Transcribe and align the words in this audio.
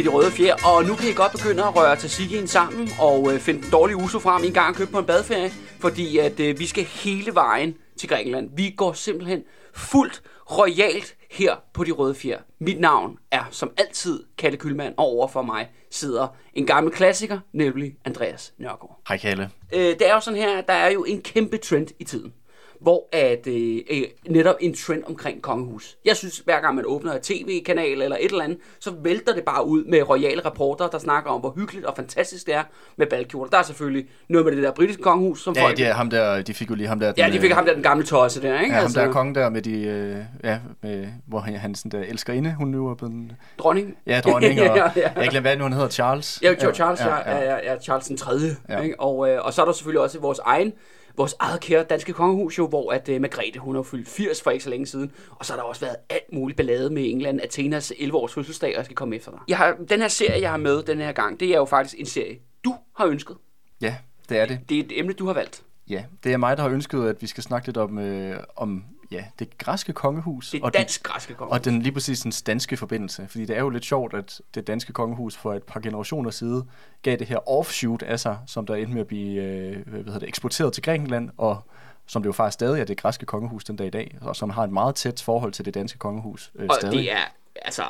til 0.00 0.10
De 0.10 0.14
Røde 0.14 0.30
Fjer, 0.30 0.54
og 0.64 0.84
nu 0.84 0.94
kan 0.94 1.08
I 1.08 1.12
godt 1.12 1.32
begynde 1.32 1.62
at 1.62 1.76
røre 1.76 1.96
tzatzikien 1.96 2.46
sammen 2.46 2.88
og 3.00 3.32
øh, 3.32 3.40
finde 3.40 3.62
den 3.62 3.70
dårlige 3.70 3.96
uso 3.96 4.18
frem 4.18 4.44
en 4.44 4.52
gang 4.52 4.76
købe 4.76 4.90
på 4.90 4.98
en 4.98 5.04
badferie, 5.04 5.50
fordi 5.80 6.18
at 6.18 6.40
øh, 6.40 6.58
vi 6.58 6.66
skal 6.66 6.84
hele 6.84 7.34
vejen 7.34 7.74
til 7.96 8.08
Grækenland. 8.08 8.50
Vi 8.56 8.74
går 8.76 8.92
simpelthen 8.92 9.42
fuldt 9.74 10.22
royalt 10.50 11.16
her 11.30 11.56
på 11.74 11.84
De 11.84 11.90
Røde 11.90 12.14
Fjer. 12.14 12.38
Mit 12.58 12.80
navn 12.80 13.18
er 13.30 13.44
som 13.50 13.70
altid 13.76 14.24
Kalle 14.38 14.56
Kylmand, 14.56 14.94
og 14.96 15.04
over 15.04 15.28
for 15.28 15.42
mig 15.42 15.68
sidder 15.90 16.28
en 16.54 16.66
gammel 16.66 16.92
klassiker, 16.92 17.38
nemlig 17.52 17.96
Andreas 18.04 18.52
Nørgaard. 18.58 19.00
Hej 19.08 19.18
Kalle. 19.18 19.50
Øh, 19.72 19.80
det 19.80 20.08
er 20.08 20.14
jo 20.14 20.20
sådan 20.20 20.40
her, 20.40 20.58
at 20.58 20.68
der 20.68 20.74
er 20.74 20.90
jo 20.90 21.04
en 21.04 21.22
kæmpe 21.22 21.56
trend 21.56 21.88
i 21.98 22.04
tiden 22.04 22.32
hvor 22.80 23.08
at 23.12 23.46
øh, 23.46 23.78
øh, 23.90 24.02
netop 24.28 24.56
en 24.60 24.74
trend 24.74 25.02
omkring 25.06 25.42
kongehus. 25.42 25.96
Jeg 26.04 26.16
synes, 26.16 26.38
hver 26.38 26.60
gang 26.60 26.74
man 26.74 26.84
åbner 26.86 27.14
et 27.14 27.22
tv-kanal 27.22 28.02
eller 28.02 28.16
et 28.20 28.30
eller 28.30 28.44
andet, 28.44 28.58
så 28.80 28.92
vælter 29.02 29.34
det 29.34 29.44
bare 29.44 29.66
ud 29.66 29.84
med 29.84 30.08
royale 30.08 30.44
rapporter, 30.44 30.88
der 30.88 30.98
snakker 30.98 31.30
om, 31.30 31.40
hvor 31.40 31.52
hyggeligt 31.56 31.86
og 31.86 31.96
fantastisk 31.96 32.46
det 32.46 32.54
er 32.54 32.62
med 32.96 33.06
balkjoler. 33.06 33.50
Der 33.50 33.58
er 33.58 33.62
selvfølgelig 33.62 34.06
noget 34.28 34.44
med 34.46 34.56
det 34.56 34.62
der 34.62 34.72
britiske 34.72 35.02
kongehus, 35.02 35.42
som 35.42 35.54
Ja, 35.54 35.64
folk... 35.64 35.80
er 35.80 35.92
ham 35.92 36.10
der, 36.10 36.42
de 36.42 36.54
fik 36.54 36.70
jo 36.70 36.74
lige 36.74 36.88
ham 36.88 37.00
der... 37.00 37.12
ja, 37.16 37.24
den, 37.24 37.32
de 37.32 37.40
fik 37.40 37.50
øh, 37.50 37.56
ham 37.56 37.64
der, 37.64 37.74
den 37.74 37.82
gamle 37.82 38.06
tosse 38.06 38.42
der, 38.42 38.60
ikke? 38.60 38.74
Ja, 38.74 38.80
ham 38.80 38.92
der 38.92 39.02
er 39.02 39.12
kongen 39.12 39.34
der 39.34 39.48
med 39.48 39.62
de... 39.62 39.82
Øh, 39.82 40.16
ja, 40.44 40.58
med, 40.82 41.08
hvor 41.26 41.38
han, 41.38 41.54
han 41.54 41.74
sådan 41.74 42.00
der 42.00 42.06
elskerinde, 42.08 42.54
hun 42.58 42.68
nu 42.68 42.88
er 42.88 42.94
blevet... 42.94 43.36
Dronning. 43.58 43.96
Ja, 44.06 44.20
dronning, 44.20 44.60
og 44.70 44.76
ja, 44.76 44.90
ja. 44.96 45.10
jeg 45.16 45.28
glemmer, 45.28 45.40
hvad 45.40 45.56
nu 45.56 45.64
han 45.64 45.72
hedder, 45.72 45.88
Charles. 45.88 46.38
Ja, 46.42 46.54
Charles, 46.54 47.00
ja, 47.00 47.30
ja, 47.30 47.38
ja, 47.38 47.72
ja, 47.72 47.78
Charles 47.78 48.06
den 48.06 48.16
3. 48.16 48.32
Ja. 48.68 48.80
Ikke? 48.80 49.00
Og, 49.00 49.30
øh, 49.30 49.44
og 49.44 49.52
så 49.52 49.60
er 49.62 49.66
der 49.66 49.72
selvfølgelig 49.72 50.00
også 50.00 50.20
vores 50.20 50.38
egen 50.38 50.72
vores 51.16 51.34
eget 51.38 51.60
kære 51.60 51.82
danske 51.82 52.12
kongehus 52.12 52.58
jo, 52.58 52.66
hvor 52.66 52.92
at 52.92 53.08
uh, 53.08 53.20
Margrethe, 53.20 53.60
hun 53.60 53.74
har 53.74 53.82
fyldt 53.82 54.08
80 54.08 54.42
for 54.42 54.50
ikke 54.50 54.64
så 54.64 54.70
længe 54.70 54.86
siden, 54.86 55.12
og 55.30 55.46
så 55.46 55.52
har 55.52 55.60
der 55.60 55.64
også 55.64 55.80
været 55.80 55.96
alt 56.10 56.32
muligt 56.32 56.56
ballade 56.56 56.90
med 56.90 57.10
England, 57.10 57.40
Athenas 57.40 57.92
11-års 57.92 58.34
fødselsdag, 58.34 58.68
og 58.68 58.76
jeg 58.76 58.84
skal 58.84 58.96
komme 58.96 59.16
efter 59.16 59.30
dig. 59.30 59.40
Jeg 59.48 59.56
har, 59.56 59.76
den 59.88 60.00
her 60.00 60.08
serie, 60.08 60.40
jeg 60.40 60.50
har 60.50 60.56
med 60.56 60.82
den 60.82 60.98
her 60.98 61.12
gang, 61.12 61.40
det 61.40 61.48
er 61.48 61.58
jo 61.58 61.64
faktisk 61.64 61.94
en 61.98 62.06
serie, 62.06 62.38
du 62.64 62.74
har 62.96 63.06
ønsket. 63.06 63.36
Ja, 63.80 63.96
det 64.28 64.38
er 64.38 64.46
det. 64.46 64.58
Det 64.68 64.78
er 64.78 64.84
et 64.84 64.98
emne, 64.98 65.12
du 65.12 65.26
har 65.26 65.32
valgt. 65.32 65.62
Ja, 65.90 66.04
det 66.24 66.32
er 66.32 66.36
mig, 66.36 66.56
der 66.56 66.62
har 66.62 66.70
ønsket, 66.70 67.08
at 67.08 67.22
vi 67.22 67.26
skal 67.26 67.42
snakke 67.42 67.68
lidt 67.68 67.76
om, 67.76 67.98
øh, 67.98 68.38
om 68.56 68.84
ja, 69.10 69.24
det 69.38 69.58
græske 69.58 69.92
kongehus. 69.92 70.50
Det 70.50 70.62
og 70.62 70.72
den, 70.72 70.78
dansk-græske 70.80 71.34
kongehus. 71.34 71.58
og 71.58 71.64
den 71.64 71.82
lige 71.82 71.92
præcis 71.92 72.20
den 72.20 72.32
danske 72.46 72.76
forbindelse. 72.76 73.26
Fordi 73.28 73.44
det 73.44 73.56
er 73.56 73.60
jo 73.60 73.68
lidt 73.68 73.84
sjovt, 73.84 74.14
at 74.14 74.40
det 74.54 74.66
danske 74.66 74.92
kongehus 74.92 75.36
for 75.36 75.54
et 75.54 75.62
par 75.62 75.80
generationer 75.80 76.30
siden 76.30 76.70
gav 77.02 77.16
det 77.16 77.26
her 77.26 77.48
offshoot 77.48 78.02
af 78.02 78.20
sig, 78.20 78.38
som 78.46 78.66
der 78.66 78.74
endte 78.74 78.92
med 78.92 79.00
at 79.00 79.06
blive 79.06 79.42
øh, 79.42 79.88
hvad 79.88 80.04
hedder 80.04 80.18
det, 80.18 80.28
eksporteret 80.28 80.72
til 80.72 80.82
Grækenland, 80.82 81.30
og 81.36 81.62
som 82.06 82.22
det 82.22 82.26
jo 82.26 82.32
faktisk 82.32 82.54
stadig 82.54 82.80
er 82.80 82.84
det 82.84 82.96
græske 82.96 83.26
kongehus 83.26 83.64
den 83.64 83.76
dag 83.76 83.86
i 83.86 83.90
dag, 83.90 84.18
og 84.20 84.36
som 84.36 84.50
har 84.50 84.64
et 84.64 84.72
meget 84.72 84.94
tæt 84.94 85.22
forhold 85.22 85.52
til 85.52 85.64
det 85.64 85.74
danske 85.74 85.98
kongehus 85.98 86.52
øh, 86.54 86.66
Og 86.68 86.76
stadig. 86.80 86.98
det 86.98 87.12
er 87.12 87.24
altså 87.62 87.82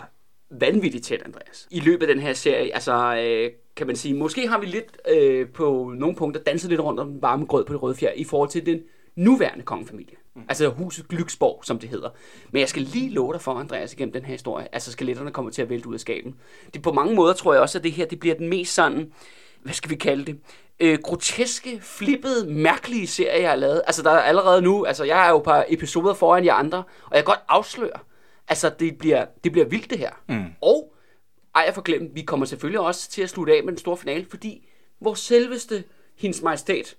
vanvittigt 0.50 1.04
tæt, 1.04 1.22
Andreas. 1.24 1.68
I 1.70 1.80
løbet 1.80 2.08
af 2.08 2.14
den 2.14 2.22
her 2.22 2.32
serie, 2.32 2.74
altså 2.74 3.16
øh, 3.16 3.50
kan 3.76 3.86
man 3.86 3.96
sige, 3.96 4.14
måske 4.14 4.48
har 4.48 4.58
vi 4.58 4.66
lidt 4.66 4.98
øh, 5.08 5.48
på 5.48 5.92
nogle 5.96 6.16
punkter 6.16 6.42
danset 6.42 6.70
lidt 6.70 6.80
rundt 6.80 7.00
om 7.00 7.10
den 7.10 7.22
varme 7.22 7.46
grød 7.46 7.64
på 7.64 7.72
det 7.72 7.82
røde 7.82 7.94
fjer 7.94 8.12
i 8.12 8.24
forhold 8.24 8.48
til 8.48 8.66
den 8.66 8.80
nuværende 9.16 9.64
kongefamilie. 9.64 10.16
Mm. 10.34 10.42
Altså 10.48 10.68
huset 10.68 11.08
Glyksborg, 11.08 11.64
som 11.64 11.78
det 11.78 11.88
hedder. 11.88 12.10
Men 12.50 12.60
jeg 12.60 12.68
skal 12.68 12.82
lige 12.82 13.10
love 13.10 13.32
dig 13.32 13.40
for, 13.40 13.54
Andreas, 13.54 13.92
igennem 13.92 14.12
den 14.12 14.24
her 14.24 14.32
historie, 14.32 14.74
altså 14.74 14.92
skeletterne 14.92 15.30
kommer 15.30 15.50
til 15.50 15.62
at 15.62 15.70
vælte 15.70 15.88
ud 15.88 15.94
af 15.94 16.00
skaben. 16.00 16.34
Det, 16.74 16.82
på 16.82 16.92
mange 16.92 17.14
måder 17.14 17.32
tror 17.32 17.52
jeg 17.52 17.62
også, 17.62 17.78
at 17.78 17.84
det 17.84 17.92
her 17.92 18.06
det 18.06 18.20
bliver 18.20 18.34
den 18.34 18.48
mest 18.48 18.74
sådan, 18.74 19.12
hvad 19.62 19.74
skal 19.74 19.90
vi 19.90 19.96
kalde 19.96 20.24
det, 20.24 20.38
øh, 20.80 20.98
groteske, 21.02 21.80
flippede, 21.80 22.52
mærkelige 22.52 23.06
serie, 23.06 23.42
jeg 23.42 23.50
har 23.50 23.56
lavet. 23.56 23.82
Altså 23.86 24.02
der 24.02 24.10
er 24.10 24.20
allerede 24.20 24.62
nu, 24.62 24.84
altså 24.84 25.04
jeg 25.04 25.26
er 25.26 25.30
jo 25.30 25.38
et 25.38 25.44
par 25.44 25.64
episoder 25.68 26.14
foran 26.14 26.44
jer 26.44 26.54
andre, 26.54 26.78
og 26.78 27.16
jeg 27.16 27.18
kan 27.18 27.24
godt 27.24 27.44
afsløre, 27.48 28.00
Altså, 28.50 28.70
det 28.78 28.98
bliver, 28.98 29.26
det 29.44 29.52
bliver 29.52 29.66
vildt 29.66 29.90
det 29.90 29.98
her. 29.98 30.10
Mm. 30.28 30.44
Og, 30.60 30.94
ej, 31.54 31.62
jeg 31.66 31.74
forglemt, 31.74 32.14
vi 32.14 32.22
kommer 32.22 32.46
selvfølgelig 32.46 32.80
også 32.80 33.10
til 33.10 33.22
at 33.22 33.30
slutte 33.30 33.52
af 33.56 33.64
med 33.64 33.72
den 33.72 33.78
store 33.78 33.96
finale, 33.96 34.26
fordi 34.30 34.68
vores 35.00 35.20
selveste, 35.20 35.84
hendes 36.16 36.42
majestæt, 36.42 36.96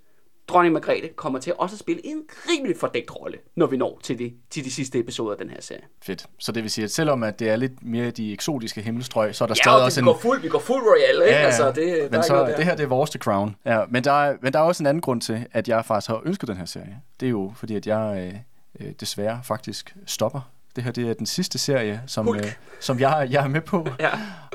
dronning 0.48 0.74
Margrethe, 0.74 1.10
kommer 1.16 1.40
til 1.40 1.54
også 1.58 1.76
at 1.76 1.80
spille 1.80 2.06
en 2.06 2.22
rimelig 2.50 2.78
fordækt 2.78 3.16
rolle, 3.16 3.38
når 3.56 3.68
vi 3.68 3.78
når 3.78 4.00
til 4.04 4.20
de, 4.20 4.34
til 4.50 4.66
de 4.66 4.72
sidste 4.72 5.00
episoder 5.00 5.32
af 5.32 5.38
den 5.38 5.50
her 5.50 5.62
serie. 5.62 5.82
Fedt. 6.04 6.26
Så 6.40 6.52
det 6.52 6.64
vil 6.64 6.72
sige, 6.72 6.86
at 6.86 6.92
selvom 6.92 7.24
at 7.24 7.40
det 7.40 7.50
er 7.50 7.56
lidt 7.56 7.84
mere 7.84 8.12
de 8.12 8.34
eksotiske 8.34 8.82
himmelstrøg, 8.82 9.36
så 9.36 9.44
er 9.44 9.48
der 9.48 9.56
Ja, 9.58 9.64
stadig 9.64 9.78
og 9.80 9.86
også 9.86 10.02
vi 10.02 10.04
en... 10.08 10.14
går 10.14 10.20
fuld, 10.20 10.42
vi 10.42 10.48
går 10.50 10.60
fuld 10.60 10.84
royal, 10.84 11.28
ikke? 11.28 11.38
Altså, 11.40 11.68
det, 11.68 11.76
der 11.76 11.84
er 11.84 11.96
men 11.96 12.06
ikke 12.14 12.24
så, 12.26 12.36
der. 12.36 12.56
det 12.56 12.66
her 12.66 12.76
det 12.76 12.84
er 12.84 12.88
vores 12.88 13.10
The 13.10 13.20
Crown. 13.20 13.56
Ja, 13.66 13.84
men, 13.90 14.04
der 14.04 14.12
er, 14.12 14.36
men 14.42 14.54
der 14.54 14.60
er 14.60 14.64
også 14.64 14.84
en 14.84 14.88
anden 14.88 15.02
grund 15.02 15.22
til, 15.22 15.46
at 15.52 15.68
jeg 15.68 15.86
faktisk 15.86 16.10
har 16.10 16.22
ønsket 16.26 16.48
den 16.50 16.58
her 16.58 16.66
serie. 16.66 16.98
Det 17.20 17.26
er 17.26 17.30
jo 17.30 17.54
fordi, 17.56 17.76
at 17.76 17.88
jeg 17.88 18.32
øh, 18.80 18.88
øh, 18.88 18.94
desværre 19.00 19.40
faktisk 19.44 19.96
stopper. 20.06 20.42
Det 20.76 20.84
her 20.84 20.92
det 20.92 21.10
er 21.10 21.14
den 21.14 21.26
sidste 21.26 21.58
serie, 21.58 22.02
som, 22.08 22.26
Hulk. 22.26 22.46
øh, 22.46 22.52
som 22.80 23.00
jeg, 23.00 23.28
jeg 23.32 23.44
er 23.44 23.48
med 23.48 23.62
på. 23.62 23.88
Ja. 24.00 24.10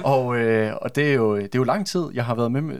Og, 0.04 0.36
øh, 0.36 0.72
og 0.82 0.96
det, 0.96 1.10
er 1.10 1.14
jo, 1.14 1.36
det 1.36 1.44
er 1.44 1.58
jo 1.58 1.64
lang 1.64 1.86
tid, 1.86 2.04
jeg 2.14 2.24
har 2.24 2.34
været 2.34 2.52
med, 2.52 2.60
med, 2.60 2.78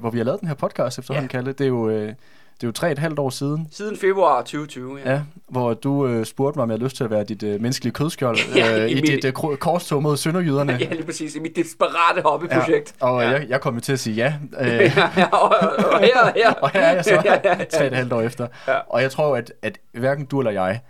hvor 0.00 0.10
vi 0.10 0.18
har 0.18 0.24
lavet 0.24 0.40
den 0.40 0.48
her 0.48 0.54
podcast 0.54 0.98
efterhånden, 0.98 1.30
Ja. 1.32 1.36
Kalle. 1.38 1.52
Det 1.52 1.60
er 1.64 1.68
jo... 1.68 1.88
Øh, 1.90 2.12
det 2.60 2.62
er 2.62 2.68
jo 2.68 2.72
tre 2.72 2.92
et 2.92 2.98
halvt 2.98 3.18
år 3.18 3.30
siden, 3.30 3.68
Siden 3.72 3.96
februar 3.96 4.38
2020, 4.40 4.98
ja. 5.04 5.12
ja, 5.12 5.20
hvor 5.48 5.74
du 5.74 6.06
øh, 6.06 6.26
spurgte 6.26 6.58
mig, 6.58 6.62
om 6.62 6.70
jeg 6.70 6.74
havde 6.74 6.84
lyst 6.84 6.96
til 6.96 7.04
at 7.04 7.10
være 7.10 7.24
dit 7.24 7.42
øh, 7.42 7.60
menneskelige 7.60 7.92
kødskjold 7.92 8.36
Ja, 8.56 8.78
øh, 8.84 8.88
i 8.88 8.92
i, 8.92 8.94
mit- 9.00 9.06
dit 9.06 9.24
øh, 9.24 9.32
korstog 9.32 10.02
mod 10.02 10.16
sønderjyderne. 10.16 10.72
Ja, 10.80 10.88
lige 10.92 11.04
præcis. 11.04 11.34
I 11.34 11.38
mit 11.38 11.56
desperate 11.56 12.22
hobbyprojekt. 12.24 12.94
Ja, 13.00 13.06
og 13.06 13.22
Ja. 13.22 13.28
ja. 13.30 13.34
jeg, 13.38 13.48
jeg 13.48 13.60
kom 13.60 13.74
jo 13.74 13.80
til 13.80 13.92
at 13.92 14.00
sige 14.00 14.16
ja. 14.16 14.34
Øh, 14.60 14.68
Ja, 15.16 15.24
og, 15.32 15.48
og 15.92 16.00
her, 16.00 16.32
her. 16.36 16.52
og 16.52 16.70
her 16.70 16.80
er 16.80 16.94
jeg 16.94 17.04
så 17.04 17.10
Ja, 17.24 17.32
ja, 17.44 17.58
ja. 17.58 17.64
tre 17.64 17.80
og 17.80 17.86
et 17.86 17.92
halvt 17.92 18.12
år 18.12 18.20
efter. 18.20 18.46
Ja. 18.68 18.74
Og 18.88 19.02
jeg 19.02 19.10
tror, 19.10 19.36
at, 19.36 19.52
at 19.62 19.78
hverken 19.92 20.24
du 20.26 20.38
eller 20.40 20.52
jeg 20.52 20.80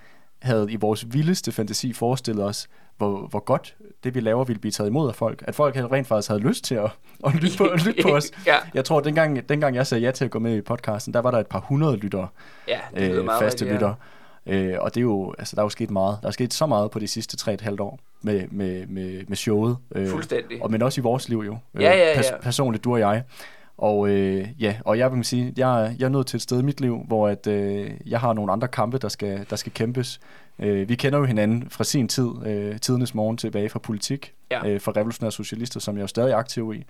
havde 0.45 0.67
i 0.73 0.77
vores 0.77 1.07
vildeste 1.13 1.53
fantasi 1.53 1.93
forestillet 1.93 2.45
os, 2.45 2.69
hvor, 2.97 3.27
hvor 3.27 3.41
godt 3.41 3.77
det, 4.05 4.15
vi 4.15 4.21
laver, 4.21 4.45
ville 4.45 4.61
blive 4.61 4.73
taget 4.73 4.89
imod 4.91 5.09
af 5.09 5.15
folk. 5.15 5.45
At 5.47 5.55
folk 5.55 5.77
rent 5.77 6.07
faktisk 6.07 6.29
havde 6.29 6.41
lyst 6.43 6.65
til 6.65 6.75
at, 6.75 6.91
at 7.27 7.35
lytte, 7.43 7.59
på, 7.59 7.69
lytte 7.87 8.03
på 8.03 8.09
os. 8.09 8.31
Ja. 8.47 8.57
Jeg 8.75 8.85
tror, 8.85 8.99
at 8.99 9.05
dengang, 9.05 9.49
dengang 9.49 9.77
jeg 9.77 9.87
sagde 9.87 10.05
ja 10.05 10.11
til 10.11 10.25
at 10.25 10.31
gå 10.31 10.39
med 10.39 10.57
i 10.57 10.61
podcasten, 10.61 11.15
der 11.15 11.21
var 11.21 11.31
der 11.31 11.39
et 11.39 11.47
par 11.47 11.61
hundrede 11.61 11.97
lyttere, 11.97 12.29
Ja, 12.69 12.79
det 12.97 13.11
øh, 13.11 13.25
meget 13.25 13.43
faste 13.43 13.65
rigtigt, 13.65 13.69
ja. 13.69 13.73
lyttere. 13.75 13.95
Øh, 14.47 14.75
og 14.81 14.95
det 14.95 15.01
er 15.01 15.03
jo, 15.03 15.35
altså, 15.39 15.57
der 15.57 15.63
er 15.63 15.65
jo 15.65 15.69
sket 15.69 15.91
meget. 15.91 16.19
Der 16.23 16.29
er 16.29 16.33
sket 16.33 16.55
så 16.55 16.67
meget 16.67 16.91
på 16.91 16.99
de 16.99 17.07
sidste 17.09 17.37
tre 17.37 17.55
et 17.55 17.61
halvt 17.61 17.81
år 17.81 17.99
med, 18.23 18.45
med, 18.51 18.87
med, 18.87 19.25
med 19.29 19.37
showet. 19.37 19.77
Øh, 19.95 20.09
Fuldstændig. 20.09 20.63
Og 20.63 20.71
men 20.71 20.83
også 20.83 21.01
i 21.01 21.03
vores 21.03 21.29
liv 21.29 21.43
jo. 21.47 21.59
Øh, 21.75 21.83
Ja, 21.83 21.91
ja, 21.97 22.17
ja. 22.17 22.37
personligt, 22.43 22.85
du 22.85 22.93
og 22.93 22.99
jeg. 23.01 23.23
Og 23.79 24.09
øh, 24.09 24.49
ja, 24.61 24.77
og 24.85 24.99
jeg 24.99 25.13
vil 25.13 25.25
sige, 25.25 25.53
jeg, 25.57 25.97
jeg 25.99 26.05
er 26.05 26.09
nået 26.09 26.27
til 26.27 26.37
et 26.37 26.43
sted 26.43 26.61
i 26.61 26.63
mit 26.63 26.81
liv, 26.81 26.99
hvor 27.07 27.29
at, 27.29 27.47
øh, 27.47 27.91
jeg 28.07 28.21
har 28.21 28.33
nogle 28.33 28.53
andre 28.53 28.69
kampe, 28.69 28.99
der 28.99 29.09
skal, 29.09 29.47
der 29.51 29.57
skal 29.57 29.73
kæmpes. 29.73 30.21
Øh, 30.59 30.89
vi 30.89 30.95
kender 30.95 31.19
jo 31.19 31.25
hinanden 31.25 31.71
fra 31.71 31.85
sin 31.85 32.09
tid, 32.09 32.29
øh, 32.47 32.79
tidernes 32.81 33.15
morgen 33.15 33.37
tilbage 33.37 33.69
fra 33.69 33.79
politik, 33.79 34.33
Ja. 34.51 34.69
øh, 34.69 34.81
fra 34.81 34.93
revolutionære 34.97 35.33
socialister, 35.33 35.81
som 35.81 35.95
jeg 35.95 36.01
er 36.01 36.03
jo 36.03 36.07
stadig 36.09 36.35
aktiv 36.35 36.75
i. 36.77 36.85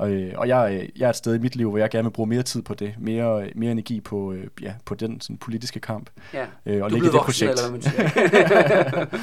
Og, 0.00 0.10
øh, 0.10 0.32
og 0.36 0.48
jeg, 0.48 0.74
øh, 0.74 0.88
jeg 0.96 1.06
er 1.06 1.10
et 1.10 1.16
sted 1.16 1.34
i 1.34 1.38
mit 1.38 1.56
liv, 1.56 1.68
hvor 1.70 1.78
jeg 1.78 1.90
gerne 1.90 2.04
vil 2.04 2.10
bruge 2.10 2.28
mere 2.28 2.42
tid 2.42 2.62
på 2.62 2.74
det, 2.74 2.94
mere, 2.98 3.48
mere 3.54 3.72
energi 3.72 4.00
på, 4.00 4.32
øh, 4.32 4.46
ja, 4.62 4.74
på 4.84 4.94
den 4.94 5.20
sådan, 5.20 5.36
politiske 5.36 5.80
kamp. 5.80 6.10
Ja. 6.34 6.46
Øh, 6.66 6.82
og 6.82 6.90
du 6.90 6.96
blevet 6.96 7.12
det 7.12 7.18
voksen, 7.18 7.48
projekt. 7.48 7.82
eller 7.82 9.06
hvad 9.06 9.18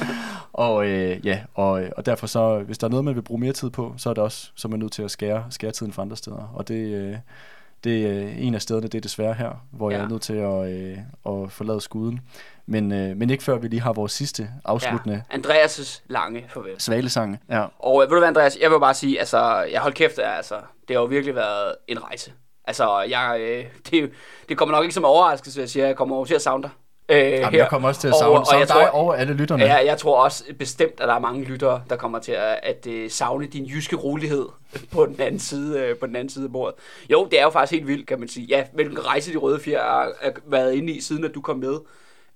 og 0.52 0.86
øh, 0.86 1.26
ja, 1.26 1.40
og, 1.54 1.82
og 1.96 2.06
derfor 2.06 2.26
så, 2.26 2.58
hvis 2.58 2.78
der 2.78 2.86
er 2.86 2.90
noget, 2.90 3.04
man 3.04 3.14
vil 3.14 3.22
bruge 3.22 3.40
mere 3.40 3.52
tid 3.52 3.70
på, 3.70 3.94
så 3.96 4.10
er 4.10 4.14
det 4.14 4.22
også, 4.22 4.50
så 4.54 4.68
er 4.68 4.70
man 4.70 4.80
nødt 4.80 4.92
til 4.92 5.02
at 5.02 5.10
skære, 5.10 5.44
skære 5.50 5.70
tiden 5.70 5.92
fra 5.92 6.02
andre 6.02 6.16
steder. 6.16 6.52
Og 6.54 6.68
det, 6.68 6.94
øh, 6.94 7.16
det 7.84 8.06
er 8.06 8.28
en 8.28 8.54
af 8.54 8.62
stederne, 8.62 8.88
det 8.88 8.94
er 8.94 9.00
desværre 9.00 9.34
her, 9.34 9.66
hvor 9.70 9.90
ja. 9.90 9.96
jeg 9.96 10.04
er 10.04 10.08
nødt 10.08 10.22
til 10.22 10.34
at, 10.34 10.70
øh, 10.70 10.98
at 11.26 11.52
forlade 11.52 11.80
skuden. 11.80 12.20
Men, 12.70 12.92
øh, 12.92 13.16
men 13.16 13.30
ikke 13.30 13.44
før 13.44 13.58
vi 13.58 13.68
lige 13.68 13.80
har 13.80 13.92
vores 13.92 14.12
sidste 14.12 14.48
afsluttende 14.64 15.22
ja. 15.32 15.36
Andreas' 15.36 16.00
lange 16.08 16.44
farvel. 16.48 16.70
ja. 16.72 16.78
svalesang. 16.78 17.40
Ja. 17.50 17.64
Og 17.78 18.02
øh, 18.02 18.10
ved 18.10 18.14
du 18.16 18.20
hvad, 18.20 18.28
Andreas, 18.28 18.58
jeg 18.60 18.70
vil 18.70 18.80
bare 18.80 18.94
sige, 18.94 19.18
altså, 19.18 19.66
jeg 19.72 19.80
holdt 19.80 19.96
kæft, 19.96 20.18
altså, 20.18 20.54
det 20.88 20.96
har 20.96 21.02
jo 21.02 21.06
virkelig 21.06 21.34
været 21.34 21.74
en 21.88 22.04
rejse. 22.04 22.32
Altså, 22.64 23.00
jeg, 23.00 23.36
øh, 23.40 23.64
det, 23.90 24.10
det 24.48 24.58
kommer 24.58 24.74
nok 24.74 24.84
ikke 24.84 24.94
som 24.94 25.04
overraskelse, 25.04 25.60
at 25.60 25.62
jeg 25.62 25.68
siger, 25.70 25.84
at 25.84 25.88
jeg 25.88 25.96
kommer 25.96 26.16
over 26.16 26.24
til 26.24 26.34
at 26.34 26.42
savne 26.42 26.62
dig. 26.62 26.70
Øh, 27.10 27.18
Jamen, 27.32 27.54
jeg 27.54 27.68
kommer 27.68 27.88
også 27.88 28.00
til 28.00 28.08
at 28.08 28.14
Og- 28.14 28.18
savne, 28.20 28.38
og 28.40 28.46
savne 28.46 28.60
jeg 28.60 28.68
dig 28.68 28.76
tror- 28.76 29.02
og 29.08 29.20
alle 29.20 29.34
lytterne. 29.34 29.64
Ja, 29.64 29.74
jeg 29.86 29.98
tror 29.98 30.22
også 30.24 30.44
bestemt, 30.58 31.00
at 31.00 31.08
der 31.08 31.14
er 31.14 31.18
mange 31.18 31.44
lyttere, 31.44 31.82
der 31.90 31.96
kommer 31.96 32.18
til 32.18 32.32
at, 32.32 32.60
at 32.62 32.86
uh, 32.88 33.10
savne 33.10 33.46
din 33.46 33.64
jyske 33.64 33.96
rolighed 33.96 34.46
på 34.92 35.06
den 35.06 35.20
anden 35.20 35.40
side, 35.40 35.90
uh, 35.92 35.98
på 35.98 36.06
den 36.06 36.16
anden 36.16 36.28
side 36.30 36.44
af 36.44 36.52
bordet. 36.52 36.74
Jo, 37.10 37.28
det 37.30 37.38
er 37.40 37.42
jo 37.44 37.50
faktisk 37.50 37.72
helt 37.72 37.86
vildt, 37.86 38.06
kan 38.06 38.18
man 38.20 38.28
sige. 38.28 38.46
Ja, 38.46 38.64
hvilken 38.74 39.06
rejse 39.06 39.32
de 39.32 39.36
røde 39.36 39.60
fjer 39.60 39.82
har, 39.82 40.12
har 40.22 40.32
været 40.46 40.74
inde 40.74 40.92
i, 40.92 41.00
siden 41.00 41.24
at 41.24 41.34
du 41.34 41.40
kom 41.40 41.58
med 41.58 41.78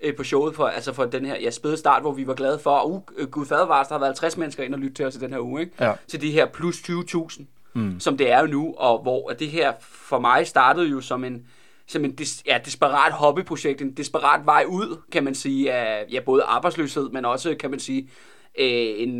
uh, 0.09 0.15
på 0.17 0.25
showet 0.25 0.55
for, 0.55 0.67
altså 0.67 0.93
for 0.93 1.05
den 1.05 1.25
her 1.25 1.37
ja, 1.41 1.51
spæde 1.51 1.77
start, 1.77 2.03
hvor 2.03 2.13
vi 2.13 2.27
var 2.27 2.35
glade 2.35 2.59
for, 2.59 2.85
uh, 2.85 3.29
gud 3.31 3.47
fadervars, 3.47 3.89
der 3.89 3.95
har 3.95 4.01
været 4.01 4.09
50 4.09 4.37
mennesker 4.37 4.63
ind 4.63 4.75
og 4.75 4.81
lytte 4.81 4.95
til 4.95 5.07
os 5.07 5.17
i 5.17 5.19
den 5.19 5.33
her 5.33 5.41
uge, 5.41 5.61
ikke? 5.61 5.73
Ja. 5.81 5.93
Til 6.09 6.21
de 6.21 6.31
her 6.31 6.47
plus 6.47 6.77
20.000, 6.77 7.43
mm. 7.75 8.01
som 8.01 8.17
det 8.17 8.31
er 8.31 8.41
jo 8.41 8.47
nu, 8.47 8.75
og 8.79 9.03
hvor 9.03 9.29
det 9.29 9.49
her 9.49 9.73
for 9.81 10.19
mig 10.19 10.47
startede 10.47 10.89
jo 10.89 11.01
som 11.01 11.25
en, 11.25 11.47
som 11.87 12.05
en 12.05 12.13
des, 12.13 12.43
ja, 12.47 12.59
desperat 12.65 13.13
hobbyprojekt, 13.13 13.83
en 13.83 13.93
desperat 13.93 14.47
vej 14.47 14.65
ud, 14.69 15.01
kan 15.13 15.25
man 15.25 15.35
sige, 15.35 15.73
af 15.73 16.07
ja, 16.13 16.21
både 16.21 16.43
arbejdsløshed, 16.43 17.11
men 17.11 17.25
også, 17.25 17.55
kan 17.61 17.71
man 17.71 17.81
sige, 17.81 18.11
øh, 18.59 18.95
en, 18.97 19.11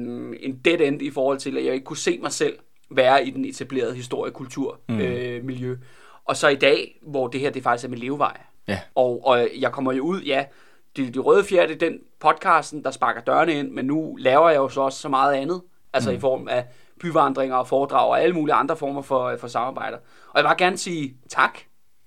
en 0.41 0.61
dead 0.65 0.81
end 0.81 1.03
i 1.03 1.11
forhold 1.11 1.39
til, 1.39 1.59
at 1.59 1.65
jeg 1.65 1.75
ikke 1.75 1.85
kunne 1.85 1.97
se 1.97 2.19
mig 2.23 2.33
selv 2.33 2.59
være 2.91 3.27
i 3.27 3.31
den 3.31 3.45
etablerede 3.45 3.95
historie, 3.95 4.33
kultur, 4.33 4.81
mm. 4.89 5.01
øh, 5.01 5.45
miljø. 5.45 5.77
Og 6.25 6.37
så 6.37 6.49
i 6.49 6.55
dag, 6.55 6.99
hvor 7.03 7.29
det 7.29 7.41
her 7.41 7.51
det 7.51 7.63
faktisk 7.63 7.85
er 7.85 7.89
min 7.89 7.99
levevej. 7.99 8.41
Ja. 8.69 8.81
Og, 8.95 9.27
og 9.27 9.49
jeg 9.59 9.73
kommer 9.73 9.93
jo 9.93 10.03
ud, 10.03 10.21
ja, 10.21 10.45
de, 10.97 11.11
de 11.11 11.19
røde 11.19 11.45
fjer, 11.45 11.67
det 11.67 11.83
er 11.83 11.89
den 11.89 11.99
podcasten, 12.21 12.85
der 12.85 12.91
sparker 12.91 13.21
dørene 13.21 13.53
ind, 13.53 13.71
men 13.71 13.85
nu 13.85 14.17
laver 14.17 14.51
jeg 14.51 14.57
jo 14.57 14.69
så 14.69 14.81
også 14.81 14.99
så 14.99 15.09
meget 15.09 15.35
andet, 15.35 15.63
altså 15.93 16.11
mm. 16.11 16.17
i 16.17 16.21
form 16.21 16.49
af 16.49 16.65
byvandringer 17.01 17.57
og 17.57 17.69
foredrag 17.69 18.09
og 18.09 18.23
alle 18.23 18.35
mulige 18.35 18.55
andre 18.55 18.77
former 18.77 19.03
for, 19.03 19.37
for 19.41 19.49
samarbejder. 19.49 19.97
Og 19.97 20.35
jeg 20.35 20.43
vil 20.45 20.49
bare 20.49 20.59
gerne 20.59 20.79
sige 20.79 21.15
tak, 21.31 21.59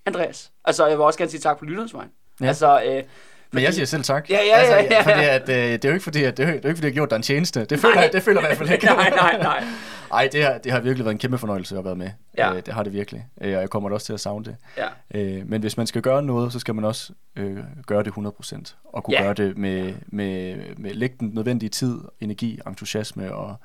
Andreas. 0.06 0.52
Altså, 0.66 0.88
jeg 0.88 0.98
vil 0.98 1.06
også 1.06 1.20
gerne 1.20 1.32
sige 1.32 1.42
tak 1.42 1.60
på 1.60 1.66
lytternes. 1.66 1.94
Ja. 2.42 2.48
Altså, 2.48 2.82
øh, 2.86 3.04
Men 3.52 3.64
jeg 3.64 3.74
siger 3.74 3.86
selv 3.86 4.04
tak. 4.04 4.30
Ja, 4.30 4.40
ja, 4.46 4.62
ja, 4.62 4.76
ja, 4.76 4.88
ja. 4.92 5.02
Fordi 5.02 5.26
at, 5.26 5.50
øh, 5.50 5.56
det 5.56 5.86
er 5.86 5.90
jo 5.90 5.94
ikke 5.94 6.04
fordi, 6.04 6.24
at, 6.24 6.38
det 6.38 6.44
er, 6.44 6.52
det 6.52 6.58
er 6.58 6.62
jo 6.64 6.70
ikke 6.70 6.78
fordi, 6.78 6.88
jeg 6.88 6.92
har 6.92 6.94
gjort 6.94 7.10
dig 7.10 7.16
en 7.16 7.22
tjeneste. 7.22 7.66
Det 7.66 7.80
føler, 7.80 7.96
Nej. 7.96 8.04
jeg, 8.04 8.14
det 8.14 8.24
føler 8.24 8.42
jeg 8.42 8.52
i 8.52 8.56
hvert 8.56 8.58
fald 8.58 8.70
ikke. 8.70 8.86
nej, 8.96 9.10
nej, 9.10 9.38
nej. 9.38 9.64
Ej, 10.12 10.30
det 10.31 10.44
har, 10.44 10.57
det 10.57 10.72
har 10.72 10.80
virkelig 10.80 11.06
været 11.06 11.13
en 11.13 11.19
kæmpe 11.19 11.38
fornøjelse 11.38 11.78
at 11.78 11.86
være 11.86 11.96
med. 11.96 12.10
Ja. 12.38 12.54
Øh, 12.54 12.62
det 12.66 12.74
har 12.74 12.84
det 12.84 12.94
virkelig. 12.94 13.28
Øh, 13.42 13.56
og 13.56 13.62
jeg 13.62 13.69
kommer 13.69 13.90
da 13.90 13.94
også 13.94 14.06
til 14.06 14.13
at 14.13 14.19
savne 14.19 14.46
det. 14.46 14.56
Ja. 14.78 14.88
Øh, 15.19 15.50
men 15.50 15.62
hvis 15.62 15.78
man 15.78 15.88
skal 15.88 16.02
gøre 16.02 16.24
noget, 16.24 16.54
så 16.54 16.60
skal 16.60 16.75
man 16.75 16.86
også 16.86 17.13
øh, 17.36 17.57
gøre 17.88 18.04
det 18.04 18.12
100%. 18.12 18.75
Og 18.84 19.04
kunne 19.04 19.18
Ja. 19.18 19.24
gøre 19.24 19.34
det 19.34 19.57
med, 19.57 19.94
med, 20.07 20.56
med 20.78 20.94
lægge 20.94 21.16
den 21.19 21.31
nødvendige 21.34 21.69
tid, 21.69 21.98
energi, 22.19 22.60
entusiasme. 22.68 23.36
Og, 23.36 23.56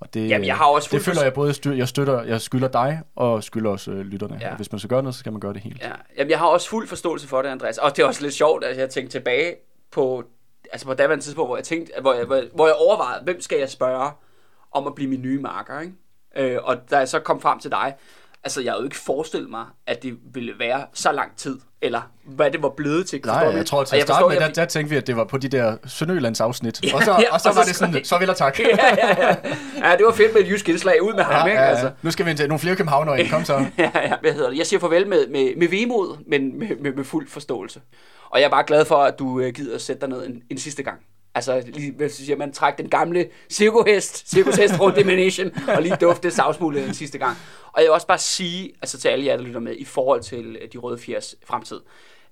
og 0.00 0.14
det, 0.14 0.28
Jamen, 0.28 0.46
jeg 0.46 0.56
har 0.56 0.64
også 0.64 0.88
det 0.92 1.02
føler 1.02 1.22
jeg 1.22 1.32
både, 1.34 1.54
styr, 1.54 1.72
jeg, 1.72 1.88
støtter, 1.88 2.22
jeg 2.22 2.40
skylder 2.40 2.68
dig, 2.68 3.00
og 3.16 3.44
skylder 3.44 3.70
også 3.70 3.90
øh, 3.90 4.00
lytterne. 4.00 4.38
Ja. 4.40 4.50
Og 4.50 4.56
hvis 4.56 4.72
man 4.72 4.78
skal 4.78 4.88
gøre 4.88 5.02
noget, 5.02 5.14
så 5.14 5.18
skal 5.18 5.32
man 5.32 5.40
gøre 5.40 5.52
det 5.52 5.60
helt. 5.62 5.82
Ja, 5.82 5.90
jamen 6.18 6.30
jeg 6.30 6.38
har 6.38 6.46
også 6.46 6.68
fuld 6.68 6.88
forståelse 6.88 7.28
for 7.28 7.42
det, 7.42 7.48
Andreas. 7.48 7.78
Og 7.78 7.96
det 7.96 8.02
er 8.02 8.06
også 8.06 8.22
lidt 8.22 8.34
sjovt, 8.34 8.64
at 8.64 8.76
jeg 8.78 8.90
tænkte 8.90 9.18
tilbage 9.18 9.54
på, 9.92 10.24
altså 10.72 10.86
på 10.86 10.94
daværende 10.94 11.24
tidspunkt, 11.24 11.48
hvor 11.48 11.56
jeg 11.56 11.64
tænkte, 11.64 11.92
hvor 12.00 12.14
jeg, 12.14 12.24
hvor 12.54 12.66
jeg 12.66 12.74
overvejede, 12.76 13.24
hvem 13.24 13.40
skal 13.40 13.58
jeg 13.58 13.70
spørge 13.70 14.10
om 14.72 14.86
at 14.86 14.94
blive 14.94 15.10
min 15.10 15.22
nye 15.22 15.40
marker, 15.40 15.80
ikke? 15.80 15.94
Øh, 16.54 16.58
og 16.62 16.76
da 16.90 16.98
jeg 16.98 17.08
så 17.08 17.18
kom 17.18 17.40
frem 17.40 17.58
til 17.58 17.70
dig, 17.70 17.94
altså 18.44 18.60
jeg 18.60 18.72
havde 18.72 18.80
jo 18.80 18.84
ikke 18.84 18.96
forestillet 18.96 19.50
mig, 19.50 19.64
at 19.86 20.02
det 20.02 20.18
ville 20.34 20.52
være 20.58 20.86
så 20.92 21.12
lang 21.12 21.36
tid, 21.36 21.58
eller 21.82 22.00
hvad 22.24 22.50
det 22.50 22.62
var 22.62 22.68
blevet 22.68 23.06
til. 23.06 23.20
Nej, 23.24 23.44
du? 23.44 23.50
jeg 23.50 23.66
tror 23.66 23.84
til 23.84 23.96
at 23.96 24.02
starte 24.02 24.26
med, 24.28 24.32
jeg 24.36 24.40
der, 24.40 24.52
der 24.54 24.64
tænkte 24.64 24.90
vi, 24.90 24.96
at 24.96 25.06
det 25.06 25.16
var 25.16 25.24
på 25.24 25.38
de 25.38 25.48
der 25.48 25.76
Sønderjyllands 25.86 26.40
afsnit. 26.40 26.84
Ja, 26.84 26.96
og, 26.96 27.02
så, 27.02 27.10
ja, 27.10 27.34
og 27.34 27.40
så 27.40 27.48
og 27.48 27.56
var 27.56 27.62
så 27.62 27.68
det 27.68 27.76
sådan, 27.76 28.04
så 28.04 28.18
vil 28.18 28.26
jeg 28.26 28.36
tak. 28.36 28.58
ja, 28.60 28.66
ja, 28.66 29.28
ja. 29.28 29.36
ja, 29.90 29.96
det 29.96 30.06
var 30.06 30.12
fedt 30.12 30.34
med 30.34 30.42
et 30.42 30.48
jysk 30.48 30.68
indslag 30.68 31.02
ud 31.02 31.14
med 31.14 31.24
ham, 31.24 31.48
ikke? 31.48 31.60
ja, 31.60 31.66
Altså. 31.66 31.86
ja. 31.86 31.92
Nu 32.02 32.10
skal 32.10 32.24
vi 32.26 32.30
ind 32.30 32.38
til 32.38 32.48
nogle 32.48 32.58
flere 32.58 32.76
københavnere 32.76 33.20
ind. 33.20 33.30
Kom 33.30 33.44
så. 33.44 33.54
ja, 33.78 33.90
ja, 33.94 34.12
hvad 34.20 34.32
hedder 34.32 34.50
det? 34.50 34.58
Jeg 34.58 34.66
siger 34.66 34.80
farvel 34.80 35.06
med, 35.08 35.26
med, 35.26 35.56
med 35.56 35.68
vemod, 35.68 36.16
men 36.26 36.58
med, 36.58 36.68
med, 36.80 36.92
med 36.92 37.04
fuld 37.04 37.28
forståelse. 37.28 37.80
Og 38.30 38.40
jeg 38.40 38.46
er 38.46 38.50
bare 38.50 38.64
glad 38.66 38.84
for, 38.84 38.96
at 38.96 39.18
du 39.18 39.40
øh, 39.40 39.52
gider 39.54 39.74
at 39.74 39.82
sætte 39.82 40.00
dig 40.00 40.08
ned 40.08 40.26
en, 40.26 40.42
en 40.50 40.58
sidste 40.58 40.82
gang. 40.82 40.98
Altså, 41.34 41.62
lige, 41.66 41.92
hvad 41.92 42.08
siger 42.08 42.36
man, 42.36 42.52
træk 42.52 42.78
den 42.78 42.90
gamle 42.90 43.28
cirkushest, 43.50 44.30
cirkushest 44.30 44.80
rundt 44.80 44.98
i 44.98 45.02
Manation, 45.02 45.50
og 45.68 45.82
lige 45.82 45.96
dufte 46.00 46.30
savsmuldet 46.30 46.86
den 46.86 46.94
sidste 46.94 47.18
gang. 47.18 47.36
Og 47.72 47.80
jeg 47.80 47.84
vil 47.84 47.92
også 47.92 48.06
bare 48.06 48.18
sige, 48.18 48.72
altså 48.82 48.98
til 48.98 49.08
alle 49.08 49.26
jer, 49.26 49.36
der 49.36 49.44
lytter 49.44 49.60
med, 49.60 49.76
i 49.76 49.84
forhold 49.84 50.22
til 50.22 50.56
øh, 50.60 50.68
de 50.72 50.78
røde 50.78 50.98
fjers 50.98 51.34
fremtid. 51.44 51.80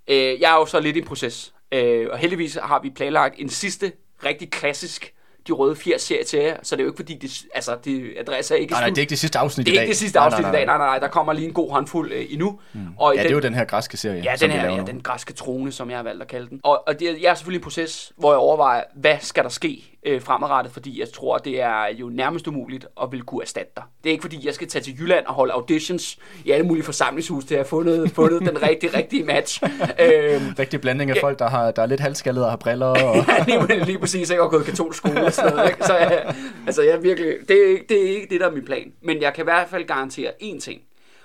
Øh, 0.08 0.40
jeg 0.40 0.52
er 0.52 0.56
jo 0.56 0.66
så 0.66 0.80
lidt 0.80 0.96
i 0.96 0.98
en 0.98 1.06
proces, 1.06 1.54
øh, 1.72 2.06
og 2.10 2.18
heldigvis 2.18 2.54
har 2.54 2.80
vi 2.82 2.90
planlagt 2.90 3.34
en 3.38 3.48
sidste 3.48 3.92
rigtig 4.24 4.50
klassisk 4.50 5.14
de 5.48 5.52
røde 5.52 5.76
fjers 5.76 6.02
serie 6.02 6.24
til 6.24 6.38
jer, 6.38 6.56
så 6.62 6.76
det 6.76 6.80
er 6.82 6.84
jo 6.84 6.90
ikke 6.90 6.96
fordi, 6.96 7.14
det, 7.14 7.42
altså, 7.54 7.76
det 7.84 8.14
adresser 8.18 8.54
ikke 8.54 8.72
Nej, 8.72 8.80
nej, 8.80 8.88
det 8.88 8.98
er 8.98 9.00
ikke 9.02 9.10
det 9.10 9.18
sidste 9.18 9.38
afsnit 9.38 9.66
det 9.66 9.72
i 9.72 9.74
er 9.74 9.78
dag. 9.78 9.84
ikke 9.84 9.90
det 9.92 9.98
sidste 9.98 10.18
afsnit 10.18 10.46
i 10.46 10.50
dag, 10.50 10.66
nej, 10.66 10.78
nej, 10.78 10.86
nej, 10.86 10.98
der 10.98 11.08
kommer 11.08 11.32
lige 11.32 11.46
en 11.48 11.54
god 11.54 11.70
håndfuld 11.72 12.12
øh, 12.12 12.26
endnu. 12.30 12.58
Mm. 12.72 12.80
Og 12.98 13.14
i 13.14 13.16
Ja, 13.16 13.22
den, 13.22 13.28
det 13.28 13.32
er 13.32 13.36
jo 13.36 13.40
den 13.42 13.54
her 13.54 13.64
græske 13.64 13.96
serie, 13.96 14.22
Ja, 14.24 14.34
den 14.40 14.50
her, 14.50 14.70
ja, 14.74 14.82
den 14.86 15.00
græske 15.00 15.32
trone, 15.32 15.72
som 15.72 15.90
jeg 15.90 15.98
har 15.98 16.02
valgt 16.02 16.22
at 16.22 16.28
kalde 16.28 16.48
den. 16.50 16.60
Og, 16.64 16.82
og 16.88 17.00
det, 17.00 17.18
jeg 17.22 17.30
er 17.30 17.34
selvfølgelig 17.34 17.60
i 17.60 17.62
proces, 17.62 18.12
hvor 18.16 18.30
jeg 18.32 18.38
overvejer, 18.38 18.82
hvad 18.94 19.16
skal 19.20 19.42
der 19.42 19.50
ske 19.50 19.97
øh, 20.06 20.20
fremadrettet, 20.22 20.72
fordi 20.72 21.00
jeg 21.00 21.12
tror, 21.12 21.38
det 21.38 21.60
er 21.60 21.86
jo 21.86 22.08
nærmest 22.08 22.46
umuligt 22.48 22.86
at 23.02 23.12
vil 23.12 23.22
kunne 23.22 23.42
erstatte 23.42 23.72
dig. 23.76 23.84
Det 24.04 24.10
er 24.10 24.12
ikke 24.12 24.22
fordi, 24.22 24.46
jeg 24.46 24.54
skal 24.54 24.68
tage 24.68 24.82
til 24.82 24.98
Jylland 25.00 25.26
og 25.26 25.34
holde 25.34 25.52
auditions 25.52 26.18
i 26.44 26.50
alle 26.50 26.66
mulige 26.66 26.84
forsamlingshus 26.84 27.44
til 27.44 27.54
at 27.54 27.58
have 27.58 27.68
fundet, 27.68 28.10
fundet 28.20 28.40
den 28.40 28.62
rigtige, 28.62 28.96
rigtige 28.96 29.24
match. 29.24 29.62
øhm, 29.64 30.54
Rigtig 30.58 30.80
blanding 30.80 31.10
af 31.10 31.16
folk, 31.20 31.38
der, 31.38 31.48
har, 31.48 31.70
der 31.70 31.82
er 31.82 31.86
lidt 31.86 32.00
halvskaldede 32.00 32.44
og 32.44 32.50
har 32.52 32.56
briller. 32.56 32.86
Og... 32.86 33.16
lige, 33.46 33.84
lige 33.84 33.98
præcis, 33.98 34.30
ikke? 34.30 34.42
Og 34.42 34.50
gået 34.50 34.64
katolsk 34.64 34.96
skole 34.98 35.24
og 35.24 35.32
sådan 35.32 35.52
noget, 35.56 35.68
ikke? 35.70 35.84
Så 35.84 35.96
jeg, 35.96 36.34
altså, 36.66 36.82
jeg 36.82 37.02
virkelig, 37.02 37.34
det, 37.48 37.64
er, 37.64 37.68
ikke- 37.68 37.84
det 37.88 38.04
er 38.06 38.10
ikke 38.16 38.26
det, 38.30 38.40
der 38.40 38.46
er 38.48 38.52
min 38.52 38.64
plan. 38.64 38.92
Men 39.02 39.22
jeg 39.22 39.34
kan 39.34 39.42
i 39.42 39.44
hvert 39.46 39.68
fald 39.68 39.84
garantere 39.86 40.30
én 40.42 40.60
ting. 40.60 40.80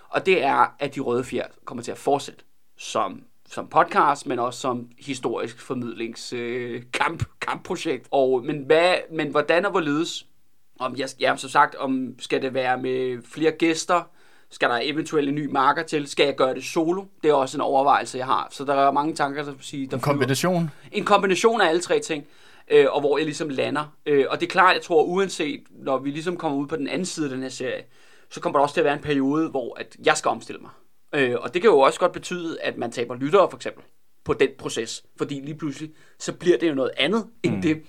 Og 0.09 0.25
det 0.25 0.43
er, 0.43 0.75
at 0.79 0.95
de 0.95 0.99
røde 0.99 1.23
fjer 1.23 1.45
kommer 1.65 1.83
til 1.83 1.91
at 1.91 1.97
fortsætte 1.97 2.39
som, 2.77 3.21
som 3.53 3.67
podcast, 3.67 4.27
men 4.27 4.39
også 4.39 4.59
som 4.59 4.87
historisk 4.99 5.61
formidlings 5.61 6.33
øh, 6.33 6.81
kamp, 6.93 7.23
kampprojekt. 7.41 8.07
Og, 8.11 8.45
men, 8.45 8.63
hvad, 8.65 8.95
men 9.11 9.27
hvordan 9.31 9.65
og 9.65 9.71
hvorledes? 9.71 10.25
Om 10.79 10.95
jeg, 10.97 11.09
ja, 11.19 11.35
som 11.37 11.49
sagt, 11.49 11.75
om 11.75 12.15
skal 12.19 12.41
det 12.41 12.53
være 12.53 12.77
med 12.77 13.21
flere 13.25 13.51
gæster? 13.51 14.09
Skal 14.49 14.69
der 14.69 14.79
eventuelt 14.83 15.29
en 15.29 15.35
ny 15.35 15.45
marker 15.51 15.83
til? 15.83 16.07
Skal 16.07 16.25
jeg 16.25 16.35
gøre 16.35 16.53
det 16.55 16.63
solo? 16.63 17.03
Det 17.23 17.29
er 17.29 17.33
også 17.33 17.57
en 17.57 17.61
overvejelse, 17.61 18.17
jeg 18.17 18.25
har. 18.25 18.47
Så 18.51 18.65
der 18.65 18.73
er 18.73 18.91
mange 18.91 19.13
tanker, 19.15 19.43
der, 19.43 19.53
sige, 19.61 19.87
der 19.87 19.97
En 19.97 20.01
flyver 20.01 20.13
kombination. 20.13 20.71
en 20.91 21.05
kombination 21.05 21.61
af 21.61 21.69
alle 21.69 21.81
tre 21.81 21.99
ting, 21.99 22.25
øh, 22.71 22.85
og 22.89 22.99
hvor 22.99 23.17
jeg 23.17 23.25
ligesom 23.25 23.49
lander. 23.49 23.93
Øh, 24.05 24.25
og 24.29 24.39
det 24.39 24.45
er 24.45 24.49
klart, 24.51 24.75
jeg 24.75 24.81
tror, 24.83 25.03
uanset 25.03 25.63
når 25.69 25.97
vi 25.97 26.09
ligesom 26.11 26.37
kommer 26.37 26.57
ud 26.57 26.67
på 26.67 26.75
den 26.75 26.87
anden 26.87 27.05
side 27.05 27.25
af 27.25 27.29
den 27.29 27.41
her 27.41 27.49
serie, 27.49 27.83
så 28.29 28.41
kommer 28.41 28.59
der 28.59 28.63
også 28.63 28.73
til 28.73 28.81
at 28.81 28.85
være 28.85 28.93
en 28.93 29.01
periode, 29.03 29.49
hvor 29.49 29.79
at 29.79 29.95
jeg 30.05 30.17
skal 30.17 30.29
omstille 30.29 30.61
mig. 30.61 30.71
Øh, 31.13 31.35
og 31.39 31.53
det 31.53 31.61
kan 31.61 31.71
jo 31.71 31.79
også 31.79 31.99
godt 31.99 32.11
betyde, 32.11 32.61
at 32.61 32.77
man 32.77 32.91
taber 32.91 33.15
lyttere 33.15 33.49
for 33.49 33.57
eksempel 33.57 33.83
på 34.25 34.33
den 34.33 34.49
proces. 34.57 35.03
Fordi 35.17 35.41
lige 35.43 35.57
pludselig, 35.57 35.91
så 36.19 36.33
bliver 36.33 36.57
det 36.57 36.69
jo 36.69 36.73
noget 36.73 36.91
andet, 36.97 37.27
end 37.43 37.63
det 37.63 37.83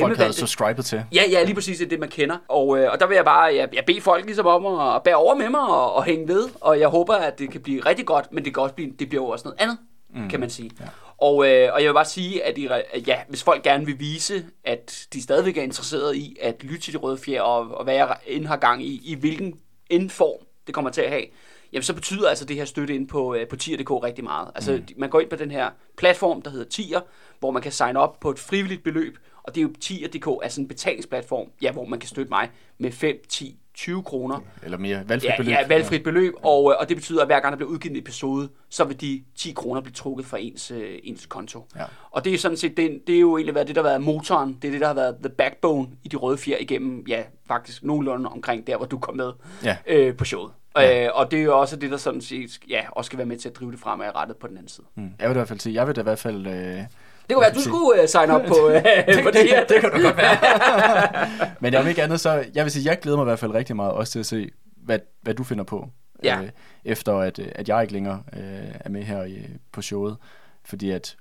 Folk 0.00 0.16
havde 0.16 0.32
subscribet 0.32 0.84
til. 0.84 1.04
Ja, 1.12 1.22
ja, 1.30 1.42
lige 1.42 1.54
præcis 1.54 1.78
det, 1.78 1.90
det 1.90 2.00
man 2.00 2.08
kender. 2.08 2.36
Og, 2.48 2.78
øh, 2.78 2.92
og 2.92 3.00
der 3.00 3.06
vil 3.06 3.14
jeg 3.14 3.24
bare 3.24 3.54
jeg, 3.54 3.68
jeg 3.72 3.84
bede 3.86 4.00
folk 4.00 4.24
ligesom 4.24 4.46
om 4.46 4.66
at, 4.66 4.96
at 4.96 5.02
bære 5.02 5.14
over 5.14 5.34
med 5.34 5.48
mig 5.48 5.60
og, 5.60 5.92
og 5.92 6.04
hænge 6.04 6.28
ved. 6.28 6.48
Og 6.60 6.80
jeg 6.80 6.88
håber, 6.88 7.14
at 7.14 7.38
det 7.38 7.50
kan 7.50 7.60
blive 7.60 7.80
rigtig 7.80 8.06
godt, 8.06 8.32
men 8.32 8.44
det 8.44 8.54
kan 8.54 8.62
også 8.62 8.74
blive, 8.74 8.92
det 8.98 9.08
bliver 9.08 9.24
jo 9.24 9.28
også 9.28 9.48
noget 9.48 9.60
andet, 9.60 9.78
mm. 10.14 10.28
kan 10.28 10.40
man 10.40 10.50
sige. 10.50 10.70
Ja. 10.80 10.84
Og, 11.18 11.48
øh, 11.48 11.72
og 11.72 11.80
jeg 11.82 11.88
vil 11.88 11.94
bare 11.94 12.04
sige, 12.04 12.44
at, 12.44 12.58
I, 12.58 12.68
ja, 13.06 13.18
hvis 13.28 13.42
folk 13.42 13.62
gerne 13.62 13.86
vil 13.86 14.00
vise, 14.00 14.44
at 14.64 15.06
de 15.12 15.22
stadigvæk 15.22 15.56
er 15.56 15.62
interesserede 15.62 16.18
i 16.18 16.36
at 16.40 16.64
lytte 16.64 16.80
til 16.80 16.92
de 16.92 16.98
røde 16.98 17.18
fjer, 17.18 17.42
og, 17.42 17.78
og 17.78 17.84
hvad 17.84 17.94
jeg 17.94 18.16
end 18.26 18.46
har 18.46 18.56
gang 18.56 18.84
i, 18.84 19.00
i 19.04 19.14
hvilken 19.14 19.58
indform 19.90 20.46
det 20.66 20.74
kommer 20.74 20.90
til 20.90 21.00
at 21.00 21.10
have, 21.10 21.24
jamen 21.72 21.82
så 21.82 21.94
betyder 21.94 22.28
altså 22.28 22.44
det 22.44 22.56
her 22.56 22.64
støtte 22.64 22.94
ind 22.94 23.08
på, 23.08 23.34
øh, 23.34 23.48
på 23.48 23.56
tier.dk 23.56 23.90
rigtig 23.90 24.24
meget. 24.24 24.48
Altså 24.54 24.72
mm. 24.72 24.84
man 24.96 25.10
går 25.10 25.20
ind 25.20 25.30
på 25.30 25.36
den 25.36 25.50
her 25.50 25.70
platform, 25.96 26.42
der 26.42 26.50
hedder 26.50 26.64
Tier, 26.68 27.00
hvor 27.40 27.50
man 27.50 27.62
kan 27.62 27.72
signe 27.72 27.98
op 27.98 28.20
på 28.20 28.30
et 28.30 28.38
frivilligt 28.38 28.82
beløb, 28.84 29.18
og 29.42 29.54
det 29.54 29.60
er 29.60 29.62
jo 29.62 29.70
tier.dk, 29.80 30.28
altså 30.42 30.60
en 30.60 30.68
betalingsplatform, 30.68 31.48
ja, 31.62 31.72
hvor 31.72 31.84
man 31.84 31.98
kan 31.98 32.08
støtte 32.08 32.30
mig 32.30 32.50
med 32.78 32.92
5, 32.92 33.16
10, 33.28 33.58
20 33.74 34.02
kroner. 34.02 34.40
Eller 34.62 34.78
mere 34.78 35.08
valgfrit 35.08 35.30
Ja, 35.30 35.36
beløb. 35.36 35.50
ja, 35.52 35.66
valgfrit 35.68 36.02
beløb, 36.02 36.34
og, 36.42 36.70
øh, 36.72 36.76
og 36.80 36.88
det 36.88 36.96
betyder, 36.96 37.20
at 37.20 37.28
hver 37.28 37.40
gang 37.40 37.52
der 37.52 37.56
bliver 37.56 37.70
udgivet 37.70 37.92
en 37.96 37.98
episode, 38.02 38.48
så 38.70 38.84
vil 38.84 39.00
de 39.00 39.24
10 39.36 39.52
kroner 39.52 39.80
blive 39.80 39.92
trukket 39.94 40.26
fra 40.26 40.38
ens, 40.40 40.70
øh, 40.70 40.98
ens 41.02 41.26
konto. 41.26 41.66
Ja. 41.76 41.84
Og 42.10 42.24
det 42.24 42.34
er 42.34 42.38
sådan 42.38 42.56
set, 42.56 42.76
det, 42.76 43.00
det 43.06 43.16
er 43.16 43.20
jo 43.20 43.36
egentlig 43.36 43.54
været 43.54 43.66
det, 43.66 43.76
der 43.76 43.82
har 43.82 43.88
været 43.88 44.02
motoren, 44.02 44.58
det 44.62 44.68
er 44.68 44.72
det, 44.72 44.80
der 44.80 44.86
har 44.86 44.94
været 44.94 45.16
the 45.22 45.28
backbone 45.28 45.88
i 46.04 46.08
de 46.08 46.16
røde 46.16 46.38
fjer 46.38 46.56
igennem, 46.60 47.04
ja, 47.08 47.22
faktisk 47.48 47.82
nogenlunde 47.84 48.28
omkring 48.30 48.66
der, 48.66 48.76
hvor 48.76 48.86
du 48.86 48.98
kom 48.98 49.16
med 49.16 49.32
Ja. 49.64 49.76
øh, 49.86 50.16
på 50.16 50.24
showet. 50.24 50.52
Ja. 50.76 51.04
Øh, 51.04 51.10
og 51.14 51.30
det 51.30 51.38
er 51.38 51.42
jo 51.44 51.60
også 51.60 51.76
det, 51.76 51.90
der 51.90 51.96
sådan 51.96 52.20
set, 52.20 52.58
ja, 52.68 52.80
også 52.90 53.06
skal 53.06 53.16
være 53.18 53.26
med 53.26 53.36
til 53.38 53.48
at 53.48 53.56
drive 53.56 53.72
det 53.72 53.80
fremadrettet 53.80 54.36
på 54.36 54.46
den 54.46 54.56
anden 54.56 54.68
side. 54.68 54.86
Mm. 54.94 55.10
Jeg 55.20 55.28
vil 55.28 55.34
i 55.34 55.38
hvert 55.38 55.48
fald 55.48 55.60
sige, 55.60 55.74
jeg 55.74 55.86
vil 55.86 55.96
da 55.96 56.00
i 56.00 56.04
hvert 56.04 56.18
fald... 56.18 56.46
Øh, 56.46 56.52
Det 56.52 56.86
kunne 57.32 57.40
være, 57.40 57.50
at 57.50 57.54
du 57.54 57.60
skulle 57.60 58.02
uh, 58.02 58.08
sign 58.08 58.30
op 58.30 58.40
på, 58.42 58.54
uh, 58.54 58.72
på 59.24 59.30
det 59.30 59.48
her. 59.48 59.64
det 59.68 59.80
kan 59.80 59.90
du 59.90 60.02
godt 60.02 60.16
være. 60.16 60.36
Men 61.60 61.74
om 61.74 61.86
ikke 61.88 62.02
andet, 62.02 62.20
så 62.20 62.44
jeg 62.54 62.64
vil 62.64 62.72
sige, 62.72 62.90
jeg 62.90 62.98
glæder 63.00 63.16
mig 63.18 63.24
i 63.24 63.30
hvert 63.30 63.38
fald 63.38 63.54
rigtig 63.54 63.76
meget 63.76 63.92
også 63.92 64.12
til 64.12 64.18
at 64.18 64.26
se, 64.26 64.50
hvad, 64.76 64.98
hvad 65.22 65.34
du 65.34 65.44
finder 65.44 65.64
på. 65.64 65.88
Ja. 66.24 66.40
Øh, 66.42 66.48
efter 66.84 67.14
at, 67.18 67.38
øh, 67.38 67.46
at 67.54 67.68
jeg 67.68 67.82
ikke 67.82 67.92
længere 67.92 68.22
øh, 68.32 68.74
er 68.80 68.88
med 68.88 69.02
her 69.02 69.24
i, 69.24 69.38
på 69.72 69.82
showet. 69.82 70.16
Fordi 70.64 70.90
at 70.90 71.16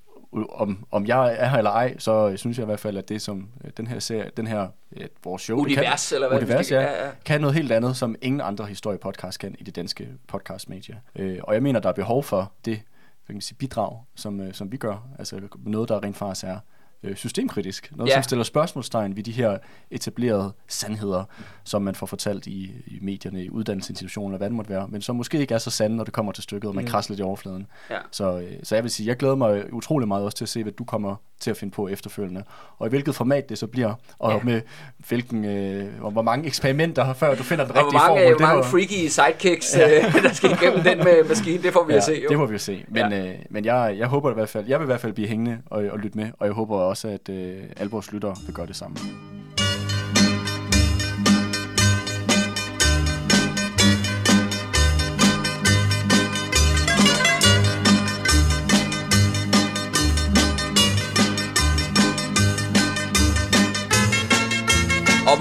om, 0.50 0.86
om 0.92 1.06
jeg 1.06 1.36
er 1.40 1.50
her 1.50 1.58
eller 1.58 1.72
ej, 1.72 1.98
så 1.98 2.34
synes 2.36 2.58
jeg 2.58 2.64
i 2.64 2.66
hvert 2.66 2.80
fald, 2.80 2.98
at 2.98 3.10
det 3.10 3.22
som 3.22 3.50
øh, 3.64 3.72
den 3.78 3.88
her 3.88 4.00
serie, 4.00 4.30
den 4.38 4.48
her, 4.48 4.68
øh, 4.98 5.08
vores 5.24 5.42
show, 5.42 5.60
Univers, 5.60 6.10
kan, 6.10 6.16
eller 6.16 6.28
hvad 6.28 6.38
univers, 6.38 6.72
ja, 6.72 6.82
ja, 6.82 7.06
ja. 7.06 7.12
kan 7.26 7.42
noget 7.42 7.56
helt 7.56 7.72
andet, 7.72 7.98
som 7.98 8.16
ingen 8.22 8.42
andre 8.42 8.66
historiepodcast 8.66 9.40
kan 9.40 9.56
i 9.60 9.64
det 9.64 9.76
danske 9.76 10.08
podcastmedie. 10.28 11.02
Øh, 11.16 11.40
og 11.44 11.54
jeg 11.54 11.64
mener, 11.64 11.80
der 11.80 11.90
er 11.90 11.94
behov 11.94 12.24
for 12.24 12.52
det 12.66 12.82
hvad 13.26 13.34
kan 13.34 13.36
man 13.36 13.42
sige, 13.42 13.58
bidrag, 13.58 14.00
som, 14.16 14.40
øh, 14.40 14.54
som 14.54 14.72
vi 14.72 14.78
gør. 14.78 15.08
Altså 15.20 15.42
noget, 15.66 15.90
der 15.90 16.04
rent 16.04 16.18
faktisk 16.18 16.46
er 16.46 16.60
øh, 17.04 17.16
systemkritisk. 17.16 17.92
Noget, 17.96 18.10
Ja. 18.10 18.14
som 18.16 18.24
stiller 18.24 18.44
spørgsmålstegn 18.44 19.16
ved 19.16 19.24
de 19.24 19.32
her 19.32 19.58
etablerede 19.92 20.54
sandheder, 20.68 21.24
som 21.64 21.82
man 21.82 21.96
får 21.96 22.06
fortalt 22.06 22.48
i, 22.48 22.72
i 22.88 23.00
medierne, 23.02 23.44
i 23.44 23.50
uddannelsesinstitutioner, 23.50 24.38
hvad 24.38 24.48
det 24.50 24.56
måtte 24.56 24.72
være, 24.72 24.88
men 24.90 25.02
som 25.02 25.16
måske 25.16 25.38
ikke 25.40 25.54
er 25.54 25.58
så 25.58 25.70
sande, 25.70 25.96
når 25.96 26.04
det 26.04 26.14
kommer 26.14 26.32
til 26.32 26.44
stykket, 26.44 26.68
og 26.70 26.76
man 26.76 26.84
mm. 26.84 26.90
krasser 26.90 27.12
lidt 27.12 27.20
i 27.20 27.24
overfladen. 27.24 27.68
Ja. 27.90 27.98
Så, 28.12 28.38
øh, 28.40 28.52
så 28.64 28.76
jeg 28.76 28.84
vil 28.84 28.92
sige, 28.92 29.08
jeg 29.08 29.18
glæder 29.18 29.36
mig 29.36 29.74
utrolig 29.74 30.08
meget 30.08 30.26
også 30.26 30.38
til 30.38 30.46
at 30.46 30.50
se, 30.50 30.64
hvad 30.64 30.72
du 30.74 30.84
kommer 30.84 31.16
til 31.40 31.52
at 31.52 31.58
finde 31.58 31.72
på 31.74 31.88
efterfølgende, 31.88 32.44
og 32.78 32.88
i 32.88 32.90
hvilket 32.90 33.16
format 33.16 33.50
det 33.50 33.58
så 33.58 33.68
bliver, 33.68 33.94
og 34.20 34.32
Ja. 34.32 34.38
ja. 34.38 34.44
med 34.44 34.62
hvilken, 35.08 35.46
øh, 35.46 35.90
og 36.02 36.12
hvor 36.12 36.22
mange 36.22 36.48
eksperimenter, 36.48 37.14
før 37.14 37.36
du 37.36 37.44
finder 37.44 37.66
den 37.66 37.76
rigtige 37.76 38.00
formel. 38.08 38.30
hvor 38.30 38.40
mange 38.40 38.58
må- 38.58 38.64
freaky 38.64 39.08
sidekicks, 39.08 39.76
øh, 39.78 40.14
der 40.24 40.34
skal 40.34 40.52
igennem 40.52 40.84
den 40.84 40.98
med 40.98 41.28
maskine, 41.30 41.64
det 41.64 41.74
får 41.74 41.84
vi 41.86 41.92
ja, 41.94 41.98
at 41.98 42.04
se. 42.04 42.20
Jo. 42.24 42.30
det 42.30 42.38
må 42.38 42.46
vi 42.46 42.54
jo 42.54 42.58
se. 42.60 42.86
Men, 42.88 42.98
Ja. 42.98 43.08
ja. 43.18 43.32
øh, 43.34 43.36
men 43.50 43.66
jeg, 43.66 43.96
jeg 43.98 44.08
håber 44.08 44.32
i 44.32 44.34
hvert 44.34 44.50
fald, 44.50 44.68
jeg 44.68 44.80
vil 44.80 44.86
i 44.86 44.92
hvert 44.92 45.02
fald 45.02 45.14
blive 45.14 45.28
hængende 45.28 45.58
og, 45.66 45.84
og 45.92 46.00
lytte 46.00 46.18
med, 46.18 46.28
og 46.40 46.46
jeg 46.46 46.54
håber 46.54 46.93
også, 46.94 47.08
at 47.08 47.30
øh, 47.30 47.64
Alborgs 47.78 48.12
lyttere 48.12 48.36
vil 48.46 48.56
gøre 48.56 48.68
det 48.68 48.76
samme. 48.76 48.98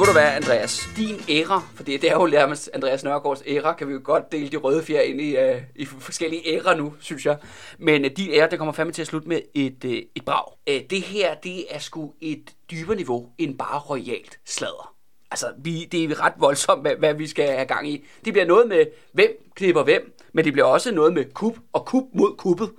Ved 0.02 0.06
du 0.06 0.14
være, 0.14 0.36
Andreas, 0.36 0.88
din 0.96 1.20
æra, 1.28 1.62
for 1.74 1.82
det 1.82 2.04
er 2.04 2.12
jo 2.12 2.26
nærmest 2.26 2.70
Andreas 2.74 3.04
Nørgaards 3.04 3.42
æra, 3.46 3.72
kan 3.72 3.88
vi 3.88 3.92
jo 3.92 4.00
godt 4.04 4.32
dele 4.32 4.48
de 4.48 4.56
røde 4.56 4.82
fjer 4.82 5.00
ind 5.00 5.20
i, 5.20 5.36
uh, 5.36 5.62
i 5.74 5.84
forskellige 5.84 6.54
æra 6.54 6.74
nu, 6.74 6.94
synes 7.00 7.26
jeg. 7.26 7.36
Men 7.78 8.04
uh, 8.04 8.10
din 8.16 8.30
æra, 8.30 8.46
der 8.46 8.56
kommer 8.56 8.72
fandme 8.72 8.92
til 8.92 9.02
at 9.02 9.08
slutte 9.08 9.28
med 9.28 9.40
et, 9.54 9.84
uh, 9.84 9.90
et 9.90 10.24
brag. 10.26 10.52
Uh, 10.70 10.88
det 10.90 11.02
her, 11.02 11.34
det 11.34 11.74
er 11.74 11.78
sgu 11.78 12.12
et 12.20 12.50
dybere 12.70 12.96
niveau 12.96 13.28
end 13.38 13.58
bare 13.58 13.78
royalt 13.78 14.38
sladder. 14.46 14.94
Altså, 15.30 15.46
vi, 15.58 15.84
det 15.84 16.04
er 16.04 16.24
ret 16.24 16.34
voldsomt, 16.36 16.82
hvad, 16.82 16.96
hvad 16.98 17.14
vi 17.14 17.26
skal 17.26 17.48
have 17.48 17.66
gang 17.66 17.88
i. 17.88 18.04
Det 18.24 18.32
bliver 18.32 18.46
noget 18.46 18.68
med, 18.68 18.86
hvem 19.12 19.30
klipper 19.54 19.82
hvem, 19.82 20.18
men 20.32 20.44
det 20.44 20.52
bliver 20.52 20.66
også 20.66 20.94
noget 20.94 21.12
med 21.12 21.24
kub 21.34 21.56
og 21.72 21.86
kub 21.86 22.04
mod 22.14 22.36
kuppet. 22.36 22.70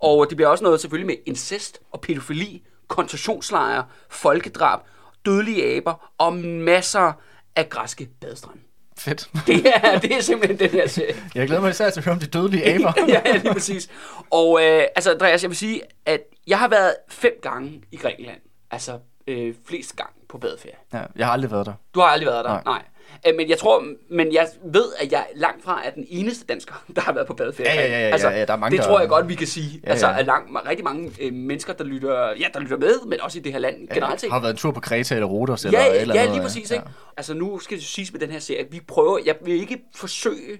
Og 0.00 0.26
det 0.28 0.36
bliver 0.36 0.48
også 0.48 0.64
noget 0.64 0.80
selvfølgelig 0.80 1.06
med 1.06 1.16
incest 1.26 1.80
og 1.90 2.00
pædofili, 2.00 2.62
koncentrationslejre, 2.88 3.84
folkedrab, 4.10 4.80
dødelige 5.24 5.76
aber 5.76 6.12
og 6.18 6.34
masser 6.34 7.12
af 7.56 7.68
græske 7.68 8.08
badestrande. 8.20 8.60
Fedt. 8.98 9.30
Det 9.46 9.66
er, 9.74 9.98
det 9.98 10.16
er 10.16 10.20
simpelthen 10.20 10.58
den 10.58 10.70
her 10.70 10.86
serie. 10.86 11.14
Jeg 11.34 11.46
glæder 11.46 11.62
mig 11.62 11.70
især 11.70 11.90
til 11.90 12.00
at 12.00 12.04
høre 12.04 12.12
om 12.12 12.20
de 12.20 12.26
dødelige 12.26 12.74
aber. 12.74 12.92
ja, 13.08 13.36
lige 13.36 13.52
præcis. 13.52 13.90
Og 14.30 14.64
øh, 14.64 14.82
altså, 14.96 15.12
Andreas, 15.12 15.42
jeg 15.42 15.50
vil 15.50 15.56
sige, 15.56 15.80
at 16.06 16.20
jeg 16.46 16.58
har 16.58 16.68
været 16.68 16.94
fem 17.08 17.32
gange 17.42 17.82
i 17.92 17.96
Grækenland. 17.96 18.40
Altså, 18.70 18.98
øh, 19.26 19.54
flest 19.66 19.96
gang 19.96 20.10
på 20.28 20.38
badeferie. 20.38 20.74
Ja, 20.92 21.02
jeg 21.16 21.26
har 21.26 21.32
aldrig 21.32 21.50
været 21.50 21.66
der. 21.66 21.72
Du 21.94 22.00
har 22.00 22.06
aldrig 22.06 22.26
været 22.26 22.44
der? 22.44 22.50
Nej. 22.50 22.62
Nej. 22.64 22.82
Øh, 23.28 23.34
Men 23.36 23.48
jeg 23.48 23.58
tror, 23.58 23.84
men 24.10 24.32
jeg 24.32 24.46
ved, 24.64 24.84
at 24.98 25.12
jeg 25.12 25.26
langt 25.34 25.64
fra 25.64 25.82
er 25.84 25.90
den 25.90 26.06
eneste 26.08 26.46
dansker, 26.46 26.84
der 26.96 27.00
har 27.00 27.12
været 27.12 27.26
på 27.26 27.34
badeferie. 27.34 27.70
Ja, 27.70 27.80
ja, 27.80 28.08
ja, 28.08 28.16
ja, 28.16 28.38
ja, 28.38 28.44
der 28.44 28.52
er 28.52 28.56
mange, 28.56 28.76
det 28.76 28.82
der- 28.84 28.90
tror 28.90 29.00
jeg 29.00 29.08
godt, 29.08 29.28
vi 29.28 29.34
kan 29.34 29.46
sige. 29.46 29.80
Ja, 29.84 29.90
altså, 29.90 30.08
ja. 30.08 30.18
at 30.18 30.26
lang, 30.26 30.68
rigtig 30.68 30.84
mange 30.84 31.10
øh, 31.20 31.32
mennesker, 31.32 31.72
der 31.72 31.84
lytter, 31.84 32.28
ja, 32.40 32.46
der 32.54 32.60
lytter 32.60 32.76
med, 32.78 33.06
men 33.06 33.20
også 33.20 33.38
i 33.38 33.42
det 33.42 33.52
her 33.52 33.58
land 33.58 33.88
generelt 33.94 34.20
set. 34.20 34.30
Har 34.30 34.40
været 34.40 34.50
en 34.52 34.56
tur 34.56 34.70
på 34.70 34.80
Kreta 34.80 35.14
eller 35.14 35.26
Rhodos 35.26 35.64
eller 35.64 35.80
Ja, 35.80 36.00
eller 36.00 36.14
ja, 36.14 36.30
lige 36.32 36.42
præcis. 36.42 36.70
Ja. 36.70 36.76
Ikke? 36.76 36.86
Altså 37.16 37.34
nu 37.34 37.58
skal 37.58 37.76
det 37.76 37.84
siges 37.86 38.12
med 38.12 38.20
den 38.20 38.30
her 38.30 38.38
serie, 38.38 38.60
at 38.60 38.72
vi 38.72 38.80
prøver, 38.88 39.18
jeg 39.26 39.34
vil 39.44 39.54
ikke 39.60 39.78
forsøge 39.94 40.58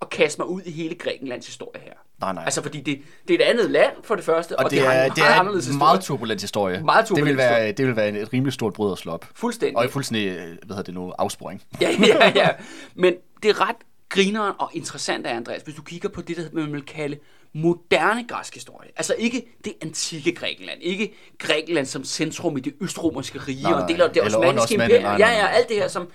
at 0.00 0.10
kaste 0.10 0.40
mig 0.40 0.48
ud 0.48 0.62
i 0.62 0.70
hele 0.70 0.94
Grækenlands 0.94 1.46
historie 1.46 1.80
her. 1.82 1.92
Nej, 2.20 2.32
nej. 2.32 2.44
Altså 2.44 2.62
fordi 2.62 2.80
det, 2.80 3.00
det 3.28 3.34
er 3.40 3.44
et 3.44 3.50
andet 3.50 3.70
land 3.70 3.92
for 4.04 4.14
det 4.14 4.24
første, 4.24 4.58
og, 4.58 4.64
Og 4.64 4.70
det, 4.70 4.80
har 4.80 4.92
er, 4.92 5.04
en 5.04 5.10
det 5.10 5.24
er 5.24 5.34
anderledes 5.34 5.66
en 5.66 5.72
historie. 5.72 5.78
meget 5.78 6.00
turbulent 6.00 6.40
historie. 6.40 6.82
Meget 6.84 7.08
det 7.08 7.10
vil 7.10 7.16
turbulent 7.18 7.38
være, 7.38 7.72
det 7.72 7.86
vil 7.86 7.96
være 7.96 8.08
et 8.18 8.32
rimelig 8.32 8.52
stort 8.52 8.72
brød 8.72 8.92
at 8.92 8.98
slå 8.98 9.12
op. 9.12 9.26
Fuldstændig. 9.34 9.76
Og 9.76 9.90
fuldstændig, 9.90 10.26
øh, 10.28 10.36
hvad 10.36 10.48
hedder 10.68 10.82
det 10.82 10.94
nu, 10.94 11.10
afsporing. 11.18 11.62
Ja, 11.80 11.90
ja, 12.06 12.32
ja. 12.34 12.48
Men 12.94 13.14
det 13.42 13.48
er 13.48 13.68
ret 13.68 13.76
grineren 14.08 14.52
og 14.58 14.70
interessant 14.74 15.26
af, 15.26 15.36
Andreas, 15.36 15.62
hvis 15.62 15.74
du 15.74 15.82
kigger 15.82 16.08
på 16.08 16.20
det, 16.22 16.36
der 16.36 16.42
man 16.52 16.72
vil 16.72 16.82
kalde 16.82 17.16
moderne 17.54 18.24
græsk 18.28 18.54
historie. 18.54 18.90
Altså 18.96 19.14
ikke 19.18 19.56
det 19.64 19.72
antikke 19.82 20.34
Grækenland. 20.34 20.82
Ikke 20.82 21.14
Grækenland 21.38 21.86
som 21.86 22.04
centrum 22.04 22.56
i 22.56 22.60
det 22.60 22.74
østromerske 22.80 23.38
rige, 23.38 23.62
Nej, 23.62 23.72
og 23.72 23.82
en 23.82 23.88
del 23.88 24.00
af 24.00 24.10
det 24.10 24.22
osmanniske 24.22 24.74
imperium. 24.74 25.02
Ja, 25.18 25.28
ja, 25.30 25.46
alt 25.46 25.68
det 25.68 25.76
her, 25.76 25.88
som. 25.88 26.08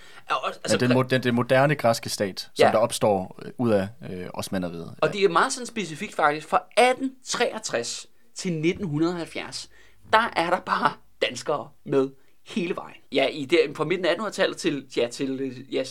Altså, 0.64 0.78
den, 0.78 0.92
mo- 0.92 1.02
den, 1.04 1.24
den 1.24 1.36
moderne 1.36 1.76
græske 1.76 2.10
stat, 2.10 2.40
som 2.40 2.52
Ja. 2.60 2.66
ja. 2.66 2.72
der 2.72 2.78
opstår 2.78 3.40
øh, 3.46 3.52
ud 3.58 3.72
af 3.72 3.88
øh, 4.12 4.26
osmanderiet. 4.34 4.96
Og 5.02 5.14
det 5.14 5.24
er 5.24 5.30
meget 5.30 5.54
sådan 5.54 5.68
specifikt 5.68 6.16
faktisk, 6.16 6.48
fra 6.48 6.58
1863 6.58 8.08
til 8.36 8.52
1970, 8.52 9.70
der 10.14 10.32
er 10.36 10.50
der 10.50 10.60
bare 10.60 10.92
danskere 11.22 11.70
med 11.86 12.10
hele 12.46 12.76
vejen. 12.76 12.98
Ja, 13.12 13.28
i 13.28 13.46
der, 13.46 13.58
fra 13.76 13.84
midten 13.84 14.06
af 14.06 14.14
1800-tallet 14.14 14.58
til, 14.58 14.86
ja, 14.98 15.08
til 15.08 15.66
ja, 15.72 15.84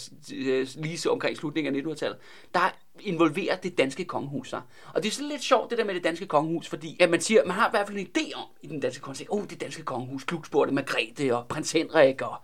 lige 0.76 0.98
så 0.98 1.10
omkring 1.10 1.36
slutningen 1.36 1.76
af 1.76 1.80
1900-tallet, 1.80 2.18
der 2.54 2.74
involverer 3.00 3.56
det 3.56 3.78
danske 3.78 4.04
kongehus 4.04 4.48
sig. 4.48 4.60
Og 4.94 5.02
det 5.02 5.08
er 5.08 5.12
sådan 5.12 5.28
lidt 5.28 5.42
sjovt, 5.42 5.70
det 5.70 5.78
der 5.78 5.84
med 5.84 5.94
det 5.94 6.04
danske 6.04 6.26
kongehus, 6.26 6.68
fordi 6.68 6.96
at 7.00 7.10
man 7.10 7.20
siger, 7.20 7.44
man 7.44 7.54
har 7.54 7.68
i 7.68 7.70
hvert 7.70 7.86
fald 7.86 7.98
en 7.98 8.08
idé 8.16 8.34
om 8.34 8.48
i 8.62 8.66
den 8.66 8.80
danske 8.80 9.02
kontekst, 9.02 9.30
åh, 9.30 9.38
oh, 9.38 9.44
det 9.50 9.60
danske 9.60 9.82
kongehus, 9.82 10.24
klugspurgte 10.24 10.74
Margrethe 10.74 11.36
og 11.36 11.46
prins 11.48 11.72
Henrik 11.72 12.22
og, 12.22 12.34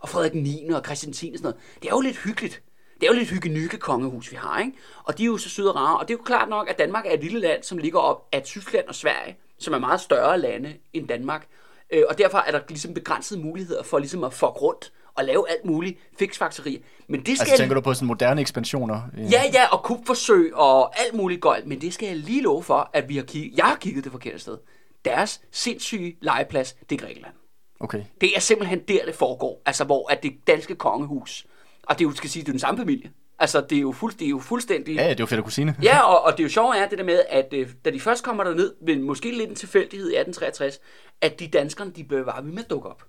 og 0.00 0.08
Frederik 0.08 0.34
9. 0.34 0.68
og 0.68 0.82
Christian 0.84 1.12
10. 1.12 1.30
og 1.32 1.38
sådan 1.38 1.42
noget. 1.42 1.56
Det 1.82 1.88
er 1.88 1.94
jo 1.94 2.00
lidt 2.00 2.16
hyggeligt. 2.16 2.62
Det 3.00 3.06
er 3.08 3.12
jo 3.12 3.18
lidt 3.18 3.30
hyggenykke 3.30 3.76
kongehus, 3.76 4.30
vi 4.30 4.36
har, 4.36 4.60
ikke? 4.60 4.72
Og 5.04 5.18
de 5.18 5.22
er 5.22 5.26
jo 5.26 5.36
så 5.36 5.48
søde 5.48 5.72
og 5.72 5.76
rare. 5.76 5.98
Og 5.98 6.08
det 6.08 6.14
er 6.14 6.18
jo 6.18 6.24
klart 6.24 6.48
nok, 6.48 6.70
at 6.70 6.78
Danmark 6.78 7.06
er 7.06 7.10
et 7.12 7.20
lille 7.20 7.40
land, 7.40 7.62
som 7.62 7.78
ligger 7.78 7.98
op 7.98 8.28
af 8.32 8.42
Tyskland 8.42 8.88
og 8.88 8.94
Sverige, 8.94 9.36
som 9.58 9.74
er 9.74 9.78
meget 9.78 10.00
større 10.00 10.38
lande 10.38 10.74
end 10.92 11.08
Danmark. 11.08 11.46
Øh, 11.92 12.02
og 12.08 12.18
derfor 12.18 12.38
er 12.38 12.50
der 12.50 12.60
ligesom 12.68 12.94
begrænsede 12.94 13.40
muligheder 13.40 13.82
for 13.82 13.98
ligesom 13.98 14.24
at 14.24 14.32
fuck 14.32 14.62
rundt 14.62 14.92
og 15.14 15.24
lave 15.24 15.50
alt 15.50 15.64
muligt 15.64 15.98
fiksfakseri. 16.18 16.84
Men 17.08 17.20
det 17.20 17.36
skal 17.36 17.42
Altså, 17.42 17.56
tænker 17.56 17.74
du 17.74 17.80
på 17.80 17.94
sådan 17.94 18.06
moderne 18.06 18.40
ekspansioner? 18.40 19.02
Ja, 19.16 19.42
ja, 19.52 19.66
og 19.72 19.82
kupforsøg 19.82 20.54
og 20.54 21.00
alt 21.00 21.14
muligt 21.14 21.40
gøjl. 21.40 21.68
Men 21.68 21.80
det 21.80 21.94
skal 21.94 22.06
jeg 22.06 22.16
lige 22.16 22.42
love 22.42 22.62
for, 22.62 22.90
at 22.92 23.08
vi 23.08 23.16
har 23.16 23.22
kigget, 23.24 23.58
jeg 23.58 23.64
har 23.64 23.76
kigget 23.76 24.04
det 24.04 24.12
forkerte 24.12 24.38
sted. 24.38 24.58
Deres 25.04 25.40
sindssyge 25.50 26.16
legeplads, 26.20 26.72
det 26.72 27.00
er 27.00 27.06
Grækenland. 27.06 27.34
Okay. 27.80 28.02
Det 28.20 28.36
er 28.36 28.40
simpelthen 28.40 28.80
der, 28.88 29.04
det 29.04 29.14
foregår. 29.14 29.62
Altså, 29.66 29.84
hvor 29.84 30.12
at 30.12 30.22
det 30.22 30.32
danske 30.46 30.74
kongehus, 30.74 31.46
og 31.82 31.98
det 31.98 32.04
er 32.04 32.08
jo, 32.08 32.14
skal 32.14 32.30
sige, 32.30 32.42
det 32.42 32.48
er 32.48 32.52
den 32.52 32.60
samme 32.60 32.78
familie. 32.78 33.10
Altså, 33.40 33.60
det 33.70 33.78
er 33.78 33.82
jo, 33.82 33.92
fuld, 33.92 34.12
det 34.18 34.24
er 34.24 34.28
jo 34.30 34.38
fuldstændig... 34.38 34.94
Ja, 34.96 35.02
ja, 35.02 35.08
det 35.10 35.20
er 35.20 35.24
jo 35.24 35.26
fedt 35.26 35.38
at 35.38 35.44
kusine. 35.44 35.74
Ja, 35.82 36.00
og, 36.00 36.22
og 36.24 36.32
det 36.32 36.40
er 36.40 36.44
jo 36.44 36.50
sjovt 36.50 36.76
er 36.76 36.88
det 36.88 36.98
der 36.98 37.04
med, 37.04 37.20
at 37.28 37.48
øh, 37.52 37.68
da 37.84 37.90
de 37.90 38.00
først 38.00 38.24
kommer 38.24 38.44
derned, 38.44 38.72
men 38.86 39.02
måske 39.02 39.30
lidt 39.38 39.50
en 39.50 39.56
tilfældighed 39.56 40.06
i 40.10 40.16
1863, 40.16 40.80
at 41.20 41.40
de 41.40 41.46
danskerne, 41.48 41.90
de 41.96 42.04
blev 42.04 42.24
bare 42.24 42.44
ved 42.44 42.52
med 42.52 42.64
at 42.64 42.70
dukke 42.70 42.88
op 42.88 43.02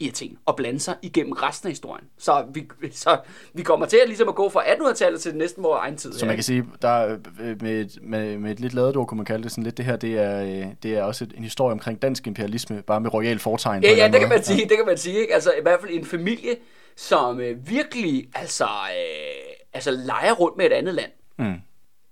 i 0.00 0.08
Athen 0.08 0.36
og 0.46 0.56
blande 0.56 0.80
sig 0.80 0.96
igennem 1.02 1.32
resten 1.32 1.66
af 1.66 1.70
historien. 1.72 2.04
Så 2.18 2.44
vi, 2.54 2.68
så 2.92 3.18
vi 3.54 3.62
kommer 3.62 3.86
til 3.86 3.96
at, 4.02 4.08
ligesom 4.08 4.28
at 4.28 4.34
gå 4.34 4.48
fra 4.48 4.62
1800-tallet 4.62 5.20
til 5.20 5.36
næsten 5.36 5.62
vores 5.62 5.78
egen 5.80 5.96
tid. 5.96 6.12
Så 6.12 6.26
man 6.26 6.34
kan 6.34 6.44
sige, 6.44 6.64
der 6.82 6.88
er, 6.88 7.18
øh, 7.40 7.62
med, 7.62 7.80
et- 7.80 7.98
med, 8.02 8.38
med 8.38 8.50
et 8.50 8.60
lidt 8.60 8.74
lavet 8.74 8.96
ord, 8.96 9.06
kunne 9.06 9.16
man 9.16 9.26
kalde 9.26 9.42
det 9.42 9.50
sådan 9.50 9.64
lidt, 9.64 9.76
det 9.76 9.84
her, 9.84 9.96
det 9.96 10.18
er, 10.18 10.42
øh, 10.42 10.66
det 10.82 10.94
er 10.96 11.02
også 11.02 11.26
en 11.36 11.42
historie 11.42 11.72
omkring 11.72 12.02
dansk 12.02 12.26
imperialisme, 12.26 12.82
bare 12.82 13.00
med 13.00 13.14
royal 13.14 13.38
foretegn. 13.38 13.82
på 13.82 13.86
Ja, 13.86 13.92
ja, 13.96 14.08
det 14.12 14.20
kan 14.20 14.28
man 14.28 14.42
sige, 14.44 14.60
det 14.68 14.76
kan 14.76 14.86
man 14.86 14.98
sige, 14.98 15.18
ikke? 15.20 15.34
Altså 15.34 15.50
i 15.58 15.62
hvert 15.62 15.80
fald 15.80 15.92
en 15.94 16.04
familie, 16.04 16.56
som 16.96 17.40
øh, 17.40 17.68
virkelig, 17.70 18.28
altså, 18.34 18.64
øh, 18.64 19.54
altså 19.74 19.90
leger 19.90 20.32
rundt 20.32 20.56
med 20.56 20.66
et 20.66 20.72
andet 20.72 20.94
land. 20.94 21.10
Mm. 21.38 21.54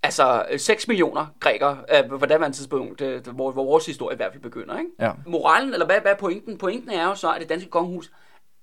Altså 0.03 0.45
øh, 0.51 0.59
6 0.59 0.89
millioner 0.89 1.27
grækere, 1.41 1.79
øh, 1.95 2.19
på 2.19 2.27
daværende 2.27 2.57
tidspunkt, 2.57 3.01
øh, 3.01 3.27
hvor, 3.27 3.51
hvor 3.51 3.65
vores 3.65 3.87
historie 3.87 4.15
i 4.15 4.17
hvert 4.17 4.33
fald 4.33 4.43
begynder, 4.43 4.79
ikke? 4.79 4.91
Ja. 5.01 5.13
Moralen, 5.27 5.73
eller 5.73 5.87
hvad, 5.87 6.01
hvad 6.01 6.13
er 6.13 6.17
pointen? 6.17 6.59
Pointen 6.59 6.91
er 6.91 7.05
jo 7.05 7.15
så, 7.15 7.33
at 7.33 7.41
det 7.41 7.49
danske 7.49 7.71
kongehus 7.71 8.11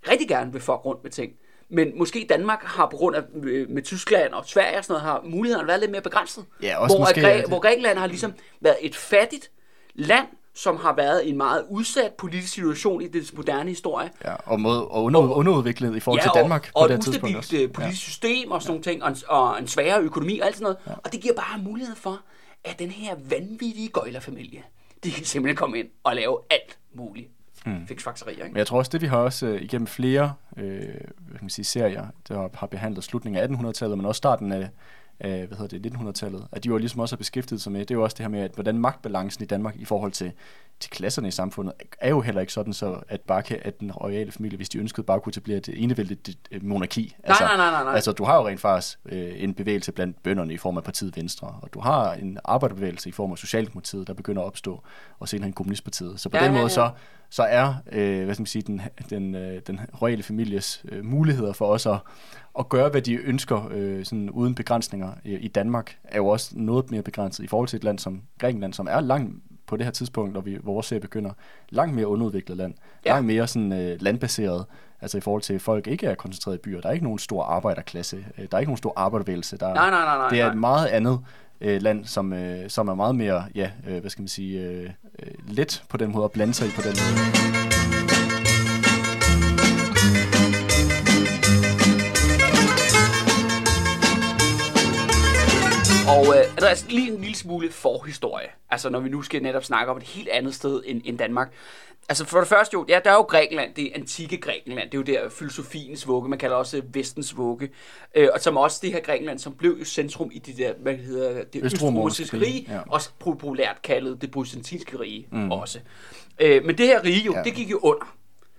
rigtig 0.09 0.27
gerne 0.27 0.51
vil 0.51 0.61
fuck 0.61 0.85
rundt 0.85 1.03
med 1.03 1.11
ting. 1.11 1.31
Men 1.69 1.97
måske 1.97 2.25
Danmark 2.29 2.63
har 2.63 2.85
på 2.87 2.97
grund 2.97 3.15
af 3.15 3.21
øh, 3.43 3.69
med 3.69 3.81
Tyskland 3.83 4.33
og 4.33 4.45
Sverige 4.45 4.77
og 4.77 4.83
sådan 4.85 5.01
noget, 5.01 5.01
har 5.23 5.29
mulighederne 5.29 5.67
været 5.67 5.79
lidt 5.79 5.91
mere 5.91 6.01
begrænset. 6.01 6.45
Ja, 6.63 6.77
også 6.77 6.95
hvor, 6.97 7.05
måske, 7.05 7.21
Græ- 7.21 7.27
at- 7.27 7.47
hvor 7.47 7.59
Grækenland 7.59 7.97
har 7.97 8.07
ligesom 8.07 8.33
været 8.61 8.77
et 8.81 8.95
fattigt 8.95 9.51
land, 9.95 10.27
som 10.59 10.77
har 10.77 10.93
været 10.95 11.29
en 11.29 11.37
meget 11.37 11.65
udsat 11.69 12.13
politisk 12.13 12.53
situation 12.53 13.01
i 13.01 13.07
dets 13.07 13.33
moderne 13.33 13.69
historie. 13.69 14.09
Ja, 14.25 14.35
og, 14.45 14.59
mod, 14.59 14.77
og 14.77 15.03
under, 15.03 15.19
underudviklet 15.19 15.95
i 15.95 15.99
forhold 15.99 16.21
til 16.21 16.31
og, 16.31 16.37
Danmark 16.37 16.71
og 16.73 16.81
på 16.81 16.93
et 16.93 16.97
det 16.97 17.05
tidspunkt 17.05 17.35
også. 17.35 17.57
øh, 17.57 17.71
politisk 17.71 18.01
system 18.01 18.51
og 18.51 18.61
sådan 18.61 18.71
nogle 18.71 18.83
ting, 18.83 19.03
og 19.03 19.09
en, 19.09 19.15
og 19.27 19.59
en 19.59 19.67
sværere 19.67 20.01
økonomi 20.01 20.39
og 20.39 20.45
alt 20.45 20.55
sådan 20.55 20.63
noget. 20.63 20.77
Ja. 20.87 20.91
Og 21.03 21.11
det 21.11 21.21
giver 21.21 21.33
bare 21.33 21.59
mulighed 21.63 21.95
for, 21.95 22.21
at 22.63 22.79
den 22.79 22.89
her 22.89 23.15
vanvittige 23.29 23.87
gøjlerfamilie, 23.87 24.63
de 25.03 25.11
kan 25.11 25.25
simpelthen 25.25 25.55
komme 25.55 25.79
ind 25.79 25.87
og 26.03 26.15
lave 26.15 26.39
alt 26.49 26.77
muligt 26.93 27.27
mm. 27.65 27.87
fiksfakserier. 27.87 28.37
Ikke? 28.37 28.47
Men 28.47 28.57
jeg 28.57 28.67
tror 28.67 28.77
også, 28.77 28.89
det 28.89 29.01
vi 29.01 29.07
har 29.07 29.17
også 29.17 29.45
øh, 29.45 29.61
igennem 29.61 29.87
flere 29.87 30.33
øh, 30.57 30.65
hvad 30.67 31.37
kan 31.37 31.41
man 31.41 31.49
sige, 31.49 31.65
serier, 31.65 32.07
der 32.27 32.49
har 32.53 32.67
behandlet 32.67 33.03
slutningen 33.03 33.43
af 33.43 33.47
1800-tallet, 33.47 33.97
men 33.97 34.05
også 34.05 34.17
starten 34.17 34.51
af, 34.51 34.69
af 35.19 35.47
hvad 35.47 35.57
hedder 35.57 35.79
det, 35.79 35.93
1900-tallet, 35.93 36.47
at 36.51 36.63
de 36.63 36.69
jo 36.69 36.77
ligesom 36.77 36.99
også 36.99 37.15
har 37.15 37.17
beskæftiget 37.17 37.61
sig 37.61 37.71
med, 37.71 37.79
det 37.79 37.91
er 37.91 37.95
jo 37.95 38.03
også 38.03 38.15
det 38.17 38.23
her 38.23 38.29
med, 38.29 38.39
at 38.39 38.51
hvordan 38.53 38.77
magtbalancen 38.77 39.43
i 39.43 39.47
Danmark 39.47 39.75
i 39.75 39.85
forhold 39.85 40.11
til, 40.11 40.31
til 40.79 40.91
klasserne 40.91 41.27
i 41.27 41.31
samfundet, 41.31 41.73
er 41.99 42.09
jo 42.09 42.21
heller 42.21 42.41
ikke 42.41 42.53
sådan, 42.53 42.73
så 42.73 42.99
at 43.07 43.21
bare 43.21 43.43
kan, 43.43 43.59
at 43.61 43.79
den 43.79 43.91
royale 43.91 44.31
familie, 44.31 44.57
hvis 44.57 44.69
de 44.69 44.77
ønskede, 44.77 45.05
bare 45.05 45.19
kunne 45.19 45.31
etablere 45.31 45.57
et 45.57 45.69
enevældigt 45.73 46.39
øh, 46.51 46.65
monarki. 46.65 47.15
Altså, 47.23 47.43
nej, 47.43 47.57
nej, 47.57 47.71
nej, 47.71 47.83
nej. 47.83 47.93
Altså, 47.93 48.11
du 48.11 48.23
har 48.23 48.35
jo 48.35 48.47
rent 48.47 48.61
faktisk 48.61 48.99
øh, 49.05 49.43
en 49.43 49.53
bevægelse 49.53 49.91
blandt 49.91 50.23
bønderne 50.23 50.53
i 50.53 50.57
form 50.57 50.77
af 50.77 50.83
partiet 50.83 51.17
Venstre, 51.17 51.55
og 51.61 51.73
du 51.73 51.79
har 51.79 52.13
en 52.13 52.39
arbejderbevægelse 52.43 53.09
i 53.09 53.11
form 53.11 53.31
af 53.31 53.37
Socialdemokratiet, 53.37 54.07
der 54.07 54.13
begynder 54.13 54.41
at 54.41 54.45
opstå, 54.45 54.83
og 55.19 55.29
senere 55.29 55.47
en 55.47 55.53
kommunistpartiet. 55.53 56.19
Så 56.19 56.29
på 56.29 56.37
Ja, 56.37 56.43
ja, 56.43 56.47
den 56.47 56.55
ja, 56.55 56.61
måde, 56.61 56.71
ja. 56.71 56.75
så 56.75 56.91
så 57.29 57.43
er 57.43 57.73
øh, 57.91 58.25
hvad 58.25 58.35
skal 58.35 58.41
man 58.41 58.47
sige, 58.47 58.61
den, 58.61 58.81
den, 59.09 59.35
øh, 59.35 59.61
den 59.67 59.79
royale 60.01 60.23
families 60.23 60.83
øh, 60.89 61.05
muligheder 61.05 61.53
for 61.53 61.65
os 61.65 61.85
at, 61.85 61.97
at 62.59 62.69
gøre, 62.69 62.89
hvad 62.89 63.01
de 63.01 63.13
ønsker 63.15 63.67
øh, 63.71 64.05
sådan 64.05 64.29
uden 64.29 64.55
begrænsninger 64.55 65.11
i, 65.23 65.33
i 65.35 65.47
Danmark, 65.47 65.97
er 66.03 66.17
jo 66.17 66.27
også 66.27 66.51
noget 66.55 66.91
mere 66.91 67.01
begrænset 67.01 67.43
i 67.43 67.47
forhold 67.47 67.67
til 67.67 67.77
et 67.77 67.83
land 67.83 67.99
som 67.99 68.21
Grækenland, 68.39 68.73
som 68.73 68.87
er 68.91 68.99
langt 68.99 69.35
på 69.67 69.77
det 69.77 69.85
her 69.85 69.91
tidspunkt, 69.91 70.33
når, 70.33 70.41
vi, 70.41 70.57
hvor 70.63 70.73
vores 70.73 70.85
serie 70.85 70.99
begynder, 70.99 71.31
langt 71.69 71.95
mere 71.95 72.07
underudviklet 72.07 72.57
land, 72.57 72.73
Ja. 73.05 73.11
langt 73.11 73.27
mere 73.27 73.47
sådan, 73.47 73.71
øh, 73.73 73.97
landbaseret, 74.01 74.65
altså 75.01 75.17
i 75.17 75.21
forhold 75.21 75.41
til, 75.41 75.53
at 75.53 75.61
folk 75.61 75.87
ikke 75.87 76.07
er 76.07 76.15
koncentreret 76.15 76.55
i 76.55 76.59
byer. 76.59 76.81
Der 76.81 76.89
er 76.89 76.93
ikke 76.93 77.03
nogen 77.05 77.19
stor 77.19 77.43
arbejderklasse, 77.43 78.25
øh, 78.37 78.45
der 78.51 78.57
er 78.57 78.59
ikke 78.59 78.69
nogen 78.69 78.77
stor 78.77 78.93
arbejderbevægelse. 78.95 79.57
Der, 79.57 79.73
Nej, 79.73 79.89
nej, 79.89 80.05
nej, 80.05 80.17
nej, 80.17 80.29
det 80.29 80.41
er 80.41 80.51
et 80.51 80.57
meget 80.57 80.87
andet 80.87 81.19
øh, 81.61 81.81
land, 81.81 82.05
som, 82.05 82.33
øh, 82.33 82.69
som 82.69 82.87
er 82.87 82.95
meget 82.95 83.15
mere, 83.15 83.43
ja, 83.55 83.71
øh, 83.87 83.99
hvad 83.99 84.09
skal 84.09 84.21
man 84.21 84.27
sige, 84.27 84.61
øh, 84.61 84.89
øh, 85.19 85.31
let 85.47 85.83
på 85.89 85.97
den 85.97 86.11
måde 86.11 86.25
at 86.25 86.31
blande 86.31 86.53
sig 86.53 86.67
i 86.67 86.71
på 86.71 86.81
den 86.81 86.91
måde. 86.91 87.98
Og 96.09 96.25
øh, 96.37 96.51
Andreas, 96.57 96.85
lige 96.89 97.11
en 97.11 97.21
lille 97.21 97.35
smule 97.35 97.71
forhistorie. 97.71 98.47
Altså 98.69 98.89
når 98.89 98.99
vi 98.99 99.09
nu 99.09 99.21
skal 99.21 99.43
netop 99.43 99.63
snakke 99.63 99.91
om 99.91 99.97
et 99.97 100.03
helt 100.03 100.29
andet 100.29 100.55
sted 100.55 100.81
end, 100.85 101.01
end 101.05 101.17
Danmark. 101.17 101.53
Altså 102.09 102.25
for 102.25 102.39
det 102.39 102.47
første 102.47 102.73
jo, 102.73 102.85
ja, 102.89 102.99
der 103.03 103.11
er 103.11 103.15
jo 103.15 103.21
Grækenland, 103.21 103.73
det 103.75 103.91
antikke 103.95 104.37
Grækenland, 104.37 104.89
det 104.89 104.93
er 104.93 104.97
jo 104.97 105.23
der 105.23 105.29
filosofiens 105.29 106.07
vugge, 106.07 106.29
man 106.29 106.39
kalder 106.39 106.55
også 106.55 106.81
vestens 106.93 107.37
vugge, 107.37 107.69
øh, 108.15 108.29
og 108.33 108.39
som 108.39 108.57
også 108.57 108.79
det 108.81 108.91
her 108.91 108.99
Grækenland, 108.99 109.39
som 109.39 109.53
blev 109.53 109.75
jo 109.79 109.85
centrum 109.85 110.29
i 110.33 110.39
det 110.39 110.57
der, 110.57 110.73
hvad 110.79 110.95
hedder 110.95 111.43
det, 111.43 111.63
østromerske 111.63 112.41
rige, 112.41 112.65
ja. 112.69 112.79
også 112.87 113.09
populært 113.19 113.81
kaldet 113.81 114.21
det 114.21 114.31
byzantinske 114.31 114.99
rige 114.99 115.27
mm. 115.31 115.51
også. 115.51 115.79
Øh, 116.39 116.65
men 116.65 116.77
det 116.77 116.85
her 116.85 117.03
rige 117.03 117.25
jo, 117.25 117.33
ja. 117.35 117.43
det 117.43 117.53
gik 117.53 117.71
jo 117.71 117.79
under, 117.83 118.15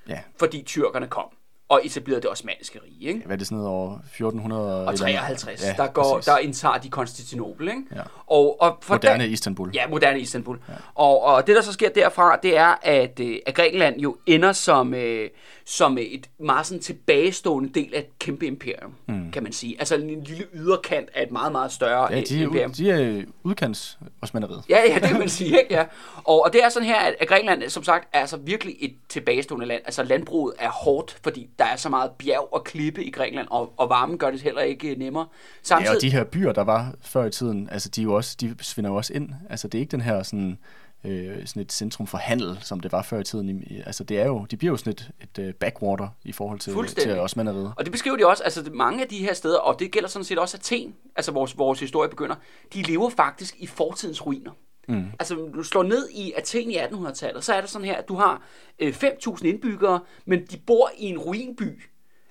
ja. 0.08 0.18
fordi 0.38 0.62
tyrkerne 0.62 1.06
kom 1.06 1.26
og 1.70 1.80
etablerede 1.84 2.22
det 2.22 2.30
osmanniske 2.30 2.78
rige. 2.84 3.08
Ikke? 3.08 3.22
Hvad 3.26 3.36
er 3.36 3.38
det 3.38 3.46
sådan 3.46 3.58
noget 3.58 3.74
over 3.74 3.98
1400? 3.98 4.86
Og 4.86 4.98
53, 4.98 5.62
ja, 5.62 5.74
der, 5.76 5.86
går, 5.86 6.20
der 6.24 6.38
indtager 6.38 6.78
de 6.78 6.90
Konstantinopel. 6.90 7.68
Ikke? 7.68 7.82
Ja. 7.94 8.02
Og, 8.26 8.62
og 8.62 8.78
for 8.82 8.94
moderne 8.94 9.24
der, 9.24 9.30
Istanbul. 9.30 9.70
Ja, 9.74 9.86
moderne 9.88 10.20
Istanbul. 10.20 10.58
Ja. 10.68 10.74
Og, 10.94 11.22
og 11.22 11.46
det, 11.46 11.56
der 11.56 11.62
så 11.62 11.72
sker 11.72 11.88
derfra, 11.88 12.36
det 12.42 12.56
er, 12.56 12.74
at, 12.82 13.20
øh, 13.20 13.36
at 13.46 13.54
Grækenland 13.54 14.00
jo 14.00 14.16
ender 14.26 14.52
som, 14.52 14.94
øh, 14.94 15.30
som 15.64 15.98
et 15.98 16.30
meget 16.38 16.66
sådan 16.66 16.82
tilbagestående 16.82 17.68
del 17.68 17.94
af 17.94 17.98
et 17.98 18.18
kæmpe 18.18 18.46
imperium, 18.46 18.94
mm. 19.06 19.32
kan 19.32 19.42
man 19.42 19.52
sige. 19.52 19.76
Altså 19.78 19.96
en 19.96 20.24
lille 20.24 20.44
yderkant 20.54 21.08
af 21.14 21.22
et 21.22 21.30
meget, 21.30 21.52
meget 21.52 21.72
større 21.72 22.12
ja, 22.12 22.20
de 22.20 22.38
er, 22.38 22.42
imperium. 22.42 22.72
de 22.72 22.90
er 22.90 23.22
udkants 23.42 23.98
osmanderiet. 24.22 24.62
Ja, 24.68 24.80
ja, 24.88 24.94
det 24.94 25.02
kan 25.02 25.18
man 25.18 25.28
sige. 25.28 25.60
Ikke? 25.60 25.74
Ja. 25.74 25.84
Og, 26.24 26.44
og 26.44 26.52
det 26.52 26.64
er 26.64 26.68
sådan 26.68 26.88
her, 26.88 26.96
at 27.20 27.28
Grækenland, 27.28 27.68
som 27.68 27.84
sagt, 27.84 28.08
er 28.12 28.20
altså 28.20 28.36
virkelig 28.36 28.76
et 28.80 28.94
tilbagestående 29.08 29.66
land. 29.66 29.82
Altså 29.84 30.02
landbruget 30.02 30.54
er 30.58 30.70
hårdt, 30.70 31.18
fordi 31.22 31.48
der 31.60 31.66
er 31.66 31.76
så 31.76 31.88
meget 31.88 32.10
bjerg 32.18 32.48
og 32.52 32.64
klippe 32.64 33.04
i 33.04 33.10
Grækenland, 33.10 33.48
og, 33.50 33.72
og 33.76 33.88
varmen 33.88 34.18
gør 34.18 34.30
det 34.30 34.40
heller 34.40 34.60
ikke 34.60 34.94
nemmere. 34.94 35.26
Samtidig... 35.62 35.90
Ja, 35.90 35.96
og 35.96 36.02
de 36.02 36.10
her 36.10 36.24
byer, 36.24 36.52
der 36.52 36.64
var 36.64 36.94
før 37.00 37.24
i 37.24 37.30
tiden, 37.30 37.68
altså 37.72 37.88
de, 37.88 38.00
er 38.00 38.04
jo 38.04 38.14
også, 38.14 38.36
de 38.40 38.54
svinder 38.60 38.90
jo 38.90 38.96
også 38.96 39.12
ind. 39.12 39.30
Altså 39.50 39.68
det 39.68 39.78
er 39.78 39.80
ikke 39.80 39.90
den 39.90 40.00
her 40.00 40.22
sådan 40.22 40.58
øh, 41.04 41.46
sådan 41.46 41.62
et 41.62 41.72
centrum 41.72 42.06
for 42.06 42.18
handel, 42.18 42.58
som 42.60 42.80
det 42.80 42.92
var 42.92 43.02
før 43.02 43.20
i 43.20 43.24
tiden. 43.24 43.64
Altså 43.86 44.04
det 44.04 44.20
er 44.20 44.26
jo, 44.26 44.46
de 44.50 44.56
bliver 44.56 44.72
jo 44.72 44.76
sådan 44.76 44.92
et, 44.92 45.10
et 45.20 45.48
uh, 45.48 45.54
backwater 45.54 46.08
i 46.24 46.32
forhold 46.32 46.58
til, 46.58 46.74
til 46.86 47.18
osmanderiet. 47.18 47.72
Og 47.76 47.84
det 47.84 47.92
beskriver 47.92 48.16
de 48.16 48.26
også, 48.26 48.44
altså 48.44 48.70
mange 48.74 49.02
af 49.02 49.08
de 49.08 49.18
her 49.18 49.34
steder, 49.34 49.58
og 49.58 49.78
det 49.78 49.92
gælder 49.92 50.08
sådan 50.08 50.24
set 50.24 50.38
også 50.38 50.56
Athen, 50.56 50.94
altså 51.16 51.32
vores, 51.32 51.58
vores 51.58 51.80
historie 51.80 52.10
begynder, 52.10 52.34
de 52.74 52.82
lever 52.82 53.10
faktisk 53.10 53.54
i 53.58 53.66
fortidens 53.66 54.26
ruiner. 54.26 54.52
Mm. 54.90 55.04
Altså, 55.18 55.34
du 55.54 55.62
slår 55.62 55.82
ned 55.82 56.08
i 56.10 56.32
Athen 56.36 56.70
i 56.70 56.76
1800-tallet, 56.76 57.44
så 57.44 57.54
er 57.54 57.60
det 57.60 57.70
sådan 57.70 57.86
her, 57.86 57.96
at 57.96 58.08
du 58.08 58.14
har 58.14 58.42
øh, 58.78 58.96
5.000 59.04 59.46
indbyggere, 59.46 60.00
men 60.24 60.46
de 60.46 60.56
bor 60.66 60.90
i 60.98 61.04
en 61.04 61.18
ruinby, 61.18 61.82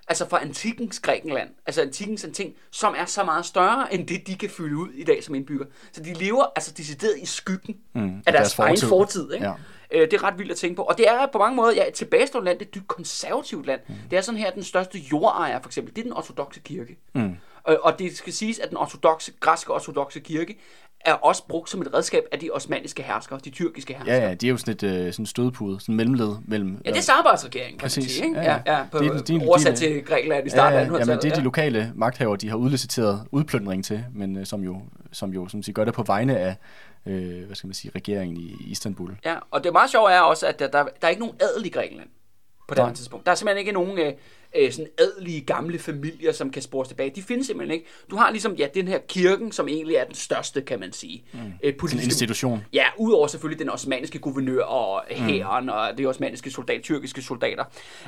altså 0.08 0.30
fra 0.30 0.42
antikens 0.42 1.00
Grækenland, 1.00 1.50
altså 1.66 1.82
antikens 1.82 2.26
ting, 2.34 2.56
som 2.72 2.96
er 2.98 3.06
så 3.06 3.24
meget 3.24 3.46
større, 3.46 3.94
end 3.94 4.08
det, 4.08 4.28
de 4.28 4.36
kan 4.36 4.50
fylde 4.50 4.78
ud 4.78 4.90
i 4.90 5.04
dag 5.04 5.24
som 5.24 5.36
indbygger. 5.36 5.66
Så 5.92 6.04
de 6.04 6.14
lever 6.14 6.46
altså 6.56 6.74
decideret 6.78 7.18
i 7.18 7.26
skyggen 7.26 7.76
mm, 7.96 8.02
af 8.26 8.34
deres, 8.34 8.34
deres 8.34 8.56
fortid. 8.56 8.84
egen 8.84 8.90
fortid. 8.90 9.34
Ikke? 9.34 9.46
Ja. 9.46 9.54
Øh, 9.92 10.02
det 10.02 10.14
er 10.14 10.24
ret 10.24 10.38
vildt 10.38 10.52
at 10.52 10.58
tænke 10.58 10.76
på. 10.76 10.82
Og 10.82 10.98
det 10.98 11.10
er 11.10 11.28
på 11.32 11.38
mange 11.38 11.56
måder 11.56 11.74
ja, 11.74 11.88
et 11.88 11.94
tilbagestående 11.94 12.46
land, 12.46 12.60
det 12.60 12.66
er 12.66 12.70
et 12.70 12.76
dybt 12.76 12.88
konservativt 12.88 13.66
land. 13.66 13.82
Mm. 13.88 13.96
Det 14.10 14.18
er 14.18 14.22
sådan 14.22 14.40
her, 14.40 14.52
den 14.52 14.64
største 14.64 14.98
jordejer, 14.98 15.62
for 15.62 15.70
eksempel, 15.70 15.96
det 15.96 16.02
er 16.02 16.04
den 16.04 16.14
ortodoxe 16.14 16.60
kirke. 16.60 16.98
Mm. 17.16 17.36
Og 17.64 18.00
det 18.00 18.18
skal 18.18 18.34
siges, 18.34 18.60
at 18.60 18.70
den 18.70 18.78
ortodoxe, 18.78 19.32
græske 19.40 19.74
ortodoxe 19.74 20.20
kirke 20.20 20.60
er 21.06 21.14
også 21.14 21.44
brugt 21.48 21.70
som 21.70 21.82
et 21.82 21.94
redskab 21.94 22.24
af 22.32 22.40
de 22.40 22.50
osmaniske 22.52 23.04
herskere, 23.04 23.40
de 23.46 23.50
tyrkiske 23.50 23.94
herskere. 23.94 24.16
Ja, 24.16 24.28
ja, 24.28 24.34
de 24.34 24.48
er 24.48 24.52
jo 24.52 24.58
sådan 24.58 24.74
et 24.74 25.08
uh, 25.08 25.14
sådan 25.14 25.26
stødpude, 25.26 25.80
sådan 25.80 25.96
mellemled 25.96 26.36
mellem... 26.48 26.82
Ja, 26.86 26.90
det 26.90 26.98
er 26.98 27.02
samarbejdsregeringen, 27.02 27.80
kan 27.80 27.86
Præcis. 27.86 28.04
man 28.04 28.10
sige, 28.10 28.26
ikke? 28.26 28.40
Ja, 28.40 28.60
ja. 28.66 28.78
ja 28.78 28.86
på, 28.92 29.00
de, 29.00 29.20
de, 29.20 29.46
oversat 29.48 29.74
de, 29.74 29.78
til 29.78 30.06
Grækenland 30.06 30.48
i 30.48 30.50
starten 30.50 30.74
ja, 30.74 30.80
ja, 30.80 30.86
af 30.86 30.90
1800-tallet. 30.90 31.08
Ja, 31.08 31.16
men 31.16 31.22
det 31.22 31.32
er 31.32 31.36
de 31.36 31.42
lokale 31.42 31.92
magthavere, 31.96 32.38
de 32.38 32.50
har 32.50 32.56
udliciteret 32.56 33.28
udplyndring 33.32 33.86
til, 33.86 34.06
men 34.14 34.38
uh, 34.38 34.44
som 34.44 34.64
jo, 34.64 34.82
som 35.12 35.34
jo 35.34 35.48
som 35.48 35.64
siger, 35.64 35.74
gør 35.74 35.86
det 35.86 35.94
på 35.94 36.04
vegne 36.04 36.38
af 36.38 36.56
uh, 37.06 37.14
hvad 37.46 37.56
skal 37.56 37.68
man 37.68 37.74
sige, 37.74 37.92
regeringen 37.96 38.38
i 38.38 38.56
Istanbul. 38.72 39.18
Ja, 39.26 39.36
og 39.52 39.64
det 39.64 39.74
meget 39.74 39.90
sjove 39.90 40.12
er 40.12 40.22
også, 40.22 40.48
at 40.48 40.60
der, 40.60 40.68
der, 40.68 40.84
der 40.84 40.90
er 41.02 41.10
ikke 41.10 41.22
nogen 41.22 41.36
adel 41.40 41.66
i 41.66 41.70
Grækenland 41.70 42.10
på 42.68 42.76
det 42.76 42.96
tidspunkt. 42.96 43.26
Der 43.26 43.32
er 43.32 43.36
simpelthen 43.36 43.60
ikke 43.60 43.72
nogen 43.72 44.00
øh, 44.00 44.14
øh, 44.56 44.72
sådan 44.72 44.92
adelige 44.98 45.42
gamle 45.42 45.80
familier, 45.80 46.32
som 46.32 46.50
kan 46.50 46.62
spores 46.62 46.88
tilbage. 46.88 47.12
De 47.16 47.22
findes 47.22 47.48
simpelthen 47.48 47.74
ikke. 47.74 47.86
Du 48.10 48.16
har 48.16 48.32
ligesom, 48.32 48.56
ja, 48.56 48.68
den 48.74 48.88
her 48.88 49.00
kirken, 49.08 49.52
som 49.52 49.68
egentlig 49.68 49.96
er 49.96 50.04
den 50.04 50.16
største, 50.16 50.62
kan 50.62 50.80
man 50.80 50.94
sige. 50.94 51.24
Mm. 51.34 51.40
Øh, 51.64 51.76
politiske, 51.76 52.06
en 52.06 52.08
institution. 52.08 52.66
Ja, 52.74 52.86
udover 52.98 53.28
selvfølgelig 53.28 53.60
den 53.60 53.70
osmaniske 53.70 54.20
guvernør 54.20 54.64
og 54.64 55.04
hæren 55.10 55.64
mm. 55.66 55.70
og 55.70 55.98
de 55.98 56.06
osmaniske 56.06 56.52
soldater, 56.52 56.82
tyrkiske 56.82 57.22
soldater. 57.22 57.64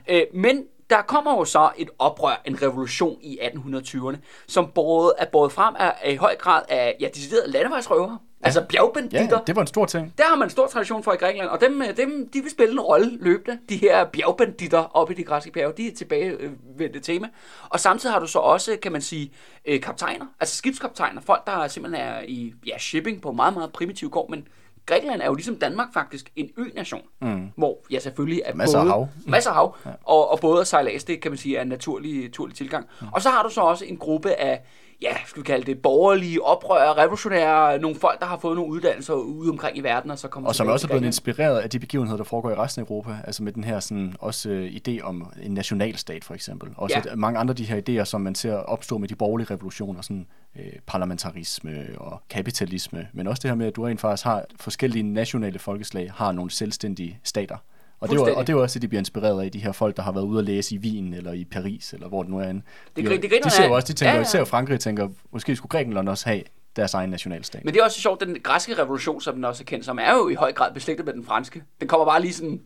Øh, 0.10 0.22
men 0.34 0.64
der 0.92 1.02
kommer 1.02 1.38
jo 1.38 1.46
så 1.46 1.70
et 1.78 1.90
oprør, 2.00 2.42
en 2.46 2.62
revolution 2.62 3.18
i 3.22 3.40
1820'erne, 3.42 4.18
som 4.48 4.72
både 4.76 5.14
er 5.18 5.26
båret 5.32 5.52
frem 5.52 5.76
af, 5.80 6.12
i 6.12 6.16
høj 6.16 6.36
grad 6.36 6.62
af 6.70 6.96
ja, 7.00 7.08
deciderede 7.14 7.52
landevejsrøvere, 7.52 8.18
Ja. 8.42 8.46
Altså 8.46 8.66
bjergbanditter. 8.70 9.38
Ja, 9.38 9.44
det 9.48 9.56
var 9.56 9.62
en 9.62 9.68
stor 9.68 9.86
ting. 9.86 10.14
Der 10.18 10.24
har 10.24 10.36
man 10.36 10.46
en 10.46 10.50
stor 10.50 10.68
tradition 10.68 11.04
for 11.04 11.14
i 11.14 11.16
Grækenland, 11.16 11.50
og 11.50 11.62
dem, 11.62 11.82
øh, 11.82 11.98
dem 11.98 12.30
de 12.34 12.42
vil 12.42 12.52
spille 12.52 12.72
en 12.72 12.80
rolle 12.80 13.18
løbende. 13.18 13.60
De 13.70 13.78
her 13.78 14.06
bjergbanditter 14.06 14.96
oppe 14.96 15.14
i 15.14 15.18
de 15.18 15.24
græske 15.24 15.52
bjerge, 15.52 15.74
de 15.78 15.88
er 15.88 15.96
tilbage 15.96 16.38
ved 16.78 16.90
det 16.90 17.04
tema. 17.04 17.28
Og 17.70 17.80
samtidig 17.80 18.14
har 18.14 18.20
du 18.20 18.28
så 18.28 18.40
også, 18.40 18.78
kan 18.82 18.92
man 18.92 19.02
sige, 19.02 19.32
øh, 19.66 19.82
kaptajner, 19.82 20.26
altså 20.40 20.56
skibskaptajner, 20.56 21.22
folk, 21.22 21.48
der 21.48 21.68
simpelthen 21.68 22.08
er 22.08 22.22
i 22.28 22.54
ja, 22.68 22.78
shipping 22.78 23.22
på 23.22 23.32
meget, 23.32 23.54
meget 23.54 23.74
primitiv 23.74 24.12
kår, 24.12 24.28
men 24.30 24.48
Grækenland 24.86 25.22
er 25.22 25.26
jo 25.26 25.34
ligesom 25.34 25.56
Danmark 25.56 25.94
faktisk 25.94 26.32
en 26.36 26.50
ø-nation, 26.58 27.02
mm. 27.22 27.52
hvor 27.56 27.78
ja 27.92 28.00
selvfølgelig 28.00 28.42
er 28.46 28.56
masser 28.56 28.80
både, 28.80 28.92
af 28.92 28.98
hav, 28.98 29.10
masser 29.36 29.50
af 29.50 29.56
hav 29.56 29.78
ja. 29.86 29.92
og, 30.04 30.32
og 30.32 30.40
både 30.40 30.66
sejlads, 30.66 31.04
det 31.04 31.22
kan 31.22 31.32
man 31.32 31.38
sige 31.38 31.58
er 31.58 31.62
en 31.62 31.68
naturlig, 31.68 32.24
naturlig 32.24 32.56
tilgang. 32.56 32.88
Mm. 33.02 33.08
Og 33.12 33.22
så 33.22 33.30
har 33.30 33.44
du 33.44 33.50
så 33.50 33.62
også 33.62 33.86
en 33.86 33.98
gruppe 33.98 34.34
af 34.34 34.62
ja, 35.02 35.16
skal 35.26 35.42
vi 35.42 35.46
kalde 35.46 35.66
det, 35.66 35.82
borgerlige 35.82 36.46
oprør, 36.46 36.98
revolutionære, 36.98 37.80
nogle 37.80 38.00
folk, 38.00 38.20
der 38.20 38.26
har 38.26 38.38
fået 38.38 38.56
nogle 38.56 38.72
uddannelser 38.72 39.14
ude 39.14 39.50
omkring 39.50 39.78
i 39.78 39.82
verden, 39.82 40.12
og 40.12 40.20
så 40.20 40.28
kommer 40.28 40.50
Og 40.50 40.56
som 40.56 40.68
også 40.68 40.88
er 40.88 40.88
blevet 40.88 41.06
inspireret 41.06 41.60
af 41.60 41.70
de 41.70 41.80
begivenheder, 41.80 42.18
der 42.18 42.24
foregår 42.24 42.52
i 42.52 42.56
resten 42.56 42.82
af 42.82 42.86
Europa, 42.86 43.18
altså 43.24 43.44
med 43.44 43.52
den 43.52 43.64
her 43.64 43.80
sådan, 43.80 44.16
også 44.20 44.50
uh, 44.50 44.66
idé 44.66 45.02
om 45.04 45.34
en 45.44 45.52
nationalstat 45.52 46.24
for 46.24 46.34
eksempel. 46.34 46.70
Også 46.78 47.02
ja. 47.06 47.16
mange 47.16 47.40
andre 47.40 47.52
af 47.52 47.56
de 47.56 47.64
her 47.64 48.02
idéer, 48.02 48.04
som 48.04 48.22
man 48.22 48.36
ser 48.36 48.54
opstå 48.56 48.98
med 48.98 49.08
de 49.08 49.16
borgerlige 49.16 49.48
revolutioner, 49.52 50.02
sådan 50.02 50.26
uh, 50.56 50.62
parlamentarisme 50.88 51.86
og 51.98 52.22
kapitalisme, 52.30 53.08
men 53.14 53.28
også 53.28 53.40
det 53.42 53.50
her 53.50 53.56
med, 53.56 53.68
at 53.68 53.76
du 53.76 53.84
rent 53.84 54.02
faktisk 54.02 54.24
har 54.24 54.46
forskellige 54.60 55.04
nationale 55.04 55.60
folkeslag, 55.60 56.12
har 56.16 56.32
nogle 56.32 56.52
selvstændige 56.52 57.20
stater. 57.24 57.58
Og 58.02 58.10
det, 58.10 58.20
var, 58.20 58.32
og 58.32 58.48
det 58.48 58.54
er 58.54 58.58
også 58.58 58.74
det, 58.74 58.82
de 58.82 58.88
bliver 58.88 59.00
inspireret 59.00 59.44
af, 59.44 59.52
de 59.52 59.60
her 59.60 59.72
folk, 59.72 59.98
der 59.98 60.04
har 60.04 60.12
været 60.12 60.24
ude 60.24 60.40
at 60.40 60.46
læse 60.46 60.76
i 60.76 60.78
Wien, 60.78 61.14
eller 61.14 61.32
i 61.32 61.46
Paris, 61.46 61.94
eller 61.94 62.08
hvor 62.08 62.24
det 62.24 62.32
nu 62.32 62.40
er. 62.40 62.52
De, 62.52 62.62
det, 62.96 63.06
det, 63.06 63.32
de 63.44 63.50
ser 63.50 63.66
jo 63.68 63.74
også, 63.74 63.88
de 63.88 63.94
tænker, 63.94 64.14
ja, 64.14 64.18
ja. 64.18 64.24
ser 64.24 64.44
Frankrig 64.44 64.80
tænker, 64.80 65.10
måske 65.32 65.56
skulle 65.56 65.70
Grækenland 65.70 66.10
også 66.10 66.30
have 66.30 66.44
deres 66.76 66.94
egen 66.94 67.10
nationalstat. 67.10 67.66
Men 67.66 67.74
det 67.74 67.80
er 67.80 67.84
også 67.84 68.02
sjovt, 68.02 68.22
den 68.22 68.38
græske 68.44 68.74
revolution, 68.74 69.22
som 69.22 69.36
den 69.36 69.46
også 69.46 69.64
er 69.64 69.66
kendt 69.66 69.86
som, 69.86 70.00
er 70.00 70.14
jo 70.14 70.30
i 70.30 70.34
høj 70.34 70.54
grad 70.54 70.74
beslægtet 70.74 71.06
med 71.06 71.14
den 71.14 71.26
franske. 71.26 71.64
Den 71.80 71.88
kommer 71.88 72.06
bare 72.06 72.22
lige 72.22 72.34
sådan 72.34 72.62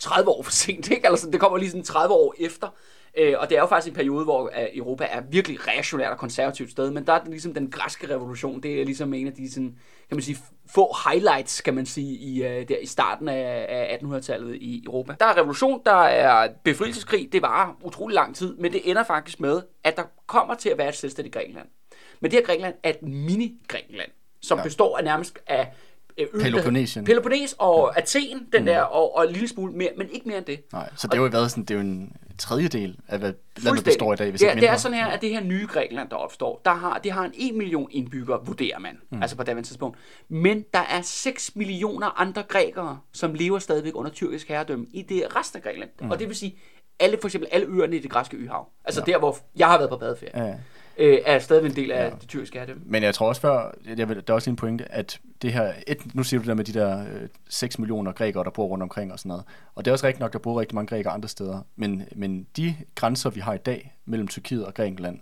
30 0.00 0.30
år 0.30 0.42
for 0.42 0.52
sent, 0.52 0.90
ikke? 0.90 1.08
Altså, 1.08 1.30
det 1.30 1.40
kommer 1.40 1.58
lige 1.58 1.70
sådan 1.70 1.84
30 1.84 2.14
år 2.14 2.34
efter. 2.38 2.68
Øh, 3.18 3.34
og 3.38 3.50
det 3.50 3.56
er 3.56 3.60
jo 3.60 3.66
faktisk 3.66 3.88
en 3.88 3.94
periode, 3.94 4.24
hvor 4.24 4.42
uh, 4.42 4.76
Europa 4.76 5.04
er 5.10 5.20
virkelig 5.20 5.68
reaktionært 5.68 6.12
og 6.12 6.18
konservativt 6.18 6.70
sted, 6.70 6.90
men 6.90 7.06
der 7.06 7.12
er 7.12 7.20
ligesom 7.26 7.54
den 7.54 7.70
græske 7.70 8.14
revolution, 8.14 8.62
det 8.62 8.80
er 8.80 8.84
ligesom 8.84 9.14
en 9.14 9.26
af 9.26 9.32
de 9.32 9.50
sådan, 9.52 9.78
kan 10.08 10.16
man 10.16 10.22
sige, 10.22 10.38
få 10.70 10.96
highlights, 11.08 11.60
kan 11.60 11.74
man 11.74 11.86
sige, 11.86 12.18
i, 12.18 12.40
uh, 12.40 12.68
der, 12.68 12.76
i 12.76 12.86
starten 12.86 13.28
af, 13.28 13.66
af 13.68 13.98
1800-tallet 14.02 14.56
i 14.56 14.82
Europa. 14.86 15.14
Der 15.20 15.26
er 15.26 15.36
revolution, 15.36 15.82
der 15.86 16.02
er 16.02 16.48
befrielseskrig, 16.64 17.32
det 17.32 17.42
var 17.42 17.76
utrolig 17.82 18.14
lang 18.14 18.36
tid, 18.36 18.56
men 18.56 18.72
det 18.72 18.90
ender 18.90 19.04
faktisk 19.04 19.40
med, 19.40 19.62
at 19.84 19.96
der 19.96 20.04
kommer 20.26 20.54
til 20.54 20.68
at 20.68 20.78
være 20.78 20.88
et 20.88 20.96
selvstændigt 20.96 21.34
Grækenland. 21.34 21.68
Men 22.20 22.30
det 22.30 22.38
her 22.38 22.46
Grækenland 22.46 22.74
er 22.82 22.90
et 22.90 23.02
mini-Grækenland, 23.02 24.38
som 24.42 24.58
ja. 24.58 24.64
består 24.64 24.98
af 24.98 25.04
nærmest 25.04 25.38
af 25.46 25.72
øen, 26.32 26.42
Peloponnesien. 26.42 27.04
Peloponnes 27.04 27.54
og 27.58 27.92
ja. 27.94 28.00
Athen, 28.00 28.46
den 28.52 28.60
mm. 28.60 28.66
der, 28.66 28.80
og, 28.80 29.16
og 29.16 29.26
en 29.26 29.32
lille 29.32 29.48
smule 29.48 29.72
mere, 29.72 29.90
men 29.96 30.08
ikke 30.10 30.28
mere 30.28 30.38
end 30.38 30.46
det. 30.46 30.72
Nej, 30.72 30.90
så 30.96 31.06
det 31.06 31.14
har 31.14 31.24
jo 31.24 31.28
været 31.32 31.50
sådan, 31.50 31.64
det 31.64 31.70
er 31.70 31.74
jo 31.74 31.80
en 31.80 32.16
tredjedel 32.38 32.96
af, 33.08 33.18
hvad 33.18 33.32
landet 33.56 33.84
består 33.84 34.12
i 34.12 34.16
dag, 34.16 34.30
hvis 34.30 34.42
ja, 34.42 34.50
ikke 34.50 34.60
det 34.60 34.68
er 34.68 34.76
sådan 34.76 34.98
her, 34.98 35.06
at 35.06 35.20
det 35.20 35.30
her 35.30 35.40
nye 35.40 35.66
Grækenland, 35.66 36.10
der 36.10 36.16
opstår, 36.16 36.60
der 36.64 36.74
har, 36.74 36.98
det 36.98 37.12
har 37.12 37.24
en 37.24 37.32
1 37.34 37.54
million 37.54 37.88
indbyggere, 37.90 38.46
vurderer 38.46 38.78
man, 38.78 38.98
mm. 39.10 39.22
altså 39.22 39.36
på 39.36 39.42
det 39.42 39.64
tidspunkt. 39.64 39.98
Men 40.28 40.64
der 40.74 40.80
er 40.90 41.02
6 41.02 41.56
millioner 41.56 42.20
andre 42.20 42.42
grækere, 42.42 42.98
som 43.12 43.34
lever 43.34 43.58
stadigvæk 43.58 43.92
under 43.96 44.10
tyrkisk 44.10 44.48
herredømme 44.48 44.86
i 44.92 45.02
det 45.02 45.36
resten 45.36 45.56
af 45.56 45.62
Grækenland. 45.62 45.90
Mm. 46.00 46.10
Og 46.10 46.18
det 46.18 46.28
vil 46.28 46.36
sige, 46.36 46.58
alle, 47.00 47.18
for 47.20 47.28
eksempel 47.28 47.48
alle 47.52 47.66
øerne 47.66 47.96
i 47.96 47.98
det 47.98 48.10
græske 48.10 48.36
øhav. 48.36 48.68
Altså 48.84 49.02
ja. 49.06 49.12
der, 49.12 49.18
hvor 49.18 49.36
jeg 49.56 49.66
har 49.66 49.78
været 49.78 49.90
på 49.90 49.96
badeferie. 49.96 50.46
Ja 50.46 50.54
øh, 51.00 51.18
er 51.26 51.38
stadig 51.38 51.66
en 51.66 51.76
del 51.76 51.90
af 51.90 52.04
ja. 52.04 52.10
det 52.10 52.28
tyrkiske 52.28 52.58
herredømme. 52.58 52.82
Men 52.86 53.02
jeg 53.02 53.14
tror 53.14 53.28
også 53.28 53.40
før, 53.40 53.74
jeg 53.96 54.08
vil, 54.08 54.16
der 54.16 54.32
er 54.32 54.34
også 54.34 54.50
en 54.50 54.56
pointe, 54.56 54.92
at 54.92 55.20
det 55.42 55.52
her, 55.52 55.72
et, 55.86 56.14
nu 56.14 56.22
siger 56.22 56.42
du 56.42 56.48
der 56.48 56.54
med 56.54 56.64
de 56.64 56.72
der 56.72 57.00
øh, 57.00 57.28
6 57.48 57.78
millioner 57.78 58.12
grækere, 58.12 58.44
der 58.44 58.50
bor 58.50 58.66
rundt 58.66 58.82
omkring 58.82 59.12
og 59.12 59.18
sådan 59.18 59.28
noget, 59.28 59.44
og 59.74 59.84
det 59.84 59.90
er 59.90 59.92
også 59.92 60.06
rigtigt 60.06 60.20
nok, 60.20 60.32
der 60.32 60.38
bor 60.38 60.60
rigtig 60.60 60.74
mange 60.74 60.88
grækere 60.88 61.12
andre 61.12 61.28
steder, 61.28 61.60
men, 61.76 62.02
men 62.16 62.46
de 62.56 62.74
grænser, 62.94 63.30
vi 63.30 63.40
har 63.40 63.54
i 63.54 63.58
dag 63.58 63.94
mellem 64.04 64.28
Tyrkiet 64.28 64.66
og 64.66 64.74
Grækenland, 64.74 65.18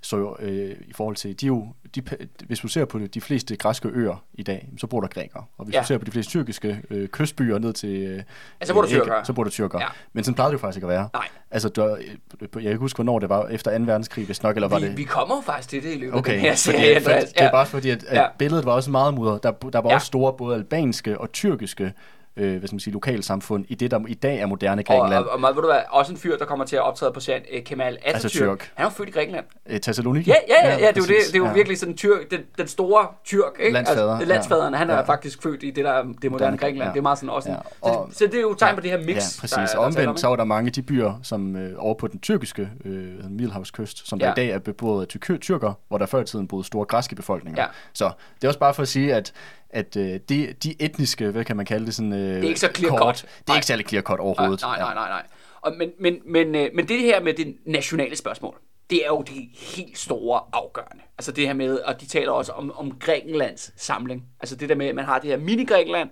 så 0.00 0.36
øh, 0.40 0.76
i 0.86 0.92
forhold 0.92 1.16
til, 1.16 1.40
de 1.40 1.46
jo, 1.46 1.66
de, 1.94 2.02
hvis 2.46 2.58
du 2.60 2.68
ser 2.68 2.84
på 2.84 2.98
de 3.14 3.20
fleste 3.20 3.56
græske 3.56 3.88
øer 3.88 4.24
i 4.34 4.42
dag, 4.42 4.68
så 4.78 4.86
bor 4.86 5.00
der 5.00 5.08
grækere. 5.08 5.44
Og 5.58 5.64
hvis 5.64 5.74
Ja. 5.74 5.80
du 5.80 5.86
ser 5.86 5.98
på 5.98 6.04
de 6.04 6.10
fleste 6.10 6.30
tyrkiske 6.30 6.82
øh, 6.90 7.08
kystbyer 7.08 7.58
ned 7.58 7.72
til... 7.72 7.88
Øh, 8.02 8.22
Ja, 8.60 8.66
så 8.66 8.74
bor 8.74 8.82
der 8.82 8.88
tyrkere. 8.88 9.24
Så 9.24 9.32
bor 9.32 9.44
der 9.44 9.50
tyrkere. 9.50 9.82
Ja. 9.82 9.86
Men 10.12 10.24
sådan 10.24 10.34
plejede 10.34 10.50
det 10.50 10.58
jo 10.58 10.58
faktisk 10.58 10.76
ikke 10.76 10.86
at 10.86 10.90
være. 10.90 11.08
Nej. 11.14 11.28
Altså, 11.50 11.68
der, 11.68 11.94
øh, 11.96 12.00
jeg 12.40 12.48
kan 12.50 12.62
ikke 12.62 12.76
huske, 12.78 12.96
hvornår 12.96 13.18
det 13.18 13.28
var 13.28 13.48
efter 13.48 13.78
2. 13.78 13.84
verdenskrig, 13.84 14.26
hvis 14.26 14.42
nok, 14.42 14.56
eller 14.56 14.68
var 14.68 14.78
Vi, 14.78 14.86
det... 14.86 14.96
vi 14.96 15.04
kommer 15.04 15.42
faktisk 15.42 15.68
til 15.68 15.82
det 15.82 15.92
i 15.94 15.98
løbet 15.98 16.12
af 16.14 16.18
Okay, 16.18 16.32
den 16.32 16.40
her 16.40 16.50
fordi, 16.56 16.78
serie, 16.78 17.00
for, 17.00 17.10
Andreas. 17.10 17.32
det 17.32 17.42
er 17.42 17.50
bare 17.50 17.66
fordi, 17.66 17.90
at, 17.90 18.04
at 18.04 18.16
Ja. 18.16 18.22
ja. 18.22 18.28
billedet 18.38 18.64
var 18.64 18.72
også 18.72 18.90
meget 18.90 19.14
mudret. 19.14 19.42
Der, 19.42 19.50
der 19.50 19.80
var 19.80 19.88
Ja. 19.90 19.94
også 19.94 20.06
store 20.06 20.32
både 20.32 20.56
albanske 20.56 21.18
og 21.20 21.32
tyrkiske 21.32 21.92
øh, 22.38 22.58
hvad 22.58 22.68
skal 22.68 22.74
man 22.74 22.80
sige, 22.80 22.94
lokalsamfund 22.94 23.64
i 23.68 23.74
det, 23.74 23.90
der 23.90 24.00
i 24.08 24.14
dag 24.14 24.38
er 24.40 24.46
moderne 24.46 24.82
Grækenland. 24.82 25.24
og, 25.24 25.30
og, 25.30 25.42
og 25.48 25.54
ved 25.56 25.62
du 25.62 25.68
hvad, 25.68 25.80
også 25.90 26.12
en 26.12 26.18
fyr, 26.18 26.36
der 26.36 26.44
kommer 26.44 26.64
til 26.64 26.76
at 26.76 26.82
optræde 26.82 27.12
på 27.12 27.20
serien, 27.20 27.42
eh, 27.50 27.64
Kemal 27.64 27.98
Atatürk. 28.06 28.14
Atatürk. 28.14 28.48
Han 28.48 28.58
er 28.76 28.82
jo 28.84 28.88
født 28.88 29.08
i 29.08 29.12
Grækenland. 29.12 29.44
Øh, 29.66 29.80
Thessaloniki? 29.80 30.30
Ja, 30.30 30.36
ja, 30.48 30.68
ja, 30.68 30.78
ja, 30.78 30.88
det 30.88 30.96
er 30.96 31.00
jo, 31.00 31.02
det, 31.02 31.08
det 31.08 31.34
er 31.34 31.38
jo 31.38 31.44
Ja. 31.46 31.52
virkelig 31.52 31.78
sådan 31.78 31.96
tyrk, 31.96 32.30
den, 32.30 32.40
den 32.58 32.68
store 32.68 33.06
tyrk, 33.24 33.42
ikke? 33.60 33.72
Landsfader, 33.72 34.12
Altså, 34.12 34.28
landsfaderen, 34.28 34.74
han 34.74 34.90
er 34.90 34.94
ja. 34.94 35.00
faktisk 35.00 35.42
født 35.42 35.62
i 35.62 35.70
det, 35.70 35.84
der 35.84 35.90
er 35.92 36.04
det 36.22 36.30
moderne 36.32 36.56
Grækenland. 36.58 36.88
ja. 36.88 36.92
Det 36.92 36.98
er 36.98 37.02
meget 37.02 37.18
sådan 37.18 37.30
også 37.30 37.48
en, 37.48 37.54
Ja, 37.54 37.60
så, 37.62 37.68
og- 37.80 38.06
det, 38.08 38.16
så 38.18 38.24
det 38.26 38.34
er 38.34 38.40
jo 38.40 38.54
tegn 38.54 38.74
på 38.74 38.80
det 38.80 38.90
her 38.90 38.98
mix, 38.98 39.08
Ja, 39.08 39.12
der, 39.14 39.20
præcis. 39.40 39.50
der, 39.50 39.60
er 39.62 39.78
om, 39.78 39.84
omvendt, 39.84 40.20
så 40.20 40.26
var 40.28 40.36
der 40.36 40.44
mange 40.44 40.66
af 40.68 40.72
de 40.72 40.82
byer, 40.82 41.20
som 41.22 41.56
øh, 41.56 41.72
over 41.78 41.94
på 41.94 42.06
den 42.06 42.20
tyrkiske 42.20 42.70
øh, 42.84 43.30
Middelhavskyst, 43.30 44.08
som 44.08 44.18
Ja. 44.18 44.26
der 44.26 44.32
i 44.32 44.34
dag 44.34 44.48
er 44.50 44.58
beboet 44.58 45.02
af 45.02 45.06
tyr- 45.08 45.38
tyrker, 45.38 45.72
hvor 45.88 45.98
der 45.98 46.06
før 46.06 46.20
i 46.20 46.24
tiden 46.24 46.48
boede 46.48 46.64
store 46.66 46.84
græske 46.84 47.14
befolkninger. 47.16 47.62
Ja. 47.62 47.68
Så 47.92 48.10
det 48.36 48.44
er 48.44 48.48
også 48.48 48.60
bare 48.60 48.74
for 48.74 48.82
at 48.82 48.88
sige, 48.88 49.14
at 49.14 49.32
at 49.70 49.96
øh, 49.96 50.20
de, 50.28 50.54
de 50.62 50.82
etniske, 50.82 51.30
hvad 51.30 51.44
kan 51.44 51.56
man 51.56 51.66
kalde 51.66 51.86
det, 51.86 51.94
sådan, 51.94 52.12
øh, 52.12 52.18
det 52.18 52.44
er 52.44 52.48
ikke 52.48 52.60
så 52.60 52.70
clear 52.74 52.96
kort, 52.96 53.18
cut. 53.18 53.22
Det 53.22 53.28
er 53.28 53.42
Nej. 53.48 53.56
ikke 53.56 53.66
særlig 53.66 53.88
clear 53.88 54.02
cut 54.02 54.20
overhovedet. 54.20 54.62
Nej, 54.62 54.78
nej, 54.78 54.94
nej, 54.94 55.08
nej. 55.08 55.26
Og, 55.60 55.74
men, 55.78 55.90
men, 56.00 56.18
men, 56.26 56.54
øh, 56.54 56.70
men 56.74 56.88
det 56.88 57.00
her 57.00 57.20
med 57.20 57.34
det 57.34 57.56
nationale 57.66 58.16
spørgsmål, 58.16 58.56
det 58.90 59.04
er 59.04 59.08
jo 59.08 59.22
det 59.22 59.48
helt 59.54 59.98
store 59.98 60.40
afgørende. 60.52 61.02
Altså 61.18 61.32
det 61.32 61.46
her 61.46 61.54
med, 61.54 61.78
og 61.78 62.00
de 62.00 62.06
taler 62.06 62.32
også 62.32 62.52
om, 62.52 62.72
om 62.76 62.92
Grækenlands 63.00 63.72
samling. 63.76 64.24
Altså 64.40 64.56
det 64.56 64.68
der 64.68 64.74
med, 64.74 64.86
at 64.86 64.94
man 64.94 65.04
har 65.04 65.18
det 65.18 65.30
her 65.30 65.38
mini-Grækenland, 65.38 66.08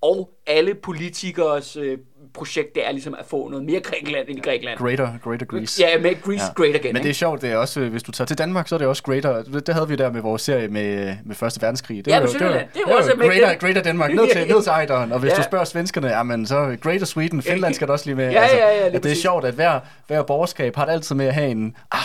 og 0.00 0.30
alle 0.46 0.74
politikers 0.74 1.76
øh, 1.76 1.98
projekt, 2.36 2.74
det 2.74 2.86
er 2.86 2.92
ligesom 2.92 3.14
at 3.18 3.24
få 3.26 3.48
noget 3.48 3.64
mere 3.64 3.80
Grækenland 3.80 4.28
ind 4.28 4.38
i 4.38 4.40
Grækenland. 4.40 4.78
Greater, 4.78 5.08
greater 5.24 5.46
Greece. 5.46 5.82
Ja, 5.82 5.98
med 5.98 6.22
Greece 6.22 6.44
ja. 6.44 6.62
Great 6.62 6.74
Again. 6.74 6.92
Men 6.94 7.02
det 7.02 7.08
er 7.10 7.14
sjovt, 7.14 7.42
det 7.42 7.50
er 7.52 7.56
også, 7.56 7.80
hvis 7.80 8.02
du 8.02 8.12
tager 8.12 8.26
til 8.26 8.38
Danmark, 8.38 8.68
så 8.68 8.74
er 8.74 8.78
det 8.78 8.88
også 8.88 9.02
Greater. 9.02 9.42
Det, 9.42 9.66
det 9.66 9.74
havde 9.74 9.88
vi 9.88 9.96
der 9.96 10.12
med 10.12 10.20
vores 10.22 10.42
serie 10.42 10.68
med, 10.68 11.16
med 11.24 11.34
Første 11.36 11.62
Verdenskrig. 11.62 12.04
Det 12.04 12.10
Ja, 12.10 12.20
var 12.20 12.26
jo- 12.26 12.32
det 12.32 12.40
var. 12.40 12.48
Det 12.48 12.56
er 12.56 12.60
jo 12.60 12.66
det 12.74 12.82
var 12.86 12.94
også 12.96 13.12
med- 13.16 13.26
Greater, 13.28 13.54
Greater 13.54 13.82
Danmark, 13.82 14.14
ned 14.14 14.32
til, 14.32 14.46
ned 14.54 14.62
til 14.62 14.70
Ejderen. 14.70 15.12
Og 15.12 15.18
hvis 15.20 15.30
Ja. 15.32 15.36
du 15.36 15.42
spørger 15.42 15.64
svenskerne, 15.64 16.08
jamen 16.08 16.46
så 16.46 16.76
Greater 16.82 17.06
Sweden, 17.06 17.42
Finland 17.42 17.74
skal 17.78 17.86
der 17.86 17.92
også 17.92 18.06
lige 18.06 18.16
med. 18.16 18.30
Ja, 18.30 18.42
ja, 18.42 18.56
ja, 18.56 18.72
lige 18.74 18.84
at 18.84 18.92
det 18.92 18.98
er 18.98 19.02
præcis. 19.02 19.18
sjovt, 19.22 19.44
at 19.44 19.54
hver, 19.54 19.80
hver 20.06 20.22
borgerskab 20.22 20.76
har 20.76 20.84
det 20.84 20.92
altid 20.92 21.14
med 21.14 21.26
at 21.26 21.34
have 21.34 21.48
en, 21.50 21.76
ah, 21.92 21.98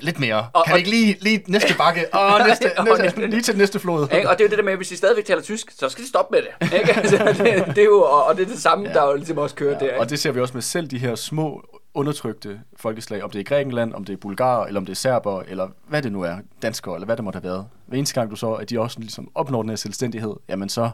lidt 0.00 0.18
mere. 0.20 0.46
Og- 0.52 0.64
kan 0.64 0.72
og- 0.72 0.78
ikke 0.78 0.90
lige, 0.90 1.16
lige 1.20 1.42
næste 1.48 1.74
bakke? 1.78 2.00
Næste, 2.48 2.78
Og 2.78 2.84
næste, 2.84 3.02
næste- 3.02 3.26
lige 3.26 3.42
til 3.42 3.56
næste 3.56 3.78
flod. 3.78 4.08
Ikke? 4.14 4.28
Og 4.30 4.38
det 4.38 4.44
er 4.44 4.48
jo 4.48 4.50
det 4.50 4.58
der 4.58 4.64
med, 4.64 4.72
at 4.72 4.78
hvis 4.78 4.88
de 4.88 4.96
stadigvæk 4.96 5.24
taler 5.24 5.42
tysk, 5.42 5.70
så 5.78 5.88
skal 5.88 6.04
de 6.04 6.08
stoppe 6.08 6.36
med 6.36 6.42
det. 6.42 6.78
Ikke? 6.78 6.92
Altså, 7.00 7.16
det, 7.44 7.66
det 7.76 7.78
er 7.78 7.84
jo, 7.84 8.02
og 8.02 8.36
det 8.36 8.42
er 8.42 8.46
det 8.48 8.58
samme, 8.58 8.88
ja. 8.88 8.94
der 8.94 9.04
jo 9.10 9.14
ligesom 9.16 9.38
også 9.38 9.54
kører 9.54 9.72
ja, 9.72 9.78
der. 9.78 9.86
Ja, 9.86 9.92
og 9.96 10.02
Ikke? 10.04 10.10
det 10.10 10.18
ser 10.18 10.32
vi 10.32 10.40
også 10.40 10.54
med 10.54 10.62
selv 10.62 10.86
de 10.88 10.98
her 10.98 11.14
små 11.14 11.64
undertrykte 11.94 12.60
folkeslag, 12.76 13.22
om 13.22 13.30
det 13.30 13.40
er 13.40 13.44
Grækenland, 13.44 13.94
om 13.94 14.04
det 14.04 14.12
er 14.12 14.16
bulgarer, 14.16 14.66
eller 14.66 14.80
om 14.80 14.86
det 14.86 14.92
er 14.92 14.96
serber, 14.96 15.42
eller 15.48 15.68
hvad 15.88 16.02
det 16.02 16.12
nu 16.12 16.22
er, 16.22 16.36
danskere, 16.62 16.94
eller 16.94 17.06
hvad 17.06 17.16
det 17.16 17.24
måtte 17.24 17.36
have 17.36 17.44
været. 17.50 17.66
Hver 17.86 17.98
eneste 17.98 18.14
gang 18.14 18.30
du 18.30 18.36
så, 18.36 18.52
at 18.52 18.70
de 18.70 18.80
også 18.80 19.00
ligesom 19.00 19.30
opnår 19.34 19.62
den 19.62 19.68
her 19.68 19.76
selvstændighed, 19.76 20.34
jamen 20.48 20.68
så 20.68 20.90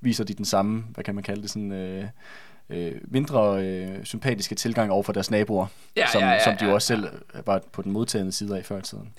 viser 0.00 0.24
de 0.24 0.34
den 0.34 0.44
samme, 0.44 0.84
hvad 0.94 1.04
kan 1.04 1.14
man 1.14 1.24
kalde 1.24 1.42
det, 1.42 1.50
sådan 1.50 1.72
øh, 1.72 2.04
øh, 2.72 2.92
mindre 3.08 3.66
øh, 3.66 4.04
sympatiske 4.04 4.54
tilgang 4.54 4.92
over 4.92 5.02
for 5.02 5.12
deres 5.12 5.30
naboer, 5.30 5.66
Ja, 5.96 6.06
som, 6.06 6.20
ja, 6.20 6.30
ja, 6.30 6.44
som 6.44 6.56
de 6.56 6.64
jo 6.64 6.68
ja, 6.68 6.74
også 6.74 6.86
selv 6.86 7.08
var 7.46 7.62
på 7.72 7.82
den 7.82 7.92
modtagende 7.92 8.32
side 8.32 8.58
af 8.58 8.64
før 8.64 8.78
i 8.78 8.82
tiden. 8.82 9.12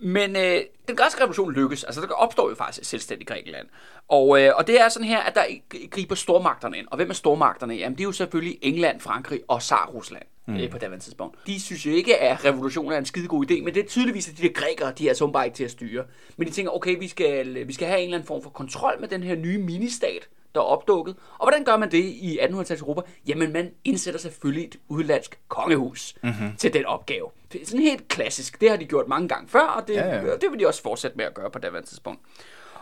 Men 0.00 0.36
øh, 0.36 0.60
den 0.88 0.96
græske 0.96 1.20
revolution 1.20 1.52
lykkes. 1.52 1.84
Altså, 1.84 2.00
der 2.00 2.12
opstår 2.12 2.48
jo 2.48 2.54
faktisk 2.54 2.80
et 2.80 2.86
selvstændigt 2.86 3.28
Grækenland. 3.28 3.66
Og, 4.08 4.42
øh, 4.42 4.52
og 4.56 4.66
det 4.66 4.80
er 4.80 4.88
sådan 4.88 5.08
her, 5.08 5.18
at 5.18 5.34
der 5.34 5.44
gr- 5.74 5.88
griber 5.88 6.14
stormagterne 6.14 6.78
ind. 6.78 6.86
Og 6.90 6.96
hvem 6.96 7.10
er 7.10 7.14
stormagterne? 7.14 7.74
Jamen, 7.74 7.98
det 7.98 8.00
er 8.00 8.04
jo 8.08 8.12
selvfølgelig 8.12 8.58
England, 8.62 9.00
Frankrig 9.00 9.40
og 9.48 9.60
Tsar-Rusland 9.60 10.22
mm. 10.46 10.56
øh, 10.56 10.70
på 10.70 10.78
daværende 10.78 11.04
tidspunkt. 11.04 11.38
De 11.46 11.60
synes 11.60 11.86
jo 11.86 11.90
ikke, 11.90 12.18
at 12.18 12.44
revolutionen 12.44 12.92
er 12.92 12.98
en 12.98 13.04
skide 13.04 13.28
god 13.28 13.50
idé, 13.50 13.64
men 13.64 13.74
det 13.74 13.84
er 13.84 13.88
tydeligvis, 13.88 14.28
at 14.28 14.38
de 14.38 14.42
der 14.42 14.52
grækere, 14.52 14.92
de 14.98 15.04
er 15.04 15.08
altså 15.10 15.26
bare 15.26 15.44
ikke 15.44 15.56
til 15.56 15.64
at 15.64 15.70
styre. 15.70 16.04
Men 16.36 16.48
de 16.48 16.52
tænker, 16.52 16.72
okay, 16.72 16.98
vi 16.98 17.08
skal, 17.08 17.68
vi 17.68 17.72
skal 17.72 17.88
have 17.88 17.98
en 17.98 18.04
eller 18.04 18.16
anden 18.16 18.26
form 18.26 18.42
for 18.42 18.50
kontrol 18.50 19.00
med 19.00 19.08
den 19.08 19.22
her 19.22 19.36
nye 19.36 19.58
ministat, 19.58 20.28
der 20.54 20.60
er 20.60 20.64
opdukket. 20.64 21.16
Og 21.38 21.46
hvordan 21.46 21.64
gør 21.64 21.76
man 21.76 21.90
det 21.90 22.04
i 22.04 22.38
1800-tallets 22.38 22.80
Europa? 22.80 23.00
Jamen, 23.26 23.52
man 23.52 23.70
indsætter 23.84 24.20
selvfølgelig 24.20 24.64
et 24.64 24.76
udlandsk 24.88 25.38
kongehus 25.48 26.14
mm-hmm. 26.22 26.56
til 26.56 26.72
den 26.72 26.86
opgave. 26.86 27.26
Det 27.52 27.62
er 27.62 27.66
sådan 27.66 27.80
helt 27.80 28.08
klassisk. 28.08 28.60
Det 28.60 28.70
har 28.70 28.76
de 28.76 28.84
gjort 28.84 29.08
mange 29.08 29.28
gange 29.28 29.48
før, 29.48 29.66
og 29.66 29.88
det, 29.88 29.94
ja, 29.94 30.08
Ja, 30.14 30.36
det 30.36 30.50
vil 30.50 30.60
de 30.60 30.66
også 30.66 30.82
fortsætte 30.82 31.16
med 31.16 31.24
at 31.24 31.34
gøre 31.34 31.50
på 31.50 31.58
daværende 31.58 31.88
tidspunkt. 31.88 32.20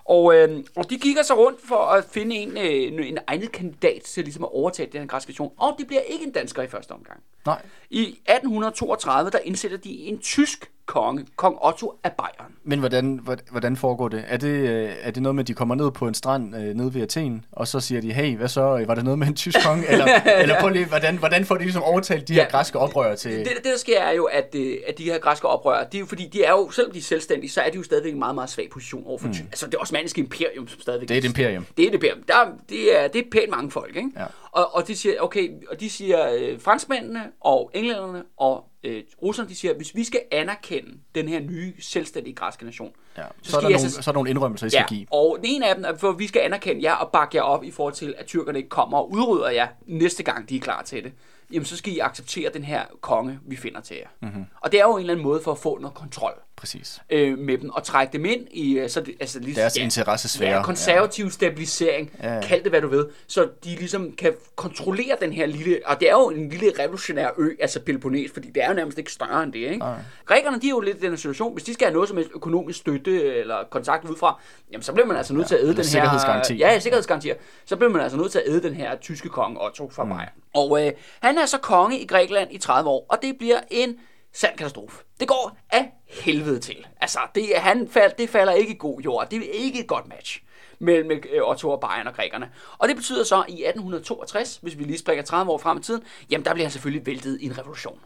Og, 0.05 0.35
øh, 0.35 0.65
og 0.77 0.91
de 0.91 0.99
kigger 0.99 1.23
sig 1.23 1.39
rundt 1.39 1.61
for 1.69 1.77
at 1.77 2.05
finde 2.05 2.37
en, 2.37 2.51
øh, 2.51 3.09
en 3.09 3.19
egnet 3.27 3.53
kandidat 3.53 4.03
til 4.03 4.25
ligesom 4.25 4.45
at 4.45 4.51
overtage 4.53 4.93
den 4.93 5.01
her 5.01 5.07
græske. 5.07 5.41
Og 5.57 5.75
det 5.79 5.87
bliver 5.87 6.01
ikke 6.01 6.25
en 6.25 6.33
dansker 6.33 6.63
i 6.63 6.67
første 6.67 6.93
omgang. 6.93 7.21
Nej, 7.47 7.63
I 7.91 8.03
1832, 8.03 9.31
der 9.31 9.39
indsætter 9.39 9.79
de 9.79 9.91
en 9.91 10.19
tysk 10.19 10.71
konge, 10.87 11.27
kong 11.37 11.59
Otto 11.63 11.99
af 12.05 12.13
Bayern. 12.13 12.53
men 12.65 12.79
hvordan, 12.79 13.21
hvor- 13.23 13.37
hvordan 13.51 13.77
foregår 13.77 14.09
det? 14.09 14.25
Er 14.29 14.37
det, 14.37 14.49
øh, 14.49 14.91
er 15.03 15.11
det 15.11 15.23
noget 15.23 15.35
med, 15.35 15.45
at 15.45 15.49
de 15.49 15.55
kommer 15.55 15.75
ned 15.75 15.91
på 15.91 16.09
en 16.09 16.15
strand 16.15 16.57
øh, 16.57 16.75
nede 16.75 16.95
ved 16.95 17.03
Athen, 17.03 17.45
og 17.53 17.69
så 17.69 17.81
siger 17.81 18.01
de, 18.01 18.13
hey, 18.13 18.37
hvad 18.37 18.49
så, 18.49 18.85
var 18.87 18.95
det 18.95 19.05
noget 19.05 19.19
med 19.19 19.27
en 19.27 19.35
tysk 19.35 19.59
konge? 19.67 19.87
Eller, 19.89 20.07
eller 20.43 20.61
prøv 20.61 20.71
lige, 20.71 20.87
hvordan, 20.87 21.17
hvordan 21.17 21.45
får 21.45 21.55
de 21.55 21.63
ligesom 21.63 21.83
overtalt 21.83 22.29
de 22.29 22.35
her 22.35 22.43
Ja. 22.43 22.49
græske 22.49 22.79
oprørere 22.79 23.17
til... 23.17 23.31
Det, 23.33 23.47
det, 23.47 23.65
der 23.65 23.79
sker 23.79 24.01
er 24.01 24.13
jo, 24.13 24.25
at, 24.25 24.55
øh, 24.59 24.77
at 24.89 24.99
de 24.99 25.05
her 25.05 25.19
græske 25.19 25.49
oprørere, 25.49 25.87
de 25.93 25.97
er 25.97 26.01
jo, 26.01 26.07
fordi 26.07 26.29
de 26.33 26.45
er 26.45 26.51
jo, 26.51 26.71
selvom 26.71 26.93
de 26.93 26.99
er 26.99 27.03
selvstændige, 27.03 27.51
så 27.51 27.61
er 27.61 27.71
de 27.71 27.77
jo 27.77 27.83
stadigvæk 27.83 28.13
en 28.13 28.19
meget, 28.19 28.35
meget 28.35 28.51
svag 28.51 28.69
position 28.73 29.03
overfor 29.07 29.27
mm. 29.29 29.35
Altså 29.47 29.67
det 29.67 29.77
osmanniske 29.81 30.21
imperium, 30.21 30.69
som 30.69 30.81
stadigvæk... 30.81 31.09
Det 31.09 31.15
er 31.15 31.19
et 31.19 31.25
imperium. 31.25 31.67
Det 31.77 31.85
er 31.85 31.89
et 31.89 31.95
imperium. 31.95 32.19
Der, 32.29 32.35
er- 32.35 32.51
det, 32.69 33.03
er, 33.05 33.09
det 33.09 33.19
er 33.19 33.25
pænt 33.33 33.51
mange 33.51 33.71
folk, 33.71 33.97
ikke? 33.97 34.11
Ja. 34.17 34.25
Og, 34.57 34.75
og 34.75 34.89
de 34.89 34.97
siger, 34.97 35.21
okay, 35.21 35.51
og 35.71 35.81
de 35.81 35.91
siger, 35.91 36.31
øh, 36.39 36.61
franskmændene 36.61 37.33
og 37.41 37.71
englænderne 37.75 38.23
og 38.37 38.65
øh, 38.85 39.03
russerne, 39.23 39.49
de 39.49 39.55
siger, 39.55 39.75
hvis 39.75 39.95
vi 39.95 40.05
skal 40.05 40.21
anerkende 40.31 40.91
den 41.15 41.29
her 41.29 41.41
nye 41.41 41.73
selvstændige 41.81 42.35
græske 42.35 42.65
nation, 42.65 42.93
Ja. 43.17 43.23
Så, 43.43 43.51
skal 43.51 43.57
er 43.57 43.61
der 43.61 43.69
nogle, 43.69 43.75
altså- 43.83 44.03
så 44.03 44.11
er 44.11 44.13
der 44.13 44.17
nogle 44.17 44.31
indrømmelser, 44.31 44.67
I 44.67 44.71
skal 44.71 44.81
Ja, 44.91 44.95
give. 44.95 45.07
og 45.11 45.37
den 45.41 45.47
ene 45.47 45.69
af 45.69 45.75
dem 45.75 45.85
er, 45.85 45.97
for 45.97 46.13
vi 46.13 46.27
skal 46.27 46.41
anerkende 46.41 46.83
jer 46.83 46.95
og 46.95 47.11
bakke 47.13 47.37
jer 47.37 47.43
op 47.43 47.65
i 47.65 47.71
forhold 47.71 47.95
til, 47.95 48.15
at 48.19 48.27
tyrkerne 48.27 48.59
ikke 48.59 48.69
kommer 48.69 48.99
og 48.99 49.13
udrydder 49.13 49.51
jer 49.51 49.69
næste 49.87 50.23
gang, 50.23 50.49
de 50.49 50.57
er 50.57 50.61
klar 50.61 50.83
til 50.83 51.05
det. 51.05 51.13
Jamen, 51.53 51.65
så 51.67 51.77
skal 51.77 51.93
I 51.93 51.99
acceptere 51.99 52.51
den 52.55 52.65
her 52.65 52.83
konge, 53.01 53.39
vi 53.47 53.57
finder 53.57 53.81
til 53.81 53.97
jer. 53.97 54.09
Mhm. 54.21 54.31
Mm-hmm. 54.31 54.45
Og 54.61 54.73
det 54.73 54.81
er 54.81 54.85
jo 54.85 54.95
en 54.95 55.01
eller 55.01 55.13
anden 55.13 55.25
måde 55.27 55.41
for 55.45 55.53
at 55.53 55.59
få 55.59 55.79
noget 55.79 55.95
kontrol 55.95 56.33
Præcis. 56.57 57.01
øh, 57.11 57.39
med 57.39 57.59
dem, 57.59 57.71
og 57.71 57.85
trække 57.85 58.13
dem 58.13 58.25
ind 58.25 58.47
i 58.51 58.79
øh, 58.79 58.89
så 58.91 59.01
det, 59.01 59.15
altså, 59.21 59.39
ligesom, 59.41 59.61
Deres 59.61 59.77
interessesfære. 59.77 60.57
Ja, 60.57 60.63
konservativ 60.63 61.31
stabilisering, 61.31 62.11
Ja, 62.23 62.35
ja. 62.35 62.41
kald 62.41 62.63
det 62.63 62.73
hvad 62.73 62.81
du 62.81 62.89
ved, 62.89 63.07
så 63.27 63.49
de 63.65 63.69
ligesom 63.77 64.13
kan 64.13 64.33
kontrollere 64.57 65.17
den 65.21 65.33
her 65.33 65.47
lille, 65.47 65.79
og 65.87 66.01
det 66.01 66.09
er 66.09 66.13
jo 66.13 66.31
en 66.31 66.49
lille 66.49 66.73
revolutionær 66.79 67.29
ø, 67.39 67.51
altså 67.61 67.81
Peloponnes, 67.81 68.31
fordi 68.33 68.51
det 68.51 68.63
er 68.65 68.69
jo 68.69 68.75
nærmest 68.75 68.99
ikke 68.99 69.13
større 69.13 69.43
end 69.43 69.53
det, 69.53 69.59
ikke? 69.59 69.85
Grækerne, 70.25 70.61
de 70.61 70.67
er 70.67 70.71
jo 70.71 70.81
lidt 70.81 70.97
i 70.97 71.01
den 71.01 71.17
situation, 71.17 71.53
hvis 71.53 71.65
de 71.65 71.75
skal 71.75 71.87
have 71.87 71.95
noget 71.95 72.09
som 72.09 72.17
helst 72.17 72.33
økonomisk 72.35 72.79
støtte 72.79 73.35
eller 73.35 73.57
kontakt 73.71 74.05
udefra, 74.05 74.41
jamen 74.73 74.83
så 74.83 74.93
bliver 74.93 75.07
man 75.07 75.17
altså 75.17 75.35
nødt 75.35 75.47
til 75.47 75.55
at 75.55 75.61
æde 75.61 75.69
den 75.69 75.77
her... 75.77 75.83
sikkerhedsgaranti. 75.83 76.55
Ja, 76.57 76.73
ja, 76.73 76.79
sikkerhedsgarantier. 76.79 77.35
Så 77.65 77.77
bliver 77.77 77.91
man 77.91 78.03
altså 78.03 78.19
nødt 78.19 78.33
til 78.33 78.39
at 78.39 78.45
æde 78.49 78.63
den 78.63 78.75
her 78.75 78.97
tyske 78.97 79.29
konge 79.29 79.65
Otto 79.65 79.91
fra 79.91 80.05
Mm. 80.05 80.11
Bayern. 80.11 80.29
Og 80.55 80.87
øh, 80.87 80.93
han 81.21 81.36
er 81.39 81.47
så 81.47 81.59
konge 81.59 82.01
i 82.01 82.07
Grækenland 82.07 82.53
i 82.53 82.59
30 82.59 82.91
år, 82.91 83.07
og 83.09 83.19
det 83.23 83.39
bliver 83.39 83.61
en 83.71 83.97
sand 84.35 84.57
katastrofe. 84.57 85.03
Det 85.21 85.29
går 85.29 85.59
af 85.71 85.93
helvede 86.07 86.59
til. 86.59 86.87
Altså, 87.01 87.19
det, 87.35 87.45
han 87.57 87.89
fald, 87.89 88.13
det 88.19 88.31
falder 88.31 88.53
ikke 88.53 88.75
i 88.75 88.77
god 88.79 89.01
jord. 89.01 89.31
Det 89.31 89.39
er 89.39 89.53
ikke 89.53 89.81
et 89.81 89.87
godt 89.87 90.09
match 90.09 90.43
mellem 90.79 91.11
øh, 91.11 91.43
Otto 91.43 91.71
og 91.71 91.81
Bayern 91.81 92.07
og 92.07 92.15
grækerne. 92.15 92.51
Og 92.79 92.89
det 92.89 92.97
betyder 92.97 93.25
så, 93.25 93.37
at 93.37 93.49
i 93.49 93.53
1862, 93.53 94.59
hvis 94.63 94.79
vi 94.79 94.85
lige 94.85 94.99
springer 94.99 95.25
30 95.25 95.53
år 95.53 95.59
frem 95.59 95.79
i 95.79 95.83
tiden, 95.83 96.03
jamen 96.31 96.45
der 96.45 96.53
bliver 96.53 96.65
han 96.67 96.73
selvfølgelig 96.73 97.07
væltet 97.07 97.39
i 97.41 97.47
en 97.47 97.59
revolution. 97.59 97.99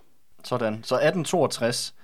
Sådan. 0.45 0.73
Så 0.73 0.95
1862, 0.95 1.95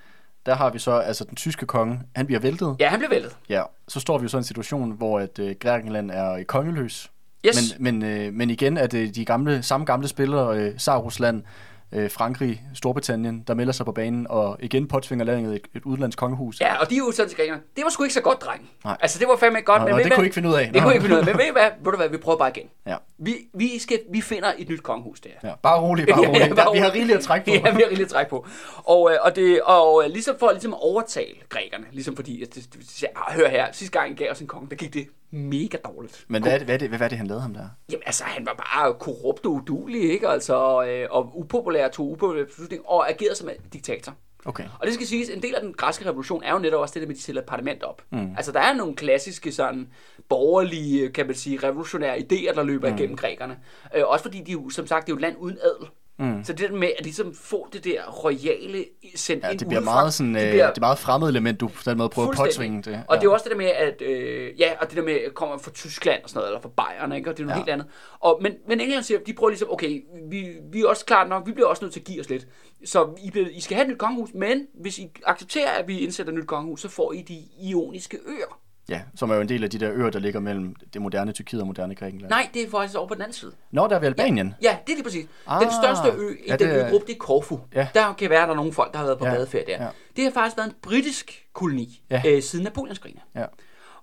der 0.47 0.55
har 0.55 0.71
vi 0.71 0.79
så, 0.79 0.93
altså 0.93 1.25
den 1.25 1.37
tyske 1.37 1.67
konge, 1.67 2.01
han 2.17 2.27
bliver 2.27 2.41
væltet. 2.41 2.77
Ja, 2.81 2.89
han 2.89 2.99
blev 2.99 3.11
væltet. 3.11 3.37
Ja. 3.49 3.63
Så 3.89 4.01
står 4.01 4.19
vi 4.19 4.23
jo 4.23 4.29
så 4.29 4.37
i 4.37 4.39
en 4.39 4.45
situation, 4.45 4.91
hvor 4.91 5.21
at 5.21 5.39
øh, 5.39 5.57
Grækenland 5.61 6.11
er 6.11 6.45
kongeløs. 6.45 7.11
Yes. 7.47 7.79
Men, 7.79 8.01
men, 8.01 8.11
øh, 8.11 8.35
men 8.35 8.51
igen 8.51 8.77
er 8.77 8.87
det 8.87 9.17
de 9.17 9.25
gamle, 9.25 9.63
samme 9.63 9.87
gamle 9.87 10.09
spillere, 10.09 10.59
øh, 10.59 10.75
Tsar-Rusland, 10.75 11.43
øh, 11.93 12.11
Frankrig, 12.11 12.63
Storbritannien, 12.75 13.45
der 13.47 13.55
melder 13.55 13.73
sig 13.73 13.87
på 13.87 13.93
banen, 13.93 14.27
og 14.31 14.57
igen 14.61 14.89
påtvinger 14.89 15.25
landet 15.25 15.55
et, 15.55 15.63
et 15.75 15.83
udlandsk 15.85 16.19
kongehus. 16.19 16.61
Ja, 16.61 16.81
og 16.81 16.91
de 16.91 16.97
er 16.97 17.35
grækerne. 17.37 17.61
Det 17.77 17.85
var 17.85 17.91
sgu 17.91 18.03
ikke 18.03 18.15
så 18.15 18.21
godt, 18.21 18.43
dreng. 18.43 18.71
Nej. 18.85 18.97
Altså, 19.01 19.19
det 19.19 19.29
var 19.29 19.37
fandme 19.37 19.59
ikke 19.59 19.67
godt. 19.67 19.83
Nå, 19.83 19.87
men 19.87 19.93
nå, 19.95 19.99
det 19.99 20.05
kunne 20.05 20.15
hvad? 20.17 20.25
I 20.25 20.27
ikke 20.27 20.35
finde 20.35 20.49
ud 20.49 20.55
af. 20.55 20.71
Det 20.73 20.83
kunne 20.83 20.93
ikke 20.95 21.03
finde 21.03 21.17
ud 21.17 21.21
af. 21.21 21.27
Men 21.27 21.39
ved 21.39 21.53
hvad? 21.53 21.71
Ved 21.85 21.93
du 21.93 21.97
hvad? 21.97 22.09
Vi 22.09 22.17
prøver 22.17 22.39
bare 22.39 22.49
igen. 22.57 22.69
Ja. 22.87 22.97
Vi, 23.19 23.35
vi, 23.55 23.79
skal, 23.79 24.01
vi 24.13 24.21
finder 24.21 24.53
et 24.59 24.69
nyt 24.69 24.83
kongehus 24.83 25.21
der. 25.21 25.31
Ja, 25.45 25.53
bare 25.63 25.81
roligt, 25.81 26.09
bare 26.11 26.27
roligt. 26.29 26.57
bare 26.57 26.73
vi 26.73 26.79
har 26.79 26.95
rigeligt 26.95 27.19
at 27.19 27.25
trække 27.25 27.45
på. 27.47 27.51
Ja, 27.67 27.71
vi 27.75 27.83
har 27.83 27.89
rigeligt 27.91 28.01
at 28.07 28.09
trække 28.09 28.31
på. 28.31 28.47
Og, 28.77 29.11
øh, 29.13 29.19
og, 29.23 29.37
det, 29.37 29.61
og 29.63 30.03
øh, 30.05 30.11
ligesom 30.11 30.37
for 30.39 30.51
ligesom 30.51 30.75
at 30.75 30.81
overtale 30.83 31.35
grækerne, 31.49 31.85
ligesom 31.93 32.17
fordi, 32.17 32.43
at 32.43 32.55
det, 32.55 32.75
de 32.75 32.87
siger, 32.89 33.11
"Ah, 33.17 33.35
hør 33.37 33.49
her, 33.49 33.67
sidste 33.73 33.99
gang 33.99 34.11
I 34.11 34.15
gav 34.15 34.31
os 34.31 34.41
en 34.41 34.47
konge, 34.47 34.71
der 34.71 34.77
gik 34.77 34.95
det 34.95 35.07
mega 35.31 35.77
dårligt. 35.85 36.25
Men 36.29 36.43
hvad 36.43 36.53
er, 36.53 36.59
det, 36.59 36.67
hvad, 36.67 36.75
er 36.75 36.79
det, 36.79 36.89
hvad 36.89 37.01
er 37.01 37.09
det, 37.09 37.19
han 37.19 37.27
lavede 37.27 37.43
ham 37.43 37.55
der? 37.55 37.69
Jamen 37.93 38.03
altså, 38.07 38.25
han 38.25 38.47
var 38.47 38.55
bare 38.55 38.95
korrupt 38.95 39.47
og 39.47 39.53
udulig, 39.53 40.11
ikke? 40.13 40.29
Altså, 40.29 40.85
øh, 40.85 41.07
og 41.11 41.39
upopulær, 41.41 41.76
tog 41.93 42.11
upopulære 42.11 42.45
beslutninger, 42.45 42.87
og 42.89 43.11
agerede 43.11 43.35
som 43.35 43.49
en 43.49 43.55
diktator. 43.73 44.15
Okay. 44.45 44.65
Og 44.81 44.87
det 44.87 44.95
skal 44.95 45.07
siges, 45.07 45.29
en 45.29 45.43
del 45.43 45.55
af 45.55 45.61
den 45.61 45.73
græske 45.73 46.07
revolution 46.07 46.43
er 46.43 46.53
jo 46.53 46.59
netop 46.59 46.81
også 46.81 46.95
det 46.95 47.03
der 47.03 47.07
med, 47.07 47.15
at 47.15 47.17
de 47.17 47.23
stiller 47.23 47.43
et 47.43 47.49
parlament 47.49 47.83
op. 47.83 48.03
Mm. 48.11 48.35
Altså, 48.37 48.53
der 48.53 48.61
er 48.61 48.75
nogle 48.75 48.95
klassiske 48.95 49.53
sådan 49.53 49.89
borgerlige, 50.29 51.09
kan 51.09 51.27
man 51.27 51.35
sige, 51.35 51.59
revolutionære 51.63 52.19
idéer, 52.19 52.55
der 52.55 52.63
løber 52.63 52.91
mm. 52.91 52.97
igennem 52.97 53.17
grækerne. 53.17 53.59
Øh, 53.97 54.03
også 54.07 54.23
fordi 54.23 54.41
de 54.41 54.53
jo, 54.53 54.71
som 54.71 54.87
sagt, 54.87 55.07
det 55.07 55.13
er 55.13 55.15
jo 55.15 55.17
et 55.17 55.23
land 55.23 55.37
uden 55.39 55.59
adel. 55.63 55.89
Mm. 56.19 56.45
Så 56.45 56.53
det 56.53 56.71
der 56.71 56.77
med 56.77 56.89
at 56.99 57.05
ligesom 57.05 57.35
få 57.35 57.69
det 57.73 57.85
der 57.85 58.11
royale 58.25 58.85
sendt 59.15 59.45
Ja, 59.45 59.51
ind 59.51 59.59
det 59.59 59.69
bliver 59.69 59.81
udefra, 59.81 59.95
meget 59.95 60.15
sådan, 60.15 60.35
det, 60.35 60.43
det 60.43 60.51
bliver, 60.51 60.69
det 60.69 60.77
er 60.77 60.81
meget 60.81 60.99
fremmed 60.99 61.29
element, 61.29 61.61
du 61.61 61.69
på 61.69 61.83
den 61.85 61.99
måde 61.99 62.09
prøver 62.09 62.29
at 62.29 62.37
påtvinge 62.37 62.83
det. 62.83 63.03
Og 63.09 63.17
det 63.21 63.27
er 63.27 63.31
også 63.31 63.45
det 63.45 63.51
der 63.51 63.57
med, 63.57 63.67
at 63.67 64.03
øh, 64.03 64.61
ja, 64.61 64.71
og 64.81 64.89
det 64.89 64.97
der 64.97 65.03
med, 65.03 65.13
at 65.15 65.35
kommer 65.35 65.59
fra 65.59 65.71
Tyskland 65.71 66.23
og 66.23 66.29
sådan 66.31 66.39
noget, 66.39 66.49
eller 66.49 66.61
fra 66.61 66.69
Bayern, 66.69 67.13
ikke? 67.13 67.31
og 67.31 67.37
det 67.37 67.43
er 67.43 67.47
noget 67.47 67.57
Ja. 67.59 67.63
helt 67.63 67.71
andet. 67.73 67.87
Og, 68.21 68.39
men, 68.43 68.53
men 68.69 68.81
England 68.81 69.03
siger, 69.03 69.21
de 69.27 69.33
prøver 69.33 69.51
ligesom, 69.51 69.71
okay, 69.71 70.03
vi, 70.31 70.49
vi 70.73 70.81
er 70.81 70.87
også 70.89 71.05
klart 71.05 71.29
nok, 71.29 71.47
vi 71.47 71.53
bliver 71.53 71.69
også 71.69 71.85
nødt 71.85 71.93
til 71.93 72.01
at 72.01 72.07
give 72.07 72.21
os 72.21 72.29
lidt. 72.29 72.47
Så 72.85 73.09
I, 73.25 73.31
bliver, 73.31 73.47
I 73.53 73.61
skal 73.61 73.75
have 73.77 73.85
et 73.85 73.91
nyt 73.91 73.99
kongehus, 73.99 74.31
men 74.35 74.67
hvis 74.75 74.99
I 74.99 75.09
accepterer, 75.27 75.71
at 75.71 75.89
vi 75.89 75.99
indsætter 75.99 76.33
et 76.33 76.39
nyt 76.39 76.47
kongehus, 76.47 76.81
så 76.81 76.89
får 76.89 77.13
I 77.13 77.23
de 77.23 77.39
ioniske 77.63 78.19
øer. 78.27 78.61
Ja, 78.89 79.01
som 79.15 79.31
er 79.31 79.35
jo 79.35 79.41
en 79.41 79.49
del 79.49 79.65
af 79.65 79.71
de 79.71 79.79
der 79.79 79.93
øer, 79.93 80.11
der 80.11 80.19
ligger 80.19 80.41
mellem 80.41 80.75
det 80.93 81.03
moderne 81.03 81.33
Tyrkiet 81.33 81.61
og 81.61 81.67
moderne 81.67 81.95
Grækenland. 81.95 82.31
Nej, 82.31 82.49
det 82.55 82.63
er 82.63 82.71
faktisk 82.71 82.99
over 82.99 83.09
på 83.09 83.15
den 83.15 83.23
anden 83.23 83.35
side. 83.35 83.53
Nå, 83.71 83.87
der 83.87 83.95
er 83.97 83.99
ved 84.01 84.09
Albanien. 84.09 84.55
Ja, 84.63 84.77
det 84.87 84.93
er 84.93 84.97
lige 84.97 85.05
præcis. 85.05 85.27
Ah, 85.47 85.63
den 85.63 85.71
største 85.83 86.09
ø 86.23 86.31
i 86.31 86.37
ja, 86.49 86.57
den 86.57 86.69
det 86.69 86.87
øgruppe, 86.87 87.07
det 87.07 87.15
er 87.15 87.19
Korfu. 87.19 87.61
Ja. 87.75 87.89
Der 87.95 88.13
kan 88.15 88.31
være, 88.31 88.43
der 88.47 88.53
er 88.53 88.55
nogle 88.57 88.73
folk, 88.73 88.93
der 88.93 88.99
har 88.99 89.07
været 89.07 89.19
på 89.19 89.25
Ja, 89.27 89.35
badeferie 89.35 89.67
der. 89.67 89.85
ja. 89.85 89.89
Det 90.17 90.25
har 90.25 90.31
faktisk 90.31 90.57
været 90.57 90.69
en 90.69 90.75
britisk 90.83 91.47
koloni 91.53 92.03
Ja. 92.11 92.23
øh, 92.27 92.43
siden 92.43 92.65
Napoleonskrigene. 92.65 93.21
Ja. 93.35 93.45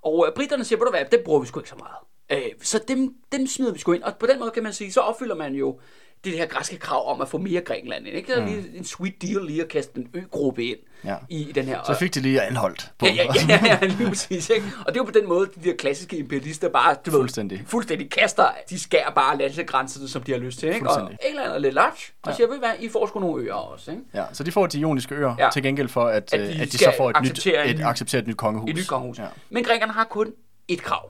Og 0.01 0.25
øh, 0.27 0.35
britterne 0.35 0.63
siger, 0.63 0.79
ved 0.79 0.85
du 0.85 0.91
hvad, 0.91 1.05
dem 1.11 1.21
bruger 1.25 1.39
vi 1.39 1.47
sgu 1.47 1.59
ikke 1.59 1.69
så 1.69 1.75
meget. 1.79 2.43
Øh, 2.43 2.51
så 2.61 2.79
dem, 2.87 3.13
dem 3.31 3.47
smider 3.47 3.73
vi 3.73 3.79
sgu 3.79 3.91
ind. 3.91 4.03
Og 4.03 4.13
på 4.19 4.25
den 4.27 4.39
måde 4.39 4.51
kan 4.51 4.63
man 4.63 4.73
sige, 4.73 4.91
så 4.93 4.99
opfylder 4.99 5.35
man 5.35 5.53
jo 5.53 5.79
det 6.25 6.37
her 6.37 6.45
græske 6.45 6.77
krav 6.77 7.11
om 7.11 7.21
at 7.21 7.27
få 7.29 7.37
mere 7.37 7.61
Grækenland 7.61 8.07
ind. 8.07 8.15
Ikke? 8.17 8.33
Det 8.35 8.41
er 8.41 8.45
lige 8.45 8.77
en 8.77 8.85
sweet 8.85 9.21
deal 9.21 9.45
lige 9.45 9.61
at 9.61 9.67
kaste 9.67 9.99
en 9.99 10.07
øgruppe 10.13 10.65
ind 10.65 10.77
Mm. 11.03 11.09
Ja. 11.09 11.15
i, 11.29 11.49
i 11.49 11.51
den 11.51 11.65
her. 11.65 11.79
Så 11.87 11.93
fik 11.95 12.15
de 12.15 12.19
lige 12.19 12.41
anholdt 12.41 12.91
på. 12.99 13.05
Ja, 13.05 13.13
ja, 13.13 13.23
ja, 13.49 13.59
ja, 13.65 13.77
ja, 13.81 13.87
lige 13.87 14.07
præcis. 14.09 14.49
Ikke? 14.49 14.65
Og 14.79 14.85
det 14.93 14.99
er 14.99 14.99
jo 14.99 15.03
på 15.03 15.11
den 15.11 15.27
måde, 15.27 15.49
de 15.63 15.69
der 15.69 15.75
klassiske 15.75 16.17
imperialister 16.17 16.69
bare 16.69 16.95
du 17.05 17.11
Fuldstændig. 17.11 17.59
Ved, 17.59 17.65
fuldstændig 17.65 18.09
kaster, 18.11 18.45
de 18.69 18.79
skærer 18.79 19.11
bare 19.11 19.37
landsegrænserne, 19.37 20.07
som 20.09 20.23
de 20.23 20.31
har 20.31 20.39
lyst 20.39 20.59
til. 20.59 20.69
Ikke? 20.73 20.89
Og. 20.89 21.11
England 21.29 21.51
er 21.51 21.57
lidt 21.57 21.73
large, 21.73 22.13
og 22.23 22.35
siger, 22.35 22.47
ved 22.47 22.59
hvad, 22.59 22.69
I 22.79 22.89
får 22.89 23.07
sgu 23.07 23.19
nogle 23.19 23.43
øer 23.43 23.53
også. 23.53 23.91
Ikke? 23.91 24.03
Ja, 24.13 24.23
så 24.33 24.43
de 24.43 24.51
får 24.51 24.67
de 24.67 24.79
ioniske 24.79 25.15
øer 25.15 25.35
Ja. 25.39 25.45
ja. 25.45 25.49
til 25.51 25.63
gengæld 25.63 25.87
for, 25.87 26.05
at, 26.05 26.33
At 26.33 26.41
at, 26.41 26.55
de 26.55 26.61
at 26.61 26.71
de 26.71 26.77
så 26.77 26.93
får 26.97 27.09
et 27.09 27.15
nyt, 27.23 27.45
et, 27.47 27.77
ny- 27.77 27.83
acceptere 27.83 28.21
et 28.21 28.27
nyt 28.27 28.37
kongehus. 28.37 28.69
Et 28.69 28.75
nyt 28.75 28.87
kongehus. 28.87 29.19
Ja. 29.19 29.25
Men 29.49 29.63
grækerne 29.63 29.93
har 29.93 30.03
kun 30.03 30.31
et 30.67 30.81
krav 30.81 31.09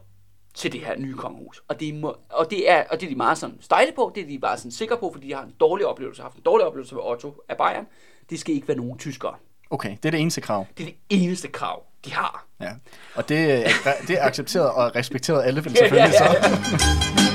til 0.53 0.71
det 0.71 0.79
her 0.79 0.97
nye 0.97 1.15
kongehus. 1.15 1.63
Og 1.67 1.79
det, 1.79 1.95
må, 1.95 2.15
og 2.29 2.49
det, 2.49 2.69
er, 2.69 2.83
og 2.89 2.99
det 2.99 3.05
er 3.05 3.09
de 3.09 3.15
meget 3.15 3.37
sådan 3.37 3.57
stejle 3.61 3.91
på, 3.95 4.11
det 4.15 4.23
er 4.23 4.27
de 4.27 4.39
bare 4.39 4.57
sådan 4.57 4.71
sikre 4.71 4.97
på, 4.97 5.11
fordi 5.13 5.27
de 5.27 5.33
har 5.33 5.43
en 5.43 5.53
dårlig 5.59 5.85
oplevelse, 5.85 6.21
har 6.21 6.29
haft 6.29 6.37
en 6.37 6.43
dårlig 6.43 6.67
oplevelse 6.67 6.95
med 6.95 7.03
Otto 7.03 7.41
af 7.49 7.57
Bayern. 7.57 7.85
Det 8.29 8.39
skal 8.39 8.55
ikke 8.55 8.67
være 8.67 8.77
nogen 8.77 8.97
tyskere. 8.97 9.35
Okay, 9.69 9.89
det 9.89 10.05
er 10.05 10.11
det 10.11 10.19
eneste 10.19 10.41
krav. 10.41 10.65
Det 10.77 10.83
er 10.83 10.87
det 10.87 10.95
eneste 11.09 11.47
krav, 11.47 11.83
de 12.05 12.13
har. 12.13 12.45
Ja. 12.61 12.71
Og 13.15 13.29
det, 13.29 13.65
det 14.07 14.19
er 14.19 14.25
accepteret 14.25 14.71
og 14.71 14.95
respekteret 14.95 15.43
alle 15.43 15.63
selvfølgelig. 15.63 15.97
Ja, 15.97 16.05
ja, 16.05 16.33
ja. 16.33 16.47
Så. 16.77 17.23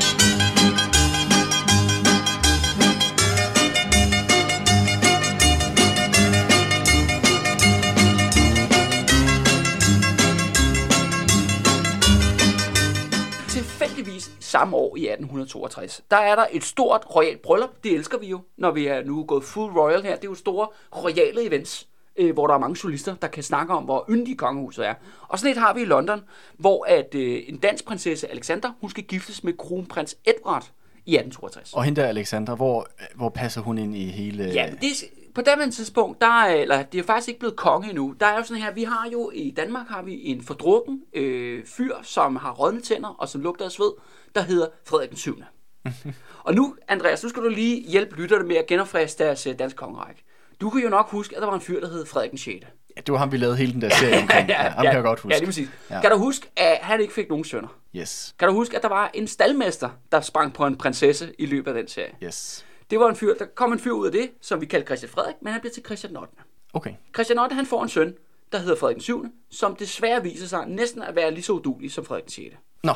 samme 14.58 14.76
år 14.76 14.96
i 14.96 15.00
1862, 15.00 16.02
der 16.10 16.16
er 16.16 16.34
der 16.34 16.46
et 16.52 16.64
stort 16.64 17.06
royalt 17.16 17.42
bryllup. 17.42 17.70
Det 17.84 17.94
elsker 17.94 18.18
vi 18.18 18.26
jo, 18.26 18.40
når 18.56 18.70
vi 18.70 18.86
er 18.86 19.04
nu 19.04 19.24
gået 19.24 19.44
full 19.44 19.72
royal 19.72 20.02
her. 20.02 20.16
Det 20.16 20.24
er 20.24 20.28
jo 20.28 20.34
store 20.34 20.68
royale 20.96 21.46
events, 21.46 21.88
øh, 22.16 22.32
hvor 22.32 22.46
der 22.46 22.54
er 22.54 22.58
mange 22.58 22.76
journalister, 22.82 23.14
der 23.14 23.28
kan 23.28 23.42
snakke 23.42 23.74
om, 23.74 23.84
hvor 23.84 24.04
yndig 24.10 24.38
kongehuset 24.38 24.86
er. 24.86 24.94
Og 25.28 25.38
sådan 25.38 25.52
et 25.52 25.58
har 25.58 25.74
vi 25.74 25.80
i 25.80 25.84
London, 25.84 26.20
hvor 26.56 26.84
at 26.88 27.14
øh, 27.14 27.42
en 27.46 27.56
dansk 27.56 27.84
prinsesse 27.84 28.30
Alexander, 28.30 28.70
hun 28.80 28.90
skal 28.90 29.04
giftes 29.04 29.44
med 29.44 29.52
kronprins 29.58 30.16
Edward 30.24 30.64
i 31.06 31.14
1862. 31.14 31.74
Og 31.74 31.84
hende 31.84 32.00
der, 32.00 32.06
Alexandra, 32.06 32.54
hvor, 32.54 32.86
hvor 33.14 33.28
passer 33.28 33.60
hun 33.60 33.78
ind 33.78 33.96
i 33.96 34.04
hele... 34.04 34.44
Ja, 34.44 34.70
det, 34.80 35.04
på 35.34 35.42
daværende 35.42 35.74
tidspunkt, 35.74 36.20
der 36.20 36.42
er, 36.42 36.54
eller 36.54 36.82
det 36.82 36.98
er 36.98 37.02
faktisk 37.02 37.28
ikke 37.28 37.40
blevet 37.40 37.56
konge 37.56 37.88
endnu. 37.88 38.14
Der 38.20 38.26
er 38.26 38.36
jo 38.36 38.44
sådan 38.44 38.62
her, 38.62 38.72
vi 38.72 38.82
har 38.82 39.08
jo 39.12 39.30
i 39.34 39.50
Danmark 39.50 39.88
har 39.88 40.02
vi 40.02 40.20
en 40.24 40.42
fordrukken 40.42 41.02
øh, 41.14 41.64
fyr, 41.66 41.94
som 42.02 42.36
har 42.36 42.52
rådne 42.52 42.80
tænder 42.80 43.08
og 43.08 43.28
som 43.28 43.40
lugter 43.40 43.64
af 43.64 43.70
sved, 43.70 43.90
der 44.34 44.40
hedder 44.40 44.66
Frederik 44.86 45.08
den 45.10 45.18
7. 45.18 45.42
og 46.44 46.54
nu, 46.54 46.76
Andreas, 46.88 47.22
nu 47.22 47.28
skal 47.28 47.42
du 47.42 47.48
lige 47.48 47.82
hjælpe 47.90 48.16
lytterne 48.16 48.44
med 48.48 48.56
at 48.56 48.66
genopfriske 48.66 49.24
deres 49.24 49.46
øh, 49.46 49.58
danske 49.58 49.76
kongerække. 49.76 50.24
Du 50.60 50.70
kan 50.70 50.82
jo 50.82 50.88
nok 50.88 51.10
huske, 51.10 51.36
at 51.36 51.40
der 51.42 51.46
var 51.48 51.54
en 51.54 51.60
fyr, 51.60 51.80
der 51.80 51.88
hed 51.88 52.06
Frederik 52.06 52.30
den 52.30 52.38
6. 52.38 52.66
Ja, 52.96 53.00
det 53.00 53.12
var 53.12 53.18
ham, 53.18 53.32
vi 53.32 53.36
lavede 53.36 53.56
hele 53.56 53.72
den 53.72 53.80
der 53.82 53.88
serie 53.90 54.20
omkring. 54.22 54.48
ja, 54.48 54.54
ham 54.54 54.84
kan 54.84 54.94
jeg 54.94 55.02
godt 55.02 55.20
huske. 55.20 55.34
Ja, 55.34 55.38
lige 55.38 55.46
præcis. 55.46 55.68
Ja. 55.90 55.94
Ja. 55.94 56.00
Kan 56.00 56.10
du 56.10 56.16
huske, 56.18 56.50
at 56.56 56.78
han 56.82 57.00
ikke 57.00 57.14
fik 57.14 57.28
nogen 57.28 57.44
sønner? 57.44 57.68
Yes, 57.96 58.34
Kan 58.38 58.48
du 58.48 58.54
huske, 58.54 58.76
at 58.76 58.82
der 58.82 58.88
var 58.88 59.10
en 59.14 59.26
staldmester, 59.28 59.90
der 60.12 60.20
sprang 60.20 60.52
på 60.54 60.66
en 60.66 60.76
prinsesse 60.76 61.32
i 61.38 61.46
løbet 61.46 61.70
af 61.70 61.74
den 61.74 61.88
serie? 61.88 62.12
yes. 62.22 62.64
Det 62.90 63.00
var 63.00 63.08
en 63.08 63.16
fyr, 63.16 63.34
der 63.38 63.44
kom 63.54 63.72
en 63.72 63.78
fyr 63.78 63.92
ud 63.92 64.06
af 64.06 64.12
det, 64.12 64.30
som 64.40 64.60
vi 64.60 64.66
kaldte 64.66 64.86
Christian 64.86 65.10
Frederik, 65.10 65.34
men 65.42 65.52
han 65.52 65.60
blev 65.60 65.72
til 65.72 65.82
Christian 65.84 66.16
8. 66.16 66.32
Okay. 66.72 66.92
Christian 67.14 67.38
8, 67.38 67.54
han 67.54 67.66
får 67.66 67.82
en 67.82 67.88
søn, 67.88 68.14
der 68.52 68.58
hedder 68.58 68.76
Frederik 68.76 68.94
den 68.96 69.02
7., 69.02 69.26
som 69.50 69.76
desværre 69.76 70.22
viser 70.22 70.46
sig 70.46 70.64
næsten 70.66 71.02
at 71.02 71.16
være 71.16 71.30
lige 71.30 71.42
så 71.42 71.52
udulig 71.52 71.92
som 71.92 72.04
Frederik 72.04 72.24
den 72.24 72.30
6. 72.32 72.56
Nå, 72.84 72.92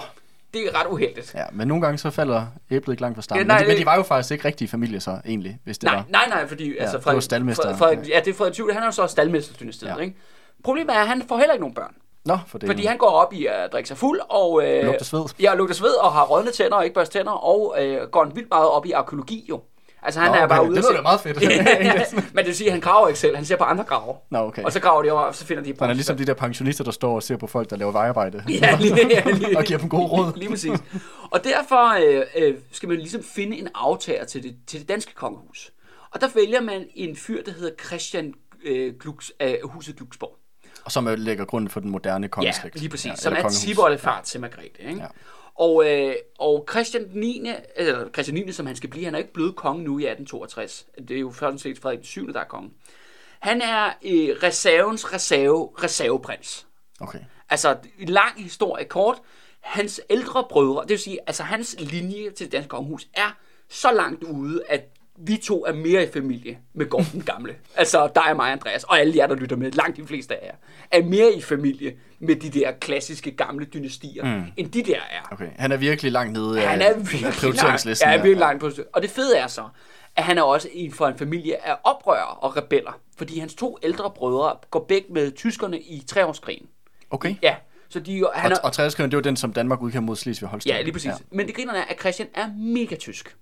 Det 0.54 0.66
er 0.66 0.80
ret 0.80 0.86
uheldigt. 0.90 1.34
ja, 1.34 1.44
men 1.52 1.68
nogle 1.68 1.82
gange 1.82 1.98
så 1.98 2.10
falder 2.10 2.46
æblet 2.70 2.92
ikke 2.92 3.02
langt 3.02 3.16
fra 3.16 3.22
stammen. 3.22 3.40
Ja, 3.42 3.46
nej, 3.46 3.58
men, 3.58 3.64
de, 3.66 3.72
men 3.72 3.80
de 3.80 3.86
var 3.86 3.96
jo 3.96 4.02
faktisk 4.02 4.32
ikke 4.32 4.44
rigtige 4.44 4.68
familie 4.68 5.00
så, 5.00 5.20
egentlig, 5.26 5.58
hvis 5.64 5.78
det 5.78 5.86
Nej, 5.86 5.94
var. 5.94 6.04
nej, 6.08 6.28
nej, 6.28 6.46
fordi 6.48 6.76
altså, 6.78 6.98
det 6.98 7.06
var 7.06 7.20
staldmester. 7.20 7.62
Frederik, 7.62 7.78
Frederik, 7.98 8.08
ja, 8.08 8.20
det 8.24 8.28
er 8.30 8.34
Frederik 8.34 8.54
7., 8.54 8.68
han 8.72 8.82
er 8.82 8.86
jo 8.86 8.92
så 8.92 9.06
staldmesterdynastiet, 9.06 9.88
ja. 9.88 9.94
Ja. 9.96 10.00
ikke? 10.02 10.16
Problemet 10.64 10.96
er, 10.96 11.00
at 11.00 11.08
han 11.08 11.22
får 11.28 11.36
heller 11.38 11.52
ikke 11.52 11.62
nogen 11.62 11.74
børn. 11.74 11.94
Nå, 12.24 12.38
for 12.46 12.58
det. 12.58 12.68
Fordi 12.68 12.84
han 12.86 12.98
går 12.98 13.08
op 13.10 13.32
i 13.32 13.46
at 13.46 13.72
drikke 13.72 13.88
sig 13.88 13.96
fuld 13.96 14.20
og... 14.28 14.62
Øh, 14.68 14.84
Lugter 14.84 15.04
sved. 15.04 15.22
Ja, 15.40 15.54
lugter 15.54 15.74
sved 15.74 15.94
og 15.94 16.12
har 16.12 16.24
rådne 16.24 16.50
tænder 16.50 16.76
og 16.76 16.84
ikke 16.84 16.94
børste 16.94 17.18
tænder, 17.18 17.32
og 17.32 17.76
øh, 17.80 18.08
går 18.08 18.24
vildt 18.34 18.50
meget 18.50 18.68
op 18.68 18.86
i 18.86 18.92
arkeologi 18.92 19.46
jo. 19.48 19.60
Altså 20.04 20.20
han 20.20 20.30
Nå, 20.30 20.36
er 20.36 20.46
bare 20.46 20.60
okay, 20.60 20.68
ude 20.70 20.76
det 20.76 20.84
lyder 20.84 20.96
da 20.96 21.02
meget 21.02 21.20
fedt. 21.20 21.36
Men 22.34 22.38
det 22.38 22.46
vil 22.46 22.56
sige, 22.56 22.66
at 22.68 22.72
han 22.72 22.80
graver 22.80 23.08
ikke 23.08 23.20
selv, 23.20 23.36
han 23.36 23.44
ser 23.44 23.56
på 23.56 23.64
andre 23.64 23.84
graver. 23.84 24.16
Nå, 24.30 24.38
okay. 24.38 24.62
Og 24.62 24.72
så 24.72 24.80
graver 24.80 25.02
de 25.02 25.10
over, 25.10 25.20
og 25.20 25.34
så 25.34 25.46
finder 25.46 25.62
de 25.62 25.74
Han 25.80 25.90
er 25.90 25.94
ligesom 25.94 26.16
de 26.16 26.24
der 26.26 26.34
pensionister, 26.34 26.84
der 26.84 26.90
står 26.90 27.14
og 27.14 27.22
ser 27.22 27.36
på 27.36 27.46
folk, 27.46 27.70
der 27.70 27.76
laver 27.76 27.92
vejarbejde. 27.92 28.44
Ja, 28.48 28.76
lige, 28.80 29.08
ja, 29.08 29.30
lige, 29.30 29.58
Og 29.58 29.64
giver 29.64 29.78
dem 29.78 29.88
gode 29.88 30.06
råd. 30.06 30.32
Lige 30.36 30.48
præcis. 30.50 30.78
Og 31.30 31.44
derfor 31.44 32.06
øh, 32.18 32.22
øh, 32.36 32.54
skal 32.72 32.88
man 32.88 32.98
ligesom 32.98 33.22
finde 33.22 33.56
en 33.58 33.68
aftager 33.74 34.24
til 34.24 34.42
det, 34.42 34.56
til 34.66 34.80
det 34.80 34.88
danske 34.88 35.14
kongehus. 35.14 35.70
Og 36.10 36.20
der 36.20 36.28
vælger 36.34 36.60
man 36.60 36.84
en 36.94 37.16
fyr, 37.16 37.42
der 37.42 37.52
hedder 37.52 37.70
Christian 37.86 38.34
øh, 38.64 38.94
Glux, 39.00 39.30
af 39.40 39.60
huset 39.64 39.96
Glucksborg. 39.96 40.36
Og 40.84 40.92
som 40.92 41.08
lægger 41.16 41.44
grunden 41.44 41.70
for 41.70 41.80
den 41.80 41.90
moderne 41.90 42.24
Ja, 42.24 42.28
kongeslægt. 42.28 42.78
lige 42.78 42.88
præcis. 42.88 43.04
Ja, 43.06 43.10
Ja, 43.10 43.16
som 43.16 43.32
er 43.32 43.36
kongehus. 43.36 43.60
tiboldefar 43.60 44.20
til 44.24 44.40
Margrethe. 44.40 44.82
Ikke? 44.88 45.00
Ja. 45.00 45.06
Og, 45.54 45.90
øh, 45.90 46.14
og 46.38 46.66
Christian 46.70 47.08
9., 47.14 47.46
eller 47.76 48.08
Christian 48.08 48.34
9., 48.34 48.52
som 48.52 48.66
han 48.66 48.76
skal 48.76 48.90
blive, 48.90 49.04
han 49.04 49.14
er 49.14 49.18
ikke 49.18 49.32
blevet 49.32 49.56
konge 49.56 49.84
nu 49.84 49.98
i 49.98 50.02
1862. 50.02 50.86
Det 51.08 51.16
er 51.16 51.20
jo 51.20 51.30
først 51.30 51.54
og 51.54 51.60
set 51.60 51.78
Frederik 51.78 51.98
den 51.98 52.06
7., 52.06 52.32
der 52.32 52.40
er 52.40 52.44
konge. 52.44 52.70
Han 53.40 53.62
er 53.62 53.86
øh, 53.86 54.36
reservens 54.42 55.12
reserve, 55.12 55.70
reserveprins. 55.82 56.66
Okay. 57.00 57.18
Altså, 57.50 57.76
lang 57.98 58.42
historie 58.42 58.84
kort. 58.84 59.20
Hans 59.60 60.00
ældre 60.10 60.46
brødre, 60.50 60.82
det 60.82 60.90
vil 60.90 60.98
sige, 60.98 61.18
altså 61.26 61.42
hans 61.42 61.76
linje 61.78 62.30
til 62.30 62.46
det 62.46 62.52
danske 62.52 62.68
kongehus 62.68 63.08
er 63.14 63.38
så 63.68 63.92
langt 63.92 64.24
ude, 64.24 64.62
at 64.68 64.91
vi 65.18 65.36
to 65.36 65.66
er 65.66 65.72
mere 65.72 66.02
i 66.02 66.06
familie 66.12 66.58
med 66.74 66.88
Gorm 66.88 67.04
den 67.04 67.22
gamle. 67.22 67.54
altså 67.76 68.08
dig 68.14 68.30
og 68.30 68.36
mig, 68.36 68.52
Andreas, 68.52 68.84
og 68.84 69.00
alle 69.00 69.16
jer, 69.16 69.26
der 69.26 69.34
lytter 69.34 69.56
med, 69.56 69.70
langt 69.70 69.96
de 69.96 70.06
fleste 70.06 70.42
af 70.42 70.46
jer, 70.46 70.54
er 70.90 71.04
mere 71.04 71.32
i 71.32 71.40
familie 71.40 71.92
med 72.18 72.36
de 72.36 72.50
der 72.50 72.72
klassiske 72.72 73.30
gamle 73.30 73.64
dynastier, 73.64 74.24
mm. 74.24 74.42
end 74.56 74.70
de 74.70 74.82
der 74.82 74.96
er. 74.96 75.28
Okay. 75.32 75.48
Han 75.56 75.72
er 75.72 75.76
virkelig 75.76 76.12
langt 76.12 76.32
nede 76.32 76.60
Han 76.60 76.82
er 76.82 76.94
virkelig 76.94 77.32
prioriteringslisten. 77.40 78.06
langt, 78.08 78.18
ja, 78.18 78.22
virkelig 78.22 78.40
langt 78.40 78.60
på. 78.60 78.70
Og 78.92 79.02
det 79.02 79.10
fede 79.10 79.38
er 79.38 79.46
så, 79.46 79.64
at 80.16 80.24
han 80.24 80.38
er 80.38 80.42
også 80.42 80.68
en 80.72 80.92
for 80.92 81.06
en 81.06 81.18
familie 81.18 81.66
af 81.66 81.76
oprørere 81.84 82.34
og 82.34 82.56
rebeller. 82.56 83.00
Fordi 83.16 83.38
hans 83.38 83.54
to 83.54 83.78
ældre 83.82 84.10
brødre 84.10 84.56
går 84.70 84.84
begge 84.88 85.12
med 85.12 85.32
tyskerne 85.32 85.80
i 85.80 86.04
treårskrigen. 86.06 86.66
Okay. 87.10 87.34
Ja, 87.42 87.54
så 87.88 88.00
de, 88.00 88.26
han 88.34 88.52
Og, 88.52 88.58
er, 88.58 88.60
og 88.62 88.72
tredskrigen, 88.72 89.10
det 89.10 89.16
var 89.16 89.22
den, 89.22 89.36
som 89.36 89.52
Danmark 89.52 89.82
udkæmpede 89.82 90.06
mod 90.06 90.16
Slesvig 90.16 90.48
Holstein. 90.48 90.74
Ja, 90.74 90.82
lige 90.82 90.92
præcis. 90.92 91.06
Ja. 91.08 91.14
Men 91.30 91.46
det 91.46 91.54
griner 91.54 91.72
er, 91.72 91.84
at 91.84 92.00
Christian 92.00 92.28
er 92.34 92.48
mega 92.56 92.96
tysk. 92.96 93.36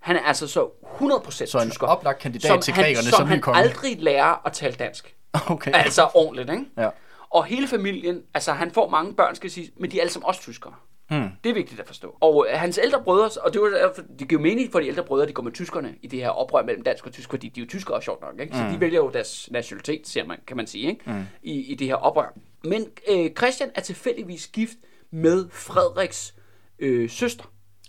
Han 0.00 0.16
er 0.16 0.20
altså 0.20 0.48
så 0.48 0.68
100% 1.00 1.46
Så 1.46 1.58
en 1.62 1.70
tysker. 1.70 1.86
oplagt 1.86 2.18
kandidat 2.18 2.48
som 2.48 2.60
til 2.60 2.74
han, 2.74 2.84
grækerne 2.84 3.08
som 3.08 3.16
som 3.16 3.26
han 3.26 3.40
konge. 3.40 3.58
aldrig 3.60 3.96
lærer 4.02 4.46
at 4.46 4.52
tale 4.52 4.74
dansk. 4.74 5.14
Okay. 5.50 5.70
Altså 5.74 6.08
ordentligt, 6.14 6.50
ikke? 6.50 6.64
Ja. 6.78 6.88
Og 7.30 7.44
hele 7.44 7.68
familien, 7.68 8.22
altså 8.34 8.52
han 8.52 8.70
får 8.70 8.88
mange 8.88 9.14
børn, 9.14 9.34
skal 9.36 9.50
sige, 9.50 9.70
men 9.76 9.90
de 9.90 9.96
er 9.96 10.00
alle 10.00 10.12
sammen 10.12 10.26
også 10.26 10.40
tyskere. 10.40 10.74
Hmm. 11.10 11.28
Det 11.44 11.50
er 11.50 11.54
vigtigt 11.54 11.80
at 11.80 11.86
forstå. 11.86 12.16
Og 12.20 12.46
øh, 12.50 12.58
hans 12.60 12.78
ældre 12.82 13.02
brødre, 13.04 13.30
og 13.42 13.52
det, 13.52 13.60
var, 13.62 13.92
det 14.18 14.28
giver 14.28 14.40
mening 14.40 14.72
for 14.72 14.80
de 14.80 14.86
ældre 14.86 15.02
brødre, 15.04 15.26
de 15.26 15.32
går 15.32 15.42
med 15.42 15.52
tyskerne 15.52 15.94
i 16.02 16.06
det 16.06 16.18
her 16.20 16.28
oprør 16.30 16.62
mellem 16.62 16.84
dansk 16.84 17.06
og 17.06 17.12
tysk, 17.12 17.30
fordi 17.30 17.48
de 17.48 17.60
er 17.60 17.64
jo 17.64 17.68
tyskere, 17.68 18.02
sjovt 18.02 18.20
nok. 18.20 18.40
Ikke? 18.40 18.56
Så 18.56 18.62
Hmm. 18.62 18.72
de 18.72 18.80
vælger 18.80 18.96
jo 18.98 19.10
deres 19.10 19.48
nationalitet, 19.52 20.08
siger 20.08 20.26
man, 20.26 20.36
kan 20.46 20.56
man 20.56 20.66
sige, 20.66 20.88
ikke? 20.88 21.02
Mm. 21.06 21.22
I, 21.42 21.52
i 21.52 21.74
det 21.74 21.86
her 21.86 21.94
oprør. 21.94 22.34
Men 22.64 22.86
øh, 23.10 23.30
Christian 23.38 23.70
er 23.74 23.80
tilfældigvis 23.80 24.46
gift 24.48 24.76
med 25.10 25.48
Frederiks 25.52 26.34
øh, 26.78 27.10
søster. 27.10 27.44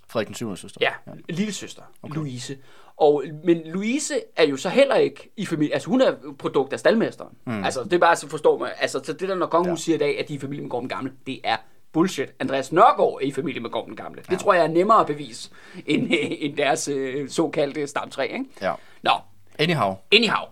Frederik 0.10 0.28
den 0.28 0.36
7. 0.36 0.56
søster. 0.56 0.78
Ja, 0.82 0.92
ja. 1.08 1.12
lille 1.30 1.54
søster, 1.54 1.82
okay. 2.04 2.16
Louise. 2.16 2.58
Og, 2.98 3.24
men 3.44 3.62
Louise 3.66 4.14
er 4.36 4.44
jo 4.44 4.58
så 4.58 4.70
heller 4.70 4.96
ikke 4.96 5.32
i 5.38 5.46
familie, 5.46 5.74
altså 5.74 5.90
hun 5.90 6.02
er 6.02 6.14
produkt 6.40 6.74
af 6.74 6.80
staldmesteren. 6.80 7.38
Mm. 7.46 7.64
Altså 7.64 7.84
det 7.84 7.94
er 7.94 7.98
bare 7.98 8.16
så 8.16 8.30
forstå 8.30 8.58
mig, 8.58 8.72
altså 8.80 9.02
så 9.04 9.14
det 9.14 9.30
der 9.30 9.36
når 9.36 9.46
kongehus 9.46 9.80
ja. 9.80 9.84
siger 9.84 9.96
i 9.96 10.00
dag, 10.00 10.20
at 10.20 10.28
de 10.28 10.34
er 10.34 10.38
i 10.38 10.40
familie 10.40 10.62
med 10.62 10.70
Gorm 10.70 10.82
den 10.82 10.90
Gamle, 10.90 11.12
det 11.28 11.40
er 11.44 11.58
bullshit. 11.94 12.34
Andreas 12.40 12.72
Nørgaard 12.72 13.20
er 13.22 13.26
i 13.26 13.32
familie 13.32 13.62
med 13.62 13.70
Gorm 13.70 13.86
den 13.86 13.96
Gamle. 13.96 14.24
Ja. 14.30 14.34
Det 14.34 14.42
tror 14.42 14.54
jeg 14.54 14.64
er 14.64 14.68
nemmere 14.68 15.00
at 15.00 15.08
bevise, 15.08 15.50
end, 15.86 16.08
end 16.46 16.58
deres 16.58 16.88
øh, 16.88 17.30
såkaldte 17.30 17.88
stamtræ, 17.88 18.24
ikke? 18.24 18.46
Ja. 18.62 18.74
Nå. 19.04 19.12
Anyhow. 19.60 19.94
Anyhow 20.12 20.46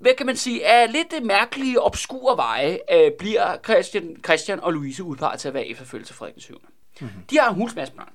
hvad 0.00 0.12
kan 0.14 0.26
man 0.26 0.36
sige, 0.36 0.66
af 0.66 0.92
lidt 0.92 1.26
mærkelige, 1.26 1.82
obskure 1.82 2.36
veje, 2.36 2.78
øh, 2.92 3.10
bliver 3.18 3.56
Christian, 3.64 4.16
Christian 4.24 4.60
og 4.60 4.72
Louise 4.72 5.04
udpeget 5.04 5.40
til 5.40 5.48
at 5.48 5.54
være 5.54 5.66
efterfølgelse 5.66 6.12
til 6.12 6.16
Frederik 6.16 6.42
7. 6.42 6.54
Mm-hmm. 7.00 7.22
De 7.30 7.38
har 7.38 7.48
en 7.48 7.54
hulsmasse 7.54 7.94
børn. 7.94 8.12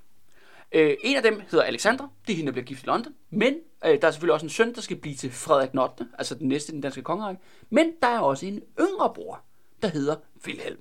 Øh, 0.72 0.98
en 1.04 1.16
af 1.16 1.24
dem 1.24 1.42
hedder 1.52 1.66
Alexander, 1.66 2.08
det 2.28 2.34
er 2.34 2.38
hende, 2.38 2.48
der 2.48 2.52
bliver 2.52 2.66
gift 2.66 2.84
i 2.84 2.86
London, 2.86 3.14
men 3.30 3.54
øh, 3.86 4.02
der 4.02 4.08
er 4.08 4.12
selvfølgelig 4.12 4.34
også 4.34 4.46
en 4.46 4.50
søn, 4.50 4.76
der 4.76 4.82
skal 4.82 4.98
blive 4.98 5.16
til 5.16 5.32
Frederik 5.32 5.70
8., 5.74 6.08
altså 6.18 6.36
den 6.36 6.48
næste 6.48 6.72
i 6.72 6.74
den 6.74 6.82
danske 6.82 7.02
kongerække, 7.02 7.42
men 7.70 7.92
der 8.02 8.08
er 8.08 8.20
også 8.20 8.46
en 8.46 8.62
yngre 8.80 9.14
bror, 9.16 9.42
der 9.82 9.88
hedder 9.88 10.16
Wilhelm. 10.46 10.80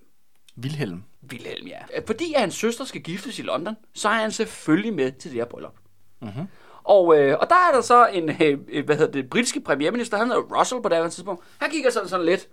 Wilhelm? 0.59 1.03
Wilhelm, 1.31 1.67
ja. 1.67 1.79
Fordi 2.07 2.35
at 2.35 2.41
hans 2.41 2.55
søster 2.55 2.85
skal 2.85 3.01
giftes 3.01 3.39
i 3.39 3.43
London, 3.43 3.77
så 3.93 4.09
er 4.09 4.13
han 4.15 4.33
selvfølgelig 4.33 4.95
med 4.95 5.13
til 5.13 5.31
det 5.31 5.39
her 5.39 5.45
bryllup. 5.45 5.75
Mm-hmm. 6.21 6.47
Og, 6.85 7.19
øh, 7.19 7.39
og 7.41 7.51
der 7.51 7.55
er 7.55 7.75
der 7.75 7.81
så 7.81 8.07
en, 8.07 8.31
øh, 8.43 8.85
hvad 8.85 8.97
hedder 8.97 9.13
det, 9.13 9.31
britiske 9.31 9.61
premierminister, 9.61 10.17
han 10.17 10.27
hedder 10.27 10.59
Russell 10.59 10.83
på 10.83 10.89
det 10.89 10.97
her 10.97 11.09
tidspunkt. 11.09 11.45
Han 11.59 11.71
kigger 11.71 11.91
sådan, 11.91 12.09
sådan 12.09 12.27
lidt 12.27 12.49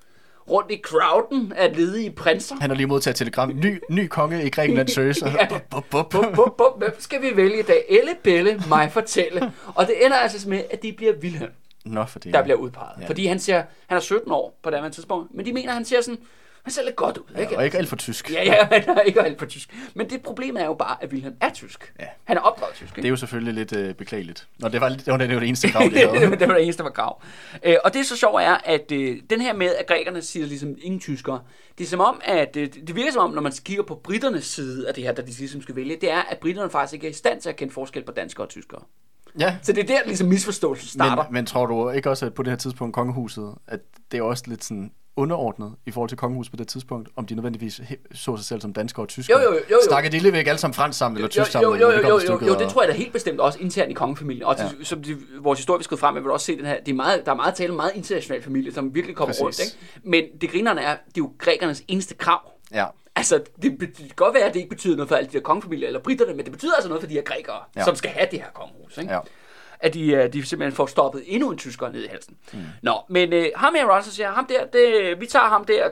rundt 0.50 0.72
i 0.72 0.82
crowden 0.84 1.54
af 1.54 1.76
ledige 1.78 2.12
prinser. 2.12 2.56
Han 2.62 2.70
har 2.70 2.78
lige 2.78 2.88
modtaget 2.88 3.16
telegram. 3.16 3.50
Ny, 3.56 3.80
ny 3.90 4.08
konge 4.08 4.44
i 4.46 4.50
Grækenland 4.50 4.88
søges. 4.98 5.22
ja. 5.22 5.48
bup, 5.70 5.84
bup, 5.90 6.10
bup. 6.10 6.26
Bup, 6.36 6.58
bup, 6.58 6.78
Hvem 6.78 6.96
skal 7.00 7.22
vi 7.22 7.36
vælge 7.36 7.60
i 7.60 7.64
dag? 7.64 7.86
Elle, 7.90 8.16
Belle, 8.24 8.64
mig 8.70 8.92
fortælle. 8.92 9.52
Og 9.76 9.88
det 9.88 10.06
ender 10.06 10.18
altså 10.18 10.50
med, 10.50 10.64
at 10.72 10.82
det 10.82 10.96
bliver 10.96 11.14
Wilhelm, 11.22 11.52
Nå, 11.86 12.06
for 12.06 12.20
det. 12.20 12.34
der 12.34 12.44
bliver 12.44 12.58
udpeget. 12.58 13.02
Ja. 13.02 13.08
Fordi 13.08 13.26
han 13.26 13.40
siger, 13.40 13.64
han 13.88 13.96
er 13.98 14.02
17 14.02 14.32
år 14.32 14.60
på 14.64 14.70
det 14.70 14.82
her 14.82 14.90
tidspunkt, 14.90 15.34
men 15.36 15.46
de 15.46 15.54
mener, 15.54 15.72
han 15.74 15.86
ser 15.86 16.02
sådan, 16.02 16.20
han 16.63 16.71
ser 16.71 16.84
lidt 16.84 16.95
godt 16.95 17.17
ud. 17.17 17.24
Ja, 17.36 17.39
ikke? 17.39 17.58
og 17.58 17.65
ikke 17.65 17.78
alt 17.78 17.89
for 17.89 17.95
tysk. 17.95 18.32
Ja, 18.32 18.43
ja, 18.43 18.67
han 18.88 18.97
er 18.97 19.02
ikke 19.02 19.21
alt 19.21 19.39
for 19.39 19.45
tysk. 19.45 19.76
Men 19.93 20.10
det 20.10 20.21
problemet 20.21 20.62
er 20.62 20.65
jo 20.65 20.74
bare, 20.74 20.97
at 21.04 21.12
Wilhelm 21.12 21.36
er 21.41 21.50
tysk. 21.50 21.93
Ja. 22.00 22.06
Han 22.24 22.38
er 22.38 22.41
opdraget 22.41 22.76
tysk. 22.76 22.91
Ikke? 22.91 22.95
Det 22.95 23.06
er 23.06 23.10
jo 23.10 23.15
selvfølgelig 23.15 23.54
lidt 23.54 23.76
øh, 23.76 23.95
beklageligt. 23.95 24.47
Nå, 24.60 24.67
det 24.67 24.82
var, 24.82 24.89
det 24.89 25.08
var, 25.08 25.17
det 25.17 25.34
var 25.34 25.39
det 25.39 25.47
eneste 25.47 25.67
krav, 25.67 25.89
det 25.89 26.10
havde. 26.10 26.32
det 26.32 26.47
var 26.47 26.54
det 26.54 26.63
eneste, 26.63 26.78
der 26.78 26.89
var 26.89 26.93
krav. 26.93 27.21
Øh, 27.63 27.76
og 27.84 27.93
det 27.93 28.06
så 28.06 28.17
sjovt 28.17 28.41
er, 28.41 28.58
at 28.65 28.91
øh, 28.91 29.17
den 29.30 29.41
her 29.41 29.54
med, 29.54 29.76
at 29.76 29.88
grækerne 29.88 30.21
siger 30.21 30.45
ligesom 30.45 30.76
ingen 30.82 31.00
tyskere, 31.00 31.39
det 31.78 31.84
er 31.84 31.88
som 31.88 32.00
om, 32.00 32.21
at 32.24 32.58
øh, 32.58 32.69
det 32.88 32.95
virker 32.95 33.12
som 33.12 33.24
om, 33.24 33.32
når 33.32 33.41
man 33.41 33.52
kigger 33.65 33.84
på 33.84 33.95
britternes 33.95 34.45
side 34.45 34.88
af 34.88 34.93
det 34.93 35.04
her, 35.04 35.12
der 35.12 35.21
de 35.21 35.32
ligesom 35.32 35.62
skal 35.62 35.76
vælge, 35.76 35.97
det 36.02 36.12
er, 36.12 36.21
at 36.21 36.38
britterne 36.38 36.69
faktisk 36.69 36.93
ikke 36.93 37.08
er 37.08 37.12
i 37.12 37.13
stand 37.13 37.41
til 37.41 37.50
at 37.50 37.56
kende 37.56 37.74
forskel 37.74 38.04
på 38.04 38.12
danskere 38.12 38.45
og 38.45 38.50
tyskere. 38.50 38.82
Ja. 39.39 39.56
Så 39.62 39.74
det 39.74 39.84
er 39.84 39.88
der, 39.88 40.00
ligesom 40.06 40.28
misforståelsen 40.28 40.89
starter. 40.89 41.24
Men, 41.24 41.34
men 41.34 41.45
tror 41.45 41.65
du 41.65 41.89
ikke 41.89 42.10
også, 42.10 42.26
at 42.26 42.34
på 42.34 42.43
det 42.43 42.52
her 42.52 42.58
tidspunkt, 42.58 42.95
kongehuset, 42.95 43.56
at 43.67 43.80
det 44.12 44.17
er 44.17 44.21
også 44.21 44.43
lidt 44.47 44.63
sådan 44.63 44.91
underordnet 45.15 45.76
i 45.86 45.91
forhold 45.91 46.10
til 46.10 46.17
kongehuset 46.17 46.52
på 46.52 46.58
det 46.58 46.67
tidspunkt, 46.67 47.10
om 47.15 47.26
de 47.26 47.36
nødvendigvis 47.36 47.82
så 48.13 48.38
sig 48.38 48.45
selv 48.45 48.62
som 48.62 48.74
danskere 48.74 49.04
og 49.04 49.10
tyskere. 49.10 49.39
Jo, 49.39 49.50
jo, 49.50 49.54
jo, 49.54 49.60
jo. 49.71 49.78
Snakker 49.88 50.10
de 50.10 50.34
væk 50.34 50.47
alle 50.47 50.58
sammen 50.58 50.74
fransk 50.74 51.00
sammen, 51.00 51.17
eller 51.17 51.30
tysk 51.30 51.52
sammen? 51.52 51.80
Jo, 51.80 51.88
jo, 51.88 51.91
jo, 51.91 52.08
jo, 52.08 52.19
jo, 52.19 52.39
jo, 52.41 52.47
jo, 52.47 52.60
det 52.60 52.69
tror 52.69 52.84
jeg 52.84 52.91
da 52.91 52.97
helt 52.97 53.13
bestemt 53.13 53.39
også 53.39 53.60
internt 53.60 53.91
i 53.91 53.93
kongefamilien. 53.93 54.45
Og 54.45 54.56
ja. 54.60 54.67
til, 54.67 54.86
som 54.86 55.04
de, 55.04 55.17
vores 55.39 55.60
historie, 55.60 55.80
vi 55.80 55.84
skal 55.84 55.97
frem, 55.97 56.15
jeg 56.15 56.24
vil 56.24 56.32
også 56.32 56.45
se 56.45 56.58
den 56.58 56.65
her, 56.65 56.80
det 56.80 56.91
er 56.91 56.95
meget, 56.95 57.26
der 57.26 57.32
er 57.32 57.36
meget 57.36 57.56
tale 57.56 57.69
om 57.69 57.76
meget 57.76 57.91
international 57.95 58.43
familie, 58.43 58.74
som 58.74 58.95
virkelig 58.95 59.15
kommer 59.15 59.30
Præcis. 59.30 59.41
rundt. 59.41 59.60
Ikke? 59.60 60.10
Men 60.10 60.41
det 60.41 60.52
grinerne 60.52 60.82
er, 60.82 60.95
det 60.95 61.17
er 61.17 61.21
jo 61.21 61.32
grækernes 61.38 61.84
eneste 61.88 62.15
krav. 62.15 62.39
Ja. 62.74 62.86
Altså, 63.15 63.41
det, 63.62 63.80
det 63.80 63.97
kan 63.97 64.10
godt 64.15 64.34
være, 64.34 64.43
at 64.43 64.54
det 64.54 64.60
ikke 64.60 64.69
betyder 64.69 64.95
noget 64.95 65.10
for 65.10 65.15
alle 65.15 65.30
de 65.30 65.34
der 65.34 65.43
kongefamilier 65.43 65.88
eller 65.88 66.02
britterne, 66.02 66.34
men 66.34 66.45
det 66.45 66.52
betyder 66.52 66.74
altså 66.76 66.89
noget 66.89 67.02
for 67.02 67.08
de 67.08 67.13
her 67.13 67.21
grækere, 67.21 67.60
ja. 67.76 67.84
som 67.84 67.95
skal 67.95 68.12
have 68.12 68.28
det 68.32 68.39
her 68.39 68.50
kongehus. 68.54 68.97
Ikke? 68.97 69.13
Ja 69.13 69.19
at 69.82 69.94
de, 69.94 70.12
øh, 70.12 70.34
de 70.34 70.46
simpelthen 70.46 70.76
får 70.76 70.86
stoppet 70.86 71.24
endnu 71.26 71.52
en 71.52 71.58
tysker 71.58 71.89
ned 71.89 72.04
i 72.04 72.08
halsen. 72.08 72.38
Mm. 72.54 72.60
Nå, 72.82 72.94
men 73.10 73.34
øh, 73.34 73.46
ham 73.56 73.76
her 73.76 73.98
Russell 73.98 74.15
siger, 74.15 74.32
ham 74.32 74.46
der, 74.46 74.65
det, 74.65 75.22
vi 75.22 75.26
tager 75.26 75.46
ham 75.46 75.65
der, 75.65 75.89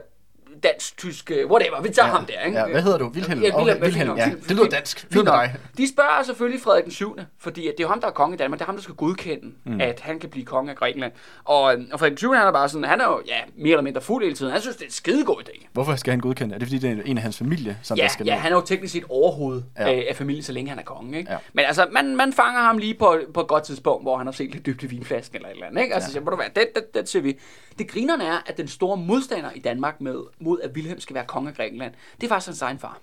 dansk, 0.63 0.98
tysk, 0.98 1.32
øh, 1.32 1.52
whatever. 1.52 1.82
Vi 1.82 1.89
tager 1.89 2.08
ja, 2.08 2.13
ham 2.13 2.26
der, 2.26 2.41
ikke? 2.45 2.58
Ja, 2.60 2.67
hvad 2.67 2.82
hedder 2.82 2.98
du? 2.98 3.08
Wilhelm? 3.08 3.41
Ja, 3.41 3.58
Wilhelm, 3.58 3.78
oh, 3.78 3.86
Wilhelm. 3.86 4.17
Ja, 4.17 4.32
det 4.48 4.52
lyder 4.52 4.69
dansk. 4.69 5.08
Fint 5.12 5.26
dig. 5.26 5.56
De 5.78 5.89
spørger 5.93 6.24
selvfølgelig 6.24 6.62
Frederik 6.62 6.84
den 6.84 6.91
7., 6.91 7.17
fordi 7.39 7.72
det 7.78 7.84
er 7.84 7.88
ham, 7.88 8.02
der 8.02 8.08
er 8.08 8.12
konge 8.12 8.36
i 8.36 8.38
Danmark. 8.38 8.60
Det 8.60 8.63
er 8.63 8.65
ham, 8.65 8.76
der 8.76 8.84
skal 8.84 8.95
godkende, 8.95 9.52
mm. 9.65 9.82
at 9.82 10.00
han 10.00 10.19
kan 10.19 10.30
blive 10.30 10.45
konge 10.45 10.72
af 10.72 10.78
Grækenland. 10.78 11.12
Og, 11.43 11.74
øh, 11.74 11.82
og 11.91 12.00
Frederik 12.00 12.12
den 12.12 12.17
7., 12.17 12.32
han 12.34 12.48
er 12.48 12.52
bare 12.52 12.69
sådan, 12.69 12.88
han 12.88 13.02
er 13.02 13.06
jo 13.06 13.22
ja, 13.28 13.39
mere 13.58 13.72
eller 13.72 13.84
mindre 13.84 14.02
fuld 14.02 14.24
hele 14.24 14.36
tiden. 14.36 14.52
Han 14.52 14.62
synes, 14.62 14.76
det 14.76 14.84
er 14.84 14.88
en 14.88 14.91
skidegod 14.91 15.41
idé. 15.41 15.67
Hvorfor 15.74 15.95
skal 15.95 16.12
han 16.12 16.19
godkende? 16.19 16.56
Er 16.56 16.60
det 16.60 16.67
fordi, 16.67 16.78
det 16.78 16.91
er 16.91 17.02
en 17.06 17.17
af 17.17 17.24
hans 17.24 17.38
familie, 17.38 17.78
som 17.84 17.98
ja, 17.98 18.04
der 18.04 18.10
skal 18.10 18.26
Ja, 18.26 18.34
med? 18.34 18.41
han 18.41 18.52
er 18.52 18.56
jo 18.56 18.62
teknisk 18.62 18.93
set 18.93 19.04
overhoved 19.10 19.63
ja. 19.80 19.89
af, 19.89 20.06
af 20.10 20.15
familien, 20.15 20.43
så 20.43 20.52
længe 20.52 20.69
han 20.69 20.80
er 20.80 20.84
konge. 20.84 21.17
Ikke? 21.17 21.32
Ja. 21.32 21.38
Men 21.54 21.65
altså, 21.65 21.88
man, 21.91 22.15
man 22.15 22.34
fanger 22.34 22.62
ham 22.62 22.78
lige 22.78 22.93
på, 22.93 23.19
på 23.34 23.41
et 23.41 23.48
godt 23.48 23.63
tidspunkt, 23.63 24.04
hvor 24.04 24.17
han 24.17 24.28
har 24.28 24.32
set 24.32 24.52
lidt 24.52 24.65
dybt 24.65 24.84
i 24.84 24.86
vinflasken 24.86 25.36
eller 25.36 25.50
et 25.50 25.54
eller 25.54 25.67
andet. 25.67 25.82
Ikke? 25.82 25.93
Altså, 25.95 26.10
ja. 26.10 26.13
så 26.13 26.19
må 26.19 26.30
du 26.30 26.36
være, 26.36 26.50
det, 26.56 26.67
det, 26.76 26.93
det, 26.93 27.10
ser 27.10 27.22
vi. 27.22 27.38
Det 27.80 27.88
grinerne 27.88 28.24
er, 28.24 28.38
at 28.45 28.58
den 28.58 28.67
store 28.67 28.98
modstander 28.98 29.50
i 29.56 29.60
Danmark 29.60 30.02
med, 30.02 30.15
mod, 30.50 30.60
at 30.62 30.72
Wilhelm 30.76 31.00
skal 31.00 31.14
være 31.14 31.26
konge 31.26 31.50
af 31.50 31.56
Grækenland, 31.56 31.94
det 32.16 32.24
er 32.24 32.28
faktisk 32.28 32.48
hans 32.48 32.62
egen 32.62 32.80
far. 32.80 33.00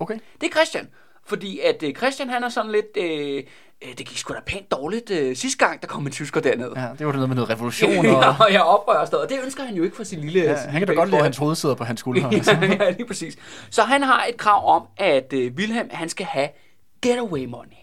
Okay. 0.00 0.18
Det 0.40 0.46
er 0.46 0.50
Christian. 0.50 0.88
Fordi 1.26 1.60
at 1.60 1.82
øh, 1.82 1.94
Christian, 1.94 2.28
han 2.28 2.44
er 2.44 2.48
sådan 2.48 2.72
lidt... 2.72 2.96
Øh, 2.96 3.44
øh, 3.82 3.98
det 3.98 4.06
gik 4.06 4.18
sgu 4.18 4.34
da 4.34 4.40
pænt 4.46 4.70
dårligt 4.70 5.10
øh, 5.10 5.36
sidste 5.36 5.66
gang, 5.66 5.82
der 5.82 5.88
kom 5.88 6.06
en 6.06 6.12
tysker 6.12 6.40
derned. 6.40 6.72
Ja, 6.76 6.88
det 6.98 7.06
var 7.06 7.12
det 7.12 7.14
noget 7.14 7.28
med 7.28 7.36
noget 7.36 7.50
revolution. 7.50 7.98
Og... 7.98 8.04
ja, 8.22 8.44
og 8.44 8.52
jeg 8.52 8.62
oprører 8.62 9.16
og 9.16 9.28
det 9.28 9.38
ønsker 9.44 9.64
han 9.64 9.74
jo 9.74 9.82
ikke 9.82 9.96
for 9.96 10.04
sin 10.04 10.18
lille... 10.18 10.40
Ja, 10.40 10.62
sin 10.62 10.70
han 10.70 10.80
kan 10.80 10.88
da 10.88 10.94
godt 10.94 11.08
lide, 11.08 11.18
at 11.18 11.24
hans 11.24 11.36
hoved 11.36 11.54
sidder 11.54 11.74
på 11.74 11.84
hans 11.84 12.00
skulder. 12.04 12.30
ja, 12.32 12.66
ja, 12.84 12.90
lige 12.90 13.06
præcis. 13.06 13.36
Så 13.70 13.82
han 13.82 14.02
har 14.02 14.24
et 14.28 14.36
krav 14.36 14.76
om, 14.76 14.86
at 14.96 15.32
øh, 15.32 15.52
Wilhelm, 15.52 15.88
han 15.92 16.08
skal 16.08 16.26
have 16.26 16.48
getaway 17.02 17.44
money. 17.46 17.76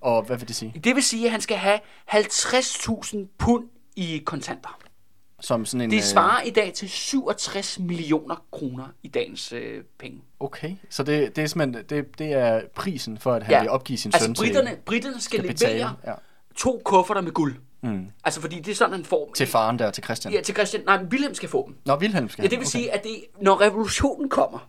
Og 0.00 0.22
hvad 0.22 0.36
vil 0.36 0.48
det 0.48 0.56
sige? 0.56 0.80
Det 0.84 0.94
vil 0.94 1.02
sige, 1.02 1.24
at 1.24 1.30
han 1.30 1.40
skal 1.40 1.56
have 1.56 1.78
50.000 2.10 3.16
pund 3.38 3.64
i 3.96 4.22
kontanter. 4.26 4.78
Som 5.44 5.66
sådan 5.66 5.80
en, 5.80 5.90
det 5.90 6.04
svarer 6.04 6.40
øh... 6.40 6.46
i 6.46 6.50
dag 6.50 6.72
til 6.74 6.88
67 6.88 7.78
millioner 7.78 8.44
kroner 8.52 8.84
i 9.02 9.08
dagens 9.08 9.52
øh, 9.52 9.84
penge. 9.98 10.22
Okay, 10.40 10.76
så 10.90 11.02
det, 11.02 11.36
det 11.36 11.44
er 11.44 11.48
simpelthen 11.48 11.84
det, 11.88 12.18
det 12.18 12.32
er 12.32 12.60
prisen 12.74 13.18
for, 13.18 13.34
at 13.34 13.42
han 13.42 13.52
ja. 13.52 13.60
vil 13.60 13.70
opgive 13.70 13.98
sin 13.98 14.10
altså, 14.14 14.26
søn 14.26 14.34
britterne, 14.34 14.70
til... 14.70 14.76
britterne 14.76 15.20
skal, 15.20 15.38
skal 15.38 15.48
betale, 15.48 15.78
levere 15.78 15.94
ja. 16.06 16.12
to 16.56 16.82
kufferter 16.84 17.20
med 17.20 17.32
guld. 17.32 17.54
Mm. 17.82 18.06
Altså 18.24 18.40
fordi 18.40 18.60
det 18.60 18.70
er 18.70 18.74
sådan, 18.74 18.92
han 18.92 19.04
får... 19.04 19.32
Til 19.36 19.46
faren 19.46 19.78
der, 19.78 19.90
til 19.90 20.04
Christian? 20.04 20.34
Ja, 20.34 20.40
til 20.40 20.54
Christian. 20.54 20.82
Nej, 20.86 21.02
Wilhelm 21.02 21.34
skal 21.34 21.48
få 21.48 21.66
dem. 21.66 21.76
Nå, 21.84 21.94
Wilhelm 21.96 22.28
skal 22.28 22.42
Ja, 22.42 22.48
det 22.48 22.58
vil 22.58 22.64
okay. 22.64 22.70
sige, 22.70 22.92
at 22.92 23.04
det, 23.04 23.24
når 23.40 23.60
revolutionen 23.60 24.28
kommer 24.28 24.68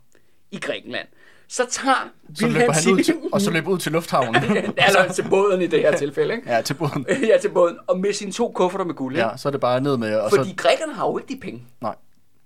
i 0.51 0.59
Grækenland, 0.59 1.07
så 1.47 1.65
tager 1.71 2.09
så 2.35 2.47
løber 2.47 2.73
han 2.73 2.93
ud 2.93 3.03
til, 3.03 3.15
og 3.33 3.41
så 3.41 3.51
løber 3.51 3.71
ud 3.71 3.77
til 3.77 3.91
lufthavnen. 3.91 4.43
Eller 4.87 5.11
til 5.15 5.25
båden 5.29 5.61
i 5.61 5.67
det 5.67 5.79
her 5.79 5.97
tilfælde, 5.97 6.35
ikke? 6.35 6.51
Ja, 6.51 6.61
til 6.61 6.73
båden. 6.73 7.05
ja, 7.31 7.37
til 7.41 7.49
båden. 7.49 7.77
Og 7.87 7.99
med 7.99 8.13
sine 8.13 8.31
to 8.31 8.51
kufferter 8.51 8.85
med 8.85 8.93
guld? 8.93 9.15
Ja, 9.15 9.37
så 9.37 9.49
er 9.49 9.51
det 9.51 9.61
bare 9.61 9.81
ned 9.81 9.97
med... 9.97 10.15
Og 10.15 10.29
Fordi 10.29 10.49
så... 10.49 10.55
grækerne 10.55 10.93
har 10.93 11.05
jo 11.07 11.17
ikke 11.17 11.33
de 11.33 11.39
penge. 11.39 11.63
Nej. 11.81 11.95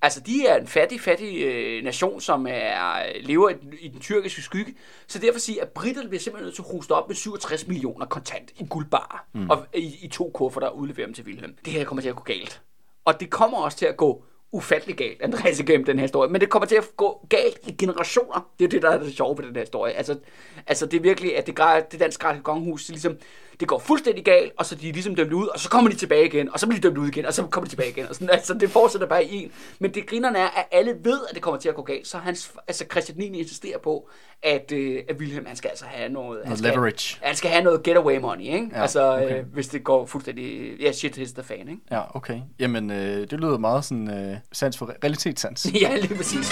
Altså, 0.02 0.20
de 0.20 0.48
er 0.48 0.56
en 0.56 0.68
fattig, 0.68 1.02
fattig 1.02 1.44
øh, 1.44 1.84
nation, 1.84 2.22
som 2.22 2.48
er, 2.50 3.22
lever 3.22 3.50
i, 3.50 3.54
i 3.82 3.88
den 3.88 4.00
tyrkiske 4.00 4.42
skygge. 4.42 4.76
Så 5.08 5.20
derfor 5.20 5.40
siger 5.40 5.62
at 5.62 5.70
britterne 5.70 6.10
bliver 6.10 6.22
simpelthen 6.22 6.46
nødt 6.46 6.56
til 6.56 6.62
at 6.62 6.76
hoste 6.76 6.92
op 6.92 7.08
med 7.08 7.16
67 7.16 7.68
millioner 7.68 8.06
kontant 8.06 8.52
i 8.60 8.66
guldbar. 8.70 9.28
Mm. 9.34 9.50
Og 9.50 9.66
i, 9.76 9.96
i 10.02 10.08
to 10.08 10.32
kufferter 10.34 10.68
og 10.68 10.78
udlevere 10.78 11.06
dem 11.06 11.14
til 11.14 11.24
Wilhelm. 11.26 11.56
Det 11.66 11.74
her 11.74 11.84
kommer 11.84 12.02
til 12.02 12.10
at 12.10 12.16
gå 12.16 12.24
galt. 12.24 12.62
Og 13.06 13.20
det 13.20 13.30
kommer 13.30 13.58
også 13.58 13.78
til 13.78 13.86
at 13.86 13.98
gå 13.98 14.24
ufattelig 14.52 14.96
galt, 14.96 15.22
Andreas, 15.22 15.60
igennem 15.60 15.86
den 15.86 15.98
her 15.98 16.04
historie. 16.04 16.32
Men 16.32 16.42
det 16.42 16.50
kommer 16.50 16.66
til 16.66 16.76
at 16.76 16.90
gå 16.98 17.26
galt 17.30 17.60
i 17.68 17.72
generationer. 17.72 18.50
Det 18.60 18.66
er 18.66 18.70
det, 18.70 18.82
der 18.82 18.90
er 18.90 19.00
det 19.00 19.14
sjove 19.14 19.38
ved 19.38 19.46
den 19.46 19.56
her 19.56 19.62
historie. 19.62 19.94
Altså, 19.94 20.20
altså 20.68 20.86
det 20.86 20.98
er 20.98 21.02
virkelig, 21.02 21.38
at 21.38 21.48
det, 21.48 21.58
det 21.92 22.00
danske 22.00 22.26
kongehus, 22.44 22.86
det, 22.86 22.90
ligesom, 22.90 23.18
det 23.60 23.68
går 23.68 23.80
fuldstændig 23.80 24.26
galt, 24.26 24.52
og 24.58 24.66
så 24.66 24.76
de 24.76 24.90
er 24.90 24.94
ligesom 24.94 25.16
dømt 25.16 25.34
ud, 25.34 25.48
og 25.48 25.60
så 25.60 25.70
kommer 25.70 25.90
de 25.90 25.96
tilbage 25.96 26.26
igen, 26.26 26.54
og 26.54 26.60
så 26.60 26.68
bliver 26.68 26.82
de 26.82 26.88
dømt 26.88 26.98
ud 26.98 27.08
igen, 27.08 27.26
og 27.26 27.34
så 27.34 27.44
kommer 27.44 27.66
de 27.66 27.72
tilbage 27.72 27.90
igen. 27.90 28.08
Og 28.10 28.16
sådan, 28.16 28.30
altså, 28.30 28.54
det 28.54 28.72
fortsætter 28.72 29.08
bare 29.08 29.26
i 29.26 29.44
en. 29.44 29.52
Men 29.80 29.94
det 29.94 30.08
grinerne 30.08 30.40
er, 30.40 30.48
at 30.48 30.66
alle 30.72 30.96
ved, 31.04 31.20
at 31.30 31.36
det 31.36 31.42
kommer 31.42 31.60
til 31.60 31.70
at 31.70 31.76
gå 31.76 31.82
galt. 31.82 32.08
Så 32.08 32.18
hans, 32.18 32.52
altså 32.68 32.86
Christian 32.92 33.18
9 33.18 33.40
insisterer 33.40 33.78
på, 33.80 34.10
at, 34.44 34.72
øh, 34.72 35.04
at 35.10 35.16
Wilhelm, 35.16 35.46
han 35.46 35.56
skal 35.56 35.70
altså 35.70 35.86
have 35.86 36.10
noget... 36.10 36.42
Han 36.46 36.58
skal, 36.58 36.72
leverage. 36.72 37.18
Han 37.22 37.36
skal 37.36 37.52
have 37.52 37.64
noget 37.64 37.84
getaway 37.84 38.20
money, 38.20 38.44
ikke? 38.44 38.70
Ja, 38.74 38.82
altså, 38.82 39.14
okay. 39.14 39.40
øh, 39.40 39.46
hvis 39.54 39.68
det 39.68 39.84
går 39.84 40.06
fuldstændig... 40.06 40.76
Ja, 40.80 40.92
shit 40.92 41.16
hits 41.16 41.32
the 41.32 41.44
fan, 41.44 41.60
ikke? 41.60 41.82
Ja, 41.92 42.16
okay. 42.16 42.42
Jamen, 42.60 42.92
øh, 42.92 43.28
det 43.30 43.40
lyder 43.40 43.58
meget 43.58 43.86
sådan 43.86 44.32
øh, 44.32 44.38
sans 44.52 44.78
for 44.78 44.94
realitetssans. 45.04 45.68
ja, 45.82 45.96
lige 45.96 46.16
præcis. 46.16 46.52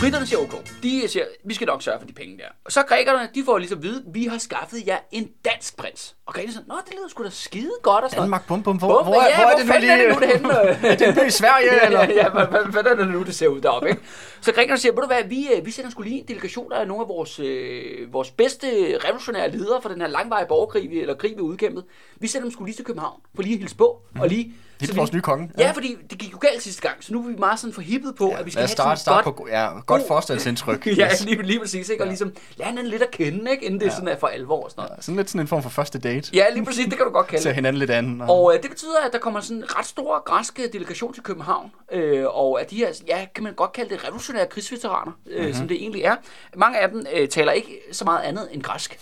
Britterne 0.00 0.26
siger 0.26 0.40
ok. 0.40 0.54
De 0.82 1.08
siger, 1.08 1.24
vi 1.44 1.54
skal 1.54 1.66
nok 1.66 1.82
sørge 1.82 2.00
for 2.00 2.06
de 2.06 2.12
penge 2.12 2.38
der. 2.38 2.44
Og 2.64 2.72
så 2.72 2.82
grækerne, 2.82 3.28
de 3.34 3.42
får 3.44 3.58
ligesom 3.58 3.78
at 3.78 3.82
vide, 3.82 4.04
vi 4.12 4.24
har 4.24 4.38
skaffet 4.38 4.86
jer 4.86 4.98
en 5.12 5.28
dansk 5.44 5.76
prins. 5.76 6.16
Og 6.26 6.34
grækerne 6.34 6.52
siger, 6.52 6.64
nå, 6.68 6.74
det 6.86 6.94
lyder 6.94 7.08
sgu 7.08 7.24
da 7.24 7.30
skide 7.30 7.70
godt. 7.82 8.04
Og 8.04 8.10
så. 8.10 8.20
Danmark, 8.20 8.46
bum, 8.46 8.62
bum, 8.62 8.76
hvor, 8.76 9.02
bum, 9.02 9.12
hvor, 9.12 9.14
ja, 9.14 9.36
hvor, 9.36 9.50
er 9.50 9.56
det 9.56 9.66
nu 9.66 9.72
lige? 9.80 9.92
Er 9.92 9.96
det 9.96 10.14
nu, 10.14 10.20
det 10.20 10.28
henne? 10.28 10.52
er 10.92 10.96
det 10.96 11.08
en 11.08 11.14
by 11.14 11.26
i 11.26 11.30
Sverige, 11.30 11.84
eller? 11.86 12.00
ja, 12.00 12.12
ja, 12.12 12.28
hvad, 12.30 12.72
hvad 12.72 12.84
er 12.84 12.94
det 12.94 13.08
nu, 13.08 13.22
det 13.22 13.34
ser 13.34 13.48
ud 13.48 13.60
deroppe, 13.60 13.88
ikke? 13.88 14.02
Så 14.40 14.52
grækerne 14.52 14.78
siger, 14.78 14.92
ved 14.92 15.00
du 15.00 15.06
hvad, 15.06 15.24
vi, 15.24 15.48
øh, 15.56 15.66
vi 15.66 15.70
sender 15.70 15.90
skulle 15.90 16.10
lige 16.10 16.20
en 16.20 16.28
delegation 16.28 16.72
af 16.72 16.88
nogle 16.88 17.02
af 17.02 17.08
vores, 17.08 17.40
øh, 17.40 18.12
vores 18.12 18.30
bedste 18.30 18.66
revolutionære 19.04 19.50
ledere 19.50 19.82
for 19.82 19.88
den 19.88 20.00
her 20.00 20.08
langvarige 20.08 20.48
borgerkrig, 20.48 21.00
eller 21.00 21.14
krig, 21.14 21.36
vi 21.36 21.40
udkæmpet. 21.40 21.84
Vi 22.20 22.26
sender 22.26 22.44
dem 22.44 22.52
skulle 22.52 22.68
lige 22.68 22.76
til 22.76 22.84
København, 22.84 23.20
for 23.34 23.42
lige 23.42 23.54
at 23.54 23.58
hilse 23.58 23.76
på, 23.76 24.02
mm. 24.14 24.20
og 24.20 24.28
lige 24.28 24.54
Vi- 24.88 24.96
vores 24.96 25.12
nye 25.12 25.20
konge. 25.20 25.50
Ja, 25.58 25.70
fordi 25.70 25.96
det 26.10 26.18
gik 26.18 26.32
jo 26.32 26.38
galt 26.40 26.62
sidste 26.62 26.82
gang, 26.82 26.96
så 27.04 27.12
nu 27.12 27.22
er 27.24 27.28
vi 27.28 27.34
meget 27.38 27.58
sådan 27.60 27.74
forhippet 27.74 28.14
på, 28.16 28.28
at 28.30 28.46
vi 28.46 28.50
skal 28.50 28.60
have 28.60 28.68
starte, 28.68 29.00
sådan 29.00 29.22
starte 29.22 29.24
godt, 29.24 29.36
på 29.36 29.48
ja, 29.50 29.66
godt 29.72 29.86
god- 29.86 30.00
forstandsindtryk. 30.08 30.86
ja, 30.96 31.10
lige, 31.24 31.42
lige 31.42 31.60
præcis, 31.60 31.88
ikke? 31.88 32.02
Og 32.02 32.06
ligesom 32.08 32.32
lade 32.56 32.68
hinanden 32.68 32.90
lidt 32.90 33.02
at 33.02 33.10
kende, 33.10 33.50
ikke? 33.50 33.64
Inden 33.64 33.80
det 33.80 33.92
sådan 33.92 34.08
er 34.08 34.18
for 34.18 34.26
alvor 34.26 34.64
og 34.64 34.70
sådan 34.70 34.84
noget. 34.88 35.04
Sådan 35.04 35.16
lidt 35.16 35.30
sådan 35.30 35.40
en 35.40 35.46
form 35.48 35.62
for 35.62 35.70
første 35.70 35.98
date. 35.98 36.30
Ja, 36.34 36.44
lige 36.54 36.64
præcis, 36.64 36.84
det 36.84 36.96
kan 36.96 37.06
du 37.06 37.12
godt 37.12 37.26
kalde 37.26 37.42
Ser 37.42 37.50
det. 37.50 37.54
hinanden 37.54 37.78
lidt 37.80 37.90
an. 37.90 38.20
Og 38.28 38.52
øh, 38.56 38.62
det 38.62 38.70
betyder, 38.70 39.00
at 39.06 39.12
der 39.12 39.18
kommer 39.18 39.40
sådan 39.40 39.56
en 39.56 39.76
ret 39.78 39.86
stor 39.86 40.22
græsk 40.24 40.60
delegation 40.72 41.14
til 41.14 41.22
København, 41.22 41.70
øh, 41.92 42.24
og 42.26 42.60
at 42.60 42.70
de 42.70 42.76
her, 42.76 42.88
ja, 43.08 43.26
kan 43.34 43.44
man 43.44 43.54
godt 43.54 43.72
kalde 43.72 43.90
det 43.94 44.04
revolutionære 44.04 44.46
krigsveteraner, 44.46 45.12
øh, 45.26 45.32
Mhm. 45.32 45.40
mm-hmm. 45.40 45.54
som 45.58 45.68
det 45.68 45.76
egentlig 45.76 46.02
er. 46.02 46.16
Mange 46.56 46.78
af 46.78 46.88
dem 46.90 47.06
øh, 47.14 47.28
taler 47.28 47.52
ikke 47.52 47.80
så 47.92 48.04
meget 48.04 48.20
andet 48.22 48.48
end 48.52 48.62
græsk, 48.62 48.98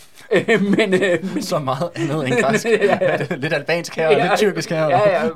men, 0.61 0.95
øh, 0.95 1.35
men 1.35 1.43
så 1.43 1.59
meget 1.59 1.91
andet 1.95 2.29
end 2.29 2.37
græsk. 2.41 2.67
Ja, 2.83 2.99
ja. 3.01 3.17
Det 3.17 3.39
lidt 3.39 3.53
albansk 3.53 3.97
her, 3.97 4.09
og 4.09 4.15
lidt 4.15 4.39
tyrkisk 4.39 4.71
her. 4.71 4.89
Ja, 4.89 5.23
ja. 5.25 5.29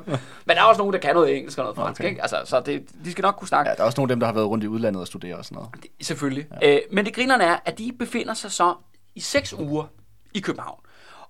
Men 0.45 0.55
der 0.55 0.61
er 0.61 0.65
også 0.65 0.79
nogen, 0.79 0.93
der 0.93 0.99
kan 0.99 1.13
noget 1.15 1.37
engelsk 1.37 1.57
og 1.57 1.63
noget 1.63 1.75
fransk, 1.75 2.01
Okay. 2.01 2.09
ikke? 2.09 2.21
Altså, 2.21 2.37
så 2.45 2.59
det, 2.59 2.83
de 3.05 3.11
skal 3.11 3.21
nok 3.21 3.35
kunne 3.35 3.47
snakke. 3.47 3.69
Ja, 3.69 3.75
der 3.75 3.81
er 3.81 3.85
også 3.85 4.01
nogle 4.01 4.11
af 4.11 4.15
dem, 4.15 4.19
der 4.19 4.27
har 4.27 4.33
været 4.33 4.47
rundt 4.47 4.63
i 4.63 4.67
udlandet 4.67 5.01
og 5.01 5.07
studere 5.07 5.35
og 5.35 5.45
sådan 5.45 5.55
noget. 5.55 5.69
Selvfølgelig. 6.01 6.45
Ja. 6.61 6.73
Øh, 6.73 6.79
men 6.91 7.05
det 7.05 7.13
grinerne 7.15 7.43
er, 7.43 7.55
at 7.65 7.77
de 7.77 7.91
befinder 7.99 8.33
sig 8.33 8.51
så 8.51 8.73
i 9.15 9.19
seks 9.19 9.53
uger 9.53 9.83
i 10.33 10.39
København. 10.39 10.79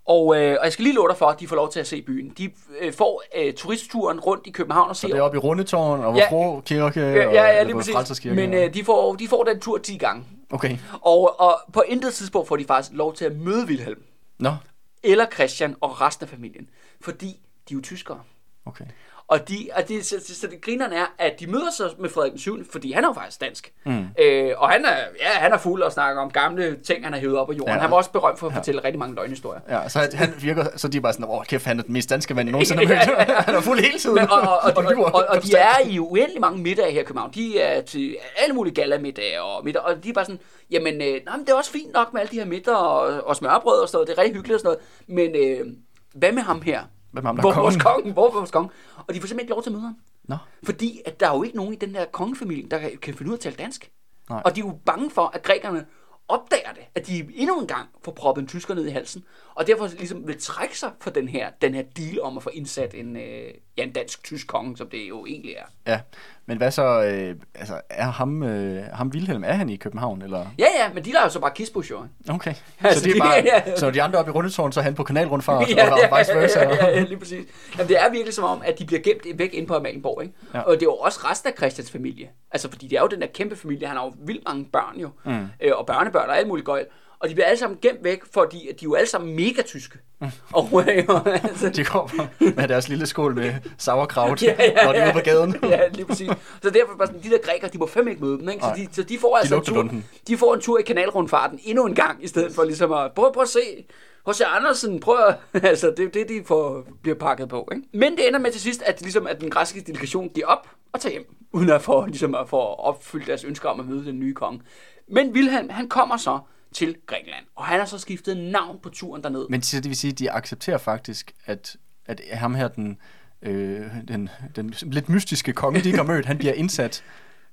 Og, 0.08 0.38
øh, 0.42 0.58
og 0.60 0.66
jeg 0.66 0.74
skal 0.74 0.84
lige 0.84 0.96
love 0.96 1.08
dig 1.10 1.18
for, 1.18 1.26
at 1.26 1.40
de 1.40 1.48
får 1.48 1.56
lov 1.56 1.72
til 1.72 1.80
at 1.80 1.88
se 1.88 2.02
byen. 2.02 2.34
De 2.38 2.50
øh, 2.82 2.94
får 2.94 3.24
øh, 3.38 3.54
turistturen 3.54 4.20
rundt 4.20 4.48
i 4.48 4.52
København 4.52 4.90
og 4.90 4.96
Så 4.96 5.02
ser... 5.02 5.08
det 5.08 5.18
er 5.18 5.22
oppe 5.22 5.36
i 5.38 5.40
Rundetårn 5.40 6.00
og 6.00 6.16
Ja. 6.16 6.28
Vrå 6.30 6.62
Kirke 6.66 7.00
ja, 7.02 7.12
ja, 7.16 7.28
og 7.28 7.34
ja, 7.34 7.64
lige 7.64 7.76
præcis. 7.76 8.26
Men 8.26 8.54
øh, 8.54 8.74
de, 8.74 8.84
får, 8.86 9.16
de 9.16 9.28
får 9.28 9.44
den 9.44 9.60
tur 9.60 9.78
10 9.78 9.98
gange. 9.98 10.24
Okay. 10.54 10.78
Og, 11.02 11.40
og 11.40 11.60
på 11.74 11.82
intet 11.88 12.14
tidspunkt 12.14 12.48
får 12.48 12.58
de 12.58 12.66
faktisk 12.66 12.94
lov 12.94 13.14
til 13.16 13.26
at 13.26 13.36
møde 13.36 13.66
Wilhelm. 13.66 14.04
Nå, 14.40 14.56
Eller 15.04 15.26
Christian 15.34 15.76
og 15.82 16.02
resten 16.02 16.24
af 16.24 16.30
familien. 16.30 16.70
Fordi 17.02 17.28
de 17.70 17.74
er 17.74 17.76
jo 17.78 17.82
tyskere. 17.82 18.22
okay. 18.66 18.86
Og, 19.28 19.50
de, 19.50 19.70
og 19.76 19.88
det, 19.88 20.06
så, 20.06 20.16
så, 20.28 20.36
så 20.36 20.48
det 20.48 20.62
grinerne 20.62 20.96
er, 20.96 21.06
at 21.18 21.40
de 21.40 21.48
møder 21.48 21.72
sig 21.78 21.90
med 22.00 22.10
Frederik 22.10 22.32
den 22.32 22.40
7., 22.40 22.72
fordi 22.72 22.92
han 22.92 23.04
er 23.04 23.08
jo 23.08 23.14
faktisk 23.14 23.42
dansk. 23.42 23.74
Mm. 23.86 24.06
Øh, 24.20 24.52
og 24.58 24.70
han 24.70 24.86
er, 24.86 24.98
ja, 25.20 25.30
han 25.30 25.52
er 25.52 25.58
fuld 25.58 25.82
og 25.82 25.92
snakker 25.92 26.22
om 26.22 26.32
gamle 26.32 26.78
ting, 26.84 27.04
han 27.04 27.14
har 27.14 27.20
hævet 27.20 27.38
op 27.38 27.50
af 27.50 27.54
jorden. 27.54 27.68
Ja. 27.68 27.74
Ja. 27.74 27.82
Han 27.82 27.92
var 27.92 27.98
også 27.98 28.12
berømt 28.12 28.40
for 28.40 28.48
at 28.48 28.54
fortælle 28.54 28.84
rigtig 28.84 29.00
mange 29.00 29.16
løgnhistorier. 29.16 29.60
Ja, 29.70 29.90
så 29.90 30.10
han, 30.14 30.34
virker, 30.42 30.66
så 30.76 30.88
de 30.88 30.98
er 30.98 31.02
bare 31.02 31.14
sådan, 31.14 31.26
åh 31.30 31.44
kæft, 31.44 31.66
han 31.66 31.80
er 31.80 31.84
den 31.84 31.94
mest 31.94 32.10
danske 32.10 32.34
mand, 32.34 32.48
jeg 32.48 32.52
nogensinde 32.52 32.86
har 32.88 32.96
mødt. 32.96 33.28
Han 33.46 33.56
er 33.56 33.62
fuld 33.62 33.80
hele 33.80 34.00
tiden. 34.00 34.16
Men, 34.16 34.30
og, 34.30 34.42
og, 34.42 34.60
og, 34.64 34.74
og, 34.78 34.84
lyver 34.94 35.06
og, 35.06 35.26
og 35.30 35.44
de 35.44 35.56
er 35.56 35.88
i 35.88 36.00
uendelig 36.00 36.42
mange 36.42 36.62
middage 36.62 36.92
her 36.92 37.02
i 37.02 37.04
København. 37.04 37.32
De 37.34 37.60
er 37.60 37.82
til 37.82 38.18
alle 38.38 38.56
mulige 38.56 38.74
galamiddag 38.74 39.40
og 39.40 39.66
middag, 39.66 39.82
og 39.82 40.04
de 40.04 40.10
er 40.10 40.14
bare 40.14 40.26
sådan, 40.26 40.40
jamen, 40.72 40.94
øh, 40.94 41.22
nej, 41.26 41.38
men 41.38 41.46
det 41.46 41.50
er 41.50 41.56
også 41.56 41.72
fint 41.72 41.94
nok 41.94 42.14
med 42.14 42.22
alle 42.22 42.32
de 42.32 42.38
her 42.40 42.46
middag 42.46 42.76
og, 42.76 43.28
og 43.28 43.36
smørbrød 43.36 43.80
og 43.80 43.90
sådan 43.90 43.96
noget. 43.98 44.08
Det 44.08 44.18
er 44.18 44.22
rigtig 44.22 44.36
hyggeligt 44.36 44.56
og 44.56 44.60
sådan 44.60 44.78
noget. 45.08 45.32
Men 45.34 45.60
øh, 45.66 45.74
hvad 46.14 46.32
med 46.32 46.42
ham 46.42 46.62
her? 46.62 46.82
Med 47.14 47.22
ham, 47.22 47.36
der 47.36 47.42
Hvor 47.42 47.52
kongen? 47.52 47.80
konge? 47.80 48.14
Hvor 48.14 48.32
vores 48.32 48.52
konge? 48.52 48.70
Og 48.98 49.14
de 49.14 49.20
får 49.22 49.28
simpelthen 49.28 49.40
ikke 49.40 49.50
lov 49.52 49.64
til 49.64 49.70
at 49.70 49.74
møde 49.74 49.84
ham. 49.84 49.96
Nå, 50.24 50.38
Fordi 50.64 51.02
at 51.06 51.20
der 51.20 51.30
er 51.30 51.36
jo 51.36 51.44
ikke 51.44 51.58
nogen 51.58 51.74
i 51.74 51.76
den 51.76 51.94
der 51.94 52.06
kongefamilie, 52.06 52.70
der 52.70 52.80
kan, 52.80 52.98
kan 52.98 53.14
finde 53.14 53.30
ud 53.30 53.34
af 53.34 53.38
at 53.38 53.42
tale 53.42 53.56
dansk. 53.56 53.92
Nej. 54.30 54.42
Og 54.46 54.56
de 54.56 54.62
er 54.62 54.66
jo 54.66 54.80
bange 54.86 55.10
for, 55.12 55.32
at 55.34 55.44
grækerne 55.44 55.86
opdager 56.28 56.74
det, 56.74 56.84
at 56.96 57.08
de 57.08 57.30
endnu 57.36 57.60
en 57.60 57.68
gang 57.68 57.90
får 58.04 58.12
proppet 58.12 58.42
en 58.42 58.48
tysker 58.48 58.74
ned 58.76 58.86
i 58.86 58.90
halsen, 58.90 59.24
og 59.56 59.68
derfor 59.68 59.88
ligesom 59.88 60.28
vil 60.28 60.42
trække 60.42 60.80
sig 60.80 60.92
for 61.02 61.10
den 61.10 61.28
her, 61.28 61.48
den 61.62 61.74
her 61.74 61.84
deal 61.98 62.22
om 62.22 62.38
at 62.38 62.44
få 62.44 62.50
indsat 62.54 62.94
en, 62.94 63.16
øh, 63.16 63.44
ja, 63.78 63.84
en 63.84 63.92
dansk-tysk 63.92 64.48
konge, 64.48 64.78
som 64.78 64.90
det 64.90 65.10
jo 65.10 65.26
egentlig 65.26 65.52
er. 65.54 65.92
ja. 65.92 66.00
Men 66.46 66.58
hvad 66.58 66.72
så, 66.72 67.04
øh, 67.04 67.36
altså, 67.56 67.82
er 67.90 68.04
ham, 68.12 68.44
øh, 68.44 68.84
ham 68.94 69.08
Wilhelm, 69.08 69.44
er 69.44 69.54
han 69.54 69.70
i 69.70 69.76
København, 69.76 70.22
eller? 70.22 70.46
Ja, 70.60 70.66
ja, 70.80 70.94
men 70.94 71.06
de 71.06 71.12
lader 71.12 71.24
jo 71.26 71.30
så 71.30 71.40
bare 71.40 71.52
kispus, 71.56 71.92
jo. 71.92 72.06
Okay. 72.30 72.54
Altså, 72.84 73.00
så 73.00 73.06
det 73.06 73.10
er 73.10 73.14
de- 73.14 73.20
bare, 73.20 73.44
ja. 73.68 73.76
så 73.76 73.86
når 73.86 73.92
de 73.92 74.02
andre 74.02 74.20
oppe 74.20 74.30
i 74.30 74.34
Rundetårn, 74.34 74.72
så 74.72 74.80
er 74.80 74.84
han 74.84 74.96
på 74.96 75.04
kanalrundfart, 75.04 75.70
ja, 75.78 75.92
og 76.12 76.20
vice 76.20 76.34
versa. 76.34 76.60
ja, 76.60 76.76
ja, 76.76 76.88
ja, 76.90 77.02
lige 77.02 77.18
præcis. 77.18 77.46
Jamen, 77.78 77.88
det 77.88 78.02
er 78.02 78.10
virkelig 78.12 78.34
som 78.34 78.44
om, 78.44 78.62
at 78.66 78.80
de 78.80 78.86
bliver 78.86 79.02
gemt 79.02 79.40
væk 79.40 79.54
inde 79.54 79.68
på 79.68 79.76
Amalienborg, 79.76 80.22
ikke? 80.24 80.34
Ja. 80.54 80.60
Og 80.62 80.74
det 80.74 80.82
er 80.82 80.86
jo 80.86 80.96
også 80.96 81.20
resten 81.32 81.50
af 81.52 81.58
Christians 81.58 81.92
familie. 81.92 82.30
Altså, 82.52 82.70
fordi 82.70 82.88
det 82.88 82.98
er 82.98 83.02
jo 83.02 83.08
den 83.08 83.22
der 83.22 83.28
kæmpe 83.28 83.56
familie. 83.56 83.88
Han 83.88 83.98
har 83.98 84.04
jo 84.06 84.14
vildt 84.26 84.44
mange 84.48 84.66
børn 84.66 85.00
jo. 85.00 85.10
Mm. 85.26 85.46
Øh, 85.62 85.72
og 85.76 85.86
børnebørn 85.86 86.30
og 86.30 86.38
alt 86.38 86.48
muligt 86.48 86.66
gøjl. 86.66 86.86
Og 87.24 87.30
de 87.30 87.34
bliver 87.34 87.46
alle 87.48 87.60
sammen 87.60 87.80
gemt 87.82 88.04
væk, 88.04 88.22
fordi 88.34 88.58
de 88.58 88.70
er 88.70 88.76
jo 88.84 88.94
alle 88.94 89.10
sammen 89.10 89.36
mega 89.36 89.62
tyske. 89.62 90.00
Mm. 90.22 90.28
og, 90.54 90.70
øh, 90.74 91.26
altså, 91.44 91.70
De 91.76 91.84
kommer 91.84 92.28
med 92.56 92.68
deres 92.68 92.90
lille 92.90 93.06
skål 93.06 93.36
med 93.36 93.54
sauerkraut, 93.78 94.44
Ja, 94.44 94.56
ja, 94.60 94.86
når 94.86 94.92
de 94.92 94.98
er 94.98 95.06
ude 95.06 95.14
på 95.14 95.20
gaden. 95.20 95.56
ja, 95.64 95.88
lige 95.88 96.06
præcis. 96.06 96.30
Så 96.64 96.70
derfor 96.70 96.98
bare 96.98 97.08
sådan, 97.08 97.24
de 97.24 97.30
der 97.30 97.38
grækere, 97.44 97.70
de 97.74 97.78
må 97.78 97.88
fandme 97.88 98.12
ikke 98.12 98.24
møde 98.24 98.38
dem, 98.40 98.50
ikke? 98.50 98.64
Så 98.64 98.74
de, 98.76 98.88
så 98.92 99.04
de 99.04 99.18
får 99.20 99.38
altså 99.38 99.56
en 99.56 99.64
tur, 99.64 99.76
lunden. 99.76 100.06
de 100.28 100.38
får 100.38 100.54
en 100.54 100.62
tur 100.62 100.80
i 100.80 100.82
kanalrundfarten 100.82 101.60
endnu 101.64 101.86
en 101.86 101.96
gang, 101.96 102.24
i 102.24 102.28
stedet 102.28 102.56
for 102.56 102.64
ligesom 102.64 102.92
at, 102.94 103.12
prøv, 103.16 103.34
prøv 103.34 103.44
at 103.44 103.50
se, 103.50 103.86
H.C. 104.28 104.42
Andersen, 104.46 105.00
prøv 105.00 105.18
at, 105.28 105.64
altså 105.70 105.94
det 105.98 106.06
er 106.06 106.10
det, 106.10 106.30
de 106.30 106.42
får, 106.46 106.88
bliver 107.02 107.16
pakket 107.18 107.50
på, 107.50 107.70
ikke? 107.72 107.88
Men 107.94 108.12
det 108.18 108.28
ender 108.28 108.40
med 108.40 108.52
til 108.52 108.62
sidst, 108.62 108.82
at, 108.82 109.02
ligesom, 109.02 109.28
at 109.28 109.42
den 109.42 109.50
græske 109.50 109.82
delegation 109.82 110.30
giver 110.30 110.48
op 110.48 110.68
og 110.94 111.00
tager 111.02 111.12
hjem, 111.14 111.36
uden 111.52 111.70
at 111.70 111.82
få, 111.82 112.06
ligesom 112.06 112.36
at 112.36 112.50
få 112.50 112.58
opfyldt 112.60 113.28
deres 113.28 113.44
ønsker 113.44 113.70
om 113.70 113.80
at 113.80 113.86
møde 113.86 114.06
den 114.06 114.20
nye 114.20 114.34
konge. 114.34 114.62
Men 115.08 115.32
Wilhelm, 115.32 115.70
han 115.70 115.90
kommer 115.90 116.18
så 116.18 116.40
til 116.74 116.96
Grækenland, 117.08 117.46
og 117.56 117.66
han 117.66 117.80
har 117.80 117.86
så 117.86 117.98
skiftet 117.98 118.38
navn 118.38 118.80
på 118.84 118.90
turen 118.90 119.24
derned. 119.24 119.46
Men 119.50 119.62
så 119.62 119.78
det 119.78 119.86
vil 119.90 119.96
sige, 119.98 120.12
at 120.12 120.20
de 120.20 120.32
accepterer 120.32 120.78
faktisk, 120.78 121.32
at, 121.46 121.76
at 122.06 122.22
ham 122.34 122.56
her, 122.56 122.68
den, 122.68 122.98
øh, 123.42 123.82
den, 124.08 124.30
den 124.56 124.74
lidt 124.82 125.10
mystiske 125.10 125.54
konge, 125.54 125.80
de 125.82 125.86
ikke 125.90 125.98
har 125.98 126.06
mødt, 126.06 126.26
han 126.26 126.38
bliver 126.38 126.54
indsat. 126.54 127.04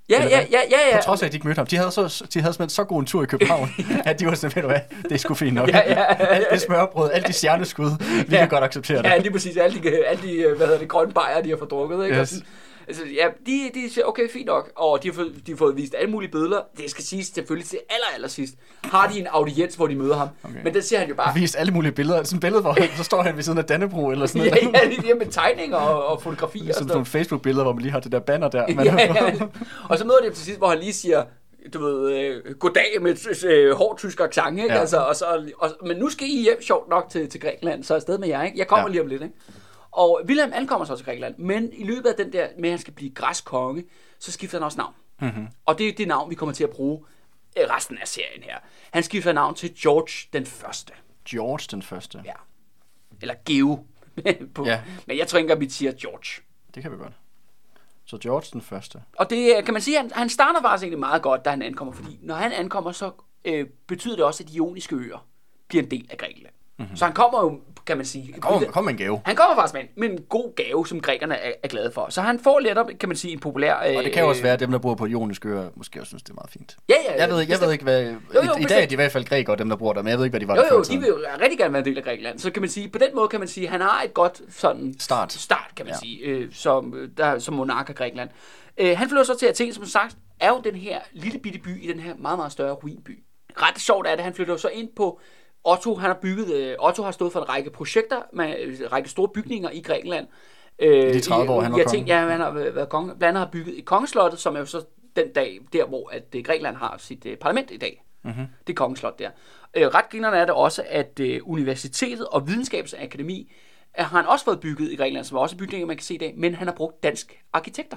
Ja, 0.09 0.23
ja, 0.23 0.29
ja, 0.29 0.41
ja, 0.51 0.79
ja. 0.91 0.97
På 0.97 1.03
trods 1.03 1.23
af, 1.23 1.27
at 1.27 1.33
de 1.33 1.37
ikke 1.37 1.47
mødte 1.47 1.59
ham. 1.59 1.66
De 1.66 1.77
havde, 1.77 1.91
så, 1.91 2.25
de 2.35 2.41
havde 2.41 2.53
simpelthen 2.55 2.68
så 2.71 2.85
god 2.85 3.01
en 3.01 3.07
tur 3.07 3.23
i 3.23 3.27
København, 3.27 3.68
at 4.05 4.21
de 4.21 4.27
var 4.27 4.35
sådan, 4.35 4.57
ved 4.57 4.62
du 4.62 4.68
hvad, 4.68 4.81
det 5.03 5.12
er 5.12 5.16
sgu 5.16 5.35
fint 5.35 5.55
nok. 5.55 5.68
Ja, 5.68 5.77
ja, 5.79 5.91
ja, 5.93 6.01
ja. 6.21 6.27
Alt 6.27 6.47
det 6.53 6.61
smørbrød, 6.61 7.11
alt 7.12 7.27
de 7.27 7.33
stjerneskud, 7.33 7.91
vi 8.29 8.35
Ja. 8.35 8.41
kan 8.41 8.49
godt 8.49 8.64
acceptere 8.64 8.99
det. 8.99 9.05
Ja, 9.05 9.18
lige 9.18 9.33
præcis. 9.33 9.57
Alle 9.57 9.83
de, 9.83 10.07
alle 10.07 10.23
de 10.23 10.55
hvad 10.57 10.66
hedder 10.66 10.79
det, 10.81 10.89
grønne 10.89 11.12
bajer, 11.12 11.43
de 11.43 11.49
har 11.51 11.57
fået 11.57 11.71
drukket, 11.71 12.05
ikke? 12.05 12.16
Yes. 12.16 12.21
Og 12.21 12.29
sådan- 12.29 12.47
Altså, 12.91 13.05
ja, 13.14 13.26
de, 13.47 13.70
de 13.74 13.91
siger, 13.95 14.05
okay, 14.05 14.30
fint 14.30 14.47
nok. 14.47 14.70
Og 14.76 15.03
de 15.03 15.09
har, 15.09 15.14
fået, 15.14 15.32
de 15.47 15.53
har 15.53 15.57
fået 15.57 15.76
vist 15.76 15.95
alle 15.99 16.11
mulige 16.11 16.30
billeder. 16.30 16.61
Det 16.78 16.91
skal 16.91 17.05
siges 17.05 17.26
selvfølgelig 17.26 17.68
til 17.68 17.78
aller, 17.91 18.07
aller 18.14 18.28
sidst. 18.28 18.55
Har 18.84 19.09
de 19.09 19.18
en 19.20 19.26
audiens, 19.26 19.74
hvor 19.74 19.86
de 19.86 19.95
møder 19.95 20.16
ham. 20.16 20.28
Okay. 20.45 20.57
Men 20.64 20.74
der 20.74 20.80
ser 20.80 20.99
han 20.99 21.09
jo 21.09 21.14
bare... 21.14 21.34
vist 21.34 21.57
alle 21.59 21.72
mulige 21.72 21.93
billeder. 21.93 22.22
Sådan 22.22 22.36
et 22.36 22.41
billede, 22.41 22.62
hvor 22.62 22.72
han, 22.72 22.88
så 22.97 23.05
står 23.05 23.22
han 23.22 23.36
ved 23.36 23.43
siden 23.43 23.59
af 23.59 23.64
Dannebro, 23.64 24.11
eller 24.11 24.26
sådan 24.26 24.43
Ja, 24.47 24.51
noget. 24.64 24.74
ja, 24.82 24.88
lige 24.88 25.14
med 25.14 25.26
tegninger 25.26 25.76
og, 25.76 26.07
og 26.07 26.22
fotografier 26.22 26.68
og 26.68 26.74
Sådan 26.74 26.88
nogle. 26.88 27.07
Facebook-billeder, 27.07 27.62
hvor 27.64 27.72
man 27.72 27.82
lige 27.82 27.93
har 27.93 28.01
det 28.01 28.12
der 28.12 28.20
banner 28.20 28.49
der. 28.49 28.66
Men, 28.76 28.84
Ja, 28.86 28.95
ja. 28.95 29.32
Og 29.88 29.99
så 29.99 30.05
møder 30.05 30.18
de 30.28 30.30
til 30.34 30.45
sidst, 30.45 30.59
hvor 30.59 30.68
han 30.68 30.78
lige 30.78 30.93
siger, 30.93 31.24
du 31.74 31.84
ved, 31.84 32.12
øh, 32.12 32.55
goddag 32.55 32.97
med 33.01 33.45
øh, 33.47 33.72
hård 33.76 33.99
tysk 33.99 34.20
accent, 34.20 34.59
ikke? 34.59 34.68
Ja. 34.68 34.74
Ja. 34.74 34.80
Altså, 34.80 34.97
og 34.99 35.16
så, 35.16 35.24
og, 35.59 35.70
men 35.86 35.97
nu 35.97 36.09
skal 36.09 36.26
I 36.30 36.43
hjem 36.43 36.62
sjovt 36.62 36.88
nok 36.91 37.07
til, 37.11 37.28
til 37.28 37.41
Grækenland, 37.41 37.84
så 37.84 37.95
afsted 37.95 38.18
med 38.18 38.28
jer, 38.28 38.43
ikke? 38.43 38.59
Jeg 38.59 38.66
kommer 38.66 38.80
Ja. 38.82 38.86
ja. 38.86 38.91
lige 38.93 39.01
om 39.03 39.07
lidt, 39.07 39.22
ikke? 39.22 39.34
Og 39.93 40.20
Wilhelm 40.24 40.53
ankommer 40.55 40.84
så 40.84 40.97
til 40.97 41.05
Grækenland, 41.05 41.38
men 41.38 41.72
i 41.72 41.84
løbet 41.84 42.09
af 42.09 42.14
den 42.16 42.32
der 42.32 42.49
med, 42.59 42.68
at 42.68 42.72
han 42.72 42.78
skal 42.78 42.95
blive 42.95 43.11
græsk 43.11 43.45
konge, 43.45 43.84
så 44.18 44.32
skifter 44.32 44.59
han 44.59 44.64
også 44.64 44.78
navn. 44.78 44.95
Mm-hmm. 45.20 45.47
Og 45.66 45.78
det 45.78 45.88
er 45.88 45.93
det 45.93 46.09
navn, 46.09 46.30
vi 46.30 46.34
kommer 46.34 46.53
til 46.55 46.64
at 46.64 46.70
bruge 46.70 47.05
øh, 47.59 47.64
resten 47.70 47.99
af 47.99 48.09
serien 48.09 48.43
her. 48.43 48.59
Han 48.91 49.03
skifter 49.03 49.32
navn 49.32 49.55
til 49.55 49.74
George 49.82 50.28
den 50.32 50.47
Første. 50.47 50.93
George 51.28 51.66
den 51.70 51.82
første. 51.82 52.22
Ja. 52.24 52.32
Eller 53.20 53.34
Geo. 53.45 53.84
på, 54.55 54.64
Ja. 54.64 54.82
Men 55.07 55.18
jeg 55.18 55.28
tænker, 55.28 55.55
at 55.55 55.61
vi 55.61 55.68
siger 55.68 55.93
George. 55.93 56.43
Det 56.74 56.82
kan 56.82 56.93
vi 56.93 56.97
godt. 56.97 57.12
Så 58.05 58.18
George 58.18 58.47
den 58.53 58.62
første. 58.62 59.03
Og 59.16 59.30
det 59.30 59.57
øh, 59.57 59.64
kan 59.64 59.74
man 59.74 59.82
sige, 59.82 59.97
han, 59.97 60.11
han 60.14 60.28
starter 60.28 60.62
faktisk 60.62 60.84
egentlig 60.84 60.99
meget 60.99 61.22
godt, 61.22 61.45
da 61.45 61.51
han 61.51 61.62
ankommer, 61.62 61.95
fordi 61.95 62.18
når 62.22 62.34
han 62.34 62.53
ankommer, 62.53 62.93
så 62.93 63.11
øh, 63.45 63.66
betyder 63.86 64.16
det 64.16 64.24
også, 64.24 64.43
at 64.43 64.49
de 64.49 64.55
ioniske 64.55 64.97
øer 64.97 65.26
bliver 65.68 65.82
en 65.82 65.91
del 65.91 66.09
af 66.11 66.18
Grækenland. 66.18 66.55
Mm-hmm. 66.81 66.97
Så 66.97 67.05
han 67.05 67.14
kommer 67.14 67.41
jo, 67.43 67.61
kan 67.87 67.97
man 67.97 68.07
sige... 68.07 68.33
Kom, 68.41 68.64
kom 68.64 68.85
med 68.85 68.93
en 68.93 68.99
gave. 68.99 69.20
Han 69.24 69.37
kommer 69.37 69.55
faktisk 69.57 69.74
med 69.74 69.83
en, 69.83 69.89
med 69.97 70.11
en 70.11 70.24
god 70.28 70.55
gave, 70.57 70.87
som 70.87 71.01
grækerne 71.01 71.35
er, 71.37 71.53
er 71.62 71.68
glade 71.68 71.93
for. 71.93 72.07
Så 72.11 72.20
han 72.20 72.41
får 72.41 72.59
letop, 72.61 72.87
kan 73.01 73.09
man 73.09 73.16
sige, 73.16 73.33
en 73.33 73.41
populær... 73.41 73.76
Øh, 73.89 73.97
Og 73.97 74.05
det 74.05 74.12
kan 74.12 74.22
jo 74.22 74.28
også 74.28 74.43
være, 74.43 74.53
at 74.53 74.61
dem, 74.61 74.70
der 74.70 74.78
bor 74.78 74.95
på 74.95 75.07
Ioniske 75.07 75.49
øer, 75.49 75.68
måske 75.74 76.01
også 76.01 76.09
synes, 76.09 76.22
det 76.22 76.31
er 76.31 76.35
meget 76.35 76.51
fint. 76.51 76.76
Ja, 76.89 76.95
ja, 77.09 77.20
Jeg 77.22 77.31
ved, 77.31 77.41
ikke- 77.41 77.53
jeg 77.53 77.61
ved 77.61 77.72
ikke, 77.72 77.85
hvad... 77.85 78.03
Jo, 78.05 78.16
jo, 78.35 78.41
I, 78.59 78.62
I 78.62 78.64
dag 78.64 78.83
er 78.83 78.87
de 78.87 78.93
i 78.93 78.97
hvert 78.97 79.12
fald 79.12 79.24
grækere, 79.24 79.57
dem, 79.57 79.68
der 79.68 79.76
bor 79.76 79.93
der, 79.93 80.03
men 80.03 80.11
jeg 80.11 80.18
ved 80.18 80.24
ikke, 80.24 80.33
hvad 80.33 80.41
de 80.41 80.49
var 80.49 80.57
Jo, 80.57 80.62
jo, 80.72 80.81
i 80.83 80.85
de 80.95 80.99
vil 80.99 81.09
jo 81.09 81.18
rigtig 81.43 81.59
gerne 81.59 81.72
være 81.72 81.81
en 81.81 81.85
del 81.87 81.99
af 81.99 82.05
Grækenland. 82.05 82.39
Så 82.39 82.51
kan 82.51 82.62
man 82.62 82.68
sige, 82.70 82.89
på 82.89 82.99
den 82.99 83.09
måde 83.14 83.28
kan 83.28 83.39
man 83.41 83.49
sige, 83.49 83.66
at 83.66 83.72
han 83.72 83.81
har 83.81 84.03
et 84.03 84.14
godt 84.14 84.41
sådan 84.49 84.95
Start. 84.99 85.33
start 85.33 85.70
kan 85.76 85.87
man 85.87 85.95
Ja. 85.95 85.99
sige, 85.99 86.18
øh, 86.20 86.49
som, 86.53 86.95
øh, 86.97 87.09
der, 87.16 87.39
som 87.39 87.55
monark 87.55 87.89
af 87.89 87.95
Grækenland. 87.95 88.28
Øh, 88.78 88.99
han 88.99 89.09
flytter 89.09 89.24
så 89.24 89.37
til 89.39 89.47
Athen, 89.47 89.72
som 89.72 89.85
sagt, 89.85 90.16
er 90.41 90.49
jo 90.49 90.61
den 90.64 90.74
her 90.74 90.99
lille 91.12 91.39
bitte 91.39 91.59
by 91.59 91.85
i 91.85 91.93
den 91.93 92.01
her 92.01 92.14
meget, 92.18 92.39
meget 92.39 92.53
større 92.53 92.72
ruinby. 92.74 93.18
Ret 93.57 93.81
sjovt 93.81 94.07
er 94.07 94.14
det, 94.14 94.24
han 94.24 94.35
flytter 94.35 94.55
jo 94.55 94.59
så 94.59 94.68
ind 94.68 94.89
på 94.97 95.20
Otto, 95.64 95.94
han 95.94 96.11
har 96.11 96.18
bygget, 96.22 96.54
øh, 96.54 96.76
Otto 96.78 97.02
har 97.02 97.11
stået 97.11 97.32
for 97.32 97.40
en 97.40 97.48
række 97.48 97.70
projekter 97.70 98.22
med 98.32 98.54
øh, 98.61 98.80
en 98.80 98.92
række 98.92 99.08
store 99.08 99.28
bygninger 99.28 99.70
i 99.70 99.80
Grækenland. 99.80 100.26
Øh, 100.78 101.11
I 101.11 101.12
de 101.12 101.20
30 101.20 101.52
år, 101.52 101.61
han 101.61 101.72
var 101.72 101.78
i 101.78 101.82
konge. 101.82 102.04
Ja, 102.06 102.28
han 102.28 102.40
har 102.40 102.50
været 102.50 102.88
konge. 102.88 103.06
Blandt 103.06 103.24
andet 103.24 103.40
har 103.40 103.50
bygget 103.52 103.74
i 103.74 103.80
kongeslottet, 103.80 104.40
som 104.40 104.54
er 104.54 104.58
jo 104.58 104.66
så 104.66 104.84
den 105.16 105.32
dag, 105.32 105.61
der 105.72 105.86
hvor 105.86 106.11
at 106.12 106.34
øh, 106.36 106.44
Grækenland 106.44 106.76
har 106.76 106.96
sit 106.98 107.26
øh, 107.26 107.36
parlament 107.36 107.70
i 107.70 107.76
dag. 107.76 108.04
Mm-hmm. 108.22 108.46
Det 108.66 108.76
kongeslot 108.76 109.18
der. 109.18 109.30
Øh, 109.76 109.86
ret 109.86 110.08
grinerne 110.11 110.36
er 110.36 110.44
det 110.44 110.54
også, 110.54 110.84
at 110.88 111.20
øh, 111.20 111.40
universitetet 111.44 112.26
og 112.26 112.46
videnskabsakademi 112.46 113.52
øh, 113.98 114.04
har 114.04 114.16
han 114.16 114.26
også 114.26 114.44
fået 114.44 114.61
bygget 114.61 114.92
i 114.92 114.96
Grækenland, 114.96 115.24
som 115.24 115.36
er 115.36 115.40
også 115.40 115.56
bygninger, 115.56 115.86
man 115.86 115.96
kan 115.96 116.04
se 116.04 116.14
i 116.14 116.18
dag, 116.18 116.34
men 116.36 116.54
han 116.54 116.66
har 116.66 116.74
brugt 116.74 117.02
dansk 117.02 117.42
arkitekter. 117.52 117.96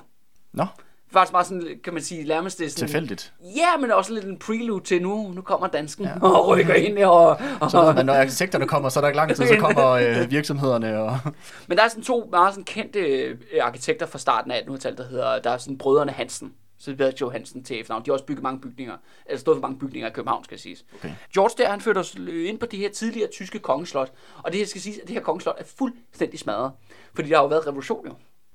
Nå, 0.54 0.66
Faktisk 1.14 1.32
meget 1.32 1.48
sådan, 1.48 1.80
kan 1.84 1.94
man 1.94 2.04
sige, 2.04 2.28
nærmest 2.28 2.60
det 2.60 2.72
sådan... 2.72 2.88
Tilfældigt. 2.88 3.34
Ja, 3.42 3.78
men 3.80 3.92
også 3.92 4.14
lidt 4.14 4.26
en 4.26 4.40
prelude 4.40 4.84
til 4.84 5.02
nu. 5.02 5.32
Nu 5.36 5.42
kommer 5.42 5.68
dansken 5.68 6.06
ja. 6.06 6.20
og 6.22 6.48
rykker 6.48 6.74
ind 6.74 6.98
og... 6.98 7.40
og 7.62 7.72
Så 7.72 8.04
når 8.06 8.14
arkitekterne 8.14 8.68
kommer, 8.68 8.90
så 8.90 9.00
er 9.00 9.02
der 9.02 9.08
ikke 9.08 9.18
lang 9.18 9.36
tid, 9.36 9.48
så 9.48 9.58
kommer 9.60 9.90
øh, 9.90 10.30
virksomhederne. 10.38 11.00
Og... 11.00 11.20
Men 11.68 11.78
der 11.78 11.84
er 11.84 11.88
sådan 11.88 12.04
to 12.04 12.30
meget 12.32 12.54
sådan 12.54 12.66
kendte 12.66 13.00
øh, 13.00 13.38
arkitekter 13.62 14.06
fra 14.06 14.20
starten 14.20 14.52
af 14.52 14.60
1800-tallet, 14.60 14.98
der 14.98 15.08
hedder, 15.08 15.40
der 15.40 15.50
er 15.50 15.58
sådan 15.58 15.78
brødrene 15.78 16.12
Hansen. 16.12 16.54
Så 16.80 16.92
det 16.92 17.00
hedder 17.00 17.14
Joe 17.22 17.32
Hansen 17.32 17.64
til 17.64 17.80
efternavn. 17.80 18.06
De 18.06 18.10
har 18.10 18.14
også 18.14 18.26
bygget 18.26 18.44
mange 18.44 18.62
bygninger, 18.62 18.98
eller 19.26 19.40
stået 19.40 19.56
for 19.56 19.62
mange 19.62 19.80
bygninger 19.80 20.10
i 20.10 20.12
København, 20.12 20.44
skal 20.44 20.60
siges. 20.60 20.86
Okay. 20.96 21.12
George 21.34 21.64
der, 21.64 21.70
han 21.70 21.82
førte 21.82 21.98
os 21.98 22.16
ind 22.16 22.60
på 22.60 22.66
det 22.66 22.80
her 22.80 22.90
tidligere 22.90 23.30
tyske 23.32 23.60
kongeslot. 23.60 24.12
Og 24.44 24.52
det 24.52 24.60
her 24.60 24.66
skal 24.66 24.82
sige, 24.82 25.02
at 25.02 25.08
det 25.08 25.16
her 25.16 25.24
kongeslot 25.24 25.56
er 25.58 25.64
fuldstændig 25.78 26.40
smadret. 26.40 26.72
Fordi 27.16 27.30
der 27.30 27.36
har 27.36 27.44
jo 27.44 27.48
været 27.48 27.68
revolution 27.68 28.08
jo. 28.08 28.14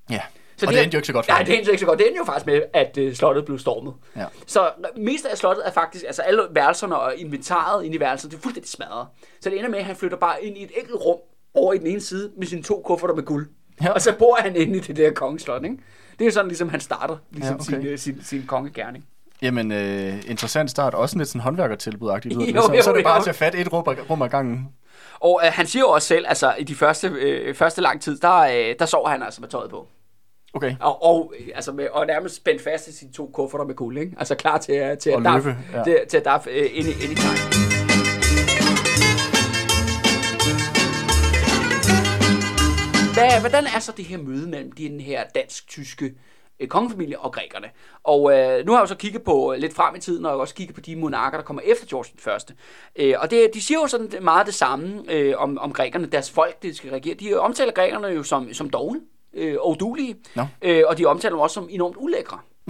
Ja, 0.09 0.21
Så 0.59 0.65
og 0.65 0.73
det 0.73 0.83
endte 0.83 0.95
jo 0.95 0.99
ikke 0.99 1.07
så 1.07 1.13
godt 1.13 1.25
for 1.25 1.31
Nej, 1.31 1.43
det 1.43 1.55
endte 1.55 1.67
jo 1.67 1.71
ikke 1.71 1.79
så 1.79 1.85
godt. 1.85 1.99
Det 1.99 2.07
endte 2.07 2.17
jo 2.17 2.25
faktisk 2.25 2.45
med, 2.45 2.61
at 2.73 2.97
øh, 2.97 3.15
slottet 3.15 3.45
blev 3.45 3.59
stormet. 3.59 3.93
Ja. 4.15 4.25
Så 4.47 4.69
mest 4.97 5.25
af 5.25 5.37
slottet 5.37 5.67
er 5.67 5.71
faktisk, 5.71 6.05
altså 6.07 6.21
alle 6.21 6.41
værelserne 6.51 6.99
og 6.99 7.13
inventaret 7.17 7.85
inde 7.85 7.95
i 7.95 7.99
værelset, 7.99 8.31
det 8.31 8.37
er 8.37 8.41
fuldstændig 8.41 8.69
smadret. 8.69 9.07
Så 9.41 9.49
det 9.49 9.57
ender 9.57 9.69
med, 9.69 9.79
at 9.79 9.85
han 9.85 9.95
flytter 9.95 10.17
bare 10.17 10.43
ind 10.43 10.57
i 10.57 10.63
et 10.63 10.71
enkelt 10.77 10.95
rum 10.95 11.17
over 11.53 11.73
i 11.73 11.77
den 11.77 11.87
ene 11.87 12.01
side 12.01 12.31
med 12.37 12.47
sine 12.47 12.63
to 12.63 12.81
kufferter 12.85 13.15
med 13.15 13.23
guld. 13.23 13.47
Ja. 13.83 13.91
Og 13.91 14.01
så 14.01 14.13
bor 14.19 14.37
han 14.41 14.55
inde 14.55 14.77
i 14.77 14.79
det 14.79 14.95
der 14.97 15.11
kongeslot, 15.11 15.63
ikke? 15.63 15.77
Det 16.19 16.27
er 16.27 16.31
sådan 16.31 16.47
ligesom, 16.47 16.69
han 16.69 16.79
starter 16.79 17.17
ligesom 17.31 17.55
Ja, 17.55 17.61
okay. 17.61 17.81
sin, 17.81 17.87
øh, 17.87 17.97
sin, 17.99 18.23
sin 18.23 18.43
kongegærning. 18.47 19.05
Jamen, 19.41 19.71
øh, 19.71 20.13
interessant 20.27 20.71
start. 20.71 20.93
Også 20.93 21.17
lidt 21.17 21.29
sådan 21.29 21.41
håndværkertilbud-agtigt. 21.41 22.35
det. 22.39 22.55
Jo, 22.55 22.61
så, 22.61 22.73
jo, 22.73 22.81
så 22.81 22.89
er 22.91 22.95
det 22.95 23.03
bare 23.03 23.13
jo. 23.13 23.19
at 23.19 23.23
tage 23.23 23.33
fat 23.33 23.55
et 23.55 23.73
rum, 23.73 23.83
rum 24.09 24.21
ad 24.21 24.29
gangen. 24.29 24.67
Og 25.19 25.41
øh, 25.45 25.51
han 25.53 25.67
siger 25.67 25.83
jo 25.83 25.89
også 25.89 26.07
selv, 26.07 26.25
altså 26.27 26.55
i 26.59 26.63
de 26.63 26.75
første, 26.75 27.07
øh, 27.07 27.55
første 27.55 27.81
lang 27.81 28.01
tid, 28.01 28.17
der, 28.17 28.37
øh, 28.39 28.75
der 28.79 28.85
sover 28.85 29.09
han 29.09 29.23
altså 29.23 29.41
med 29.41 29.49
tøjet 29.49 29.69
på. 29.69 29.87
Okay. 30.53 30.75
Og, 30.79 31.03
og, 31.03 31.33
altså 31.55 31.71
med, 31.71 31.87
og 31.91 32.05
nærmest 32.07 32.35
spændt 32.35 32.61
fast 32.61 32.87
i 32.87 32.97
sine 32.97 33.11
to 33.11 33.29
kufferter 33.33 33.65
med 33.65 33.75
guld, 33.75 33.97
ikke? 33.97 34.15
Altså 34.17 34.35
klar 34.35 34.57
til, 34.57 34.73
at- 34.73 34.99
til, 34.99 35.09
at, 35.09 35.21
løbe, 35.21 35.55
ja. 35.73 35.83
til, 35.83 35.99
til 36.09 36.17
at 36.17 36.25
daf 36.25 36.47
øh, 36.51 36.69
ind, 36.73 36.87
i- 36.87 37.03
ind 37.03 37.11
i 37.11 37.15
tegn. 37.15 38.49
Hvad, 43.13 43.39
hvordan 43.39 43.65
er 43.75 43.79
så 43.79 43.91
det 43.97 44.05
her 44.05 44.17
møde 44.17 44.47
mellem 44.49 44.71
den 44.71 44.99
her 44.99 45.23
dansk-tyske 45.35 46.13
øh, 46.59 46.67
kongefamilie 46.67 47.19
og 47.19 47.33
grækerne? 47.33 47.67
Og 48.03 48.31
øh, 48.37 48.65
nu 48.65 48.71
har 48.71 48.79
jeg 48.79 48.83
jo 48.83 48.85
så 48.85 48.95
kigget 48.95 49.23
på 49.23 49.53
øh, 49.53 49.59
lidt 49.59 49.73
frem 49.75 49.95
i 49.95 49.99
tiden, 49.99 50.25
og 50.25 50.37
også 50.39 50.55
kigget 50.55 50.75
på 50.75 50.81
de 50.81 50.95
monarker, 50.95 51.37
der 51.37 51.45
kommer 51.45 51.61
efter 51.65 51.85
George 51.87 52.09
den 52.11 52.19
første. 52.19 52.53
Øh, 52.95 53.13
og 53.19 53.31
det, 53.31 53.49
de 53.53 53.61
siger 53.61 53.79
jo 53.79 53.87
sådan 53.87 54.09
meget 54.23 54.45
det 54.47 54.53
samme 54.55 55.03
øh, 55.09 55.33
om, 55.37 55.57
om 55.57 55.73
grækerne, 55.73 56.05
deres 56.07 56.31
folk, 56.31 56.61
det 56.63 56.75
skal 56.77 56.91
regere. 56.91 57.13
De 57.15 57.39
omtaler 57.39 57.71
grækerne 57.71 58.07
jo 58.07 58.23
som, 58.23 58.53
som 58.53 58.69
dogne 58.69 58.99
øh, 59.33 59.55
og 59.59 59.69
udulige, 59.69 60.15
Nå. 60.35 60.45
øh, 60.61 60.83
og 60.87 60.97
de 60.97 61.05
omtaler 61.05 61.35
dem 61.35 61.39
også 61.39 61.53
som 61.53 61.67
enormt 61.71 61.95
ulækre. 61.99 62.39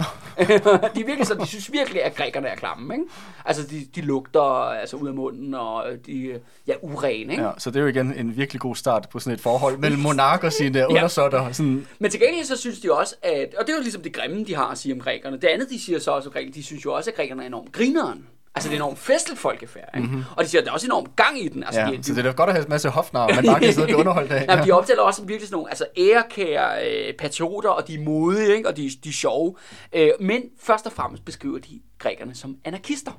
de, 0.94 1.00
er 1.00 1.04
virkelig 1.06 1.26
så, 1.26 1.34
de 1.34 1.46
synes 1.46 1.72
virkelig, 1.72 2.04
at 2.04 2.14
grækerne 2.14 2.48
er 2.48 2.56
klamme. 2.56 2.94
Ikke? 2.94 3.04
Altså, 3.44 3.66
de, 3.66 3.86
de 3.94 4.00
lugter 4.00 4.40
altså, 4.40 4.96
ud 4.96 5.08
af 5.08 5.14
munden, 5.14 5.54
og 5.54 5.84
de 6.06 6.40
ja, 6.66 6.74
urene. 6.82 7.32
Ikke? 7.32 7.42
Ja, 7.42 7.50
så 7.58 7.70
det 7.70 7.76
er 7.76 7.80
jo 7.80 7.86
igen 7.86 8.14
en 8.14 8.36
virkelig 8.36 8.60
god 8.60 8.76
start 8.76 9.08
på 9.08 9.18
sådan 9.18 9.34
et 9.34 9.40
forhold 9.40 9.78
mellem 9.78 10.00
monark 10.00 10.44
og 10.44 10.52
sine 10.52 10.86
undersåtter. 10.90 11.52
Sådan, 11.52 11.86
Men 11.98 12.10
til 12.10 12.20
gengæld 12.20 12.44
så 12.44 12.56
synes 12.56 12.80
de 12.80 12.92
også, 12.92 13.14
at, 13.22 13.54
og 13.58 13.66
det 13.66 13.72
er 13.72 13.76
jo 13.76 13.82
ligesom 13.82 14.02
det 14.02 14.12
grimme, 14.12 14.44
de 14.44 14.54
har 14.54 14.66
at 14.66 14.78
sige 14.78 14.94
om 14.94 15.00
grækerne. 15.00 15.36
Det 15.36 15.48
andet, 15.48 15.70
de 15.70 15.80
siger 15.80 15.98
så 15.98 16.10
også 16.10 16.28
om 16.28 16.32
grækerne, 16.32 16.54
de 16.54 16.62
synes 16.62 16.84
jo 16.84 16.92
også, 16.92 17.10
at 17.10 17.16
grækerne 17.16 17.42
er 17.42 17.46
enormt 17.46 17.72
grineren. 17.72 18.26
Altså, 18.54 18.70
det 18.70 18.76
er 18.76 18.78
enormt 18.78 18.98
festligt 18.98 19.40
folkefærd, 19.40 19.88
ikke? 19.96 20.08
Mm-hmm. 20.08 20.24
Og 20.36 20.44
de 20.44 20.48
siger, 20.48 20.62
der 20.62 20.68
er 20.68 20.72
også 20.72 20.86
enormt 20.86 21.16
gang 21.16 21.40
i 21.40 21.48
den. 21.48 21.64
Altså, 21.64 21.80
ja, 21.80 21.90
de, 21.90 22.04
så 22.04 22.12
det 22.12 22.18
er 22.18 22.22
da 22.22 22.30
godt 22.30 22.50
at 22.50 22.54
have 22.54 22.64
en 22.64 22.70
masse 22.70 22.88
hofnar, 22.88 23.28
man 23.34 23.46
bare 23.46 23.60
kan 23.60 23.72
sidde 23.72 23.84
og 23.84 23.86
blive 23.86 23.98
underholdt 23.98 24.32
af. 24.32 24.46
Ja, 24.56 24.64
de 24.64 24.70
optaler 24.72 25.02
også 25.02 25.24
virkelig 25.24 25.48
sådan 25.48 25.54
nogle 25.54 25.70
altså, 25.70 25.86
ærekære 25.96 26.88
øh, 26.88 27.14
patrioter, 27.14 27.68
og 27.68 27.88
de 27.88 27.94
er 27.94 28.04
modige, 28.04 28.56
ikke? 28.56 28.68
og 28.68 28.76
de, 28.76 28.90
de 29.04 29.08
er 29.08 29.12
sjove. 29.12 29.56
Øh, 29.92 30.10
men 30.20 30.42
først 30.60 30.86
og 30.86 30.92
fremmest 30.92 31.24
beskriver 31.24 31.58
de 31.58 31.80
grækerne 31.98 32.34
som 32.34 32.56
anarkister. 32.64 33.12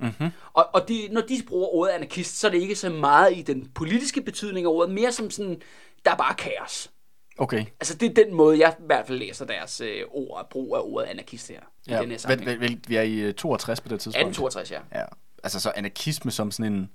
Mm-hmm. 0.00 0.30
Og, 0.52 0.66
og 0.72 0.88
de, 0.88 1.08
når 1.10 1.20
de 1.20 1.42
bruger 1.48 1.68
ordet 1.74 1.92
anarkist, 1.92 2.38
så 2.38 2.46
er 2.46 2.50
det 2.50 2.60
ikke 2.60 2.76
så 2.76 2.90
meget 2.90 3.36
i 3.36 3.42
den 3.42 3.68
politiske 3.74 4.20
betydning 4.20 4.66
af 4.66 4.70
ordet, 4.70 4.94
mere 4.94 5.12
som 5.12 5.30
sådan, 5.30 5.60
der 6.04 6.10
er 6.10 6.16
bare 6.16 6.34
kaos. 6.34 6.90
Okay. 7.38 7.64
Altså, 7.80 7.94
det 7.94 8.10
er 8.10 8.24
den 8.24 8.34
måde, 8.34 8.58
jeg 8.58 8.74
i 8.78 8.82
hvert 8.86 9.06
fald 9.06 9.18
læser 9.18 9.44
deres 9.44 9.80
øh, 9.80 10.02
ord, 10.10 10.46
brug 10.50 10.76
af 10.76 10.80
ordet 10.84 11.06
anarkist 11.06 11.48
her. 11.48 11.60
I 11.86 11.90
Ja, 11.90 12.00
den 12.02 12.10
her 12.10 12.18
sammenhæng. 12.18 12.60
vel, 12.60 12.70
vel, 12.70 12.78
vi 12.88 12.96
er 12.96 13.02
i 13.02 13.14
øh, 13.18 13.34
62 13.34 13.80
på 13.80 13.88
det 13.88 14.00
tidspunkt. 14.00 14.28
1862, 14.28 14.70
ja. 14.70 15.00
Ja, 15.00 15.04
altså 15.44 15.60
så 15.60 15.72
anarkisme 15.76 16.30
som 16.30 16.50
sådan 16.50 16.72
en 16.72 16.90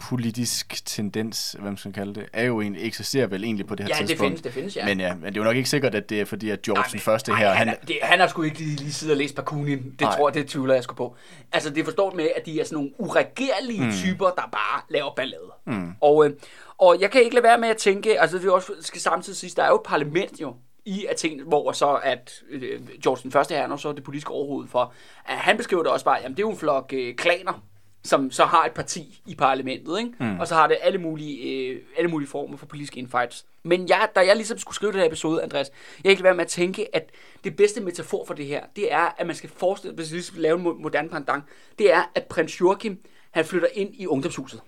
politisk 0.00 0.86
tendens, 0.86 1.52
hvad 1.58 1.70
man 1.70 1.76
skal 1.76 1.92
kalde 1.92 2.14
det, 2.14 2.26
er 2.32 2.44
jo 2.44 2.60
egentlig, 2.60 2.86
eksisterer 2.86 3.26
vel 3.26 3.44
egentlig 3.44 3.66
på 3.66 3.74
det 3.74 3.86
her 3.86 3.94
Ja, 3.96 4.00
det 4.00 4.08
tidspunkt. 4.08 4.28
findes, 4.30 4.42
det 4.42 4.52
findes, 4.52 4.76
ja. 4.76 4.84
Men 4.84 5.00
ja, 5.00 5.14
men 5.14 5.24
det 5.24 5.30
er 5.30 5.40
jo 5.40 5.44
nok 5.44 5.56
ikke 5.56 5.68
sikkert, 5.68 5.94
at 5.94 6.08
det 6.10 6.20
er 6.20 6.24
fordi, 6.24 6.50
at 6.50 6.62
George 6.62 6.84
den 6.92 7.00
første 7.00 7.34
her, 7.34 7.48
han, 7.48 7.56
han, 7.56 7.68
er, 7.68 7.74
det, 7.88 7.98
han 8.02 8.20
har 8.20 8.26
sgu 8.26 8.42
ikke 8.42 8.58
lige, 8.58 8.76
lige 8.76 8.92
siddet 8.92 9.12
og 9.14 9.18
læst 9.18 9.34
Bakunin. 9.34 9.90
Det 9.90 10.00
Nej. 10.00 10.16
tror 10.16 10.28
jeg, 10.28 10.34
det 10.34 10.46
tvivler 10.48 10.74
jeg 10.74 10.82
sgu 10.84 10.94
på. 10.94 11.16
Altså, 11.52 11.70
det 11.70 11.84
forstået 11.84 12.14
med, 12.14 12.28
at 12.36 12.46
de 12.46 12.60
er 12.60 12.64
sådan 12.64 12.74
nogle 12.76 12.90
uregerlige 12.98 13.84
mm. 13.84 13.92
typer, 13.92 14.26
der 14.26 14.48
bare 14.52 14.80
laver 14.90 15.14
ballade. 15.16 15.52
Mm. 15.66 15.92
Og, 16.00 16.26
øh, 16.26 16.32
og 16.78 16.96
jeg 17.00 17.10
kan 17.10 17.22
ikke 17.22 17.34
lade 17.34 17.44
være 17.44 17.58
med 17.58 17.68
at 17.68 17.76
tænke, 17.76 18.20
altså 18.20 18.38
det 18.38 18.44
er 18.46 18.50
også, 18.52 18.72
skal 18.80 19.00
samtidig 19.00 19.36
sige, 19.36 19.52
der 19.56 19.62
er 19.62 19.68
jo 19.68 19.74
et 19.74 19.80
parlament 19.86 20.40
jo, 20.40 20.54
i 20.88 21.06
Athen, 21.06 21.40
hvor 21.40 21.72
så 21.72 22.00
at 22.02 22.42
øh, 22.50 22.88
George 23.02 23.20
den 23.22 23.32
første 23.32 23.54
her, 23.54 23.68
og 23.68 23.80
så 23.80 23.92
det 23.92 24.04
politiske 24.04 24.30
overhoved 24.30 24.68
for, 24.68 24.92
at 25.26 25.36
han 25.36 25.56
beskriver 25.56 25.82
det 25.82 25.92
også 25.92 26.04
bare, 26.04 26.18
jamen 26.22 26.36
det 26.36 26.42
er 26.42 26.46
jo 26.46 26.50
en 26.50 26.56
flok 26.56 26.92
øh, 26.96 27.14
klaner, 27.14 27.62
som 28.04 28.30
så 28.30 28.44
har 28.44 28.64
et 28.64 28.72
parti 28.72 29.22
i 29.26 29.34
parlamentet, 29.34 29.98
ikke? 29.98 30.12
Mm. 30.20 30.40
og 30.40 30.48
så 30.48 30.54
har 30.54 30.66
det 30.66 30.76
alle 30.82 30.98
mulige, 30.98 31.68
øh, 31.68 31.80
alle 31.98 32.10
mulige 32.10 32.28
former 32.28 32.56
for 32.56 32.66
politiske 32.66 32.98
infights. 32.98 33.46
Men 33.62 33.88
jeg, 33.88 34.08
da 34.14 34.20
jeg 34.20 34.36
ligesom 34.36 34.58
skulle 34.58 34.74
skrive 34.74 34.92
den 34.92 35.00
her 35.00 35.06
episode, 35.06 35.42
Andreas, 35.42 35.70
jeg 36.04 36.16
kan 36.16 36.24
være 36.24 36.34
med 36.34 36.44
at 36.44 36.50
tænke, 36.50 36.96
at 36.96 37.10
det 37.44 37.56
bedste 37.56 37.80
metafor 37.80 38.24
for 38.26 38.34
det 38.34 38.46
her, 38.46 38.64
det 38.76 38.92
er, 38.92 39.14
at 39.18 39.26
man 39.26 39.36
skal 39.36 39.50
forestille, 39.56 39.94
hvis 39.94 40.12
vi 40.12 40.22
skal 40.22 40.40
lave 40.40 40.58
en 40.58 40.66
mo- 40.66 40.82
moderne 40.82 41.08
pendant, 41.08 41.44
det 41.78 41.92
er, 41.92 42.02
at 42.14 42.24
prins 42.24 42.60
Joachim, 42.60 42.98
han 43.30 43.44
flytter 43.44 43.68
ind 43.72 43.94
i 43.94 44.06
ungdomshuset. 44.06 44.60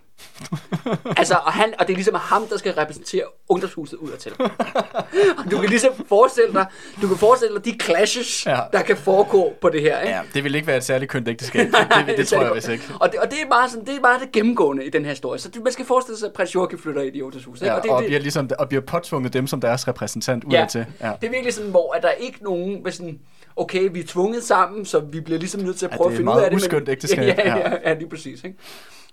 Altså, 1.16 1.34
og, 1.34 1.52
han, 1.52 1.74
og 1.78 1.86
det 1.86 1.92
er 1.92 1.96
ligesom 1.96 2.14
ham, 2.14 2.46
der 2.46 2.58
skal 2.58 2.72
repræsentere 2.72 3.22
ungdomshuset 3.48 3.96
udadtil. 3.98 4.32
og 5.38 5.50
du 5.50 5.58
kan 5.60 5.68
ligesom 5.70 5.92
forestille 6.08 6.52
dig, 6.52 6.66
du 7.02 7.08
kan 7.08 7.16
forestille 7.16 7.54
dig 7.56 7.64
de 7.64 7.78
clashes, 7.82 8.46
Ja. 8.46 8.50
ja. 8.56 8.60
der 8.72 8.82
kan 8.82 8.96
foregå 8.96 9.52
på 9.60 9.68
det 9.68 9.80
her. 9.82 10.00
Ikke? 10.00 10.14
ja, 10.14 10.20
det 10.34 10.44
vil 10.44 10.54
ikke 10.54 10.66
være 10.66 10.76
et 10.76 10.84
særligt 10.84 11.10
kønt 11.10 11.28
ægteskab. 11.28 11.66
Det, 11.70 12.06
det, 12.06 12.18
det 12.18 12.28
tror 12.28 12.42
jeg 12.42 12.54
vist 12.54 12.68
ikke. 12.68 12.84
Og 13.00 13.12
det, 13.12 13.20
og 13.20 13.30
det 13.30 13.38
er 13.44 13.48
bare 13.50 13.70
sådan, 13.70 13.86
det 13.86 13.96
er 13.96 14.00
bare 14.00 14.20
det 14.20 14.32
gennemgående 14.32 14.84
i 14.84 14.90
den 14.90 15.02
her 15.04 15.10
historie. 15.10 15.38
Så 15.40 15.48
det, 15.48 15.62
man 15.62 15.72
skal 15.72 15.84
forestille 15.84 16.18
sig, 16.18 16.26
at 16.26 16.32
prins 16.32 16.54
Joachim 16.54 16.78
flytter 16.78 17.02
ind 17.02 17.16
i 17.16 17.22
ungdomshuset. 17.22 17.66
Ja, 17.66 17.72
og 17.74 17.82
det, 17.82 17.90
og, 17.90 17.98
det, 17.98 18.06
bliver 18.06 18.20
ligesom, 18.20 18.50
og 18.58 18.68
bliver 18.68 18.80
påtvunget 18.82 19.32
dem 19.32 19.46
som 19.46 19.60
deres 19.60 19.88
repræsentant 19.88 20.44
ja, 20.44 20.48
udadtil. 20.48 20.86
Ja. 21.00 21.12
det 21.20 21.26
er 21.26 21.30
virkelig 21.30 21.54
sådan, 21.54 21.70
hvor 21.70 21.92
at 21.94 22.02
der 22.02 22.08
er 22.08 22.12
ikke 22.12 22.38
nogen, 22.44 22.82
med 22.82 22.92
sådan, 22.92 23.18
okay, 23.56 23.88
vi 23.92 24.00
er 24.00 24.04
tvunget 24.06 24.44
sammen, 24.44 24.84
så 24.84 24.98
vi 25.00 25.20
bliver 25.20 25.38
ligesom 25.38 25.60
nødt 25.60 25.76
til 25.76 25.86
at 25.86 25.92
Ja, 25.92 25.96
prøve 25.96 26.10
det 26.10 26.10
er 26.10 26.14
at 26.14 26.16
finde 26.16 26.24
meget 26.24 26.38
ud 26.40 26.44
af 26.44 26.50
det. 26.50 26.56
uskønt 26.56 26.88
ægteskab, 26.88 27.18
Ja, 27.24 27.34
ja, 27.44 27.56
ja. 27.58 27.68
ja, 27.70 27.76
ja, 27.90 27.94
lige 27.94 28.08
præcis. 28.08 28.44
Ikke? 28.44 28.56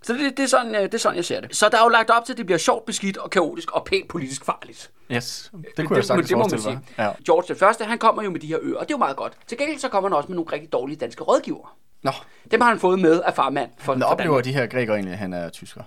Så 0.08 0.14
det, 0.14 0.38
det, 0.38 0.43
er 0.43 0.47
sådan, 0.47 0.76
øh, 0.76 0.82
det 0.82 0.93
er 0.93 0.97
sådan, 0.97 1.16
jeg 1.16 1.26
ser 1.26 1.41
det. 1.41 1.55
Så 1.55 1.70
der 1.70 1.78
er 1.78 1.84
jo 1.84 1.89
lagt 1.89 2.10
op 2.10 2.26
til, 2.26 2.34
at 2.34 2.38
det 2.38 2.45
bliver 2.45 2.60
sjovt, 2.60 2.86
beskidt 2.86 3.18
og 3.18 3.30
kaotisk 3.30 3.72
og 3.72 3.86
pænt 3.86 4.08
politisk 4.08 4.45
farligt. 4.45 4.91
Yes, 5.12 5.51
det 5.78 5.88
kunne 5.88 5.97
jeg 5.97 6.05
sagtens 6.05 6.28
det 6.30 6.38
må 6.38 6.47
man 6.51 6.60
sige. 6.60 6.80
Ja. 6.97 7.12
George 7.26 7.47
den 7.47 7.55
første, 7.55 7.86
han 7.86 7.97
kommer 7.97 8.24
jo 8.24 8.30
med 8.30 8.39
de 8.39 8.47
her 8.47 8.58
øer, 8.62 8.76
og 8.76 8.82
det 8.82 8.93
er 8.93 8.95
jo 8.95 8.97
meget 8.97 9.18
godt. 9.18 9.34
Til 9.47 9.58
gengæld 9.58 9.80
så 9.80 9.89
kommer 9.89 10.10
han 10.10 10.18
også 10.18 10.28
med 10.30 10.36
nogle 10.36 10.51
rigtig 10.51 10.72
dårlige 10.72 10.97
danske 10.97 11.24
rådgivere. 11.24 11.70
Nå, 12.03 12.12
Dem 12.51 12.62
har 12.62 12.70
han 12.70 12.80
fået 12.80 12.99
med 12.99 13.22
af 13.22 13.34
farmand 13.34 13.70
for, 13.80 13.93
men 13.93 14.03
oplever 14.03 14.41
de 14.41 14.53
her 14.53 14.68
grækere 14.68 14.95
egentlig, 14.95 15.14
at 15.14 15.20
han 15.20 15.34
er 15.34 15.49
tysker? 15.49 15.82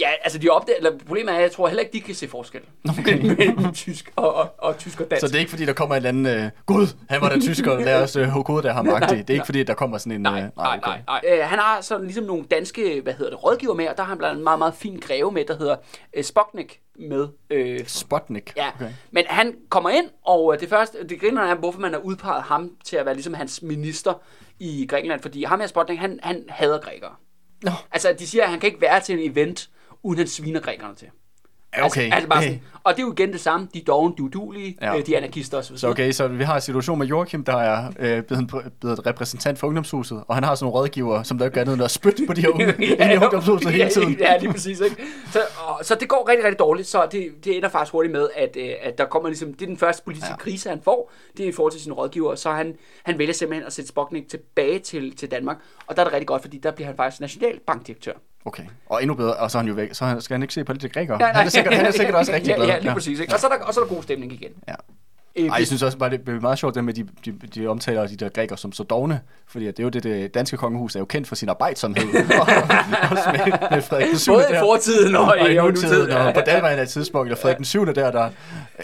Ja, 0.00 0.08
altså 0.22 0.38
de 0.38 0.48
opdager, 0.48 0.76
eller 0.76 0.98
problemet 0.98 1.32
er, 1.32 1.36
at 1.36 1.42
jeg 1.42 1.52
tror 1.52 1.68
heller 1.68 1.82
ikke, 1.82 1.92
de 1.92 2.00
kan 2.00 2.14
se 2.14 2.28
forskel 2.28 2.60
okay. 2.88 3.22
mellem 3.22 3.72
tysk 3.72 4.12
og, 4.16 4.34
og, 4.34 4.54
og 4.58 4.78
tysk 4.78 5.00
og 5.00 5.10
dansk. 5.10 5.20
Så 5.20 5.26
det 5.26 5.34
er 5.34 5.38
ikke 5.38 5.50
fordi, 5.50 5.64
der 5.64 5.72
kommer 5.72 5.94
en 5.94 6.06
eller 6.06 6.08
anden, 6.08 6.44
øh, 6.44 6.50
Gud, 6.66 6.86
han 7.08 7.20
var 7.20 7.28
der 7.28 7.40
tysker, 7.40 7.78
lad 7.88 8.02
os 8.02 8.16
øh, 8.16 8.28
hovedet 8.28 8.68
af 8.68 8.74
ham 8.74 8.88
agtigt. 8.88 9.28
Det 9.28 9.34
er 9.34 9.34
ikke 9.34 9.46
fordi, 9.46 9.62
der 9.62 9.74
kommer 9.74 9.98
sådan 9.98 10.12
en... 10.12 10.20
Nej, 10.20 10.42
øh, 10.42 10.48
nej, 10.56 10.76
okay. 10.76 10.90
nej. 10.90 11.00
nej. 11.06 11.38
Øh, 11.38 11.44
han 11.44 11.58
har 11.58 11.80
sådan 11.80 12.04
ligesom 12.04 12.24
nogle 12.24 12.44
danske, 12.44 13.00
hvad 13.00 13.12
hedder 13.12 13.30
det, 13.30 13.44
rådgiver 13.44 13.74
med, 13.74 13.88
og 13.88 13.96
der 13.96 14.02
har 14.02 14.08
han 14.08 14.18
blandt 14.18 14.30
andet 14.30 14.40
en 14.40 14.44
meget, 14.44 14.58
meget 14.58 14.74
fin 14.74 14.98
greve 15.06 15.32
med, 15.32 15.44
der 15.44 15.56
hedder 15.56 15.76
øh, 16.16 16.24
Spoknik 16.24 16.80
med. 16.98 17.28
Øh, 17.50 17.80
Sputnik. 17.86 18.52
ja, 18.56 18.68
Okay. 18.74 18.90
men 19.10 19.24
han 19.28 19.54
kommer 19.68 19.90
ind, 19.90 20.06
og 20.24 20.54
øh, 20.54 20.60
det 20.60 20.68
første, 20.68 21.08
det 21.08 21.20
griner 21.20 21.42
er, 21.42 21.54
hvorfor 21.54 21.80
man 21.80 21.92
har 21.92 22.00
udpeget 22.00 22.42
ham 22.42 22.70
til 22.84 22.96
at 22.96 23.06
være 23.06 23.14
ligesom 23.14 23.34
hans 23.34 23.62
minister 23.62 24.12
i 24.58 24.86
Grækenland, 24.86 25.20
fordi 25.22 25.44
ham 25.44 25.60
her 25.60 25.66
Sputnik, 25.66 25.98
han, 25.98 26.20
han 26.22 26.44
hader 26.48 26.78
grækere. 26.78 27.12
Nå, 27.62 27.70
Altså, 27.92 28.14
de 28.18 28.26
siger, 28.26 28.44
at 28.44 28.50
han 28.50 28.60
kan 28.60 28.66
ikke 28.66 28.80
være 28.80 29.00
til 29.00 29.18
en 29.18 29.32
event, 29.32 29.70
uden 30.02 30.18
han 30.18 30.26
sviner 30.28 30.60
grækerne 30.60 30.94
til. 30.94 31.08
ja, 31.76 31.84
okay. 31.86 32.00
Altså, 32.02 32.14
altså 32.14 32.28
bare 32.28 32.40
Hey. 32.42 32.46
sådan, 32.48 32.62
og 32.84 32.92
det 32.96 33.02
er 33.02 33.06
jo 33.06 33.12
igen 33.12 33.32
det 33.32 33.40
samme. 33.40 33.68
De 33.74 33.80
doven, 33.80 34.14
de 34.16 34.22
udulige, 34.22 34.76
Ja. 34.80 34.94
ja. 34.94 35.00
de 35.00 35.12
er 35.14 35.18
anarkister 35.18 35.58
osv. 35.58 35.76
Så 35.76 35.88
okay, 35.88 36.12
så 36.12 36.28
vi 36.28 36.44
har 36.44 36.54
en 36.54 36.60
situation 36.60 36.98
med 36.98 37.06
Joachim, 37.06 37.44
der 37.44 37.56
er 37.56 37.92
øh, 37.98 38.22
blevet, 38.22 38.72
blevet 38.80 39.06
repræsentant 39.06 39.58
for 39.58 39.66
ungdomshuset, 39.66 40.24
og 40.28 40.34
han 40.36 40.44
har 40.44 40.54
sådan 40.54 40.64
nogle 40.64 40.78
rådgiver, 40.80 41.22
som 41.22 41.38
der 41.38 41.44
ikke 41.44 41.54
gør 41.54 41.60
andet 41.60 41.74
end 41.74 41.82
at 41.82 41.90
spytte 41.90 42.26
på 42.26 42.32
de 42.32 42.40
her 42.40 42.48
unge 42.54 42.74
inde 42.84 43.14
i 43.14 43.16
ungdomshuset 43.16 43.72
hele 43.72 43.90
tiden. 43.90 44.16
Ja, 44.20 44.36
lige 44.36 44.52
præcis. 44.52 44.80
Ikke? 44.80 44.96
Så, 45.32 45.40
og, 45.66 45.84
så 45.84 45.94
det 45.94 46.08
går 46.08 46.28
rigtig, 46.28 46.44
rigtig 46.44 46.58
dårligt, 46.58 46.88
så 46.88 47.08
det, 47.12 47.28
det 47.44 47.56
ender 47.56 47.68
faktisk 47.68 47.92
hurtigt 47.92 48.12
med, 48.12 48.28
at, 48.36 48.56
øh, 48.60 48.70
at 48.82 48.98
der 48.98 49.04
kommer 49.04 49.28
ligesom, 49.28 49.54
det 49.54 49.62
er 49.62 49.66
den 49.66 49.76
første 49.78 50.02
politiske 50.04 50.26
Ja. 50.28 50.32
ja. 50.32 50.36
krise, 50.36 50.68
han 50.68 50.80
får, 50.84 51.12
det 51.36 51.44
er 51.44 51.48
i 51.48 51.52
forhold 51.52 51.72
til 51.72 51.80
sine 51.80 51.94
rådgiver, 51.94 52.34
så 52.34 52.50
han, 52.50 52.76
han 53.02 53.18
vælger 53.18 53.34
simpelthen 53.34 53.66
at 53.66 53.72
sætte 53.72 53.88
Spoknik 53.88 54.28
tilbage 54.28 54.78
til, 54.78 55.16
til 55.16 55.30
Danmark, 55.30 55.56
og 55.86 55.96
der 55.96 56.02
er 56.02 56.04
det 56.06 56.12
rigtig 56.12 56.26
godt, 56.28 56.42
fordi 56.42 56.58
der 56.58 56.70
bliver 56.70 56.86
han 56.86 56.96
faktisk 56.96 57.20
nationalbankdirektør. 57.20 58.12
Okay, 58.44 58.62
og 58.86 59.02
endnu 59.02 59.14
bedre, 59.14 59.34
og 59.34 59.50
så, 59.50 59.58
er 59.58 59.62
han 59.62 59.68
jo 59.68 59.74
væk, 59.74 59.88
så 59.92 60.16
skal 60.20 60.34
han 60.34 60.42
ikke 60.42 60.54
se 60.54 60.64
på 60.64 60.72
lidt 60.72 60.92
grækere. 60.92 61.18
Han 61.34 61.46
er 61.46 61.50
sikkert, 61.50 61.74
han 61.74 61.86
er 61.86 61.90
sikkert 61.90 62.14
også 62.14 62.32
rigtig 62.36 62.50
ja, 62.50 62.56
glad. 62.56 62.66
Ja, 62.66 62.78
lige 62.78 62.92
præcis. 62.92 63.20
Ikke? 63.20 63.34
Og, 63.34 63.40
så 63.40 63.46
er 63.46 63.50
der, 63.56 63.64
og 63.64 63.74
så 63.74 63.80
er 63.80 63.84
der 63.84 63.94
god 63.94 64.02
stemning 64.02 64.32
igen. 64.32 64.50
Ja. 64.68 64.74
Øh, 65.36 65.46
Ej, 65.46 65.56
jeg 65.58 65.66
synes 65.66 65.82
også 65.82 65.98
bare, 65.98 66.10
det 66.10 66.28
er 66.28 66.40
meget 66.40 66.58
sjovt, 66.58 66.74
det 66.74 66.84
med, 66.84 66.94
de, 66.94 67.06
de, 67.24 67.32
de 67.54 67.66
omtaler 67.66 68.06
de 68.06 68.16
der 68.16 68.28
grækere 68.28 68.58
som 68.58 68.72
så 68.72 68.82
dogne, 68.82 69.20
fordi 69.48 69.66
det 69.66 69.78
er 69.78 69.82
jo 69.82 69.88
det, 69.88 70.02
det 70.02 70.34
danske 70.34 70.56
kongehus 70.56 70.94
er 70.94 70.98
jo 71.00 71.04
kendt 71.04 71.28
for 71.28 71.34
sin 71.34 71.48
arbejdsomhed. 71.48 72.04
også 73.10 73.32
med, 73.32 73.52
med 73.70 73.82
Frederik 73.82 74.10
den 74.10 74.18
7. 74.18 74.32
Både 74.32 74.44
i 74.50 74.52
der, 74.52 74.60
fortiden 74.60 75.16
og, 75.16 75.24
og 75.40 75.50
i 75.52 75.56
og 75.56 75.68
nutiden, 75.68 76.10
Ja, 76.10 76.26
og 76.26 76.34
på 76.34 76.40
daværende 76.46 76.86
tidspunkt, 76.86 77.32
og 77.32 77.38
Frederik 77.38 77.56
den 77.56 77.64
7. 77.64 77.86
der, 77.86 78.10
der 78.10 78.30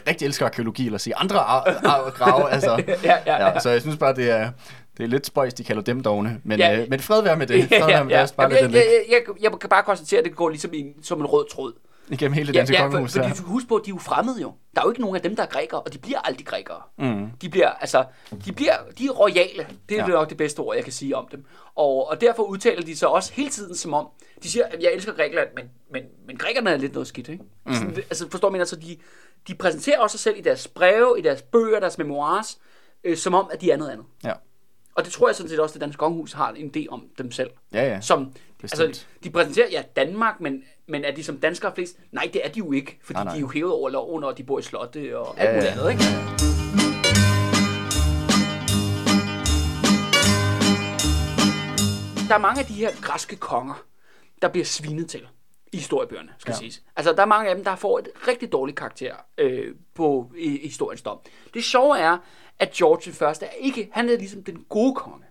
rigtig 0.09 0.27
elsker 0.27 0.47
arkeologi, 0.47 0.87
eller 0.87 0.99
sige 0.99 1.17
andre 1.17 1.39
ar- 1.39 1.81
ar- 1.85 2.11
grave, 2.11 2.51
altså. 2.51 2.71
ja, 3.05 3.15
ja, 3.27 3.49
ja. 3.49 3.59
Så 3.61 3.71
jeg 3.71 3.81
synes 3.81 3.97
bare, 3.97 4.15
det 4.15 4.31
er, 4.31 4.51
det 4.97 5.05
er 5.05 5.09
lidt 5.09 5.27
spøjs, 5.27 5.55
de 5.55 5.65
kalder 5.65 5.83
dem 5.83 6.03
dogne, 6.03 6.41
men, 6.45 6.59
Ja. 6.59 6.81
øh, 6.83 6.91
men 6.91 7.01
fred 7.01 7.23
være 7.23 7.37
med 7.37 7.47
det. 7.47 7.65
Fred 7.69 7.87
være 7.87 8.05
med 8.05 8.29
bare 8.37 8.49
jeg, 8.49 8.63
jeg, 8.63 8.73
jeg, 8.75 8.95
jeg, 9.11 9.23
jeg 9.43 9.53
kan 9.61 9.71
bare 9.71 9.83
konstatere, 9.83 10.19
at 10.19 10.25
det 10.25 10.37
går 10.37 10.49
ligesom 10.49 10.71
en- 10.75 11.03
som 11.03 11.21
en 11.21 11.27
rød 11.27 11.47
tråd. 11.51 11.73
igennem 12.11 12.33
hele 12.33 12.53
Ja, 12.53 12.59
danske 12.59 12.77
ja, 12.77 12.83
kongehus. 12.83 13.13
for, 13.13 13.23
for 13.35 13.43
husk 13.45 13.69
på, 13.69 13.77
at 13.77 13.83
de 13.85 13.91
er 13.91 13.95
jo 13.95 13.99
fremmede 13.99 14.41
jo. 14.43 14.53
Der 14.75 14.81
er 14.81 14.85
jo 14.85 14.91
ikke 14.91 15.01
nogen 15.01 15.17
af 15.17 15.23
dem, 15.23 15.37
der 15.37 15.43
er 15.43 15.47
grækere, 15.47 15.81
og 15.81 15.93
de 15.93 15.99
bliver 15.99 16.19
aldrig 16.19 16.47
grækere. 16.47 16.81
Mm. 16.99 17.27
De 17.43 17.49
bliver, 17.49 17.69
altså, 17.69 18.05
de 18.45 18.53
bliver, 18.53 18.73
de 18.99 19.07
er 19.07 19.11
royale. 19.11 19.67
Det 19.89 19.99
er 19.99 20.03
Ja. 20.03 20.07
nok 20.07 20.29
det 20.29 20.37
bedste 20.37 20.61
ord, 20.61 20.75
jeg 20.77 20.85
kan 20.85 20.93
sige 20.93 21.17
om 21.17 21.29
dem. 21.33 21.45
Og, 21.75 22.09
og 22.09 22.21
derfor 22.21 22.43
udtaler 22.43 22.83
de 22.83 22.97
sig 22.97 23.09
også 23.09 23.33
hele 23.33 23.51
tiden 23.51 23.77
som 23.77 23.95
om, 23.95 24.09
de 24.43 24.51
siger, 24.51 24.65
at 24.65 24.83
jeg 24.83 24.93
elsker 24.95 25.13
Grækenland, 25.13 25.49
men, 25.57 25.65
men, 25.93 26.03
men 26.27 26.37
grækerne 26.37 26.71
er 26.71 26.77
lidt 26.77 26.93
noget 26.93 27.07
skidt, 27.09 27.29
ikke? 27.29 27.45
Mm. 27.67 27.75
Sådan, 27.75 27.97
altså, 27.97 28.29
forstår 28.31 28.51
man, 28.51 28.61
altså, 28.61 28.77
de, 28.77 28.97
de 29.49 29.55
præsenterer 29.55 29.99
også 30.01 30.19
sig 30.19 30.21
selv 30.23 30.39
i 30.39 30.43
deres 30.43 30.69
breve, 30.69 31.19
i 31.19 31.23
deres 31.23 31.43
bøger, 31.43 31.81
deres 31.81 31.99
memoirs, 31.99 32.59
øh, 33.05 33.17
som 33.17 33.35
om, 33.35 33.49
at 33.53 33.61
de 33.61 33.71
er 33.71 33.77
noget 33.77 33.91
andet. 33.93 34.07
Ja. 34.25 34.33
Og 34.97 35.05
det 35.05 35.13
tror 35.13 35.29
jeg 35.29 35.37
sådan 35.37 35.51
set 35.51 35.61
også, 35.61 35.75
at 35.75 35.81
Dansk 35.81 35.99
Kongehus 35.99 36.33
har 36.33 36.53
en 36.53 36.73
idé 36.77 36.87
om 36.89 37.05
dem 37.19 37.33
selv. 37.33 37.51
Ja, 37.73 37.85
ja. 37.85 38.01
Som, 38.01 38.33
Bestemt. 38.61 38.83
altså, 38.83 39.05
de 39.25 39.31
præsenterer, 39.31 39.69
ja, 39.71 39.83
Danmark, 39.97 40.41
men, 40.41 40.63
men 40.87 41.05
er 41.05 41.15
de 41.15 41.25
som 41.25 41.39
danskere 41.39 41.75
flest? 41.75 41.97
Nej, 42.13 42.31
det 42.33 42.41
er 42.45 42.49
de 42.49 42.59
jo 42.59 42.73
ikke, 42.73 42.99
fordi 43.03 43.15
Nej, 43.17 43.25
nej, 43.25 43.33
de 43.33 43.39
er 43.39 43.41
jo 43.41 43.49
hævet 43.49 43.73
over 43.73 43.91
loven, 43.91 44.25
og 44.25 44.39
de 44.39 44.45
bor 44.45 44.59
i 44.59 44.63
slotte 44.63 45.19
og 45.19 45.41
alt 45.41 45.49
Ja, 45.49 45.55
muligt 45.55 45.67
ja. 45.67 45.73
andet, 45.73 45.91
ikke? 45.91 46.03
Der 52.29 52.35
er 52.35 52.39
mange 52.39 52.61
af 52.61 52.67
de 52.67 52.75
her 52.75 52.91
græske 53.03 53.37
konger, 53.37 53.85
der 54.43 54.49
bliver 54.49 54.65
svinet 54.65 55.09
til 55.09 55.29
i 55.73 55.77
historiebøgerne, 55.77 56.29
skal 56.39 56.53
ja. 56.53 56.59
siges. 56.59 56.83
Altså, 56.97 57.13
der 57.13 57.23
er 57.23 57.27
mange 57.27 57.51
af 57.51 57.55
dem, 57.55 57.65
der 57.65 57.77
får 57.77 57.99
et 57.99 58.09
rigtig 58.29 58.53
dårligt 58.53 58.79
karakter 58.79 59.15
øh, 59.39 59.75
på 59.95 60.33
i, 60.39 60.59
i 60.59 60.67
historiens 60.67 61.03
dom. 61.03 61.19
Det 61.55 61.65
sjove 61.65 61.99
er, 61.99 62.19
at 62.59 62.71
George 62.73 63.03
den 63.05 63.13
første 63.13 63.47
er 63.47 63.51
ikke, 63.51 63.89
han 63.93 64.09
er 64.09 64.17
ligesom 64.17 64.43
den 64.43 64.65
gode 64.69 64.95
konge 64.95 65.25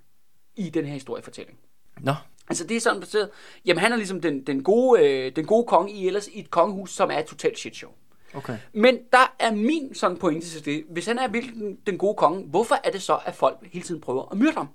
i 0.56 0.70
den 0.70 0.86
her 0.86 0.94
historiefortælling. 0.94 1.58
Nå, 2.00 2.14
Altså 2.50 2.64
det 2.68 2.78
er 2.78 2.82
sådan 2.82 3.00
baseret, 3.00 3.30
jamen 3.66 3.82
han 3.82 3.92
er 3.92 3.96
ligesom 3.96 4.22
den, 4.22 4.44
den, 4.48 4.64
gode, 4.64 5.08
øh, 5.08 5.36
den 5.36 5.46
gode 5.46 5.68
konge 5.68 5.92
i 5.92 6.08
ellers 6.08 6.28
i 6.28 6.40
et 6.40 6.52
kongehus, 6.52 6.92
som 6.92 7.12
er 7.12 7.20
et 7.20 7.26
totalt 7.26 7.60
shit 7.60 7.76
show. 7.76 7.92
okay. 8.34 8.58
Men 8.74 8.98
der 9.12 9.36
er 9.40 9.52
min 9.52 9.96
sådan 9.96 10.18
pointe 10.18 10.48
til 10.48 10.66
det, 10.66 10.84
hvis 10.90 11.06
han 11.06 11.20
er 11.20 11.28
virkelig 11.28 11.56
den, 11.56 11.78
den 11.88 11.98
gode 11.98 12.16
konge, 12.16 12.44
hvorfor 12.44 12.76
er 12.84 12.92
det 12.92 13.02
så, 13.02 13.20
at 13.26 13.36
folk 13.36 13.58
hele 13.72 13.86
tiden 13.86 14.02
prøver 14.02 14.32
at 14.32 14.38
myrde 14.38 14.54
ham? 14.54 14.70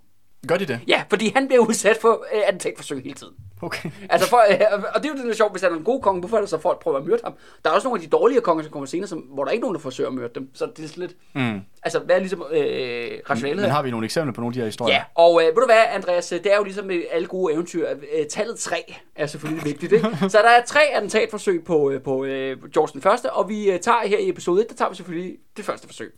Gør 0.49 0.57
de 0.57 0.67
det? 0.67 0.81
Ja, 0.89 1.03
fordi 1.11 1.33
han 1.35 1.47
bliver 1.49 1.61
udsat 1.69 1.99
for 2.01 2.27
øh, 2.35 2.41
attentatforsøg 2.47 3.03
hele 3.03 3.15
tiden. 3.15 3.33
Okay. 3.63 3.91
Altså 4.11 4.29
for, 4.29 4.37
øh, 4.51 4.83
og 4.95 5.03
det 5.03 5.11
er 5.11 5.23
jo 5.25 5.31
er 5.31 5.35
sjovt, 5.35 5.53
hvis 5.53 5.63
han 5.63 5.73
er 5.73 5.77
en 5.77 5.85
god 5.85 6.03
konge, 6.03 6.21
hvorfor 6.21 6.37
er 6.37 6.41
det 6.41 6.51
så 6.51 6.59
folk 6.59 6.83
prøver 6.83 6.99
at 6.99 7.07
myrde 7.07 7.21
ham? 7.25 7.33
Der 7.65 7.71
er 7.71 7.75
også 7.75 7.89
nogle 7.89 8.03
af 8.03 8.09
de 8.09 8.11
dårlige 8.11 8.41
konger, 8.41 8.63
som 8.63 8.73
kommer 8.73 8.87
senere, 8.87 9.09
som, 9.09 9.19
hvor 9.19 9.45
der 9.45 9.49
er 9.49 9.53
ikke 9.53 9.63
nogen, 9.63 9.75
der 9.75 9.81
forsøger 9.81 10.09
at 10.09 10.15
myrde 10.15 10.31
dem. 10.35 10.51
Så 10.55 10.71
det 10.77 10.85
er 10.85 10.89
sådan 10.89 11.01
lidt, 11.01 11.17
Mm. 11.35 11.61
altså 11.83 11.99
hvad 11.99 12.17
er 12.17 12.19
ligesom 12.19 12.45
øh, 12.53 13.11
rationalet 13.31 13.63
Men 13.63 13.71
har 13.71 13.83
vi 13.83 13.91
nogle 13.91 14.05
eksempler 14.05 14.33
på 14.33 14.41
nogle 14.41 14.51
af 14.51 14.55
de 14.55 14.59
her 14.61 14.67
historier? 14.67 14.95
Ja, 14.95 15.03
og 15.15 15.41
øh, 15.43 15.47
ved 15.47 15.55
du 15.55 15.67
hvad, 15.67 15.83
Andreas, 15.95 16.29
det 16.29 16.53
er 16.53 16.57
jo 16.57 16.65
ligesom 16.65 16.87
med 16.87 17.03
alle 17.11 17.29
gode 17.29 17.55
eventyr, 17.55 17.89
øh, 17.91 18.27
tallet 18.27 18.59
3 18.59 18.95
er 19.17 19.27
selvfølgelig 19.27 19.65
vigtigt, 19.65 19.93
ikke? 19.93 20.09
Så 20.29 20.39
der 20.43 20.49
er 20.51 20.65
tre 20.65 20.81
attentatforsøg 20.95 21.65
på, 21.65 21.91
øh, 21.91 22.03
på 22.03 22.25
øh, 22.25 22.71
George 22.73 22.93
den 22.93 23.03
første, 23.03 23.33
og 23.33 23.49
vi 23.49 23.71
øh, 23.71 23.81
tager 23.81 24.07
her 24.07 24.19
i 24.19 24.29
episode 24.29 24.63
1, 24.63 24.69
der 24.71 24.75
tager 24.75 24.89
vi 24.89 24.97
selvfølgelig 24.97 25.37
det 25.57 25.65
første 25.65 25.87
forsøg. 25.87 26.15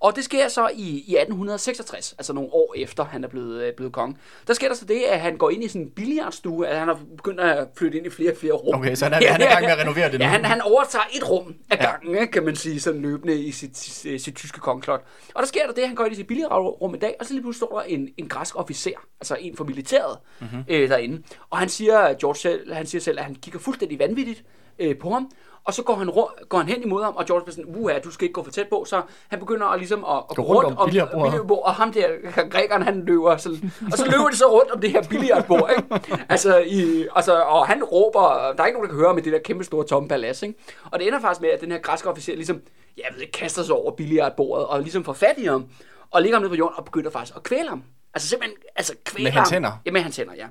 Og 0.00 0.16
det 0.16 0.24
sker 0.24 0.48
så 0.48 0.68
i, 0.74 0.82
i 1.06 1.16
1866, 1.16 2.14
altså 2.18 2.32
nogle 2.32 2.48
år 2.52 2.74
efter 2.76 3.04
han 3.04 3.24
er 3.24 3.28
blevet, 3.28 3.62
øh, 3.62 3.72
blevet 3.76 3.92
konge. 3.92 4.16
Der 4.46 4.54
sker 4.54 4.68
der 4.68 4.74
så 4.74 4.84
det, 4.84 5.00
at 5.02 5.20
han 5.20 5.36
går 5.36 5.50
ind 5.50 5.64
i 5.64 5.68
sådan 5.68 5.82
en 5.82 5.90
billiardstue, 5.90 6.66
at 6.68 6.78
han 6.78 6.88
har 6.88 6.98
begyndt 7.16 7.40
at 7.40 7.68
flytte 7.78 7.98
ind 7.98 8.06
i 8.06 8.10
flere 8.10 8.30
og 8.32 8.36
flere 8.36 8.52
rum. 8.52 8.74
Okay, 8.74 8.94
så 8.94 9.04
han 9.04 9.12
er- 9.14 9.32
han 9.32 9.40
er 9.40 9.46
i 9.46 9.48
gang 9.52 9.64
med 9.64 9.72
at 9.72 9.78
renovere 9.78 10.10
det 10.10 10.18
nu. 10.20 10.24
Ja, 10.24 10.30
han, 10.30 10.44
han 10.44 10.60
overtager 10.60 11.04
et 11.12 11.30
rum 11.30 11.54
af 11.70 11.76
Ja. 11.76 11.90
gangen, 11.90 12.10
ikke, 12.18 12.32
kan 12.32 12.44
man 12.44 12.56
sige, 12.56 12.80
sådan 12.80 13.02
løbende 13.02 13.34
i 13.40 13.50
sit, 13.52 13.78
sit, 13.78 14.22
sit 14.22 14.34
tyske 14.34 14.60
kongeklot. 14.60 15.00
Og 15.34 15.40
der 15.42 15.46
sker 15.48 15.66
der 15.66 15.72
det, 15.72 15.82
at 15.82 15.88
han 15.88 15.96
går 15.96 16.04
ind 16.04 16.12
i 16.12 16.16
sit 16.16 16.26
billigrum 16.26 16.94
i 16.94 16.98
dag, 16.98 17.14
og 17.20 17.26
så 17.26 17.32
lige 17.32 17.42
pludselig 17.42 17.66
står 17.68 17.78
der 17.80 17.86
en, 17.86 18.08
en 18.16 18.28
græsk 18.28 18.58
officer, 18.58 18.90
altså 19.20 19.36
en 19.40 19.56
fra 19.56 19.64
militæret 19.64 20.18
mm-hmm. 20.40 20.64
øh, 20.68 20.88
derinde. 20.88 21.22
Og 21.50 21.58
han 21.58 21.68
siger, 21.68 22.14
George 22.14 22.36
selv, 22.38 22.72
han 22.72 22.86
siger 22.86 23.02
selv, 23.02 23.18
at 23.18 23.24
han 23.24 23.34
kigger 23.34 23.60
fuldstændig 23.60 23.98
vanvittigt 23.98 24.44
øh, 24.78 24.98
på 24.98 25.10
ham, 25.10 25.30
og 25.66 25.74
så 25.74 25.82
går 25.82 25.94
han, 25.94 26.06
går 26.48 26.58
han 26.58 26.66
hen 26.68 26.82
imod 26.82 27.04
ham, 27.04 27.16
og 27.16 27.26
George 27.26 27.44
bliver 27.44 27.54
sådan, 27.54 27.76
uha, 27.76 27.98
du 27.98 28.10
skal 28.10 28.24
ikke 28.24 28.32
gå 28.32 28.42
for 28.44 28.50
tæt 28.50 28.68
på, 28.68 28.84
så 28.88 29.02
han 29.28 29.38
begynder 29.38 29.66
at, 29.66 29.78
ligesom 29.78 30.04
at, 30.04 30.16
at 30.30 30.36
Gå 30.36 30.42
rundt 30.42 30.78
om 30.78 30.86
billiardbordet. 30.88 31.24
billiardbord, 31.30 31.62
og 31.64 31.74
ham 31.74 31.92
der, 31.92 32.06
grækeren, 32.52 32.82
han 32.82 33.04
løber 33.04 33.36
sådan, 33.36 33.72
og 33.92 33.98
så 33.98 34.04
løber 34.10 34.28
de 34.28 34.36
så 34.36 34.46
rundt 34.52 34.70
om 34.70 34.80
det 34.80 34.90
her 34.90 35.02
billiardbord, 35.02 35.70
ikke? 35.76 36.16
Altså, 36.32 36.58
i, 36.58 37.06
altså, 37.16 37.40
og 37.42 37.66
han 37.66 37.84
råber, 37.84 38.20
der 38.56 38.62
er 38.62 38.66
ikke 38.66 38.78
nogen, 38.78 38.88
der 38.88 38.94
kan 38.94 39.04
høre 39.04 39.14
med 39.14 39.22
det 39.22 39.32
der 39.32 39.38
kæmpe 39.38 39.64
store 39.64 39.84
tomme 39.86 40.08
palads, 40.08 40.42
ikke? 40.42 40.54
Og 40.90 40.98
det 40.98 41.06
ender 41.06 41.20
faktisk 41.20 41.40
med, 41.40 41.50
at 41.50 41.60
den 41.60 41.70
her 41.72 41.78
græske 41.78 42.08
officer 42.10 42.34
ligesom, 42.34 42.60
jeg 42.96 43.04
ved 43.14 43.20
ikke, 43.20 43.32
kaster 43.32 43.62
sig 43.62 43.74
over 43.74 43.90
billiardbordet, 43.92 44.66
og 44.66 44.80
ligesom 44.80 45.04
får 45.04 45.12
fat 45.12 45.34
i 45.38 45.44
ham, 45.44 45.64
og 46.10 46.22
ligger 46.22 46.36
ham 46.36 46.42
ned 46.42 46.50
på 46.50 46.56
jorden, 46.56 46.74
og 46.78 46.84
begynder 46.84 47.10
faktisk 47.10 47.36
at 47.36 47.42
kvæle 47.42 47.68
ham. 47.68 47.82
Altså 48.14 48.28
simpelthen, 48.28 48.58
altså 48.76 48.94
kvæle 49.04 49.24
Med 49.24 49.32
hans 49.32 49.48
ham. 49.50 49.54
hænder? 49.54 49.72
Ja, 49.86 49.90
med 49.90 50.00
hans 50.00 50.16
hænder, 50.16 50.34
ja. 50.34 50.46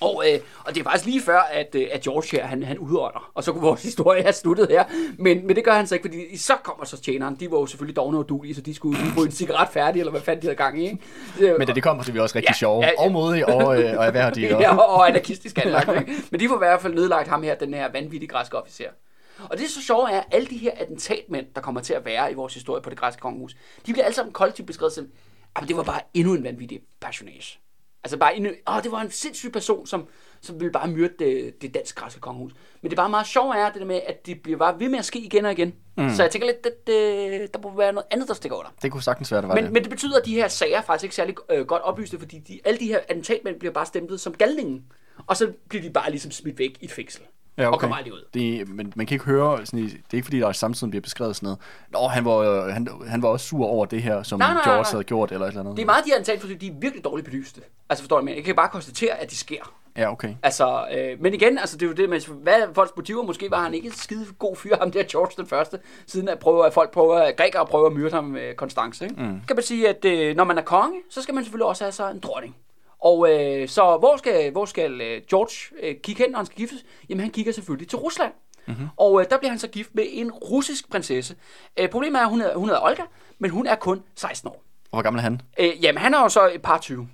Og, 0.00 0.24
øh, 0.28 0.40
og 0.64 0.74
det 0.74 0.80
er 0.80 0.84
faktisk 0.84 1.04
lige 1.04 1.22
før, 1.22 1.38
at, 1.38 1.74
øh, 1.74 1.86
at 1.92 2.00
George 2.00 2.36
her, 2.36 2.46
han, 2.46 2.62
han 2.62 2.78
udånder. 2.78 3.30
Og 3.34 3.44
så 3.44 3.52
kunne 3.52 3.62
vores 3.62 3.82
historie 3.88 4.22
have 4.22 4.32
sluttet 4.32 4.66
her. 4.70 4.84
Men, 5.18 5.46
men 5.46 5.56
det 5.56 5.64
gør 5.64 5.72
han 5.72 5.86
så 5.86 5.94
ikke, 5.94 6.08
fordi 6.08 6.36
så 6.36 6.52
kommer 6.62 6.84
så 6.84 7.00
tjeneren. 7.00 7.34
De 7.40 7.50
var 7.50 7.58
jo 7.58 7.66
selvfølgelig 7.66 7.96
dogne 7.96 8.18
og 8.18 8.28
duelige, 8.28 8.54
så 8.54 8.60
de 8.60 8.74
skulle 8.74 9.00
lige 9.02 9.12
få 9.12 9.22
en 9.22 9.30
cigaret 9.30 9.68
færdig, 9.72 10.00
eller 10.00 10.10
hvad 10.10 10.20
fanden 10.20 10.42
de 10.42 10.46
havde 10.46 10.56
gang 10.56 10.82
i. 10.82 10.84
Ikke? 10.84 10.98
Øh, 11.40 11.58
Men 11.58 11.66
da 11.66 11.72
det 11.72 11.82
kommer, 11.82 12.02
så 12.02 12.10
er 12.10 12.12
vi 12.12 12.18
også 12.20 12.36
rigtig 12.36 12.48
Ja, 12.50 12.54
sjove, 12.54 12.82
ja, 12.82 12.90
ja. 12.98 13.04
og 13.04 13.12
modige, 13.12 13.46
og, 13.46 13.82
øh, 13.82 13.98
og 13.98 14.06
erhverdige. 14.06 14.56
Og, 14.56 14.62
ja, 14.66 14.76
og 14.76 15.08
anarkistisk 15.08 15.58
anlagt. 15.64 15.88
Ikke? 16.00 16.22
Men 16.30 16.40
de 16.40 16.48
får 16.48 16.54
i 16.54 16.58
hvert 16.58 16.80
fald 16.80 16.94
nedlagt 16.94 17.28
ham 17.28 17.42
her, 17.42 17.54
den 17.54 17.74
her 17.74 17.92
vanvittige 17.92 18.28
græske 18.28 18.58
officer. 18.58 18.88
Og 19.50 19.58
det 19.58 19.64
er 19.64 19.68
så 19.68 19.82
sjovt 19.82 20.10
er, 20.10 20.18
at 20.18 20.24
alle 20.32 20.46
de 20.46 20.56
her 20.56 20.70
attentatmænd, 20.76 21.46
der 21.54 21.60
kommer 21.60 21.80
til 21.80 21.94
at 21.94 22.04
være 22.04 22.32
i 22.32 22.34
vores 22.34 22.54
historie 22.54 22.82
på 22.82 22.90
det 22.90 22.98
græske 22.98 23.20
kongehus, 23.20 23.56
de 23.86 23.92
bliver 23.92 24.04
alle 24.04 24.14
sammen 24.14 24.32
kollektivt 24.32 24.66
beskrevet 24.66 24.92
som, 24.92 25.06
at 25.56 25.68
det 25.68 25.76
var 25.76 25.82
bare 25.82 26.00
endnu 26.14 26.34
en 26.34 26.44
vanvittig 26.44 26.80
personage. 27.00 27.58
Altså 28.04 28.16
bare 28.16 28.36
endnu, 28.36 28.50
åh, 28.68 28.82
det 28.82 28.92
var 28.92 29.00
en 29.00 29.10
sindssyg 29.10 29.52
person, 29.52 29.86
som, 29.86 30.08
som 30.40 30.60
ville 30.60 30.72
bare 30.72 30.88
myrde 30.88 31.14
det, 31.18 31.62
det 31.62 31.74
danske 31.74 32.00
græske 32.00 32.20
kongehus. 32.20 32.52
Men 32.82 32.90
det 32.90 32.96
er 32.96 33.02
bare 33.02 33.08
meget 33.08 33.26
sjovt 33.26 33.56
er, 33.56 33.70
det 33.72 33.80
der 33.80 33.86
med, 33.86 34.00
at 34.06 34.26
det 34.26 34.42
bliver 34.42 34.58
bare 34.58 34.80
ved 34.80 34.88
med 34.88 34.98
at 34.98 35.04
ske 35.04 35.18
igen 35.18 35.44
og 35.44 35.52
igen. 35.52 35.74
Mm. 35.96 36.10
Så 36.10 36.22
jeg 36.22 36.30
tænker 36.30 36.48
lidt, 36.48 36.66
at 36.66 36.86
det, 36.86 37.54
der 37.54 37.60
må 37.60 37.76
være 37.76 37.92
noget 37.92 38.06
andet, 38.10 38.28
der 38.28 38.34
stikker 38.34 38.56
under. 38.56 38.70
Det 38.82 38.92
kunne 38.92 39.02
sagtens 39.02 39.32
være, 39.32 39.40
det 39.40 39.48
var 39.48 39.54
Men, 39.54 39.64
det. 39.64 39.72
men 39.72 39.82
det 39.82 39.90
betyder, 39.90 40.18
at 40.18 40.26
de 40.26 40.34
her 40.34 40.48
sager 40.48 40.78
er 40.78 40.82
faktisk 40.82 41.04
ikke 41.04 41.14
særlig 41.14 41.34
øh, 41.50 41.66
godt 41.66 41.82
oplyste, 41.82 42.18
fordi 42.18 42.38
de, 42.38 42.60
alle 42.64 42.80
de 42.80 42.86
her 42.86 42.98
attentatmænd 43.08 43.58
bliver 43.58 43.72
bare 43.72 43.86
stemplet 43.86 44.20
som 44.20 44.34
galningen. 44.34 44.84
Og 45.26 45.36
så 45.36 45.52
bliver 45.68 45.82
de 45.82 45.90
bare 45.90 46.10
ligesom 46.10 46.30
smidt 46.30 46.58
væk 46.58 46.78
i 46.80 46.84
et 46.84 46.90
fængsel. 46.90 47.22
Ja, 47.60 47.68
Og 47.68 47.80
kommer 47.80 47.96
aldrig 47.96 48.12
ud. 48.12 48.24
Det, 48.34 48.68
men 48.68 48.92
man 48.96 49.06
kan 49.06 49.14
ikke 49.14 49.24
høre, 49.24 49.66
sådan, 49.66 49.84
det 49.84 49.92
er 49.92 50.14
ikke 50.14 50.24
fordi, 50.24 50.38
der 50.38 50.52
samtidig 50.52 50.90
bliver 50.90 51.02
beskrevet 51.02 51.36
sådan 51.36 51.46
noget. 51.46 51.58
Nå, 51.92 52.08
han 52.08 52.24
var, 52.24 52.36
øh, 52.36 52.72
han, 52.72 52.88
han 53.08 53.22
var 53.22 53.28
også 53.28 53.46
sur 53.46 53.66
over 53.66 53.86
det 53.86 54.02
her, 54.02 54.22
som 54.22 54.38
Nej, 54.38 54.48
nej, 54.48 54.54
nej, 54.54 54.64
George 54.64 54.82
nej. 54.82 54.90
havde 54.90 55.04
gjort, 55.04 55.32
eller 55.32 55.46
et 55.46 55.48
eller 55.48 55.60
andet. 55.60 55.76
Det 55.76 55.82
er 55.82 55.86
meget 55.86 56.04
de 56.04 56.10
her 56.10 56.16
attentatforsøg, 56.16 56.60
de 56.60 56.66
er 56.66 56.72
virkelig 56.80 57.04
dårligt 57.04 57.24
belyste. 57.24 57.60
Altså 57.88 58.02
forstår 58.02 58.18
du, 58.18 58.24
men 58.24 58.36
jeg 58.36 58.44
kan 58.44 58.56
bare 58.56 58.68
konstatere, 58.68 59.12
at 59.12 59.30
de 59.30 59.36
sker. 59.36 59.74
Ja, 59.96 60.12
okay. 60.12 60.34
Altså, 60.42 60.86
øh, 60.94 61.22
men 61.22 61.34
igen, 61.34 61.58
altså, 61.58 61.76
det 61.76 61.86
er 61.86 61.90
jo 61.90 61.94
det 61.94 62.10
med, 62.10 62.20
hvad 62.42 62.52
er 62.52 62.72
folks 62.74 62.92
motiver? 62.96 63.22
Måske 63.22 63.50
var 63.50 63.62
han 63.62 63.74
ikke 63.74 63.86
en 63.86 63.92
skide 63.94 64.26
god 64.38 64.56
fyr, 64.56 64.76
ham 64.80 64.90
der 64.90 65.02
George 65.10 65.32
den 65.36 65.46
første, 65.46 65.78
siden 66.06 66.28
at, 66.28 66.38
prøve, 66.38 66.66
at 66.66 66.72
folk 66.72 66.90
prøver, 66.90 67.18
at 67.18 67.36
grækere 67.36 67.66
prøver 67.66 67.86
at 67.86 67.92
myrde 67.92 68.14
ham 68.14 68.24
med 68.24 68.54
konstance. 68.56 69.04
Ikke? 69.04 69.22
Mm. 69.22 69.40
Kan 69.46 69.56
man 69.56 69.62
sige, 69.62 69.88
at 69.88 70.04
øh, 70.04 70.36
når 70.36 70.44
man 70.44 70.58
er 70.58 70.62
konge, 70.62 71.00
så 71.10 71.22
skal 71.22 71.34
man 71.34 71.44
selvfølgelig 71.44 71.66
også 71.66 71.84
have 71.84 71.92
sig 71.92 72.10
en 72.10 72.18
dronning. 72.18 72.56
Og 73.02 73.30
øh, 73.32 73.68
så 73.68 73.96
hvor 73.96 74.16
skal, 74.16 74.50
hvor 74.50 74.64
skal 74.64 75.00
øh, 75.00 75.22
George 75.30 75.76
øh, 75.82 75.94
kigge 76.02 76.22
hen, 76.22 76.30
når 76.30 76.38
han 76.38 76.46
skal 76.46 76.56
giftes? 76.56 76.84
Jamen, 77.08 77.20
han 77.20 77.30
kigger 77.30 77.52
selvfølgelig 77.52 77.88
til 77.88 77.98
Rusland. 77.98 78.32
Mm-hmm. 78.66 78.88
Og 78.96 79.20
øh, 79.20 79.26
der 79.30 79.38
bliver 79.38 79.50
han 79.50 79.58
så 79.58 79.68
gift 79.68 79.94
med 79.94 80.04
en 80.08 80.30
russisk 80.30 80.90
prinsesse. 80.90 81.36
Øh, 81.76 81.88
problemet 81.88 82.18
er, 82.18 82.22
at 82.22 82.30
hun 82.30 82.40
hedder, 82.40 82.56
hun 82.56 82.68
hedder 82.68 82.82
Olga, 82.82 83.02
men 83.38 83.50
hun 83.50 83.66
er 83.66 83.74
kun 83.74 84.02
16 84.16 84.48
år. 84.48 84.62
Hvor 84.90 85.02
gammel 85.02 85.18
er 85.18 85.22
han? 85.22 85.40
Øh, 85.60 85.84
jamen, 85.84 86.02
han 86.02 86.14
er 86.14 86.22
jo 86.22 86.28
så 86.28 86.50
et 86.54 86.62
par 86.62 86.78
20. 86.78 87.08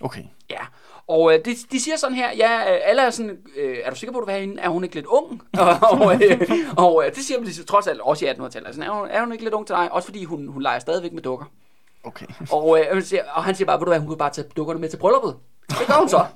Okay. 0.00 0.22
Ja, 0.50 0.60
og 1.06 1.34
øh, 1.34 1.44
de, 1.44 1.54
de 1.72 1.80
siger 1.80 1.96
sådan 1.96 2.16
her, 2.16 2.32
ja, 2.36 2.74
øh, 2.74 2.80
alle 2.84 3.02
er 3.02 3.10
sådan, 3.10 3.38
øh, 3.56 3.78
er 3.84 3.90
du 3.90 3.96
sikker 3.96 4.12
på, 4.12 4.18
at 4.18 4.22
du 4.22 4.26
vil 4.26 4.32
have 4.32 4.46
hende? 4.46 4.62
Er 4.62 4.68
hun 4.68 4.84
ikke 4.84 4.94
lidt 4.94 5.06
ung? 5.06 5.42
og 5.92 6.14
øh, 6.14 6.40
og 6.76 7.04
øh, 7.06 7.14
det 7.14 7.24
siger 7.24 7.50
så 7.52 7.64
trods 7.64 7.86
alt 7.86 8.00
også 8.00 8.26
i 8.26 8.30
1800-tallet. 8.30 8.66
Altså, 8.66 8.82
er, 8.82 8.90
hun, 8.90 9.08
er 9.10 9.20
hun 9.20 9.32
ikke 9.32 9.44
lidt 9.44 9.54
ung 9.54 9.66
til 9.66 9.76
dig? 9.76 9.92
Også 9.92 10.08
fordi 10.08 10.24
hun, 10.24 10.46
hun 10.48 10.62
leger 10.62 10.78
stadigvæk 10.78 11.12
med 11.12 11.22
dukker. 11.22 11.46
Okay. 12.04 12.26
Og, 12.56 12.80
øh, 12.80 13.02
siger, 13.02 13.24
og 13.30 13.44
han 13.44 13.54
siger 13.54 13.66
bare, 13.66 13.80
ved 13.80 13.84
du 13.84 13.90
hvad, 13.90 13.98
hun 13.98 14.08
kan 14.08 14.18
bare 14.18 14.30
tage 14.30 14.48
dukkerne 14.56 14.80
med 14.80 14.88
til 14.88 14.96
brylluppet. 14.96 15.36
Det 15.68 15.86
gør 15.86 15.94
hun 15.94 16.08
så. 16.08 16.26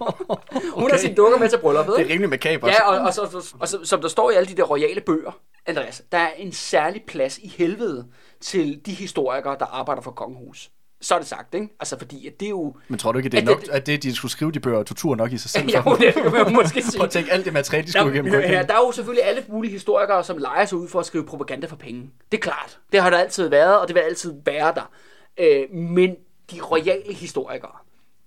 Hun 0.80 0.90
har 0.90 0.98
sine 0.98 1.14
dukker 1.14 1.38
med 1.38 1.48
til 1.48 1.58
brylluppet. 1.58 1.94
Det 1.96 2.06
er 2.06 2.10
rimelig 2.10 2.30
makabert. 2.30 2.70
Ja, 2.70 2.90
og, 2.90 3.06
og, 3.06 3.14
så, 3.14 3.28
så, 3.30 3.54
og 3.60 3.68
så, 3.68 3.84
som 3.84 4.00
der 4.00 4.08
står 4.08 4.30
i 4.30 4.34
alle 4.34 4.48
de 4.48 4.56
der 4.56 4.62
royale 4.62 5.00
bøger, 5.00 5.40
Andreas, 5.66 6.02
der 6.12 6.18
er 6.18 6.30
en 6.36 6.52
særlig 6.52 7.02
plads 7.08 7.38
i 7.38 7.48
helvede 7.48 8.06
til 8.40 8.80
de 8.86 8.92
historikere, 8.92 9.56
der 9.58 9.66
arbejder 9.66 10.02
for 10.02 10.10
kongehus. 10.10 10.70
Så 11.00 11.14
er 11.14 11.18
det 11.18 11.28
sagt, 11.28 11.54
ikke? 11.54 11.68
Altså, 11.80 11.98
fordi 11.98 12.26
at 12.26 12.40
det 12.40 12.46
er 12.46 12.50
jo... 12.50 12.76
Men 12.88 12.98
tror 12.98 13.12
du 13.12 13.18
ikke, 13.18 13.28
det 13.30 13.36
er 13.38 13.40
At 13.42 13.46
nok, 13.46 13.60
det- 13.60 13.68
at 13.68 13.86
det, 13.86 14.02
de 14.02 14.14
skulle 14.14 14.32
skrive 14.32 14.52
de 14.52 14.60
bøger, 14.60 14.78
er 14.78 14.82
tortur 14.82 15.16
nok 15.16 15.32
i 15.32 15.38
sig 15.38 15.50
selv? 15.50 15.62
Dem? 15.72 15.82
det 15.98 16.14
kan 16.14 16.32
man 16.32 16.52
måske 16.54 16.82
sige. 16.90 16.98
Prøv 16.98 17.04
at 17.04 17.10
tænke 17.10 17.32
alt 17.32 17.44
det 17.44 17.52
materiale, 17.52 17.86
de 17.86 17.92
skulle 17.92 18.12
igennem. 18.14 18.32
Der, 18.32 18.40
kunne 18.40 18.52
ja, 18.56 18.62
der 18.62 18.74
er 18.74 18.78
jo 18.78 18.92
selvfølgelig 18.92 19.24
alle 19.24 19.44
mulige 19.48 19.72
historikere, 19.72 20.24
som 20.24 20.38
leger 20.38 20.64
sig 20.64 20.78
ud 20.78 20.88
for 20.88 21.00
at 21.00 21.06
skrive 21.06 21.24
propaganda 21.26 21.66
for 21.66 21.76
penge. 21.76 22.10
Det 22.32 22.38
er 22.38 22.42
klart. 22.42 22.78
Det 22.92 23.02
har 23.02 23.10
der 23.10 23.18
altid 23.18 23.48
været, 23.48 23.80
og 23.80 23.88
det 23.88 23.94
vil 23.94 24.00
altid 24.00 24.34
være 24.44 24.74
der. 24.74 24.90
Øh, 25.38 25.70
men 25.74 26.10
de 26.50 26.60
royale 26.60 27.14
historikere, 27.14 27.70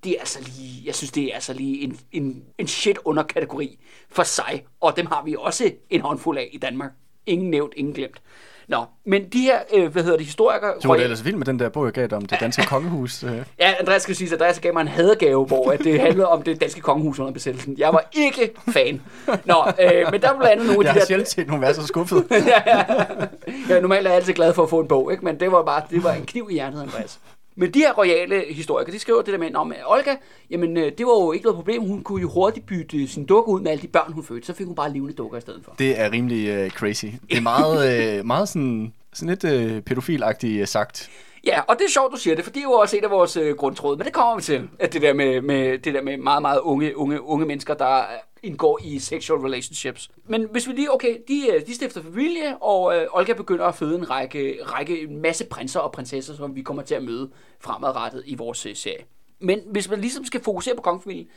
det 0.04 0.12
er 0.12 0.20
altså 0.20 0.40
lige, 0.58 0.84
jeg 0.86 0.96
synes, 0.96 1.12
det 1.12 1.24
er 1.24 1.34
altså 1.36 1.54
lige 1.54 1.82
en, 1.84 2.00
en, 2.12 2.44
en 2.58 2.68
shit 2.68 2.98
underkategori 3.06 3.80
for 4.10 4.24
sig. 4.24 4.66
Og 4.82 4.98
dem 4.98 5.06
har 5.06 5.24
vi 5.26 5.36
også 5.40 5.72
en 5.90 6.02
håndfuld 6.02 6.38
af 6.38 6.50
i 6.52 6.58
Danmark. 6.58 6.92
Ingen 7.26 7.50
nævnt, 7.50 7.74
ingen 7.78 7.94
glemt. 7.94 8.22
Nå, 8.70 8.86
men 9.06 9.30
de 9.34 9.42
her, 9.42 9.60
øh, 9.74 9.92
hvad 9.92 10.04
hedder 10.04 10.18
det, 10.18 10.26
historikere... 10.26 10.74
Du 10.84 10.88
var 10.88 10.96
da 10.96 11.04
ellers 11.04 11.26
vild 11.26 11.36
med 11.36 11.46
den 11.46 11.60
der 11.60 11.70
bog, 11.70 11.86
jeg 11.86 11.94
gav 11.94 12.08
dig 12.08 12.18
om 12.18 12.26
det 12.26 12.40
danske 12.40 12.66
kongehus. 12.66 13.24
øh. 13.24 13.32
Ja, 13.60 13.74
Andreas 13.80 14.02
skal 14.02 14.16
sige, 14.16 14.28
at 14.28 14.34
Andreas 14.34 14.60
gav 14.60 14.74
mig 14.74 14.82
en 14.82 14.88
hadegave, 14.88 15.46
hvor 15.46 15.72
at 15.72 15.80
det 15.80 16.02
handlede 16.02 16.28
om 16.28 16.42
det 16.42 16.62
danske 16.62 16.82
kongehus 16.82 17.20
under 17.20 17.32
besættelsen. 17.34 17.76
Jeg 17.78 17.94
var 17.94 18.04
ikke 18.12 18.52
fan. 18.70 19.02
Nå, 19.46 19.56
øh, 19.82 20.12
men 20.12 20.22
der 20.22 20.34
blandt 20.38 20.44
andet 20.46 20.66
nogle 20.68 20.80
Jeg 20.80 20.88
af 20.88 20.88
har 20.88 20.94
de 20.94 21.00
der... 21.00 21.06
sjældent 21.06 21.30
set 21.30 21.48
nogen 21.48 21.62
være 21.62 21.74
så 21.74 21.88
skuffet. 21.88 22.26
Ja, 23.70 23.80
normalt 23.80 24.08
er 24.08 24.12
jeg 24.12 24.18
altid 24.18 24.34
glad 24.34 24.54
for 24.54 24.64
at 24.64 24.70
få 24.70 24.80
en 24.80 24.88
bog, 24.88 25.12
ikke? 25.12 25.26
men 25.26 25.40
det 25.40 25.52
var 25.52 25.64
bare 25.64 25.82
det 25.90 26.04
var 26.04 26.12
en 26.14 26.26
kniv 26.26 26.48
i 26.52 26.54
hjertet, 26.54 26.82
Andreas. 26.82 27.20
Men 27.60 27.72
de 27.74 27.80
her 27.80 27.94
royale 27.94 28.44
historikere, 28.50 28.94
de 28.94 29.00
skriver 29.00 29.22
det 29.22 29.34
der 29.34 29.40
med, 29.40 29.56
om 29.56 29.74
Olga, 29.88 30.16
jamen 30.50 30.78
øh, 30.78 30.92
det 30.98 31.06
var 31.06 31.24
jo 31.24 31.32
ikke 31.32 31.46
noget 31.46 31.56
problem. 31.56 31.82
Hun 31.82 32.04
kunne 32.04 32.22
jo 32.22 32.30
hurtigt 32.30 32.66
bytte 32.66 33.08
sin 33.08 33.26
dukke 33.26 33.52
ud 33.52 33.62
med 33.62 33.72
alle 33.72 33.82
de 33.82 33.88
børn, 33.88 34.14
hun 34.14 34.24
fødte. 34.24 34.46
Så 34.46 34.54
fik 34.54 34.66
hun 34.66 34.76
bare 34.76 34.94
levende 34.94 35.14
dukker 35.14 35.38
i 35.38 35.42
stedet 35.42 35.62
for. 35.66 35.76
Det 35.80 36.00
er 36.00 36.12
rimelig 36.12 36.66
uh, 36.66 36.72
crazy. 36.72 37.06
Det 37.30 37.38
er 37.38 37.42
meget, 37.42 38.20
uh, 38.20 38.26
meget 38.34 38.50
sådan, 38.50 38.94
sådan 39.14 39.30
lidt 39.30 39.76
uh, 39.76 39.84
pædofilagtigt 39.84 40.62
uh, 40.62 40.68
sagt. 40.68 41.10
Ja, 41.46 41.62
og 41.62 41.76
det 41.80 41.86
er 41.86 41.90
sjovt, 41.90 42.12
du 42.12 42.18
siger 42.18 42.36
det, 42.36 42.44
for 42.44 42.52
det 42.52 42.60
er 42.60 42.64
jo 42.64 42.72
også 42.72 42.98
et 42.98 43.04
af 43.04 43.10
vores 43.10 43.38
øh, 43.38 43.56
grundtråd. 43.56 43.98
Men 43.98 44.06
det 44.06 44.14
kommer 44.14 44.36
vi 44.36 44.42
til, 44.42 44.70
at 44.80 44.94
det 44.94 45.02
der 45.02 45.14
med, 45.14 45.42
med, 45.42 45.78
det 45.78 45.94
der 45.94 46.02
med 46.02 46.18
meget, 46.18 46.42
meget 46.42 46.60
unge, 46.60 46.98
unge, 46.98 47.22
unge 47.22 47.46
mennesker, 47.46 47.74
der 47.74 48.04
indgår 48.44 48.80
i 48.84 49.00
sexual 49.00 49.40
relationships. 49.40 50.10
Men 50.26 50.48
hvis 50.52 50.68
vi 50.68 50.74
lige, 50.74 50.94
okay, 50.94 51.18
de, 51.28 51.48
øh, 51.54 51.68
de 51.68 51.76
stifter 51.76 52.02
familie, 52.02 52.58
og 52.58 52.98
øh, 52.98 53.08
Olga 53.12 53.34
begynder 53.34 53.66
at 53.66 53.76
føde 53.76 53.96
en 53.96 54.10
række, 54.10 54.60
række, 54.64 55.02
en 55.02 55.22
masse 55.22 55.46
prinser 55.46 55.80
og 55.80 55.92
prinsesser, 55.92 56.36
som 56.36 56.56
vi 56.56 56.62
kommer 56.62 56.84
til 56.84 56.96
at 56.96 57.04
møde 57.04 57.32
fremadrettet 57.60 58.24
i 58.26 58.36
vores 58.36 58.66
øh, 58.66 58.76
serie. 58.76 59.06
Men 59.40 59.60
hvis 59.66 59.90
man 59.90 60.02
ligesom 60.02 60.26
skal 60.26 60.44
fokusere 60.44 60.76
på 60.76 60.82
kongefamilien, 60.82 61.28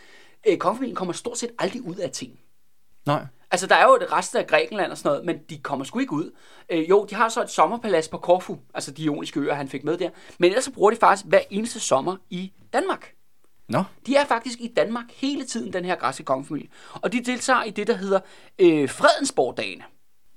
øh, 0.48 0.58
kongefamilien 0.58 0.96
kommer 0.96 1.12
stort 1.12 1.38
set 1.38 1.50
aldrig 1.58 1.82
ud 1.82 1.96
af 1.96 2.10
ting. 2.10 2.40
Nej. 3.06 3.26
Altså, 3.50 3.66
der 3.66 3.74
er 3.74 3.84
jo 3.84 3.94
et 3.94 4.12
resten 4.12 4.38
af 4.38 4.46
Grækenland 4.46 4.90
og 4.90 4.98
sådan 4.98 5.08
noget, 5.08 5.24
men 5.26 5.38
de 5.50 5.58
kommer 5.58 5.84
sgu 5.84 5.98
ikke 5.98 6.12
ud. 6.12 6.30
Øh, 6.68 6.90
jo, 6.90 7.06
de 7.10 7.14
har 7.14 7.28
så 7.28 7.42
et 7.42 7.50
sommerpalads 7.50 8.08
på 8.08 8.18
Korfu, 8.18 8.58
altså 8.74 8.90
de 8.90 9.02
ioniske 9.02 9.40
øer, 9.40 9.54
han 9.54 9.68
fik 9.68 9.84
med 9.84 9.98
der. 9.98 10.10
Men 10.38 10.50
ellers 10.50 10.64
så 10.64 10.72
bruger 10.72 10.90
de 10.90 10.96
faktisk 10.96 11.26
hver 11.26 11.40
eneste 11.50 11.80
sommer 11.80 12.16
i 12.30 12.52
Danmark. 12.72 13.14
Nå, 13.72 13.84
De 14.06 14.16
er 14.16 14.24
faktisk 14.24 14.60
i 14.60 14.72
Danmark 14.76 15.04
hele 15.14 15.44
tiden, 15.44 15.72
den 15.72 15.84
her 15.84 15.94
græske 15.96 16.22
kongefamilie. 16.24 16.68
Og 16.94 17.12
de 17.12 17.20
deltager 17.20 17.62
i 17.64 17.70
det, 17.70 17.86
der 17.86 17.94
hedder 17.96 18.20
øh, 18.58 18.88
Fredensborg-dagene. 18.88 19.84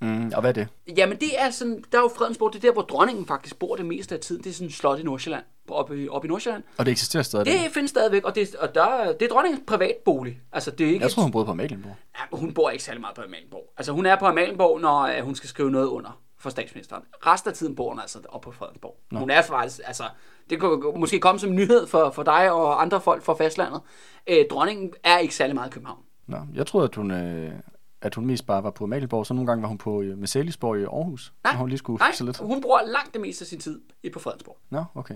mm, 0.01 0.31
og 0.35 0.41
hvad 0.41 0.49
er 0.49 0.53
det? 0.53 0.67
Jamen, 0.97 1.17
det 1.19 1.41
er 1.41 1.49
sådan, 1.49 1.83
der 1.91 1.97
er 1.97 2.01
jo 2.01 2.11
Fredensborg, 2.17 2.53
det 2.53 2.57
er 2.59 2.67
der, 2.67 2.73
hvor 2.73 2.81
dronningen 2.81 3.25
faktisk 3.25 3.59
bor 3.59 3.75
det 3.75 3.85
meste 3.85 4.15
af 4.15 4.21
tiden. 4.21 4.43
Det 4.43 4.49
er 4.49 4.53
sådan 4.53 4.67
et 4.67 4.73
slot 4.73 4.99
i 4.99 5.03
Nordsjælland, 5.03 5.43
oppe 5.69 6.03
i, 6.03 6.09
oppe 6.09 6.27
i 6.27 6.29
Nordsjælland. 6.29 6.63
Og 6.77 6.85
det 6.85 6.91
eksisterer 6.91 7.23
stadig? 7.23 7.45
Det 7.45 7.71
findes 7.73 7.89
stadigvæk, 7.89 8.23
og 8.23 8.35
det, 8.35 8.55
og 8.55 8.75
der, 8.75 9.13
det 9.13 9.21
er 9.25 9.29
dronningens 9.29 9.63
privatbolig. 9.67 10.39
Altså, 10.51 10.71
det 10.71 10.87
er 10.87 10.91
ikke 10.91 11.03
Jeg 11.03 11.11
tror, 11.11 11.23
hun 11.23 11.31
boede 11.31 11.45
på 11.45 11.51
Amalienborg. 11.51 11.95
Ja, 12.19 12.37
hun 12.37 12.53
bor 12.53 12.69
ikke 12.69 12.83
særlig 12.83 13.01
meget 13.01 13.15
på 13.15 13.21
Amalienborg. 13.21 13.73
Altså, 13.77 13.91
hun 13.91 14.05
er 14.05 14.15
på 14.15 14.25
Amalienborg, 14.25 14.81
når 14.81 15.01
øh, 15.01 15.19
hun 15.23 15.35
skal 15.35 15.49
skrive 15.49 15.71
noget 15.71 15.87
under 15.87 16.19
for 16.45 16.49
statsministeren. 16.49 17.03
Resten 17.25 17.49
af 17.49 17.55
tiden 17.55 17.75
bor 17.75 17.89
hun 17.89 17.99
altså 17.99 18.19
oppe 18.29 18.45
på 18.45 18.51
Fredensborg. 18.51 18.97
Nå. 19.11 19.19
Hun 19.19 19.29
er 19.29 19.41
faktisk, 19.41 19.79
altså, 19.85 20.03
det 20.49 20.59
kunne 20.59 20.99
måske 20.99 21.19
komme 21.19 21.39
som 21.39 21.51
nyhed 21.55 21.87
for, 21.87 22.09
for 22.09 22.23
dig 22.23 22.51
og 22.51 22.81
andre 22.81 23.01
folk 23.01 23.23
fra 23.23 23.33
fastlandet. 23.33 23.81
Øh, 24.27 24.45
dronningen 24.49 24.93
er 25.03 25.17
ikke 25.17 25.35
særlig 25.35 25.55
meget 25.55 25.67
i 25.69 25.71
København. 25.71 25.99
Nå, 26.27 26.37
jeg 26.53 26.67
troede, 26.67 26.87
at 26.87 26.95
hun, 26.95 27.11
øh, 27.11 27.51
at 28.01 28.15
hun 28.15 28.25
mest 28.25 28.45
bare 28.45 28.63
var 28.63 28.71
på 28.71 28.83
Amalienborg, 28.83 29.25
så 29.25 29.33
nogle 29.33 29.47
gange 29.47 29.61
var 29.61 29.67
hun 29.67 29.77
på 29.77 30.01
øh, 30.01 30.17
Mercelisborg 30.17 30.79
i 30.79 30.83
Aarhus, 30.83 31.33
Nej, 31.43 31.55
hun 31.55 31.69
lige 31.69 31.77
skulle 31.77 31.97
nej, 31.97 32.11
lidt. 32.21 32.37
hun 32.37 32.61
bruger 32.61 32.79
langt 32.87 33.13
det 33.13 33.21
meste 33.21 33.43
af 33.43 33.47
sin 33.47 33.59
tid 33.59 33.81
i 34.03 34.09
på 34.09 34.19
Fredensborg. 34.19 34.57
Nå, 34.69 34.83
okay. 34.95 35.15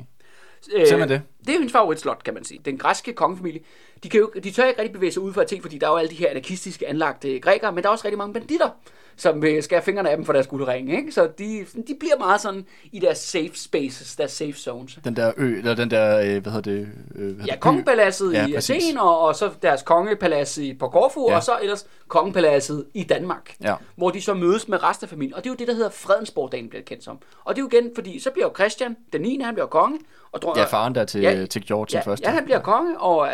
Øh, 0.74 0.86
det? 1.10 1.22
Det 1.39 1.49
er 1.49 1.51
hendes 1.51 1.72
favoritslot, 1.72 2.24
kan 2.24 2.34
man 2.34 2.43
sige. 2.43 2.60
Den 2.66 2.78
græske 2.78 3.14
kongefamilie. 3.14 3.60
De, 4.03 4.10
kan 4.10 4.20
jo, 4.20 4.32
de 4.43 4.51
tør 4.51 4.66
ikke 4.66 4.82
rigtig 4.82 4.93
bevæge 4.93 5.12
sig 5.12 5.22
ud 5.22 5.34
fra 5.34 5.43
ting, 5.43 5.62
fordi 5.62 5.78
der 5.78 5.88
er 5.88 5.91
jo 5.91 5.97
alle 5.97 6.10
de 6.10 6.16
her 6.16 6.30
anarkistiske 6.30 6.88
anlagte 6.88 7.39
grækere, 7.39 7.72
men 7.72 7.84
der 7.84 7.89
er 7.89 7.93
også 7.93 8.05
rigtig 8.05 8.18
mange 8.18 8.34
banditter, 8.34 8.70
som 9.16 9.41
vil 9.41 9.64
skære 9.64 9.82
fingrene 9.82 10.10
af 10.10 10.18
dem 10.18 10.26
for 10.26 10.34
deres 10.34 10.47
guldringe. 10.47 10.97
Ikke? 10.97 11.12
Så 11.12 11.28
de, 11.39 11.66
de 11.88 11.95
bliver 11.99 12.18
meget 12.20 12.41
sådan 12.41 12.66
i 12.91 12.99
deres 12.99 13.18
safe 13.18 13.51
spaces, 13.55 14.16
deres 14.16 14.32
safe 14.32 14.53
zones. 14.53 14.99
Den 15.03 15.16
der 15.16 15.32
ø, 15.38 15.57
eller 15.57 15.76
den 15.76 15.91
der, 15.91 16.20
øh, 16.20 16.41
hvad 16.41 16.51
hedder 16.51 16.72
det? 16.72 16.88
Øh, 17.16 17.36
hvad 17.36 17.45
Ja, 17.45 17.55
kongepaladset 17.60 18.34
Ja, 18.34 18.47
i. 18.47 18.53
Athen, 18.53 18.97
og, 18.97 19.20
og 19.20 19.36
så 19.36 19.49
deres 19.62 19.82
kongepalads 19.82 20.57
i, 20.57 20.74
på 20.74 20.88
Korfu, 20.88 21.30
Ja. 21.30 21.36
og 21.36 21.43
så 21.43 21.51
ellers 21.62 21.88
kongepaladset 22.07 22.86
i 22.93 23.03
Danmark, 23.03 23.55
Ja. 23.64 23.76
hvor 23.95 24.10
de 24.10 24.22
så 24.22 24.34
mødes 24.34 24.68
med 24.68 24.84
resten 24.84 25.05
af 25.05 25.10
familien. 25.10 25.34
Og 25.36 25.43
det 25.43 25.49
er 25.49 25.53
jo 25.53 25.57
det, 25.57 25.68
der 25.68 25.74
hedder 25.74 25.89
Fredensborg-dagen, 25.89 26.70
bliver 26.70 26.82
det 26.82 26.89
kendt 26.89 27.03
som. 27.03 27.18
Og 27.43 27.55
det 27.55 27.62
er 27.62 27.66
jo 27.72 27.78
igen, 27.80 27.91
fordi 27.95 28.20
så 28.20 28.32
bliver 28.32 28.45
jo 28.47 28.51
Christian, 28.55 28.95
den 29.14 29.22
9. 29.22 29.39
han 29.43 29.53
bliver 29.53 29.68
konge, 29.68 29.99
og 30.32 30.42
dro- 30.42 30.54
Ja, 30.56 30.64
faren 30.66 30.96
der 30.96 31.06
til, 31.06 31.22
Ja, 31.22 31.46
til 31.46 31.66
George 31.68 31.88
ja, 31.94 31.98
den 31.98 32.06
første. 32.06 32.28
Ja, 32.30 32.34
han 32.34 32.46
bliver 32.46 32.60
konge, 32.60 33.00
og 33.00 33.30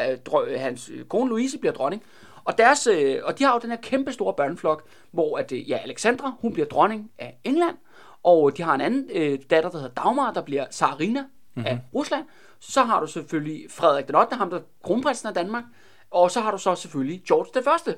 øh, 0.47 0.59
hans 0.59 0.91
kone 1.09 1.29
Louise 1.29 1.57
bliver 1.57 1.73
dronning. 1.73 2.03
Og, 2.45 2.57
deres, 2.57 2.87
øh, 2.87 3.17
og 3.23 3.39
de 3.39 3.43
har 3.43 3.53
jo 3.53 3.59
den 3.59 3.69
her 3.69 3.77
kæmpe 3.77 4.11
store 4.13 4.33
børneflok, 4.33 4.83
hvor 5.11 5.37
at, 5.37 5.51
øh, 5.51 5.69
ja, 5.69 5.77
Alexandra, 5.77 6.33
hun 6.41 6.53
bliver 6.53 6.67
dronning 6.67 7.11
af 7.19 7.37
England, 7.43 7.75
og 8.23 8.57
de 8.57 8.63
har 8.63 8.75
en 8.75 8.81
anden 8.81 9.09
øh, 9.13 9.39
datter, 9.49 9.69
der 9.69 9.77
hedder 9.77 10.03
Dagmar, 10.03 10.33
der 10.33 10.41
bliver 10.41 10.65
Tsarina 10.65 11.19
mm-hmm. 11.21 11.65
af 11.65 11.79
Rusland. 11.93 12.23
Så 12.59 12.83
har 12.83 12.99
du 12.99 13.07
selvfølgelig 13.07 13.65
Frederik 13.69 14.07
den 14.07 14.15
8., 14.15 14.35
ham 14.35 14.49
der 14.49 14.57
er 14.57 14.61
kronprinsen 14.83 15.27
af 15.27 15.33
Danmark, 15.33 15.63
og 16.11 16.31
så 16.31 16.39
har 16.41 16.51
du 16.51 16.57
så 16.57 16.75
selvfølgelig 16.75 17.21
George 17.27 17.49
den 17.53 17.63
første, 17.63 17.95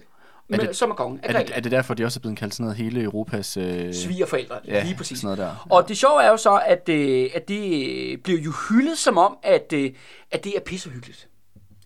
med, 0.50 0.60
det- 0.60 0.76
som 0.76 0.91
er 0.91 0.95
konge 0.95 1.20
af 1.24 1.34
Er 1.34 1.43
det, 1.43 1.52
er 1.56 1.60
det 1.60 1.72
derfor, 1.72 1.93
de 1.93 2.06
også 2.06 2.20
er 2.20 2.22
blevet 2.22 2.38
kaldt 2.38 2.54
sådan 2.54 2.64
noget 2.64 2.78
hele 2.78 3.02
Europas... 3.04 3.58
Øh, 3.58 3.93
Svigerforældre, 3.93 4.60
Ja, 4.68 4.84
lige 4.84 4.95
præcis. 4.95 5.20
sådan 5.20 5.38
noget 5.38 5.38
der. 5.38 5.68
Og 5.70 5.88
det 5.89 5.98
sjove 5.98 6.24
er 6.24 6.30
jo 6.30 6.38
så, 6.38 6.62
at, 6.66 6.89
øh, 6.89 7.30
at 7.34 7.48
det 7.48 7.89
øh, 8.12 8.18
bliver 8.18 8.39
jo 8.39 8.52
hyldet 8.70 8.98
som 8.98 9.18
om, 9.18 9.38
at, 9.43 9.74
øh, 9.74 9.91
at 10.32 10.43
det 10.43 10.54
er 10.56 10.60
pissehyggeligt. 10.60 11.28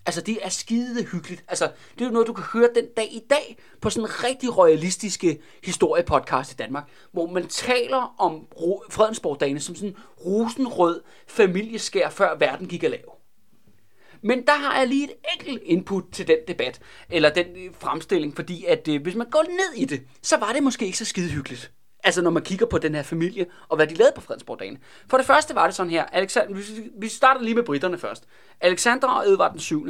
Altså, 0.06 0.22
det 0.22 0.38
er 0.42 0.50
skide 0.50 1.04
hyggeligt. 1.12 1.44
Altså, 1.48 1.66
det 1.94 2.02
er 2.02 2.06
jo 2.06 2.12
noget, 2.12 2.28
du 2.28 2.34
kan 2.34 2.44
høre 2.54 2.70
den 2.76 2.86
dag 2.98 3.06
i 3.14 3.22
dag 3.30 3.58
på 3.82 3.90
sådan 3.90 4.10
en 4.10 4.24
rigtig 4.24 4.58
royalistiske 4.58 5.40
historiepodcast 5.64 6.52
i 6.52 6.56
Danmark, 6.56 6.84
hvor 7.12 7.28
man 7.28 7.48
taler 7.48 8.16
om 8.20 8.48
Fredensborg-dagene 8.90 9.60
som 9.60 9.76
sådan 9.76 9.90
en 9.90 9.96
rosenrød 10.26 11.02
familieskær, 11.28 12.10
før 12.10 12.36
verden 12.38 12.68
gik 12.68 12.84
af 12.84 12.90
lav. 12.90 13.18
Men 14.24 14.46
der 14.46 14.54
har 14.54 14.78
jeg 14.80 14.88
lige 14.88 15.04
et 15.04 15.14
enkelt 15.40 15.62
input 15.66 16.04
til 16.12 16.28
den 16.28 16.38
debat, 16.48 16.80
eller 17.10 17.30
den 17.30 17.46
øh, 17.56 17.70
fremstilling, 17.80 18.36
fordi 18.36 18.66
at 18.66 18.88
øh, 18.88 19.02
hvis 19.02 19.16
man 19.16 19.28
går 19.30 19.44
ned 19.50 19.74
i 19.82 19.86
det, 19.86 20.02
så 20.22 20.38
var 20.38 20.52
det 20.54 20.64
måske 20.64 20.86
ikke 20.86 20.98
så 20.98 21.06
skide 21.06 21.30
hyggeligt. 21.32 21.72
Altså 22.04 22.22
når 22.22 22.32
man 22.32 22.44
kigger 22.44 22.66
på 22.66 22.78
den 22.78 22.96
her 22.96 23.04
familie, 23.04 23.46
og 23.70 23.76
hvad 23.76 23.88
de 23.88 23.94
lavede 23.96 24.14
på 24.16 24.22
Fredensborg-dagen. 24.22 24.78
For 25.10 25.18
det 25.18 25.26
første 25.26 25.56
var 25.56 25.66
det 25.66 25.76
sådan 25.76 25.90
her, 25.90 26.04
Alexander, 26.04 26.56
vi- 26.56 26.90
vi 27.00 27.08
starter 27.08 27.42
lige 27.42 27.56
med 27.56 27.64
britterne 27.64 27.98
først. 27.98 28.24
Alexander 28.62 29.08
og 29.08 29.28
Edvard 29.30 29.52
den 29.52 29.60
7. 29.60 29.88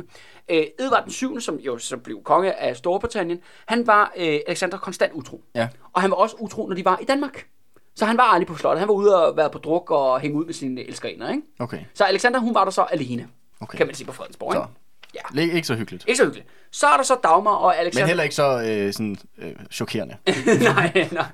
Øh, 0.50 0.64
Edvard 0.80 1.04
den 1.04 1.12
7., 1.12 1.40
som 1.40 1.56
jo 1.56 1.78
så 1.78 1.98
blev 1.98 2.24
konge 2.24 2.54
af 2.54 2.78
Storbritannien, 2.78 3.40
han 3.68 3.88
var 3.88 4.14
øh, 4.18 4.40
Alexander 4.48 4.78
konstant 4.78 5.14
utro. 5.14 5.44
Ja. 5.56 5.68
Og 5.94 6.02
han 6.02 6.12
var 6.12 6.18
også 6.18 6.36
utro, 6.40 6.68
når 6.68 6.76
de 6.76 6.86
var 6.86 6.98
i 7.02 7.06
Danmark. 7.06 7.48
Så 7.96 8.06
han 8.06 8.18
var 8.18 8.24
aldrig 8.24 8.48
på 8.48 8.56
slottet. 8.58 8.80
Han 8.80 8.88
var 8.88 8.94
ude 8.94 9.26
og 9.28 9.38
være 9.38 9.50
på 9.50 9.58
druk 9.58 9.92
og 9.92 10.20
hænge 10.20 10.38
ud 10.38 10.46
med 10.46 10.54
sine 10.54 10.88
elskerinder, 10.88 11.30
ikke? 11.30 11.42
Okay. 11.60 11.80
Så 11.94 12.04
Alexander, 12.04 12.40
hun 12.40 12.54
var 12.56 12.64
der 12.64 12.72
så 12.72 12.82
alene, 12.82 13.28
Okay. 13.62 13.78
kan 13.78 13.88
man 13.88 13.96
sige 13.96 14.08
på 14.08 14.14
Fredensborg, 14.14 14.54
ikke? 14.56 14.68
Ja. 15.36 15.42
Ikke, 15.42 15.54
ikke 15.54 15.68
så 15.68 15.76
hyggeligt. 15.76 16.04
Ikke 16.08 16.18
så 16.18 16.24
hyggeligt. 16.24 16.48
Så 16.72 16.88
er 16.88 16.98
der 16.98 17.04
så 17.04 17.16
Dagmar 17.24 17.52
og 17.52 17.74
Men 17.76 17.80
Alexander. 17.80 18.08
heller 18.08 18.24
ikke 18.24 18.36
så 18.36 18.62
øh, 18.68 18.94
sådan, 18.94 19.18
øh, 19.38 19.52
chokerende. 19.72 20.18
nej, 20.74 21.08
nej. 21.12 21.26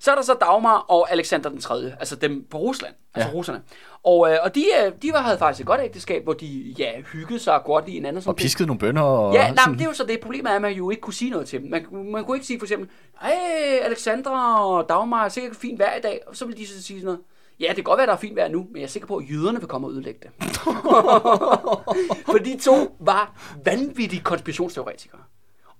Så 0.00 0.10
er 0.10 0.14
der 0.14 0.22
så 0.22 0.34
Dagmar 0.40 0.76
og 0.78 1.12
Alexander 1.12 1.50
den 1.50 1.60
3., 1.60 1.92
altså 2.00 2.16
dem 2.16 2.46
på 2.50 2.58
Rusland, 2.58 2.94
altså 3.14 3.28
Ja. 3.28 3.34
russerne. 3.34 3.62
Og, 4.04 4.30
øh, 4.32 4.38
og 4.42 4.54
de, 4.54 4.64
øh, 4.84 4.92
de 5.02 5.12
var, 5.12 5.20
havde 5.22 5.38
faktisk 5.38 5.60
et 5.60 5.66
godt 5.66 5.80
ægteskab, 5.84 6.24
hvor 6.24 6.32
de 6.32 6.74
ja, 6.78 7.00
hyggede 7.12 7.38
sig 7.38 7.60
godt 7.64 7.84
i 7.88 7.90
hinanden. 7.92 8.22
Og 8.26 8.36
piskede 8.36 8.66
nogle 8.66 8.78
bønder 8.80 9.02
og... 9.02 9.34
Ja, 9.34 9.38
nej, 9.38 9.48
sådan. 9.48 9.70
men 9.70 9.78
det 9.78 9.84
er 9.84 9.88
jo 9.88 9.94
så 9.94 10.04
det 10.04 10.20
problem 10.20 10.46
er, 10.46 10.50
at 10.50 10.62
man 10.62 10.72
jo 10.72 10.90
ikke 10.90 11.00
kunne 11.00 11.14
sige 11.14 11.30
noget 11.30 11.48
til 11.48 11.60
dem. 11.60 11.70
Man, 11.70 11.86
man 12.12 12.24
kunne 12.24 12.36
ikke 12.36 12.46
sige 12.46 12.58
for 12.58 12.66
eksempel, 12.66 12.88
hey, 13.22 13.78
Alexandra 13.82 14.66
og 14.66 14.88
Dagmar, 14.88 15.24
er 15.24 15.28
sikkert 15.28 15.56
fint 15.56 15.80
i 15.80 16.00
dag. 16.02 16.20
Og 16.26 16.36
så 16.36 16.44
vil 16.46 16.56
de 16.56 16.66
så 16.66 16.82
sige 16.82 16.98
sådan 17.00 17.04
noget, 17.04 17.20
ja, 17.62 17.68
det 17.68 17.74
kan 17.74 17.84
godt 17.84 17.98
være, 17.98 18.06
der 18.06 18.12
er 18.12 18.16
fint 18.16 18.36
vejr 18.36 18.48
nu, 18.48 18.66
men 18.70 18.76
jeg 18.76 18.82
er 18.82 18.88
sikker 18.88 19.06
på, 19.06 19.16
at 19.16 19.30
jøderne 19.30 19.58
vil 19.58 19.68
komme 19.68 19.86
og 19.86 19.92
ødelægge 19.92 20.20
det. 20.22 20.30
for 22.32 22.38
de 22.44 22.58
to 22.58 22.96
var 23.00 23.40
vanvittige 23.64 24.22
konspirationsteoretikere. 24.22 25.20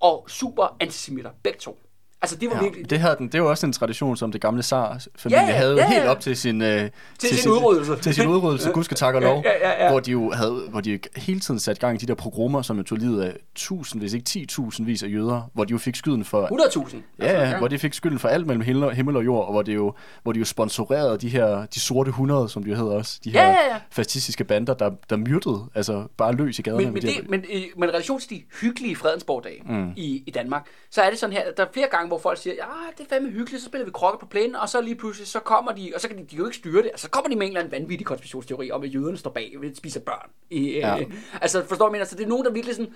Og 0.00 0.24
super 0.28 0.76
antisemitter, 0.80 1.30
begge 1.42 1.58
to. 1.58 1.78
Altså, 2.22 2.36
det 2.36 2.50
var 2.50 2.56
Ja, 2.56 2.62
virkelig... 2.62 2.90
det, 2.90 3.00
havde 3.00 3.16
den, 3.18 3.28
det 3.28 3.42
var 3.42 3.48
også 3.48 3.66
en 3.66 3.72
tradition, 3.72 4.16
som 4.16 4.32
det 4.32 4.40
gamle 4.40 4.62
zar-familie 4.62 5.40
Ja, 5.40 5.46
ja, 5.46 5.52
havde 5.52 5.74
ja, 5.76 5.82
ja. 5.82 5.88
helt 5.88 6.04
op 6.06 6.20
til 6.20 6.36
sin, 6.36 6.62
øh, 6.62 6.90
Til 7.18 7.38
sin 7.38 7.50
udryddelse. 7.50 7.96
Til 7.96 8.14
sin 8.14 8.26
udryddelse, 8.28 8.70
gud 8.70 8.84
skal 8.84 8.96
takke 8.96 9.18
og 9.18 9.22
lov. 9.22 9.42
Ja, 9.44 9.68
ja, 9.70 9.84
ja. 9.84 9.90
Hvor 9.90 10.00
de 10.00 10.10
jo 10.10 10.30
havde, 10.30 10.62
hvor 10.70 10.80
de 10.80 10.90
jo 10.92 10.98
hele 11.16 11.40
tiden 11.40 11.60
satte 11.60 11.80
gang 11.80 11.94
i 11.94 11.98
de 11.98 12.06
der 12.06 12.14
programmer, 12.14 12.62
som 12.62 12.76
jo 12.76 12.82
tog 12.82 12.98
livet 12.98 13.22
af 13.22 13.32
tusind, 13.54 14.02
hvis 14.02 14.12
ikke 14.12 14.46
10.000 14.60 14.84
vis 14.84 15.02
af 15.02 15.08
jøder, 15.08 15.50
hvor 15.54 15.64
de 15.64 15.70
jo 15.70 15.78
fik 15.78 15.96
skylden 15.96 16.24
for 16.24 16.46
100.000. 16.86 16.96
Ja, 17.18 17.48
ja, 17.50 17.58
hvor 17.58 17.68
de 17.68 17.78
fik 17.78 17.94
skylden 17.94 18.18
for 18.18 18.28
alt 18.28 18.46
mellem 18.46 18.62
himmel 18.62 18.84
og, 18.84 18.92
himmel 18.92 19.16
og 19.16 19.24
jord, 19.24 19.46
og 19.46 19.52
hvor, 19.52 19.62
det 19.62 19.74
jo, 19.74 19.94
hvor 20.22 20.32
de 20.32 20.38
jo 20.38 20.44
sponsorerede 20.44 21.18
de 21.18 21.28
her, 21.28 21.66
de 21.66 21.80
sorte 21.80 22.08
100, 22.08 22.48
som 22.48 22.64
de 22.64 22.70
jo 22.70 22.76
hedder 22.76 22.92
også, 22.92 23.20
de 23.24 23.30
her 23.30 23.42
Ja, 23.42 23.48
ja, 23.50 23.74
ja. 23.74 23.80
fascistiske 23.90 24.44
bander, 24.44 24.74
der, 24.74 24.90
der 25.10 25.16
myrdede, 25.16 25.64
altså 25.74 26.04
bare 26.16 26.32
løs 26.34 26.58
i 26.58 26.62
gaderne. 26.62 26.84
Men, 26.84 26.92
men, 26.92 27.02
de 27.02 27.06
det, 27.06 27.14
her- 27.16 27.22
men, 27.28 27.44
øh, 27.54 27.62
men 27.76 27.88
i 27.88 27.92
relation 27.92 28.20
til 28.20 28.30
de 28.30 28.42
hyggelige 28.60 28.96
Fredensborg-dage 28.96 29.62
mm. 29.66 29.90
i, 29.96 30.22
i 30.26 30.30
Danmark, 30.30 30.66
så 30.90 31.02
er 31.02 31.10
det 31.10 31.18
sådan 31.18 31.32
her, 31.36 31.42
der 31.56 31.62
er 31.62 31.68
flere 31.74 31.88
gange, 31.90 32.08
hvor 32.12 32.18
folk 32.18 32.38
siger, 32.38 32.54
ja, 32.54 32.62
det 32.98 33.04
er 33.04 33.08
fandme 33.14 33.30
hyggeligt, 33.30 33.62
så 33.62 33.68
spiller 33.68 33.84
vi 33.84 33.90
krokke 33.94 34.18
på 34.20 34.26
plænen, 34.26 34.56
og 34.56 34.68
så 34.68 34.80
lige 34.80 34.94
pludselig, 34.94 35.28
så 35.28 35.38
kommer 35.38 35.72
de, 35.72 35.92
og 35.94 36.00
så 36.00 36.08
kan 36.08 36.18
de, 36.18 36.22
de 36.30 36.36
jo 36.36 36.44
ikke 36.44 36.56
styre 36.56 36.82
det, 36.82 36.86
altså, 36.92 37.02
så 37.04 37.10
kommer 37.10 37.28
de 37.30 37.36
med 37.36 37.46
en 37.46 37.50
eller 37.52 37.60
anden 37.64 37.80
vanvittig 37.80 38.06
konspirationsteori 38.06 38.70
om, 38.70 38.82
at 38.82 38.94
jøderne 38.94 39.16
står 39.16 39.30
bag 39.30 39.52
ved 39.60 39.70
at 39.70 39.76
spise 39.76 40.00
børn. 40.00 40.30
I, 40.50 40.68
øh, 40.68 40.76
Ja. 40.76 40.96
Altså, 41.40 41.64
forstår 41.68 41.86
du, 41.86 41.92
mener? 41.92 42.04
Så 42.04 42.14
det 42.16 42.24
er 42.24 42.28
nogen, 42.28 42.44
der 42.44 42.52
virkelig, 42.52 42.76
sådan, 42.76 42.92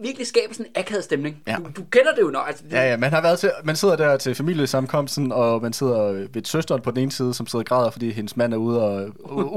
virkelig 0.00 0.26
skaber 0.26 0.54
sådan 0.54 0.66
en 0.66 0.80
akavet 0.80 1.04
stemning. 1.04 1.42
Ja. 1.46 1.56
Du, 1.56 1.62
du, 1.76 1.82
kender 1.90 2.12
det 2.14 2.22
jo 2.22 2.28
nok. 2.30 2.44
Altså, 2.48 2.64
det, 2.64 2.72
Ja, 2.72 2.90
ja, 2.90 2.96
man 2.96 3.10
har 3.10 3.22
været 3.22 3.38
til, 3.38 3.50
man 3.64 3.76
sidder 3.76 3.96
der 3.96 4.16
til 4.16 4.34
familiesamkomsten, 4.34 5.32
og 5.32 5.62
man 5.62 5.72
sidder 5.72 6.26
ved 6.32 6.44
søsteren 6.44 6.80
på 6.82 6.90
den 6.90 6.98
ene 6.98 7.12
side, 7.12 7.34
som 7.34 7.46
sidder 7.46 7.62
og 7.62 7.66
græder, 7.66 7.90
fordi 7.90 8.10
hendes 8.12 8.36
mand 8.36 8.54
er 8.54 8.58
ude 8.58 8.82
og 8.82 9.08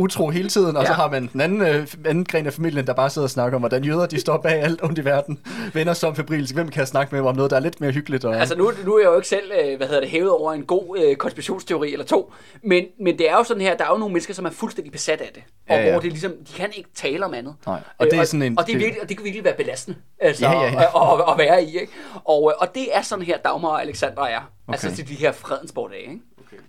utro 0.02 0.30
hele 0.30 0.50
tiden, 0.50 0.78
og 0.78 0.86
så 0.86 0.92
Ja. 0.92 0.96
har 0.96 1.12
man 1.12 1.30
den 1.34 1.42
anden, 1.42 1.62
øh, 1.62 1.88
anden 2.06 2.26
gren 2.26 2.46
af 2.46 2.54
familien, 2.54 2.88
der 2.88 2.94
bare 2.94 3.10
sidder 3.10 3.26
og 3.26 3.30
snakker 3.30 3.56
om, 3.56 3.62
hvordan 3.62 3.84
jøder 3.84 4.06
de 4.06 4.20
står 4.20 4.38
bag 4.38 4.62
alt 4.64 4.84
ondt 4.84 5.00
i 5.00 5.06
verden. 5.06 5.40
Venner 5.74 5.94
som 5.94 6.16
febrilsk. 6.16 6.54
Hvem 6.56 6.70
kan 6.70 6.80
jeg 6.80 6.88
snakke 6.88 7.16
med 7.16 7.24
om 7.24 7.36
noget, 7.36 7.52
der 7.52 7.58
er 7.58 7.62
lidt 7.62 7.82
mere 7.82 7.92
hyggeligt? 7.92 8.26
Og, 8.26 8.36
Altså 8.40 8.56
nu, 8.58 8.72
nu 8.86 9.00
jeg 9.04 9.12
jo 9.12 9.16
ikke 9.16 9.28
selv, 9.28 9.52
øh, 9.64 9.78
hvad 9.78 9.88
hedder 9.88 10.02
det, 10.02 10.10
hævet 10.10 10.32
over 10.32 10.54
en 10.54 10.66
god 10.66 10.98
øh, 11.00 11.16
konspirationsteori 11.16 11.92
eller 11.94 12.06
to, 12.06 12.34
men, 12.64 12.86
men 13.00 13.18
det 13.18 13.30
er 13.30 13.34
jo 13.38 13.44
sådan 13.44 13.62
her, 13.62 13.78
der 13.78 13.86
er 13.86 13.90
jo 13.92 13.98
nogle 13.98 14.14
mennesker, 14.14 14.34
som 14.34 14.46
er 14.46 14.50
fuldstændig 14.50 14.92
besat 14.92 15.22
af 15.22 15.30
det, 15.36 15.44
og 15.70 15.76
Ja, 15.76 15.84
ja. 15.84 15.92
hvor 15.92 16.00
det 16.02 16.12
ligesom, 16.12 16.32
de 16.32 16.54
kan 16.54 16.70
ikke 16.78 16.90
tale 16.96 17.26
om 17.26 17.34
andet. 17.34 17.56
Nej, 17.66 17.80
og 17.98 18.06
det 18.06 18.14
er 18.14 18.20
Øh, 18.20 18.26
sådan 18.26 18.42
en- 18.42 18.60
og 18.60 18.68
det, 18.68 18.74
er 18.76 18.78
virkelig, 18.78 19.02
og 19.02 19.10
det 19.10 19.18
kan 19.18 19.24
virkelig 19.24 19.44
være 19.44 19.54
belastende, 19.58 19.98
altså, 20.20 20.46
Ja, 20.46 20.52
ja, 20.52 20.60
ja. 20.72 20.82
At, 20.82 21.20
at, 21.20 21.32
at, 21.32 21.38
være 21.38 21.64
i, 21.64 21.80
ikke? 21.80 21.94
Og, 22.24 22.52
øh, 22.52 22.62
og 22.62 22.76
det 22.76 22.96
er 22.96 23.02
sådan 23.02 23.26
her, 23.26 23.38
Dagmar 23.38 23.70
og 23.70 23.82
Alexandra 23.82 24.30
er, 24.32 24.38
okay. 24.68 24.74
altså 24.74 24.88
Okay. 24.88 24.96
til 24.96 25.08
de 25.08 25.14
her 25.16 25.32
fredensborgdage, 25.32 26.02
ikke? 26.02 26.20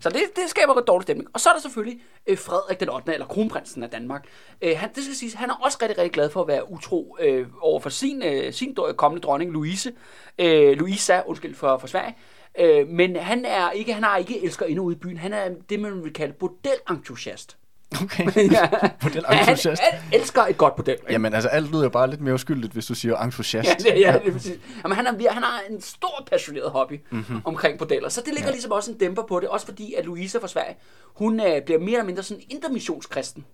Så 0.01 0.09
det, 0.09 0.20
det 0.37 0.51
skaber 0.51 0.74
en 0.74 0.85
dårlig 0.87 1.03
stemning. 1.03 1.28
Og 1.32 1.41
så 1.41 1.49
er 1.49 1.53
der 1.53 1.61
selvfølgelig 1.61 2.01
øh, 2.26 2.39
Frederik 2.39 2.80
den 2.80 2.89
8. 2.89 3.12
eller 3.12 3.26
kronprinsen 3.26 3.82
af 3.82 3.91
Danmark. 3.91 4.26
Øh, 4.62 4.78
han, 4.78 4.91
det 4.95 5.05
skal 5.05 5.16
siges, 5.16 5.35
han 5.35 5.51
er 5.51 5.55
også 5.55 5.78
rigtig, 5.82 5.99
rigtig 5.99 6.12
glad 6.12 6.30
for 6.30 6.41
at 6.41 6.49
være 6.49 6.70
utro 6.72 7.16
øh, 7.20 7.47
over 7.61 7.80
for 7.80 7.91
sin, 7.91 8.22
øh, 8.22 8.53
sin 8.53 8.76
kommende 8.97 9.26
dronning, 9.26 9.53
Louise. 9.53 9.93
Øh, 10.39 10.78
Louisa, 10.78 11.20
undskyld 11.26 11.55
for, 11.55 11.78
for 11.78 11.87
Sverige. 11.87 12.16
Øh, 12.59 12.89
men 12.89 13.16
han 13.16 13.45
er 13.45 13.70
ikke, 13.70 13.95
han 13.95 14.03
har 14.03 14.16
ikke 14.16 14.45
elsker 14.45 14.66
endnu 14.66 14.85
ude 14.85 14.97
i 14.97 14.99
byen. 14.99 15.16
Han 15.16 15.32
er 15.32 15.51
det, 15.70 15.80
man 15.80 16.05
vil 16.05 16.12
kalde 16.12 16.32
bordelentusiast. 16.32 17.57
Okay. 18.03 18.24
Ja. 18.53 18.68
Bordelentusiast. 19.01 19.82
Han, 19.82 20.01
han 20.01 20.20
elsker 20.20 20.43
et 20.43 20.59
godt 20.59 20.76
bordel. 20.76 20.95
ikke? 20.95 21.12
Jamen 21.12 21.35
altså, 21.35 21.49
alt 21.49 21.70
lyder 21.70 21.82
jo 21.82 21.89
bare 21.89 22.11
lidt 22.11 22.20
mere 22.20 22.35
uskyldigt, 22.35 22.72
hvis 22.72 22.87
du 22.87 22.95
siger 22.95 23.16
entusiast. 23.16 23.68
Ja, 23.68 23.74
det, 23.74 24.01
ja, 24.01 24.18
det 24.24 24.28
er 24.28 24.32
præcis. 24.32 24.59
Jamen, 24.85 24.97
han, 24.97 25.07
er, 25.07 25.32
han 25.32 25.43
har 25.43 25.61
en 25.70 25.80
stor 25.80 26.28
passioneret 26.30 26.70
hobby 26.70 27.01
mm-hmm. 27.11 27.41
omkring 27.45 27.78
bordeller, 27.78 28.09
så 28.09 28.20
det 28.20 28.35
ligger 28.35 28.49
ja. 28.49 28.53
ligesom 28.53 28.72
også 28.72 28.91
en 28.91 28.99
dæmper 28.99 29.22
på 29.22 29.41
det, 29.41 29.49
også 29.49 29.66
fordi 29.66 29.95
at 29.95 30.05
Louisa 30.05 30.39
fra 30.39 30.49
Sverige, 30.49 30.76
hun 31.16 31.41
øh, 31.41 31.62
bliver 31.64 31.78
mere 31.78 31.91
eller 31.91 32.05
mindre 32.05 32.22
sådan 32.22 32.43
intermissionskristen. 32.51 33.45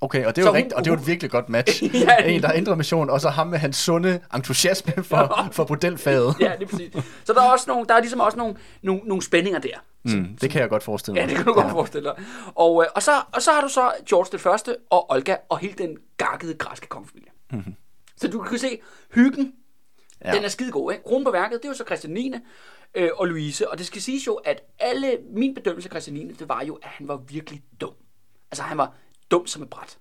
Okay, 0.00 0.24
og 0.26 0.36
det 0.36 0.42
er 0.42 0.44
Så 0.44 0.48
jo 0.48 0.52
hun- 0.52 0.56
rigtigt, 0.56 0.72
og 0.74 0.84
det 0.84 0.90
er 0.90 0.94
jo 0.94 1.00
et 1.00 1.06
virkelig 1.06 1.30
godt 1.30 1.48
match. 1.48 1.82
Ja. 1.94 2.16
En, 2.24 2.42
der 2.42 2.48
er 2.48 2.52
indre 2.52 2.76
mission, 2.76 3.10
og 3.10 3.20
så 3.20 3.28
ham 3.28 3.46
med 3.46 3.58
hans 3.58 3.76
sunde 3.76 4.20
entusiasme 4.34 4.92
for, 5.10 5.48
for 5.52 5.64
bordelfaget. 5.64 6.34
Ja, 6.40 6.52
det 6.58 6.62
er 6.64 6.68
præcis. 6.68 6.92
Så 7.24 7.32
der 7.32 7.42
er, 7.42 7.50
også 7.52 7.64
nogle, 7.68 7.86
der 7.86 7.94
er 7.94 8.00
ligesom 8.00 8.20
også 8.20 8.38
nogle, 8.38 8.56
nogle, 8.82 9.00
nogle 9.04 9.22
spændinger 9.22 9.58
der. 9.60 9.78
Mm, 10.04 10.36
det 10.40 10.50
kan 10.50 10.60
jeg 10.60 10.68
godt 10.68 10.82
forestille 10.82 11.14
mig. 11.14 11.20
Ja, 11.22 11.26
det 11.28 11.36
kan 11.36 11.44
du 11.46 11.52
godt 11.52 11.70
forestille 11.70 12.08
dig. 12.08 12.24
Og, 12.54 12.82
øh, 12.82 12.88
og, 12.94 13.02
så, 13.02 13.10
og 13.34 13.42
så 13.42 13.50
har 13.52 13.60
du 13.60 13.68
så 13.68 13.92
George 14.08 14.28
den 14.32 14.38
første 14.38 14.76
og 14.90 15.10
Olga 15.10 15.36
og 15.48 15.58
hele 15.58 15.74
den 15.78 15.96
gakkede 16.16 16.54
græske 16.54 16.86
kongefamilie. 16.86 17.30
Mm-hmm. 17.52 17.74
Så 18.16 18.28
du 18.28 18.38
kan 18.42 18.58
se, 18.58 18.78
hyggen, 19.14 19.52
ja. 20.24 20.28
Ja. 20.30 20.36
den 20.36 20.44
er 20.44 20.48
skide 20.48 20.70
god. 20.70 20.92
Ikke? 20.92 21.04
Kronen 21.04 21.24
på 21.24 21.30
værket, 21.30 21.58
det 21.62 21.64
er 21.64 21.68
jo 21.68 21.74
så 21.74 21.84
Christian 21.86 22.12
9. 22.12 22.32
Øh, 22.94 23.10
og 23.16 23.26
Louise. 23.26 23.70
Og 23.70 23.78
det 23.78 23.86
skal 23.86 24.02
siges 24.02 24.26
jo, 24.26 24.34
at 24.34 24.62
alle, 24.78 25.18
min 25.34 25.54
bedømmelse 25.54 25.86
af 25.88 25.90
Christian 25.90 26.14
9. 26.14 26.32
det 26.32 26.48
var 26.48 26.62
jo, 26.64 26.74
at 26.74 26.88
han 26.88 27.08
var 27.08 27.16
virkelig 27.16 27.62
dum. 27.80 27.92
Altså 28.50 28.62
han 28.62 28.78
var 28.78 28.92
dum 29.30 29.46
som 29.46 29.62
et 29.62 29.70
bræt. 29.70 29.98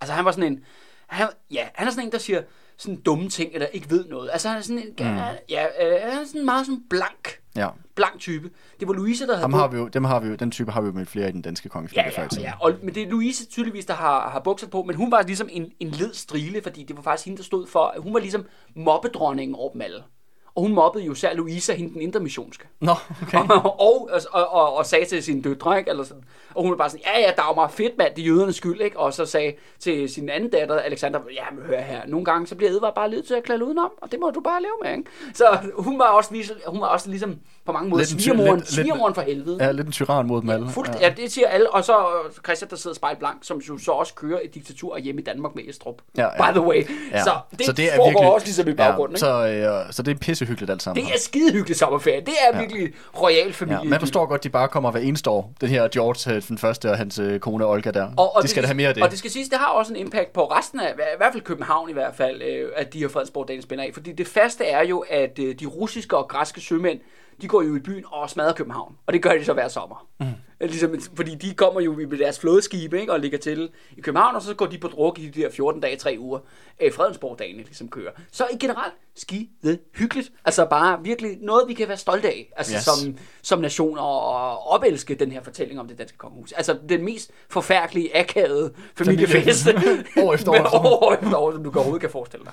Altså 0.00 0.14
han 0.14 0.24
var 0.24 0.32
sådan 0.32 0.52
en, 0.52 0.64
han, 1.06 1.28
ja, 1.50 1.68
han 1.74 1.86
er 1.86 1.90
sådan 1.90 2.06
en, 2.06 2.12
der 2.12 2.18
siger 2.18 2.42
sådan 2.76 2.96
dumme 3.00 3.28
ting, 3.28 3.54
eller 3.54 3.66
ikke 3.66 3.90
ved 3.90 4.04
noget. 4.08 4.30
Altså 4.32 4.48
han 4.48 4.58
er 4.58 4.62
sådan 4.62 4.78
en, 4.82 4.88
mm. 4.98 5.20
ja, 5.48 5.66
øh, 5.86 6.10
han 6.12 6.20
er 6.20 6.24
sådan 6.26 6.44
meget 6.44 6.66
sådan 6.66 6.82
blank, 6.90 7.40
Ja. 7.56 7.68
blank 7.94 8.18
type. 8.20 8.50
Det 8.80 8.88
var 8.88 8.94
Louise, 8.94 9.26
der 9.26 9.32
havde 9.32 9.40
Ham 9.40 9.52
har 9.52 9.68
vi 9.68 9.76
jo, 9.76 9.88
dem 9.88 10.04
har 10.04 10.20
vi 10.20 10.28
jo, 10.28 10.34
den 10.34 10.50
type 10.50 10.70
har 10.70 10.80
vi 10.80 10.86
jo 10.86 10.92
med 10.92 11.06
flere 11.06 11.28
i 11.28 11.32
den 11.32 11.42
danske 11.42 11.66
Ja, 11.66 11.72
kongefamilie 11.72 12.12
i 12.16 12.20
ja, 12.20 12.26
tiden. 12.28 12.44
ja. 12.44 12.52
Og, 12.60 12.72
men 12.82 12.94
det 12.94 13.02
er 13.02 13.06
Louise 13.10 13.46
tydeligvis, 13.46 13.86
der 13.86 13.94
har, 13.94 14.28
har 14.30 14.40
bukser 14.40 14.66
på, 14.68 14.82
men 14.82 14.96
hun 14.96 15.10
var 15.10 15.22
ligesom 15.22 15.48
en, 15.52 15.72
en 15.80 15.88
led 15.88 16.14
strile, 16.14 16.62
fordi 16.62 16.82
det 16.82 16.96
var 16.96 17.02
faktisk 17.02 17.24
hende, 17.26 17.36
der 17.38 17.44
stod 17.44 17.66
for, 17.66 17.94
hun 17.98 18.14
var 18.14 18.20
ligesom 18.20 18.46
mobbedronningen 18.76 19.54
over 19.54 19.72
dem 19.72 19.80
alle. 19.80 20.02
Og 20.54 20.62
hun 20.62 20.74
mobbede 20.74 21.04
jo 21.04 21.12
især 21.12 21.34
Louise, 21.34 21.74
hende 21.74 21.94
den 21.94 22.02
intermissionske. 22.02 22.68
Nå, 22.80 22.92
okay. 23.22 23.38
og, 23.48 23.80
og, 23.80 24.10
og, 24.30 24.48
og, 24.52 24.76
og, 24.76 24.86
sagde 24.86 25.04
til 25.04 25.22
sine 25.22 25.42
døtre, 25.42 25.78
ikke? 25.78 25.90
Eller 25.90 26.04
sådan. 26.04 26.24
og 26.54 26.62
hun 26.62 26.70
var 26.70 26.76
bare 26.76 26.90
sådan, 26.90 27.04
ja, 27.06 27.20
ja, 27.20 27.32
der 27.36 27.42
var 27.42 27.54
meget 27.54 27.70
fedt, 27.70 27.98
mand, 27.98 28.14
det 28.14 28.22
er 28.22 28.26
jødernes 28.26 28.56
skyld, 28.56 28.80
ikke? 28.80 28.98
Og 28.98 29.14
så 29.14 29.26
sagde 29.26 29.54
til 29.78 30.08
sin 30.08 30.28
anden 30.28 30.50
datter, 30.50 30.78
Alexander, 30.78 31.20
ja, 31.34 31.44
men 31.52 31.64
hør 31.64 31.80
her, 31.80 32.06
nogle 32.06 32.24
gange, 32.24 32.46
så 32.46 32.54
bliver 32.54 32.70
Edvard 32.70 32.94
bare 32.94 33.08
nødt 33.08 33.26
til 33.26 33.34
at 33.34 33.42
klæde 33.42 33.64
udenom, 33.64 33.90
og 34.02 34.12
det 34.12 34.20
må 34.20 34.30
du 34.30 34.40
bare 34.40 34.62
leve 34.62 34.72
med, 34.82 34.98
ikke? 34.98 35.10
Så 35.34 35.58
hun 35.74 35.98
var 35.98 36.04
også, 36.06 36.32
lige, 36.32 36.44
hun 36.66 36.80
var 36.80 36.86
også 36.86 37.10
ligesom 37.10 37.38
på 37.70 37.72
mange 37.72 37.90
måder 37.90 38.00
Lidt 38.04 38.22
svigermoren, 38.22 38.56
lidt- 38.58 38.68
svigermoren 38.72 39.14
for 39.14 39.22
helvede. 39.22 39.56
Ja, 39.64 39.70
lidt 39.72 39.86
en 39.86 39.92
tyran 39.92 40.26
mod 40.26 40.40
dem 40.42 40.50
alle. 40.50 40.68
Fuldt, 40.70 40.90
ja. 41.00 41.06
ja, 41.08 41.14
det 41.16 41.32
siger 41.32 41.48
alle. 41.48 41.70
Og 41.74 41.84
så 41.84 41.96
Christian, 42.44 42.70
der 42.70 42.76
sidder 42.76 42.94
spejl 42.96 43.16
blank, 43.16 43.38
som 43.42 43.58
jo 43.58 43.78
så 43.78 43.90
også 43.90 44.14
kører 44.14 44.40
et 44.44 44.54
diktatur 44.54 44.98
hjemme 44.98 45.20
i 45.20 45.24
Danmark 45.24 45.54
med 45.54 45.62
Estrup. 45.68 45.94
Ja, 46.16 46.22
ja. 46.22 46.50
By 46.52 46.58
the 46.58 46.66
way. 46.66 46.86
Ja. 47.12 47.22
Så 47.24 47.30
det, 47.58 47.66
så 47.66 47.72
det 47.72 47.84
er 47.94 48.04
virkelig, 48.06 48.28
også 48.32 48.46
ligesom 48.46 48.68
i 48.68 48.72
baggrunden. 48.74 49.14
Ja, 49.14 49.18
så, 49.18 49.46
øh, 49.86 49.92
så 49.92 50.02
det 50.02 50.14
er 50.14 50.18
pissehyggeligt 50.18 50.70
alt 50.70 50.82
sammen. 50.82 51.04
Det 51.04 51.14
er 51.14 51.18
skidehyggeligt 51.18 51.78
sommerferie. 51.78 52.20
Det 52.20 52.34
er 52.52 52.58
virkelig 52.58 52.92
royal 53.22 53.52
familie. 53.52 53.80
Ja, 53.84 53.88
man 53.88 54.00
forstår 54.00 54.26
godt, 54.26 54.44
de 54.44 54.48
bare 54.48 54.68
kommer 54.68 54.90
hver 54.90 55.00
eneste 55.00 55.30
år. 55.30 55.52
Den 55.60 55.68
her 55.68 55.88
George, 55.88 56.36
øh, 56.36 56.42
den 56.48 56.58
første, 56.58 56.90
og 56.90 56.96
hans 56.96 57.18
øh, 57.18 57.40
kone 57.40 57.66
Olga 57.66 57.90
der. 57.90 58.08
og, 58.16 58.36
og 58.36 58.42
de 58.42 58.48
skal 58.48 58.62
da 58.62 58.66
have 58.66 58.76
mere 58.76 58.88
af 58.88 58.94
det. 58.94 59.02
Og 59.02 59.10
det 59.10 59.18
skal 59.18 59.30
siges, 59.30 59.48
det 59.48 59.58
har 59.58 59.66
også 59.66 59.92
en 59.92 59.98
impact 59.98 60.32
på 60.32 60.44
resten 60.44 60.80
af, 60.80 60.92
i 60.92 61.16
hvert 61.16 61.32
fald 61.32 61.42
København 61.42 61.90
i 61.90 61.92
hvert 61.92 62.14
fald, 62.16 62.42
øh, 62.42 62.68
at 62.76 62.92
de 62.92 62.98
her 62.98 63.08
Fredensborg-dagen 63.08 63.62
spænder 63.62 63.84
af. 63.84 63.90
Fordi 63.94 64.12
det 64.12 64.26
faste 64.26 64.64
er 64.64 64.84
jo, 64.84 65.04
at 65.10 65.36
de 65.36 65.66
russiske 65.66 66.16
og 66.16 66.28
græske 66.28 66.60
sømænd, 66.60 67.00
de 67.42 67.48
går 67.48 67.62
jo 67.62 67.76
i 67.76 67.78
byen 67.80 68.04
og 68.06 68.30
smadrer 68.30 68.52
København. 68.52 68.96
Og 69.06 69.12
det 69.12 69.22
gør 69.22 69.32
de 69.32 69.44
så 69.44 69.52
hver 69.52 69.68
sommer. 69.68 70.06
Mm. 70.20 70.26
Ligesom, 70.60 70.94
fordi 71.14 71.34
de 71.34 71.54
kommer 71.54 71.80
jo 71.80 71.94
med 71.94 72.18
deres 72.18 72.40
flådeskibe 72.40 73.00
ikke, 73.00 73.12
og 73.12 73.20
ligger 73.20 73.38
til 73.38 73.70
i 73.96 74.00
København, 74.00 74.36
og 74.36 74.42
så 74.42 74.54
går 74.54 74.66
de 74.66 74.78
på 74.78 74.88
druk 74.88 75.18
i 75.18 75.28
de 75.28 75.40
der 75.42 75.50
14 75.50 75.80
dage, 75.80 75.96
3 75.96 76.16
uger. 76.18 76.38
Øh, 76.80 76.92
Fredensborg-dagen 76.92 77.56
ligesom 77.56 77.88
kører. 77.88 78.10
Så 78.32 78.46
i 78.52 78.56
generelt, 78.56 78.94
skide 79.16 79.78
hyggeligt. 79.94 80.32
Altså 80.44 80.64
bare 80.64 80.98
virkelig 81.02 81.38
noget, 81.40 81.68
vi 81.68 81.74
kan 81.74 81.88
være 81.88 81.96
stolte 81.96 82.28
af. 82.28 82.52
Altså 82.56 82.74
Yes. 82.76 82.82
som, 82.84 83.16
som 83.42 83.58
nation 83.58 83.98
og, 83.98 84.70
opelske 84.70 85.14
den 85.14 85.32
her 85.32 85.42
fortælling 85.42 85.80
om 85.80 85.88
det 85.88 85.98
danske 85.98 86.18
kongehus. 86.18 86.52
Altså 86.52 86.78
den 86.88 87.04
mest 87.04 87.30
forfærdelige, 87.48 88.16
akavede 88.16 88.72
familiefest. 88.94 89.68
År 90.22 90.34
efter 90.34 90.50
år 90.50 90.54
Men 90.56 90.64
efter 90.66 90.78
år. 90.78 91.04
år 91.04 91.14
efter 91.14 91.36
år, 91.36 91.52
som 91.52 91.64
du 91.64 91.70
overhovedet 91.74 92.00
kan 92.00 92.10
forestille 92.10 92.44
dig. 92.44 92.52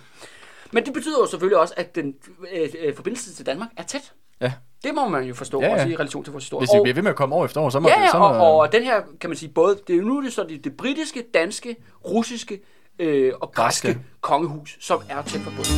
Men 0.71 0.85
det 0.85 0.93
betyder 0.93 1.19
jo 1.19 1.25
selvfølgelig 1.27 1.57
også, 1.59 1.73
at 1.77 1.95
den 1.95 2.15
øh, 2.53 2.69
øh, 2.79 2.95
forbindelse 2.95 3.33
til 3.33 3.45
Danmark 3.45 3.69
er 3.77 3.83
tæt. 3.83 4.13
Ja. 4.41 4.53
Det 4.83 4.95
må 4.95 5.07
man 5.07 5.23
jo 5.23 5.33
forstå, 5.33 5.61
Ja, 5.61 5.67
ja. 5.67 5.73
også 5.73 5.87
i 5.87 5.95
relation 5.95 6.23
til 6.23 6.31
vores 6.31 6.43
historie. 6.43 6.61
Hvis 6.61 6.69
de 6.69 6.77
Og- 6.79 6.83
bliver 6.83 6.93
ved 6.95 7.03
med 7.03 7.09
at 7.11 7.15
komme 7.17 7.35
år 7.35 7.45
efter 7.45 7.61
år, 7.61 7.69
så 7.69 7.79
må 7.79 7.89
Ja, 7.89 7.95
det 7.95 8.01
ja 8.01 8.07
så 8.11 8.17
og, 8.17 8.35
må, 8.37 8.43
og 8.43 8.71
den 8.71 8.83
her, 8.83 9.01
kan 9.21 9.29
man 9.29 9.37
sige, 9.37 9.49
både, 9.49 9.79
det 9.87 9.95
er 9.97 10.01
nu 10.01 10.17
er 10.17 10.21
det 10.21 10.33
så 10.33 10.43
det, 10.49 10.63
det 10.63 10.77
britiske, 10.77 11.23
danske, 11.33 11.75
russiske 12.05 12.59
øh, 12.99 13.33
og 13.41 13.51
græske 13.51 13.87
Græske. 13.87 14.01
kongehus, 14.21 14.77
som 14.79 15.01
er 15.09 15.21
tæt 15.21 15.41
forbundet. 15.41 15.73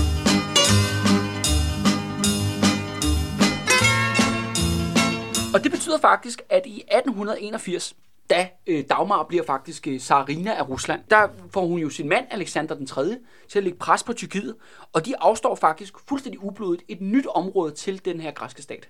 Og 5.54 5.64
det 5.64 5.72
betyder 5.72 5.98
faktisk, 5.98 6.42
at 6.50 6.62
i 6.66 6.84
1881, 6.92 7.94
da 8.30 8.50
øh, 8.68 8.84
Dagmar 8.90 9.24
bliver 9.24 9.44
faktisk 9.44 9.88
øh, 9.88 10.00
Tsarina 10.00 10.54
af 10.54 10.70
Rusland, 10.70 11.02
der 11.10 11.28
får 11.52 11.66
hun 11.68 11.80
jo 11.80 11.90
sin 11.90 12.10
mand, 12.10 12.28
Alexander 12.32 12.76
den 12.76 12.86
3., 12.88 13.04
til 13.48 13.58
at 13.60 13.64
lægge 13.64 13.80
pres 13.80 14.04
på 14.04 14.14
Tyrkiet, 14.14 14.56
og 14.94 15.06
de 15.06 15.18
afstår 15.20 15.56
faktisk 15.56 16.00
fuldstændig 16.08 16.44
ublodet 16.44 16.82
et 16.88 17.02
nyt 17.02 17.26
område 17.26 17.74
til 17.74 18.06
den 18.06 18.20
her 18.22 18.32
græske 18.32 18.62
stat. 18.62 18.90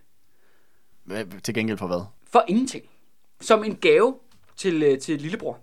Hvad- 1.03 1.41
Til 1.43 1.53
gengæld 1.53 1.77
for 1.77 1.87
hvad? 1.87 2.01
For 2.23 2.43
ingenting. 2.47 2.85
Som 3.41 3.63
en 3.63 3.75
gave 3.75 4.15
til, 4.55 4.83
øh, 4.83 4.99
til 4.99 5.21
lillebror. 5.21 5.59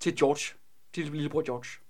Til 0.00 0.16
George. 0.16 0.54
Til 0.94 1.04
lillebror 1.10 1.42
George. 1.42 1.81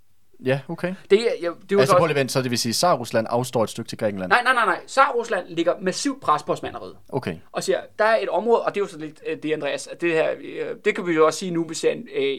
Ja, 0.44 0.60
okay. 0.68 0.94
Det, 1.10 1.18
ja, 1.18 1.24
det 1.24 1.44
er 1.44 1.52
jo 1.72 1.78
Altså 1.78 1.92
så 1.92 1.98
prøv 1.98 2.06
lige 2.06 2.14
at 2.14 2.20
vente, 2.20 2.32
så 2.32 2.42
det 2.42 2.50
vil 2.50 2.58
sige, 2.58 2.70
at 2.70 2.74
Tsar-Rusland 2.74 3.26
afstår 3.30 3.64
et 3.64 3.70
stykke 3.70 3.88
til 3.88 3.98
Grækenland. 3.98 4.30
Nej, 4.30 4.42
nej, 4.42 4.52
nej, 4.52 4.64
nej. 4.64 4.80
Tsar 4.86 5.12
Rusland 5.14 5.46
ligger 5.48 5.74
massivt 5.80 6.20
pres 6.20 6.42
på 6.42 6.52
Osmaneriet. 6.52 6.96
Okay. 7.08 7.36
Og 7.52 7.62
siger, 7.62 7.80
der 7.98 8.04
er 8.04 8.16
et 8.16 8.28
område, 8.28 8.62
og 8.62 8.74
det 8.74 8.80
er 8.80 8.84
jo 8.84 8.88
så 8.88 8.98
lidt 8.98 9.22
øh, 9.26 9.36
det, 9.42 9.52
Andreas, 9.52 9.88
det 10.00 10.12
her, 10.12 10.30
øh, 10.40 10.76
det 10.84 10.94
kan 10.94 11.06
vi 11.06 11.12
jo 11.12 11.26
også 11.26 11.38
sige 11.38 11.50
nu, 11.50 11.64
hvis 11.64 11.84
jeg, 11.84 12.02
øh, 12.14 12.36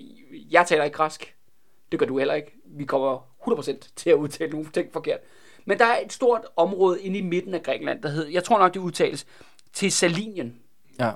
jeg 0.51 0.65
taler 0.67 0.83
ikke 0.83 0.97
græsk. 0.97 1.35
Det 1.91 1.99
gør 1.99 2.05
du 2.05 2.17
heller 2.17 2.33
ikke. 2.33 2.51
Vi 2.77 2.85
kommer 2.85 3.17
100% 3.47 3.93
til 3.95 4.09
at 4.09 4.15
udtale 4.15 4.51
nogle 4.51 4.65
ting 4.73 4.93
forkert. 4.93 5.19
Men 5.65 5.79
der 5.79 5.85
er 5.85 5.97
et 6.05 6.13
stort 6.13 6.41
område 6.55 7.01
inde 7.01 7.17
i 7.17 7.21
midten 7.21 7.53
af 7.53 7.63
Grækenland, 7.63 8.01
der 8.01 8.09
hedder, 8.09 8.29
jeg 8.31 8.43
tror 8.43 8.59
nok, 8.59 8.73
det 8.73 8.79
udtales 8.79 9.25
til 9.73 9.91
Salinien. 9.91 10.55
Ja. 10.99 11.11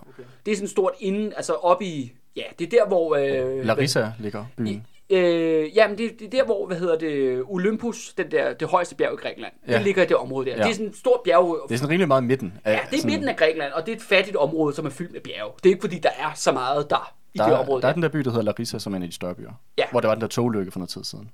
Det 0.46 0.52
er 0.52 0.56
sådan 0.56 0.68
stort 0.68 0.94
inden, 1.00 1.34
altså 1.38 1.54
op 1.54 1.82
i, 1.82 2.12
ja, 2.36 2.44
det 2.60 2.66
er 2.66 2.70
der, 2.70 2.88
hvor... 2.88 3.16
Øh, 3.16 3.66
Larissa 3.66 4.12
ligger 4.20 4.46
byen. 4.58 4.86
Øh, 5.10 5.76
jamen, 5.78 5.97
det, 5.97 6.12
det 6.20 6.26
er 6.26 6.30
der, 6.30 6.45
hvor, 6.45 6.68
hvad 6.68 6.78
hedder 6.78 6.97
det, 6.97 7.43
Olympus, 7.47 8.14
den 8.18 8.32
der, 8.32 8.53
det 8.53 8.68
højeste 8.68 8.95
bjerg 8.95 9.14
i 9.14 9.16
Grækenland, 9.16 9.53
ja. 9.68 9.74
Det 9.74 9.82
ligger 9.82 10.03
i 10.03 10.05
det 10.05 10.16
område 10.18 10.45
der. 10.49 10.55
Ja. 10.58 10.64
Det 10.64 10.70
er 10.70 10.74
sådan 10.74 10.88
et 10.88 10.95
stort 10.97 11.20
bjerg. 11.26 11.60
Det 11.70 11.74
er 11.74 11.78
sådan 11.78 11.89
rimelig 11.89 12.08
meget 12.08 12.24
midten. 12.24 12.53
Af, 12.66 12.74
ja, 12.74 12.80
det 12.89 12.93
er 12.93 12.97
sådan, 12.97 13.12
midten 13.12 13.30
af 13.30 13.36
Grækenland, 13.36 13.74
og 13.74 13.86
det 13.86 13.91
er 13.91 13.95
et 13.95 14.01
fattigt 14.01 14.38
område, 14.38 14.76
som 14.76 14.86
er 14.86 14.89
fyldt 14.89 15.12
med 15.12 15.22
bjerge. 15.22 15.51
Det 15.64 15.70
er 15.70 15.74
ikke, 15.74 15.82
fordi 15.82 15.99
der 15.99 16.10
er 16.20 16.32
så 16.36 16.51
meget 16.51 16.89
der 16.89 17.14
i 17.34 17.38
der, 17.38 17.45
det 17.45 17.53
er- 17.53 17.58
område. 17.58 17.82
der 17.82 17.88
er 17.88 17.91
der. 17.91 17.93
den 17.93 18.03
der 18.03 18.10
by, 18.10 18.18
der 18.20 18.30
hedder 18.30 18.43
Larissa, 18.43 18.80
som 18.80 18.93
er 18.93 18.97
en 18.97 19.03
af 19.03 19.10
de 19.10 19.16
større 19.16 19.36
byer. 19.36 19.51
Ja. 19.78 19.84
Hvor 19.91 19.99
der 19.99 20.08
var 20.08 20.16
den 20.16 20.22
der 20.22 20.28
togulykke 20.28 20.72
for 20.72 20.80
noget 20.80 20.89
tid 20.89 21.03
siden. 21.03 21.30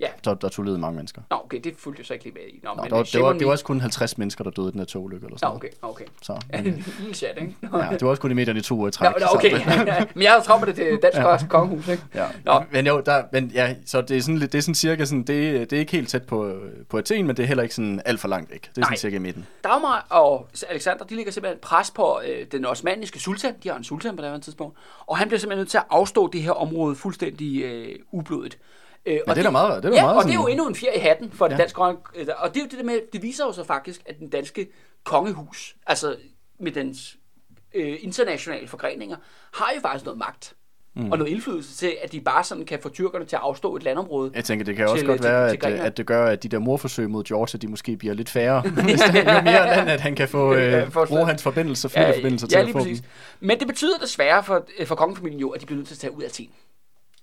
Ja. 0.00 0.08
Der, 0.24 0.34
der 0.34 0.48
tog 0.48 0.64
mange 0.64 0.96
mennesker. 0.96 1.22
Nå, 1.30 1.36
okay, 1.44 1.60
det 1.64 1.74
fulgte 1.78 2.00
jeg 2.00 2.06
så 2.06 2.12
ikke 2.12 2.24
lige 2.24 2.34
med 2.34 2.42
i. 2.48 2.60
Nå, 2.62 2.70
Nå, 2.76 2.82
men, 2.82 2.90
der, 2.90 3.02
det, 3.02 3.22
var, 3.22 3.32
det 3.32 3.46
var 3.46 3.52
også 3.52 3.64
kun 3.64 3.80
50 3.80 4.18
mennesker, 4.18 4.44
der 4.44 4.50
døde 4.50 4.68
i 4.68 4.70
den 4.70 4.78
der 4.78 4.84
togulykke. 4.84 5.26
Eller 5.26 5.38
sådan 5.38 5.52
Nå, 5.52 5.56
okay, 5.56 5.68
okay. 5.82 6.04
Så, 6.22 6.32
Ja, 6.52 6.58
en 6.58 6.84
lille 6.98 7.14
chat, 7.14 7.38
ikke? 7.40 7.56
Nå, 7.60 7.78
ja, 7.78 7.88
det 7.90 8.02
var 8.02 8.08
også 8.08 8.22
kun 8.22 8.30
i 8.30 8.34
medierne 8.34 8.60
i 8.60 8.62
to 8.62 8.74
uger 8.76 8.88
i 8.88 8.90
træk. 8.90 9.14
nå, 9.20 9.26
okay. 9.34 9.50
Men 10.14 10.22
jeg 10.22 10.30
har 10.30 10.38
jo 10.38 10.44
trådt 10.44 10.60
med 10.60 10.66
det 10.66 10.76
til 10.76 10.98
dansk 11.02 11.18
ja. 11.18 11.36
kongehus, 11.48 11.88
ikke? 11.88 12.02
ja. 12.14 12.26
Nå. 12.44 12.62
Men 12.70 12.86
jo, 12.86 13.00
der, 13.06 13.22
men 13.32 13.50
ja, 13.54 13.74
så 13.86 14.00
det 14.00 14.16
er 14.16 14.20
sådan, 14.20 14.40
det 14.40 14.54
er 14.54 14.60
sådan 14.60 14.74
cirka 14.74 15.04
sådan, 15.04 15.22
det, 15.22 15.70
det 15.70 15.76
er 15.76 15.80
ikke 15.80 15.92
helt 15.92 16.08
tæt 16.08 16.22
på, 16.22 16.56
på 16.88 16.98
Athen, 16.98 17.26
men 17.26 17.36
det 17.36 17.42
er 17.42 17.46
heller 17.46 17.62
ikke 17.62 17.74
sådan 17.74 18.00
alt 18.04 18.20
for 18.20 18.28
langt 18.28 18.50
væk. 18.50 18.60
Det 18.62 18.68
er 18.68 18.80
Nej. 18.80 18.86
sådan 18.86 18.98
cirka 18.98 19.16
i 19.16 19.18
midten. 19.18 19.46
Dagmar 19.64 20.06
og 20.10 20.48
Alexander, 20.68 21.04
de 21.04 21.16
ligger 21.16 21.32
simpelthen 21.32 21.58
pres 21.62 21.90
på 21.90 22.20
øh, 22.26 22.46
den 22.52 22.64
osmaniske 22.64 23.18
sultan. 23.18 23.54
De 23.62 23.68
har 23.68 23.76
en 23.76 23.84
sultan 23.84 24.16
på 24.16 24.22
det 24.22 24.30
her 24.30 24.38
tidspunkt. 24.38 24.78
Og 25.06 25.18
han 25.18 25.28
bliver 25.28 25.38
simpelthen 25.38 25.60
nødt 25.60 25.70
til 25.70 25.78
at 25.78 25.84
afstå 25.90 26.30
det 26.32 26.42
her 26.42 26.52
område 26.52 26.96
fuldstændig 26.96 27.62
øh, 27.62 27.96
ublodigt. 28.12 28.58
Øh, 29.06 29.18
Men 29.26 29.34
det 29.36 29.38
er 29.38 29.42
da 29.42 29.50
meget, 29.50 29.82
det 29.82 29.88
er 29.90 29.94
ja, 29.94 30.02
meget 30.02 30.16
og 30.16 30.22
sådan, 30.22 30.32
det 30.32 30.38
er 30.38 30.42
jo 30.42 30.46
endnu 30.48 30.66
en 30.68 30.74
fjer 30.74 30.92
i 30.92 30.98
hatten 30.98 31.30
for 31.32 31.46
det 31.48 31.52
Ja. 31.54 31.58
danske 31.58 31.76
konge. 31.76 31.98
øh, 32.16 32.26
Og 32.38 32.54
det 32.54 32.60
er 32.60 32.64
jo 32.64 32.68
det 32.70 32.78
der 32.78 32.84
med, 32.84 33.00
det 33.12 33.22
viser 33.22 33.44
jo 33.44 33.52
så 33.52 33.64
faktisk, 33.64 34.00
at 34.06 34.18
den 34.18 34.28
danske 34.28 34.66
kongehus, 35.04 35.76
altså 35.86 36.16
med 36.60 36.72
dens 36.72 37.16
øh, 37.74 37.96
internationale 38.00 38.68
forgreninger, 38.68 39.16
har 39.54 39.72
jo 39.76 39.80
faktisk 39.80 40.04
noget 40.04 40.18
magt. 40.18 40.54
Mm. 40.96 41.12
Og 41.12 41.18
noget 41.18 41.30
indflydelse 41.32 41.76
til, 41.76 41.96
at 42.02 42.12
de 42.12 42.20
bare 42.20 42.44
sådan 42.44 42.64
kan 42.64 42.78
få 42.82 42.88
tyrkerne 42.88 43.24
til 43.24 43.36
at 43.36 43.42
afstå 43.44 43.76
et 43.76 43.82
landområde. 43.82 44.30
Jeg 44.34 44.44
tænker, 44.44 44.64
det 44.64 44.76
kan 44.76 44.84
også 44.88 44.96
til- 44.96 45.06
godt 45.06 45.20
til- 45.20 45.30
være, 45.30 45.48
til 45.48 45.54
at, 45.56 45.60
Grækenland. 45.60 45.86
at 45.86 45.96
det 45.96 46.06
gør, 46.06 46.26
at 46.26 46.42
de 46.42 46.48
der 46.48 46.58
morforsøg 46.58 47.10
mod 47.10 47.24
George, 47.24 47.58
de 47.58 47.68
måske 47.68 47.96
bliver 47.96 48.14
lidt 48.14 48.28
færre. 48.30 48.60
Hvis 48.84 49.00
der 49.00 49.22
er 49.22 49.42
mere 49.42 49.66
land, 49.76 49.90
at 49.90 50.00
han 50.00 50.14
kan 50.14 50.28
få 50.28 50.54
Ja, 50.54 50.80
øh, 50.84 50.92
bruge 50.92 51.26
hans 51.26 51.42
forbindelser, 51.42 51.88
flere 51.88 52.14
forbindelser 52.14 52.46
til 52.46 52.56
ja, 52.58 52.62
at 52.66 52.72
få 52.72 52.78
præcis. 52.78 53.00
dem. 53.00 53.08
Men 53.40 53.58
det 53.58 53.66
betyder 53.66 53.98
desværre 53.98 54.44
for, 54.44 54.66
øh, 54.78 54.86
for 54.86 54.94
kongefamilien 54.94 55.40
jo, 55.40 55.50
at 55.50 55.60
de 55.60 55.66
bliver 55.66 55.76
nødt 55.76 55.88
til 55.88 55.94
at 55.94 55.98
tage 55.98 56.12
ud 56.16 56.22
af 56.22 56.26
Athen. 56.26 56.50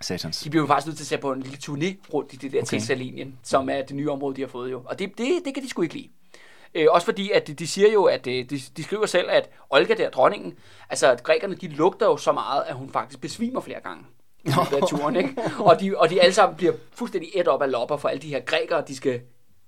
Satans. 0.01 0.39
De 0.39 0.49
bliver 0.49 0.63
jo 0.63 0.67
faktisk 0.67 0.87
nødt 0.87 0.97
til 0.97 1.03
at 1.03 1.07
tage 1.07 1.21
på 1.21 1.31
en 1.31 1.41
lille 1.41 1.57
turné 1.63 2.13
rundt 2.13 2.33
i 2.33 2.35
det 2.35 2.51
der 2.51 2.61
okay. 2.61 2.67
Thessalonien, 2.67 3.39
som 3.43 3.69
er 3.69 3.81
det 3.81 3.95
nye 3.95 4.11
område, 4.11 4.35
de 4.35 4.41
har 4.41 4.47
fået 4.47 4.71
jo. 4.71 4.81
Og 4.85 4.99
det, 4.99 5.17
det, 5.17 5.27
det 5.45 5.53
kan 5.53 5.63
de 5.63 5.69
sgu 5.69 5.81
ikke 5.81 5.93
lide. 5.93 6.09
Øh, 6.75 6.87
også 6.89 7.05
fordi, 7.05 7.31
at 7.31 7.47
de, 7.47 7.53
de 7.53 7.67
siger 7.67 7.91
jo, 7.91 8.03
at 8.03 8.27
øh, 8.27 8.49
de, 8.49 8.59
de 8.77 8.83
skriver 8.83 9.05
selv, 9.05 9.29
at 9.29 9.49
Olga 9.69 9.93
der, 9.93 10.09
dronningen, 10.09 10.53
altså 10.89 11.11
at 11.11 11.23
grækerne, 11.23 11.55
de 11.55 11.67
lugter 11.67 12.05
jo 12.05 12.17
så 12.17 12.31
meget, 12.31 12.63
at 12.67 12.75
hun 12.75 12.89
faktisk 12.89 13.21
besvimer 13.21 13.61
flere 13.61 13.79
gange. 13.83 14.03
af 14.45 14.87
turen, 14.89 15.15
ikke? 15.15 15.35
Og 15.59 15.79
de, 15.81 15.97
og 15.97 16.09
de 16.09 16.21
alle 16.21 16.33
sammen 16.33 16.57
bliver 16.57 16.73
fuldstændig 16.93 17.29
et 17.35 17.47
op 17.47 17.61
af 17.61 17.71
lopper 17.71 17.97
for 17.97 18.09
alle 18.09 18.21
de 18.21 18.27
her 18.27 18.39
grækere, 18.39 18.83
de 18.87 18.95
skal 18.95 19.21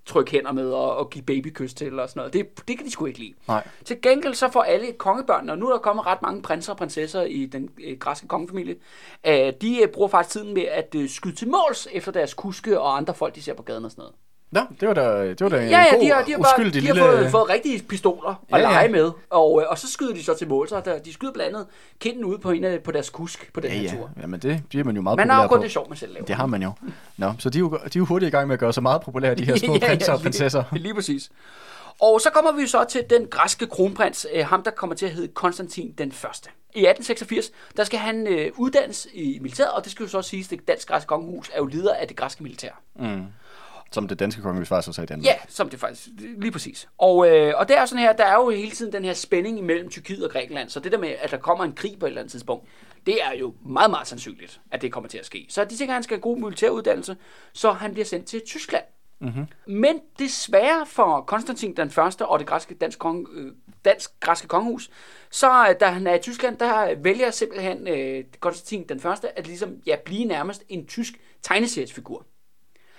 trykke 0.06 0.32
hænder 0.32 0.52
med 0.52 0.72
og, 0.72 0.98
og 0.98 1.10
give 1.10 1.24
babykys 1.24 1.74
til 1.74 2.00
og 2.00 2.10
sådan 2.10 2.20
noget. 2.20 2.34
Det, 2.34 2.68
det 2.68 2.78
kan 2.78 2.86
de 2.86 2.92
sgu 2.92 3.06
ikke 3.06 3.20
lide. 3.20 3.34
Nej. 3.48 3.68
Til 3.86 4.02
gengæld 4.02 4.34
så 4.34 4.50
får 4.52 4.62
alle 4.62 4.92
kongebørnene, 4.92 5.52
og 5.52 5.58
nu 5.58 5.68
er 5.68 5.72
der 5.72 5.80
kommet 5.80 6.06
ret 6.06 6.22
mange 6.22 6.42
prinser 6.42 6.72
og 6.72 6.78
prinsesser 6.78 7.22
i 7.22 7.46
den 7.46 7.70
øh, 7.84 7.98
græske 7.98 8.28
kongefamilie, 8.28 8.76
øh, 9.28 9.54
de 9.62 9.82
øh, 9.82 9.88
bruger 9.94 10.08
faktisk 10.08 10.34
tiden 10.34 10.54
med 10.54 10.64
at 10.64 10.96
øh, 10.96 11.10
skyde 11.10 11.36
til 11.36 11.48
måls 11.50 11.88
efter 11.92 12.12
deres 12.12 12.34
kuske 12.34 12.80
og 12.80 12.98
andre 12.98 13.14
folk, 13.14 13.36
de 13.36 13.42
ser 13.42 13.54
på 13.54 13.64
gaden 13.64 13.86
og 13.86 13.92
sådan 13.92 14.02
noget. 14.02 14.16
Nå, 14.54 14.62
det 14.80 14.88
var 14.88 14.94
da, 14.94 15.28
det 15.30 15.42
var 15.42 15.50
da 15.50 15.64
en 15.64 15.70
Ja, 15.70 15.80
ja, 15.80 15.96
god, 15.96 16.02
de 16.04 16.10
har, 16.12 16.24
de 16.24 16.32
har, 16.32 16.38
bare, 16.40 16.60
de 16.60 16.64
har 16.64 16.94
lille... 16.94 17.00
fået, 17.02 17.32
fået 17.32 17.50
rigtige 17.50 17.84
pistoler 17.84 18.30
at 18.30 18.36
Ja, 18.52 18.58
ja, 18.58 18.64
ja. 18.64 18.72
lege 18.74 18.90
med, 18.92 19.12
og, 19.30 19.62
øh, 19.62 19.68
og 19.70 19.78
så 19.80 19.92
skyder 19.92 20.14
de 20.14 20.24
så 20.24 20.34
til 20.38 20.48
mål, 20.48 20.70
så 20.70 20.82
der, 20.86 21.00
de 21.00 21.14
skyder 21.14 21.34
blandt 21.34 21.56
andet 21.56 21.68
kinden 22.00 22.26
ud 22.26 22.38
på, 22.38 22.52
en 22.52 22.64
af, 22.64 22.84
på 22.84 22.92
deres 22.92 23.10
kusk 23.10 23.54
på 23.54 23.60
den 23.60 23.72
Ja, 23.72 23.78
her 23.78 23.84
ja. 23.84 23.90
tur. 23.98 24.10
Jamen, 24.22 24.40
det 24.40 24.62
bliver 24.70 24.84
man 24.86 24.96
jo 24.96 25.02
meget 25.02 25.18
Man 25.18 25.30
har 25.30 25.36
populær 25.36 25.44
jo 25.44 25.50
kun 25.50 25.58
på. 25.60 25.64
det 25.64 25.72
sjovt 25.72 25.90
med 25.90 25.98
selv 25.98 26.14
laver. 26.14 26.26
Det 26.26 26.36
har 26.36 26.46
man 26.46 26.64
jo. 26.64 26.72
Nå, 27.18 27.34
så 27.40 27.50
de 27.50 27.58
er 27.58 27.60
jo, 27.60 27.70
de 27.72 27.78
er 27.86 27.90
jo 27.96 28.06
hurtigt 28.06 28.28
i 28.28 28.32
gang 28.32 28.48
med 28.48 28.54
at 28.54 28.60
gøre 28.60 28.74
sig 28.74 28.84
meget 28.84 29.02
populære, 29.02 29.36
de 29.36 29.46
her 29.46 29.56
små 29.66 29.74
Ja, 29.74 29.80
ja, 29.82 29.88
prinser 29.88 30.12
og 30.12 30.18
lige- 30.18 30.24
prinsesser. 30.24 30.64
Lige 30.86 30.94
præcis. 30.94 31.32
Og 32.02 32.22
så 32.22 32.30
kommer 32.30 32.52
vi 32.52 32.68
så 32.68 32.84
til 32.90 33.04
den 33.10 33.28
græske 33.28 33.68
kronprins, 33.68 34.28
øh, 34.34 34.46
ham 34.46 34.64
der 34.64 34.72
kommer 34.72 34.96
til 34.96 35.06
at 35.06 35.12
hedde 35.12 35.28
Konstantin 35.28 35.94
den 35.98 36.12
Første. 36.12 36.50
I 36.76 36.80
1886, 36.86 37.52
der 37.78 37.84
skal 37.84 38.00
han 38.00 38.28
øh, 38.28 38.52
uddannes 38.58 39.08
i 39.14 39.40
militæret, 39.42 39.72
og 39.72 39.84
det 39.84 39.92
skal 39.92 40.04
jo 40.04 40.10
så 40.10 40.22
siges, 40.22 40.46
at 40.48 40.52
det 40.60 40.68
dansk-græske 40.68 41.08
kongehus 41.08 41.50
er 41.54 41.58
jo 41.58 41.66
leder 41.66 41.94
af 41.94 42.08
det 42.08 42.18
græske 42.18 42.44
militær. 42.44 42.72
Som 43.94 44.08
det 44.08 44.20
danske 44.20 44.42
kongehus 44.42 44.68
faktisk 44.68 44.88
også 44.88 45.02
er 45.02 45.04
i 45.04 45.08
Danmark. 45.08 45.26
Ja, 45.26 45.36
som 45.48 45.70
det 45.70 45.80
faktisk, 45.80 46.08
lige 46.38 46.52
præcis. 46.52 46.88
Og, 46.98 47.30
øh, 47.30 47.54
og 47.58 47.68
det 47.68 47.78
er 47.78 47.86
sådan 47.86 48.02
her, 48.02 48.14
der 48.14 48.26
er 48.26 48.36
jo 48.36 48.50
hele 48.50 48.72
tiden 48.72 48.94
den 48.94 49.06
her 49.06 49.14
spænding 49.14 49.58
imellem 49.58 49.90
Tyrkiet 49.90 50.24
og 50.24 50.32
Grækenland, 50.32 50.70
så 50.70 50.80
det 50.80 50.92
der 50.92 50.98
med, 50.98 51.16
at 51.22 51.32
der 51.32 51.38
kommer 51.38 51.64
en 51.64 51.74
krig 51.74 52.00
på 52.00 52.06
et 52.06 52.10
eller 52.10 52.22
andet 52.22 52.32
tidspunkt, 52.32 52.68
det 53.06 53.24
er 53.24 53.34
jo 53.34 53.54
meget, 53.66 53.90
meget 53.90 54.08
sandsynligt, 54.08 54.62
at 54.72 54.82
det 54.82 54.92
kommer 54.92 55.10
til 55.10 55.18
at 55.18 55.26
ske. 55.26 55.46
Så 55.50 55.64
de 55.64 55.78
tænker, 55.78 55.94
at 55.94 55.96
han 55.96 56.04
skal 56.04 56.18
have 56.18 56.22
god 56.22 56.38
militæruddannelse, 56.38 57.18
så 57.54 57.72
han 57.72 57.92
bliver 57.92 58.06
sendt 58.06 58.26
til 58.26 58.42
Tyskland. 58.46 58.84
Mm-hmm. 59.20 59.46
Men 59.68 60.00
desværre 60.20 60.86
for 60.86 61.22
Konstantin 61.22 61.76
den 61.76 61.90
første 61.90 62.26
og 62.26 62.40
det 62.40 62.48
græske, 62.48 62.76
dansk, 62.76 63.00
kong, 63.00 63.28
øh, 63.34 63.52
dansk 63.86 64.20
græske 64.20 64.48
kongehus, 64.48 64.90
så 65.30 65.68
øh, 65.70 65.76
da 65.80 65.86
han 65.86 66.08
er 66.08 66.14
i 66.16 66.20
Tyskland, 66.20 66.58
der 66.58 66.96
vælger 66.96 67.32
simpelthen 67.32 67.88
øh, 67.88 68.24
Konstantin 68.40 68.88
den 68.90 69.00
første 69.00 69.40
at 69.40 69.48
ligesom, 69.48 69.78
ja, 69.86 69.96
blive 70.06 70.26
nærmest 70.26 70.64
en 70.70 70.88
tysk 70.88 71.14
tegneseriesfigur. 71.42 72.26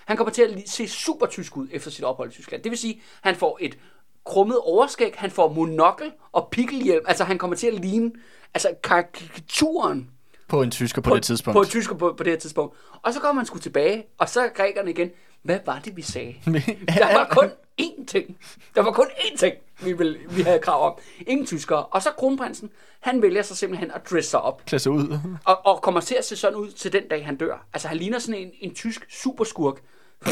Han 0.06 0.16
kommer 0.16 0.32
til 0.32 0.42
at 0.42 0.68
se 0.68 0.88
super 0.88 1.26
tysk 1.26 1.56
ud 1.56 1.68
efter 1.70 1.90
sit 1.90 2.04
ophold 2.04 2.30
i 2.30 2.32
Tyskland. 2.32 2.62
Det 2.62 2.70
vil 2.70 2.78
sige, 2.78 3.02
han 3.20 3.36
får 3.36 3.58
et 3.60 3.78
krummet 4.24 4.58
overskæg, 4.58 5.14
han 5.16 5.30
får 5.30 5.52
monokkel 5.52 6.12
og 6.32 6.48
pikkelhjelm. 6.52 7.04
Altså, 7.08 7.24
han 7.24 7.38
kommer 7.38 7.56
til 7.56 7.66
at 7.66 7.74
ligne 7.74 8.12
altså, 8.54 8.68
karikaturen 8.82 10.10
På 10.48 10.62
en 10.62 10.70
tysker 10.70 11.02
på, 11.02 11.10
på, 11.10 11.16
det 11.16 11.22
tidspunkt. 11.24 11.54
på 11.54 11.60
et 11.62 11.68
tysker 11.68 11.94
på, 11.94 12.14
på 12.16 12.24
det 12.24 12.32
her 12.32 12.38
tidspunkt. 12.38 12.76
Og 13.02 13.12
så 13.12 13.20
kommer 13.20 13.40
han 13.42 13.46
sgu 13.46 13.58
tilbage, 13.58 14.04
og 14.18 14.28
så 14.28 14.40
er 14.40 14.48
grækerne 14.48 14.90
igen. 14.90 15.10
Hvad 15.42 15.58
var 15.66 15.80
det, 15.84 15.96
vi 15.96 16.02
sagde? 16.02 16.34
Der 16.98 17.14
var 17.14 17.28
kun 17.30 17.50
én 17.80 18.04
ting. 18.06 18.36
Der 18.74 18.82
var 18.82 18.92
kun 18.92 19.06
én 19.06 19.36
ting, 19.36 19.54
vi, 19.82 19.92
ville, 19.92 20.18
vi 20.30 20.42
havde 20.42 20.58
krav 20.58 20.86
om. 20.86 20.98
Ingen 21.26 21.46
tyskere. 21.46 21.84
Og 21.84 22.02
så 22.02 22.10
kronprinsen, 22.10 22.70
han 23.00 23.22
vælger 23.22 23.42
sig 23.42 23.56
simpelthen 23.56 23.90
at 23.90 24.10
dresse 24.10 24.30
sig 24.30 24.40
op. 24.40 24.64
Klæde 24.66 24.82
sig 24.82 24.92
ud. 24.92 25.18
Og, 25.44 25.66
og 25.66 25.82
kommer 25.82 26.00
til 26.00 26.14
at 26.14 26.24
se 26.24 26.36
sådan 26.36 26.58
ud 26.58 26.70
til 26.70 26.92
den 26.92 27.08
dag, 27.08 27.26
han 27.26 27.36
dør. 27.36 27.66
Altså, 27.72 27.88
han 27.88 27.96
ligner 27.96 28.18
sådan 28.18 28.40
en, 28.40 28.50
en 28.60 28.74
tysk 28.74 29.06
superskurk 29.10 29.80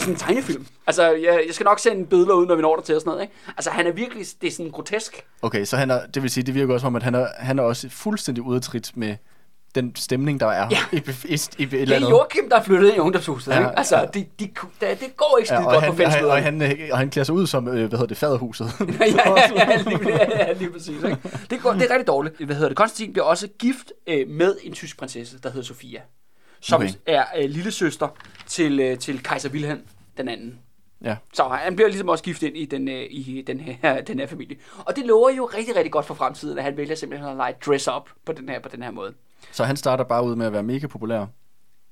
sådan 0.00 0.14
en 0.14 0.18
tegnefilm. 0.18 0.66
Altså, 0.86 1.02
jeg, 1.10 1.42
jeg 1.46 1.54
skal 1.54 1.64
nok 1.64 1.78
sende 1.78 2.06
billeder 2.06 2.32
ud, 2.34 2.46
når 2.46 2.54
vi 2.54 2.62
når 2.62 2.76
der 2.76 2.82
til 2.82 2.94
og 2.94 3.00
sådan 3.00 3.10
noget, 3.10 3.22
ikke? 3.22 3.34
Altså, 3.56 3.70
han 3.70 3.86
er 3.86 3.92
virkelig, 3.92 4.26
det 4.40 4.46
er 4.46 4.50
sådan 4.50 4.70
grotesk. 4.70 5.24
Okay, 5.42 5.64
så 5.64 5.76
han 5.76 5.90
er, 5.90 6.06
det 6.06 6.22
vil 6.22 6.30
sige, 6.30 6.44
det 6.44 6.54
virker 6.54 6.74
også 6.74 6.84
som 6.84 6.92
om, 6.92 6.96
at 6.96 7.02
han 7.02 7.14
er, 7.14 7.26
han 7.38 7.58
er 7.58 7.62
også 7.62 7.88
fuldstændig 7.90 8.42
ude 8.44 8.56
af 8.56 8.62
trit 8.62 8.90
med 8.94 9.16
den 9.74 9.96
stemning, 9.96 10.40
der 10.40 10.46
er 10.46 10.68
Ja. 10.70 10.78
i, 10.92 10.96
i, 11.24 11.38
i, 11.58 11.62
et 11.62 11.70
Det 11.70 11.90
er. 11.92 12.00
Joachim, 12.08 12.48
der 12.50 12.56
er 12.56 12.62
flyttet 12.62 12.88
ind 12.88 12.96
i 12.96 13.00
ungdomshuset, 13.00 13.52
Ja, 13.52 13.58
ikke? 13.58 13.78
Altså, 13.78 13.96
ja. 13.98 14.04
de, 14.04 14.20
de, 14.40 14.50
det, 14.80 15.00
det 15.00 15.16
går 15.16 15.36
ikke 15.38 15.48
skide 15.48 15.60
Ja, 15.60 15.64
godt 15.64 15.80
han, 15.84 15.88
på 15.88 15.92
og, 15.92 15.96
fællesmøderne. 15.96 16.32
og, 16.32 16.42
han, 16.42 16.92
og 16.92 16.98
han 16.98 17.10
klæder 17.10 17.24
sig 17.24 17.34
ud 17.34 17.46
som, 17.46 17.68
øh, 17.68 17.74
hvad 17.74 17.88
hedder 17.90 18.06
det, 18.06 18.16
faderhuset. 18.16 18.66
ja, 19.00 19.06
ja, 19.06 19.40
ja, 19.56 19.76
lige, 19.82 20.18
ja, 20.38 20.52
lige 20.52 20.70
præcis. 20.70 20.96
Ikke? 20.96 21.16
Det, 21.50 21.62
går, 21.62 21.72
det 21.72 21.82
er 21.82 21.90
rigtig 21.90 22.06
dårligt. 22.06 22.36
Hvad 22.44 22.56
hedder 22.56 22.68
det? 22.68 22.76
Konstantin 22.76 23.12
bliver 23.12 23.24
også 23.26 23.48
gift 23.58 23.92
øh, 24.06 24.28
med 24.28 24.56
en 24.62 24.72
tysk 24.72 24.98
prinsesse, 24.98 25.38
der 25.42 25.48
hedder 25.50 25.66
Sofia. 25.66 26.00
Som 26.62 26.80
Okay. 26.80 26.90
er 27.06 27.24
øh, 27.38 27.50
lillesøster 27.50 28.08
til, 28.46 28.80
øh, 28.80 28.98
til 28.98 29.22
kejser 29.22 29.50
Wilhelm 29.50 29.80
den 30.16 30.28
anden. 30.28 30.58
ja. 31.04 31.16
Så 31.32 31.42
han 31.44 31.76
bliver 31.76 31.88
ligesom 31.88 32.08
også 32.08 32.24
gift 32.24 32.42
ind 32.42 32.56
i 32.56 32.64
den, 32.64 32.88
øh, 32.88 33.02
i 33.10 33.44
den, 33.46 33.60
her, 33.60 34.00
den 34.00 34.18
her 34.18 34.26
familie. 34.26 34.56
Og 34.78 34.96
det 34.96 35.06
lover 35.06 35.30
jo 35.30 35.50
rigtig, 35.54 35.76
rigtig 35.76 35.92
godt 35.92 36.06
for 36.06 36.14
fremtiden, 36.14 36.58
at 36.58 36.64
han 36.64 36.76
vælger 36.76 36.94
simpelthen 36.94 37.30
at 37.30 37.36
lege 37.36 37.54
dress 37.66 37.88
up 37.88 38.08
på 38.26 38.32
den 38.32 38.48
her, 38.48 38.60
på 38.60 38.68
den 38.68 38.82
her 38.82 38.90
måde. 38.90 39.14
Så 39.52 39.64
han 39.64 39.76
starter 39.76 40.04
bare 40.04 40.24
ud 40.24 40.36
med 40.36 40.46
at 40.46 40.52
være 40.52 40.62
mega 40.62 40.86
populær. 40.86 41.26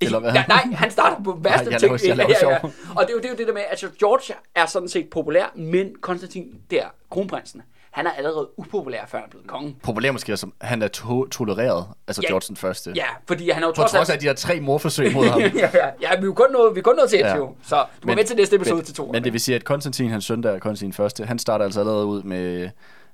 Eller 0.00 0.18
hvad? 0.18 0.32
Ja, 0.32 0.44
nej, 0.48 0.62
han 0.72 0.90
starter 0.90 1.22
på 1.24 1.32
værste 1.44 1.64
Nej, 1.64 1.72
jeg 1.72 1.80
ting. 1.80 1.90
laver- 1.92 2.06
jeg 2.06 2.16
laver 2.16 2.34
sjov. 2.60 2.70
Og 2.96 3.02
det 3.06 3.08
er, 3.10 3.12
jo, 3.12 3.18
det 3.18 3.24
er 3.24 3.30
jo 3.30 3.36
det 3.36 3.46
der 3.46 3.52
med, 3.52 3.62
at 3.70 3.84
George 3.98 4.34
er 4.54 4.66
sådan 4.66 4.88
set 4.88 5.10
populær, 5.10 5.52
men 5.56 5.94
Konstantin 6.00 6.60
der, 6.70 6.84
kronprinsen, 7.10 7.62
han 7.91 8.07
er 8.07 8.11
allerede 8.11 8.49
upopulær, 8.57 9.07
før 9.09 9.18
han 9.18 9.26
er 9.26 9.30
blevet 9.30 9.47
konge. 9.47 9.76
Populær 9.82 10.11
måske, 10.12 10.36
som 10.36 10.53
han 10.61 10.82
er 10.82 10.88
to- 10.88 11.26
tolereret, 11.28 11.86
altså 12.09 12.22
Ja. 12.22 12.28
George 12.28 12.45
den 12.49 12.57
første. 12.57 12.93
Ja, 12.97 13.05
fordi 13.26 13.51
han 13.51 13.62
er 13.62 13.66
jo 13.66 13.72
trods 13.72 13.91
trods 13.91 14.11
af 14.11 14.18
de 14.18 14.26
her 14.26 14.32
tre 14.34 14.61
morforsøg 14.61 15.12
mod 15.12 15.26
ham. 15.26 15.41
ja, 15.43 15.49
ja, 15.55 15.68
ja, 16.01 16.16
vi 16.16 16.20
er 16.20 16.20
jo 16.24 16.32
kun 16.32 16.47
nået, 16.53 16.74
vi 16.74 16.78
er 16.78 16.82
kun 16.82 16.97
nået 16.97 17.11
til 17.11 17.18
et, 17.20 17.24
Ja. 17.24 17.36
jo. 17.36 17.55
Så 17.62 17.76
du 17.76 17.82
må 18.03 18.07
Men- 18.07 18.16
vente 18.16 18.30
til 18.30 18.36
næste 18.36 18.57
episode 18.57 18.76
men, 18.76 18.84
til 18.84 18.95
to. 18.95 19.11
Men 19.12 19.24
det 19.24 19.32
vil 19.32 19.41
sige, 19.41 19.57
at 19.57 19.64
Konstantin, 19.64 20.11
hans 20.11 20.24
søn, 20.24 20.43
der 20.43 20.51
er 20.51 20.59
Konstantin 20.59 20.93
første, 20.93 21.24
han 21.24 21.38
starter 21.38 21.64
altså 21.64 21.80
allerede 21.80 22.07
ud 22.07 22.22
med, 22.22 22.70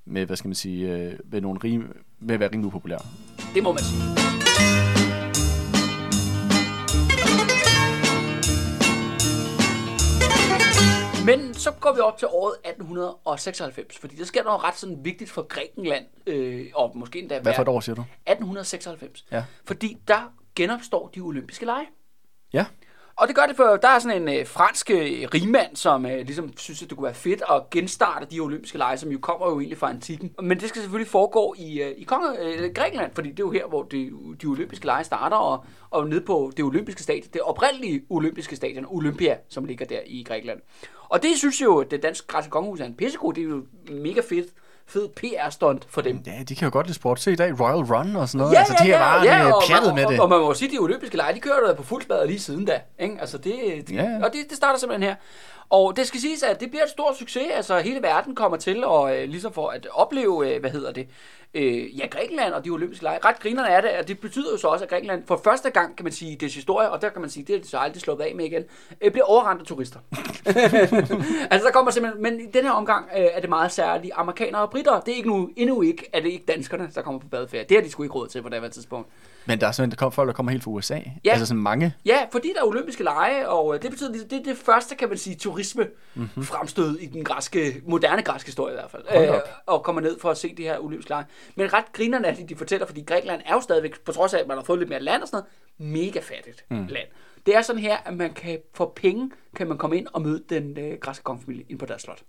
med 0.07 0.27
hvad 0.27 0.37
skal 0.37 0.49
man 0.49 0.55
sige, 0.55 0.89
øh, 0.93 1.13
med, 1.33 1.41
nogle 1.41 1.61
rim, 1.65 1.97
med 2.21 2.35
at 2.35 2.41
være 2.41 2.49
rimelig 2.53 2.67
upopulær. 2.67 2.99
det 3.55 3.63
må 3.63 3.73
man 3.73 3.83
sige. 3.83 4.96
Men 11.27 11.55
så 11.55 11.71
går 11.81 11.93
vi 11.93 12.01
op 12.01 12.19
til 12.19 12.29
året 12.29 12.55
1896, 12.65 13.99
fordi 13.99 14.17
der 14.17 14.25
sker 14.25 14.45
noget 14.45 14.65
ret 14.65 14.77
sådan 14.77 15.05
vigtigt 15.05 15.31
for 15.31 15.43
Grækenland, 15.43 16.07
øh, 16.27 16.67
og 16.75 16.93
måske 16.95 17.19
endda 17.19 17.41
Hvad 17.41 17.55
for 17.55 17.63
et 17.63 17.69
år, 17.69 17.81
siger 17.81 17.95
du? 17.95 18.01
1896. 18.01 19.25
Ja. 19.33 19.45
Fordi 19.65 19.97
der 20.09 20.33
genopstår 20.55 21.09
de 21.15 21.21
olympiske 21.21 21.65
lege. 21.67 21.87
Ja. 22.53 22.67
Og 23.19 23.29
det 23.29 23.37
gør 23.37 23.47
det, 23.47 23.57
for 23.57 23.77
der 23.77 23.89
er 23.89 23.99
sådan 23.99 24.23
en 24.23 24.39
øh, 24.39 24.47
fransk 24.47 24.91
øh, 24.91 25.29
rigmand, 25.35 25.77
som 25.77 26.07
øh, 26.07 26.17
ligesom 26.19 26.57
synes, 26.57 26.83
at 26.83 26.89
det 26.91 26.99
kunne 26.99 27.05
være 27.05 27.15
fedt 27.15 27.43
at 27.51 27.71
genstarte 27.71 28.27
de 28.31 28.41
olympiske 28.41 28.79
lege, 28.79 28.97
som 28.97 29.11
jo 29.11 29.19
kommer 29.19 29.51
jo 29.51 29.61
egentlig 29.61 29.79
fra 29.79 29.91
antikken. 29.91 30.35
Men 30.43 30.61
det 30.61 30.69
skal 30.69 30.83
selvfølgelig 30.83 31.11
foregå 31.11 31.55
i, 31.59 31.83
øh, 31.83 31.91
i 31.97 32.05
Konge, 32.05 32.29
øh, 32.41 32.73
Grækenland, 32.75 33.11
fordi 33.15 33.31
det 33.31 33.41
er 33.41 33.45
jo 33.45 33.51
her, 33.51 33.67
hvor 33.67 33.83
de, 33.83 34.11
de 34.43 34.47
olympiske 34.47 34.87
lege 34.87 35.05
starter, 35.05 35.37
og, 35.37 35.65
og 35.91 36.09
ned 36.09 36.21
på 36.21 36.53
det 36.57 36.65
olympiske 36.65 37.03
stadion, 37.03 37.29
det 37.33 37.41
oprindelige 37.41 38.03
olympiske 38.11 38.57
stadion, 38.57 38.87
Olympia, 38.89 39.37
som 39.49 39.65
ligger 39.65 39.87
der 39.87 40.01
i 40.07 40.23
Grækenland. 40.23 40.61
Og 41.09 41.23
det 41.23 41.39
synes 41.39 41.63
jo, 41.63 41.79
at 41.79 41.91
det 41.91 42.03
danske 42.03 42.27
græske 42.27 42.51
kongehus 42.51 42.81
er 42.81 42.85
en 42.85 42.95
pissegod, 42.95 43.35
det 43.35 43.45
er 43.45 43.49
jo 43.49 43.65
mega 43.91 44.21
fedt 44.29 44.53
fed 44.89 45.09
PR-stunt 45.09 45.87
for 45.89 46.01
dem. 46.01 46.21
Ja, 46.27 46.43
de 46.49 46.55
kan 46.55 46.67
jo 46.67 46.73
godt 46.73 46.87
lide 46.87 46.97
sport. 46.97 47.21
Se 47.21 47.33
i 47.33 47.37
dag, 47.37 47.61
Royal 47.61 47.85
Run 47.85 48.17
og 48.17 48.29
sådan 48.29 48.39
noget. 48.39 48.53
Ja, 48.53 48.59
altså, 48.59 48.75
de 48.83 48.89
ja, 48.89 48.95
er 48.95 48.99
bare 48.99 49.23
ja, 49.25 49.39
ja, 49.39 49.53
og, 49.53 49.63
pjattet 49.69 49.91
og, 49.91 49.95
med 49.95 50.05
og, 50.05 50.13
det. 50.13 50.21
Og, 50.21 50.29
man 50.29 50.39
må 50.39 50.47
jo 50.47 50.55
sige, 50.55 50.69
at 50.69 50.73
de 50.73 50.79
olympiske 50.79 51.17
lege, 51.17 51.35
de 51.35 51.41
kører 51.41 51.67
der 51.67 51.75
på 51.75 51.83
fuld 51.83 52.03
spad 52.03 52.27
lige 52.27 52.41
siden 52.41 52.65
da. 52.65 52.81
Ikke? 52.99 53.17
Altså 53.21 53.39
det, 53.39 53.55
det, 53.89 53.95
ja. 53.95 54.19
Og 54.23 54.33
det, 54.33 54.41
det 54.49 54.57
starter 54.57 54.79
simpelthen 54.79 55.09
her. 55.09 55.17
Og 55.71 55.97
det 55.97 56.07
skal 56.07 56.21
siges, 56.21 56.43
at 56.43 56.61
det 56.61 56.71
bliver 56.71 56.85
et 56.85 56.91
stort 56.91 57.17
succes. 57.17 57.47
Altså 57.55 57.79
hele 57.79 58.03
verden 58.03 58.35
kommer 58.35 58.57
til 58.57 58.85
at, 58.85 59.17
øh, 59.17 59.29
ligesom 59.29 59.53
for 59.53 59.69
at 59.69 59.87
opleve, 59.93 60.55
øh, 60.55 60.61
hvad 60.61 60.71
hedder 60.71 60.93
det, 60.93 61.09
øh, 61.55 61.99
ja, 61.99 62.07
Grækenland 62.07 62.53
og 62.53 62.65
de 62.65 62.71
olympiske 62.71 63.05
lege. 63.05 63.19
Ret 63.25 63.41
grinerne 63.41 63.69
er 63.69 63.81
det, 63.81 63.91
og 63.91 64.09
det 64.09 64.21
betyder 64.21 64.51
jo 64.53 64.59
så 64.59 64.69
også, 64.69 64.85
at 64.85 64.91
Grækenland 64.91 65.27
for 65.27 65.41
første 65.45 65.71
gang, 65.71 65.97
kan 65.97 66.05
man 66.05 66.13
sige, 66.13 66.37
det 66.37 66.47
er 66.47 66.51
historie, 66.51 66.91
og 66.91 67.03
der 67.03 67.09
kan 67.09 67.21
man 67.21 67.31
sige, 67.31 67.45
det 67.45 67.57
er 67.57 67.61
de 67.61 67.69
så 67.69 67.79
aldrig 67.79 68.03
sluppet 68.03 68.25
af 68.25 68.35
med 68.35 68.45
igen, 68.45 68.63
øh, 69.01 69.11
bliver 69.11 69.25
overrendt 69.25 69.61
af 69.61 69.67
turister. 69.67 69.99
altså 71.51 71.67
der 71.67 71.71
kommer 71.73 71.91
simpelthen, 71.91 72.23
men 72.23 72.41
i 72.41 72.47
den 72.55 72.65
her 72.65 72.71
omgang 72.71 73.09
øh, 73.17 73.25
er 73.33 73.41
det 73.41 73.49
meget 73.49 73.73
særligt 73.73 74.13
amerikanere 74.17 74.63
og 74.63 74.71
britter. 74.71 75.01
Det 75.01 75.13
er 75.13 75.17
ikke 75.17 75.29
nu, 75.29 75.51
endnu 75.57 75.83
ikke, 75.83 76.11
er 76.13 76.21
det 76.21 76.29
ikke 76.29 76.45
danskerne, 76.49 76.91
der 76.95 77.03
kommer 77.03 77.21
på 77.21 77.29
badeferie. 77.29 77.65
Det 77.69 77.77
har 77.77 77.85
de 77.85 77.91
sgu 77.91 78.03
ikke 78.03 78.15
råd 78.15 78.29
til 78.29 78.43
på 78.43 78.49
det 78.49 78.61
her 78.61 78.69
tidspunkt. 78.69 79.09
Men 79.47 79.61
der 79.61 79.67
er 79.67 79.73
simpelthen 79.73 79.91
der 79.91 79.97
kommer 79.97 80.11
folk, 80.11 80.27
der 80.27 80.33
kommer 80.33 80.53
helt 80.53 80.65
fra 80.65 80.71
USA. 80.71 80.99
Ja. 81.25 81.31
Altså 81.31 81.47
sådan 81.47 81.63
mange. 81.63 81.95
Ja, 82.05 82.19
fordi 82.33 82.53
der 82.55 82.61
er 82.61 82.67
olympiske 82.67 83.05
lege, 83.05 83.49
og 83.49 83.75
øh, 83.75 83.83
det 83.83 83.91
betyder, 83.91 84.13
det 84.13 84.31
det 84.31 84.39
er 84.39 84.43
det 84.45 84.57
første, 84.57 84.95
kan 84.95 85.09
man 85.09 85.19
sige, 85.19 85.37
turisme 85.37 85.87
mm-hmm. 86.15 86.45
fremstød 86.45 86.99
i 86.99 87.07
den 87.07 87.25
græske, 87.25 87.83
moderne 87.87 88.23
græske 88.23 88.47
historie 88.47 88.75
i 88.75 88.77
hvert 88.77 88.91
fald. 88.91 89.29
Op. 89.29 89.43
og 89.67 89.83
kommer 89.83 90.03
ned 90.03 90.21
for 90.21 90.31
at 90.31 90.39
se 90.39 90.55
de 90.57 90.63
her 90.63 90.79
olympiske 90.79 91.11
lege. 91.11 91.25
Men 91.55 91.73
ret 91.73 91.93
grinerne 91.93 92.27
er 92.27 92.35
de, 92.35 92.47
de 92.49 92.57
fortæller, 92.57 92.87
fordi 92.87 93.05
Grækenland 93.07 93.43
er 93.47 93.55
jo 93.55 93.61
stadigvæk, 93.61 94.01
på 94.01 94.13
trods 94.13 94.35
af, 94.35 94.39
at 94.39 94.47
man 94.47 94.57
har 94.57 94.65
fået 94.65 94.79
lidt 94.79 94.91
mere 94.91 95.01
land 95.01 95.23
og 95.23 95.29
sådan 95.29 95.45
noget, 95.79 95.93
mega 95.95 96.21
fattigt 96.21 96.65
mm. 96.71 96.87
land. 96.87 97.09
Det 97.47 97.57
er 97.57 97.63
sådan 97.63 97.83
her, 97.83 97.97
at 97.97 98.15
man 98.15 98.35
kan 98.35 98.59
for 98.75 98.93
penge, 98.97 99.31
kan 99.57 99.67
man 99.67 99.79
komme 99.79 99.97
ind 99.97 100.07
og 100.13 100.23
møde 100.23 100.43
den 100.49 100.79
øh, 100.79 100.99
græske 101.01 101.25
kongefamilie 101.25 101.65
ind 101.69 101.79
på 101.79 101.87
deres 101.87 102.03
slot. 102.03 102.23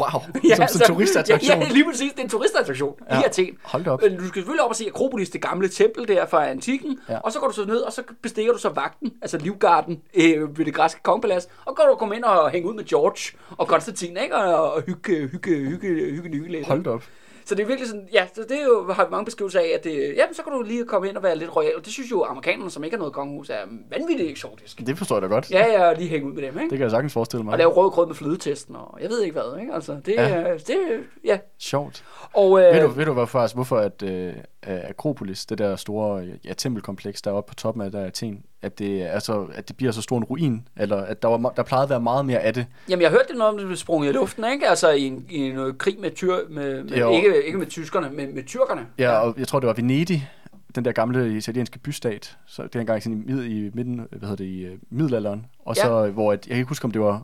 Wow, 0.00 0.20
som, 0.56 0.68
som 0.68 0.94
turistattraktion. 0.94 1.58
Ja, 1.58 1.66
ja, 1.66 1.72
lige 1.72 1.84
præcis. 1.84 2.12
Det 2.12 2.18
er 2.18 2.22
en 2.22 2.28
turistattraktion 2.28 2.94
ja. 3.10 3.14
Ja, 3.14 3.20
i 3.20 3.24
Athen. 3.24 3.58
hold 3.62 3.86
op. 3.86 4.00
Du 4.00 4.06
skal 4.06 4.34
selvfølgelig 4.34 4.64
op 4.64 4.70
og 4.70 4.76
se 4.76 4.86
Akropolis, 4.86 5.30
det 5.30 5.42
gamle 5.42 5.68
tempel 5.68 6.08
der 6.08 6.26
fra 6.26 6.48
antikken, 6.48 6.98
ja. 7.08 7.12
Ja. 7.12 7.18
og 7.20 7.32
så 7.32 7.40
går 7.40 7.46
du 7.46 7.52
så 7.52 7.64
ned, 7.64 7.76
og 7.76 7.92
så 7.92 8.02
bestiger 8.22 8.52
du 8.52 8.58
så 8.58 8.68
vagten, 8.68 9.12
altså 9.22 9.38
livgarden 9.38 10.02
øh, 10.14 10.58
ved 10.58 10.64
det 10.64 10.74
græske 10.74 11.00
kongepalads, 11.02 11.48
og 11.64 11.76
går 11.76 11.84
du 11.84 11.94
komme 11.94 12.16
ind 12.16 12.24
og 12.24 12.50
hænge 12.50 12.68
ud 12.68 12.74
med 12.74 12.84
George 12.84 13.38
og 13.58 13.68
Konstantin, 13.68 14.16
ikke? 14.16 14.36
Og, 14.36 14.72
og 14.72 14.82
hygge, 14.82 15.28
hygge, 15.28 15.56
hygge, 15.56 15.88
hygge, 15.88 16.30
hygge 16.30 16.52
lidt. 16.52 16.66
Hold 16.66 16.86
op. 16.86 17.04
Så 17.44 17.54
det 17.54 17.62
er 17.62 17.66
virkelig 17.66 17.88
sådan, 17.88 18.08
ja, 18.12 18.26
så 18.34 18.42
det 18.48 18.60
er 18.60 18.64
jo, 18.64 18.92
har 18.92 19.04
vi 19.04 19.10
mange 19.10 19.24
beskrivelser 19.24 19.60
af, 19.60 19.70
at 19.78 19.84
det, 19.84 20.14
jamen, 20.16 20.34
så 20.34 20.42
kan 20.42 20.52
du 20.52 20.62
lige 20.62 20.84
komme 20.84 21.08
ind 21.08 21.16
og 21.16 21.22
være 21.22 21.36
lidt 21.36 21.56
royal. 21.56 21.76
Og 21.76 21.84
det 21.84 21.92
synes 21.92 22.10
jo 22.10 22.24
amerikanerne, 22.24 22.70
som 22.70 22.84
ikke 22.84 22.94
har 22.96 22.98
noget 22.98 23.14
kongehus, 23.14 23.50
er 23.50 23.56
vanvittigt 23.90 24.30
eksotisk. 24.30 24.78
Det 24.86 24.98
forstår 24.98 25.16
jeg 25.16 25.22
da 25.22 25.26
godt. 25.26 25.50
Ja, 25.50 25.66
ja, 25.72 25.88
og 25.90 25.96
lige 25.96 26.08
hænge 26.08 26.26
ud 26.28 26.32
med 26.32 26.42
dem, 26.42 26.48
ikke? 26.58 26.60
Det 26.70 26.78
kan 26.78 26.80
jeg 26.80 26.90
sagtens 26.90 27.12
forestille 27.12 27.44
mig. 27.44 27.52
Og 27.52 27.58
lave 27.58 27.70
rød 27.70 27.90
grød 27.90 28.06
med 28.06 28.14
flødetesten, 28.14 28.76
og 28.76 28.98
jeg 29.02 29.08
ved 29.10 29.22
ikke 29.22 29.32
hvad, 29.32 29.60
ikke? 29.60 29.74
Altså, 29.74 30.00
det, 30.06 30.14
Ja. 30.14 30.54
det 30.54 30.76
ja. 31.24 31.38
Sjovt. 31.58 32.04
Og, 32.32 32.60
øh, 32.62 32.74
Ved 32.74 32.80
du, 32.82 32.88
ved 32.88 33.04
du 33.04 33.12
hvorfor, 33.12 33.38
altså, 33.38 33.54
hvorfor 33.54 33.76
at, 33.78 34.02
øh, 34.02 34.32
Akropolis, 34.62 35.46
det 35.46 35.58
der 35.58 35.76
store 35.76 36.24
ja, 36.44 36.52
tempelkompleks, 36.54 37.22
der 37.22 37.30
er 37.30 37.34
oppe 37.34 37.48
på 37.48 37.54
toppen 37.54 37.82
af 37.82 37.90
der 37.92 38.04
Athen, 38.04 38.42
at 38.62 38.78
det, 38.78 39.02
er 39.14 39.18
så, 39.18 39.46
at 39.54 39.68
det 39.68 39.76
bliver 39.76 39.92
så 39.92 40.02
stor 40.02 40.18
en 40.18 40.24
ruin, 40.24 40.68
eller 40.76 40.96
at 40.96 41.22
der, 41.22 41.28
var, 41.28 41.50
der 41.56 41.62
plejede 41.62 41.82
at 41.84 41.90
være 41.90 42.00
meget 42.00 42.26
mere 42.26 42.38
af 42.38 42.54
det. 42.54 42.66
Jamen, 42.88 43.02
jeg 43.02 43.10
hørte 43.10 43.24
det 43.28 43.36
noget 43.36 43.52
om, 43.52 43.58
det 43.58 43.66
blev 43.66 43.76
sprunget 43.76 44.08
i 44.08 44.12
luften, 44.12 44.44
ikke? 44.52 44.68
Altså 44.68 44.90
i, 44.90 45.02
en, 45.02 45.26
i 45.30 45.50
noget 45.50 45.78
krig 45.78 45.96
med, 46.00 46.10
tyr, 46.10 46.36
med, 46.50 46.84
med 46.84 46.98
Jo. 46.98 47.12
ikke, 47.12 47.42
ikke 47.46 47.58
med 47.58 47.66
tyskerne, 47.66 48.10
men 48.10 48.34
med 48.34 48.44
tyrkerne. 48.44 48.86
Ja, 48.98 49.10
og 49.18 49.34
jeg 49.38 49.48
tror, 49.48 49.60
det 49.60 49.66
var 49.66 49.74
Venedig, 49.74 50.30
den 50.74 50.84
der 50.84 50.92
gamle 50.92 51.36
italienske 51.36 51.78
bystat, 51.78 52.36
så 52.46 52.62
det 52.62 52.76
er 52.76 52.80
engang 52.80 53.02
sådan 53.02 53.18
i, 53.18 53.32
mid, 53.32 53.44
i 53.44 53.70
midten, 53.74 53.94
hvad 54.10 54.20
hedder 54.20 54.36
det, 54.36 54.44
i 54.44 54.60
øh, 54.64 54.78
middelalderen, 54.90 55.46
og 55.64 55.76
så, 55.76 56.04
ja. 56.04 56.10
hvor 56.10 56.32
at, 56.32 56.46
jeg 56.46 56.54
kan 56.54 56.56
ikke 56.56 56.68
huske, 56.68 56.84
om 56.84 56.90
det 56.90 57.00
var 57.00 57.22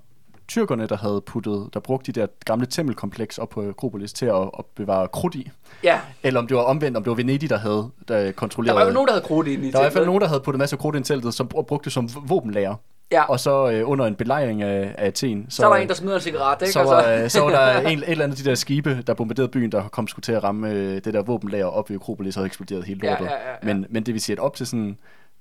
tyrkerne, 0.48 0.86
der 0.86 0.96
havde 0.96 1.20
puttet, 1.26 1.68
der 1.74 1.80
brugte 1.80 2.12
de 2.12 2.20
der 2.20 2.26
gamle 2.44 2.66
tempelkompleks 2.66 3.38
op 3.38 3.48
på 3.48 3.68
Akropolis 3.68 4.12
til 4.12 4.26
at, 4.26 4.34
at 4.58 4.64
bevare 4.76 5.08
krudt 5.08 5.34
i, 5.34 5.50
Ja, 5.84 6.00
eller 6.22 6.40
om 6.40 6.46
det 6.46 6.56
var 6.56 6.62
omvendt, 6.62 6.96
om 6.96 7.02
det 7.02 7.10
var 7.10 7.16
Venedig, 7.16 7.50
der 7.50 7.58
havde 7.58 7.90
der 8.08 8.24
der 8.24 8.32
kontrolleret. 8.32 8.76
var 8.76 8.84
jo 8.86 8.92
nogen, 8.92 9.06
der 9.06 9.12
havde 9.12 9.24
krudt 9.24 9.46
ind 9.46 9.64
i 9.64 9.70
der 9.70 9.72
var 9.78 9.80
i 9.80 9.84
hvert 9.84 9.92
fald 9.92 10.06
nogen, 10.06 10.20
der 10.20 10.28
havde 10.28 10.40
puttet 10.40 10.58
masser 10.58 10.76
af 10.76 10.80
krudt 10.80 10.96
ind 10.96 11.04
i 11.04 11.08
teltet, 11.08 11.34
som 11.34 11.50
br- 11.54 11.62
brugte 11.62 11.84
det 11.84 11.92
som 11.92 12.08
våbenlager. 12.28 12.74
Ja, 13.12 13.22
Og 13.24 13.40
så 13.40 13.70
øh, 13.70 13.88
under 13.90 14.06
en 14.06 14.14
belejring 14.14 14.62
af, 14.62 14.94
af 14.98 15.06
Athen, 15.06 15.46
så, 15.50 15.56
så 15.56 15.66
var 15.66 15.74
der 15.74 15.82
en, 15.82 15.88
der 15.88 15.94
smider 15.94 16.14
en 16.14 16.20
cigaret, 16.20 16.62
ikke? 16.62 16.72
så, 16.72 16.82
var, 16.82 16.92
altså. 17.00 17.24
øh, 17.24 17.30
så 17.30 17.40
var 17.40 17.50
der 17.50 17.80
en, 17.90 17.98
et 17.98 18.10
eller 18.10 18.24
andet 18.24 18.38
af 18.38 18.44
de 18.44 18.50
der 18.50 18.54
skibe, 18.54 19.02
der 19.06 19.14
bombarderede 19.14 19.50
byen, 19.50 19.72
der 19.72 19.88
kom 19.88 20.08
skulle 20.08 20.22
til 20.24 20.32
at 20.32 20.44
ramme 20.44 20.70
øh, 20.70 20.94
det 21.04 21.14
der 21.14 21.22
våbenlager 21.22 21.64
op 21.66 21.90
i 21.90 21.94
Akropolis 21.94 22.36
og 22.36 22.40
havde 22.40 22.46
eksploderet 22.46 22.84
hele 22.84 23.00
Ja, 23.02 23.10
lortet. 23.10 23.24
ja, 23.24 23.30
ja, 23.32 23.50
ja. 23.50 23.74
Men, 23.74 23.86
men 23.90 24.02
det 24.02 24.14
vil 24.14 24.20
sige, 24.22 24.34
at 24.34 24.40
op 24.40 24.56
til 24.56 24.66
sådan 24.66 24.98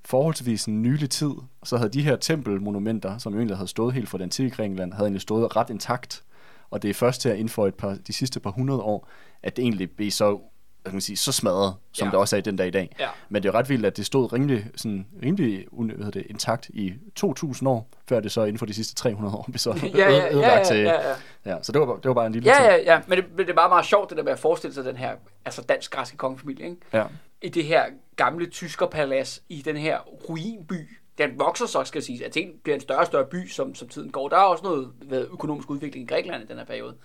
forholdsvis 0.07 0.65
en 0.65 0.81
nylig 0.81 1.09
tid, 1.09 1.31
så 1.63 1.77
havde 1.77 1.89
de 1.89 2.01
her 2.01 2.15
tempelmonumenter, 2.15 3.17
som 3.17 3.33
jo 3.33 3.39
egentlig 3.39 3.57
havde 3.57 3.67
stået 3.67 3.93
helt 3.93 4.09
fra 4.09 4.17
den 4.17 4.23
antikke 4.23 4.55
Grækenland, 4.55 4.93
havde 4.93 5.05
egentlig 5.05 5.21
stået 5.21 5.55
ret 5.55 5.69
intakt. 5.69 6.23
Og 6.69 6.81
det 6.81 6.89
er 6.89 6.93
først 6.93 7.23
her 7.23 7.33
inden 7.33 7.49
for 7.49 7.67
et 7.67 7.75
par, 7.75 7.97
de 8.07 8.13
sidste 8.13 8.39
par 8.39 8.49
hundrede 8.51 8.81
år, 8.81 9.07
at 9.43 9.55
det 9.55 9.61
egentlig 9.63 9.91
blev 9.91 10.11
så, 10.11 10.39
kan 10.85 10.93
man 10.93 11.01
sige, 11.01 11.17
så 11.17 11.31
smadret, 11.31 11.73
som 11.93 12.05
Ja. 12.07 12.11
det 12.11 12.19
også 12.19 12.35
er 12.35 12.37
i 12.37 12.41
den 12.41 12.55
dag 12.55 12.67
i 12.67 12.71
dag. 12.71 12.95
Ja. 12.99 13.07
Men 13.29 13.43
det 13.43 13.49
er 13.49 13.55
ret 13.55 13.69
vildt, 13.69 13.85
at 13.85 13.97
det 13.97 14.05
stod 14.05 14.33
rimelig, 14.33 14.65
sådan, 14.75 15.07
rimelig 15.23 15.65
hvad 15.71 16.11
det, 16.11 16.23
intakt 16.29 16.69
i 16.73 16.93
2000 17.15 17.69
år, 17.69 17.89
før 18.09 18.19
det 18.19 18.31
så 18.31 18.43
inden 18.43 18.57
for 18.59 18.65
de 18.65 18.73
sidste 18.73 18.95
300 18.95 19.35
år 19.35 19.43
blev 19.43 19.57
så 19.57 19.71
Ja, 19.83 19.87
ja, 19.97 20.09
ja, 20.15 20.33
ødelagt 20.33 20.71
ja, 20.71 20.75
ja, 20.75 21.09
ja. 21.09 21.15
Ja, 21.45 21.57
så 21.63 21.71
det 21.71 21.81
var, 21.81 21.95
det 21.95 22.05
var 22.07 22.13
bare 22.13 22.25
en 22.27 22.33
lille 22.33 22.49
Ja, 22.49 22.55
ting. 22.55 22.85
ja, 22.85 22.93
ja, 22.93 23.01
men 23.07 23.17
det, 23.17 23.25
men 23.29 23.39
det 23.45 23.49
er 23.49 23.55
bare 23.55 23.69
meget 23.69 23.85
sjovt, 23.85 24.09
det 24.09 24.17
der 24.17 24.23
med 24.23 24.31
at 24.31 24.39
forestille 24.39 24.73
sig 24.73 24.85
den 24.85 24.95
her 24.95 25.11
altså 25.45 25.61
dansk-græske 25.61 26.17
kongefamilie, 26.17 26.65
ikke? 26.65 26.77
ja. 26.93 27.03
I 27.41 27.49
det 27.49 27.63
her 27.63 27.85
gamle 28.15 28.45
tyskerpalads, 28.45 29.43
i 29.49 29.61
den 29.61 29.77
her 29.77 29.99
ruinby. 29.99 30.97
Den 31.17 31.39
vokser 31.39 31.65
så, 31.65 31.83
skal 31.83 31.99
jeg 31.99 32.03
sige. 32.03 32.25
Athen 32.25 32.51
bliver 32.63 32.75
en 32.75 32.81
større 32.81 32.99
og 32.99 33.05
større 33.05 33.25
by, 33.25 33.47
som, 33.47 33.75
som 33.75 33.87
tiden 33.87 34.11
går. 34.11 34.29
Der 34.29 34.37
er 34.37 34.41
også 34.41 34.63
noget 34.63 34.91
ved 35.01 35.27
økonomisk 35.31 35.69
udvikling 35.69 36.03
i 36.03 36.07
Grækenland 36.13 36.43
i 36.43 36.47
den 36.47 36.57
her 36.57 36.65
periode. 36.65 36.95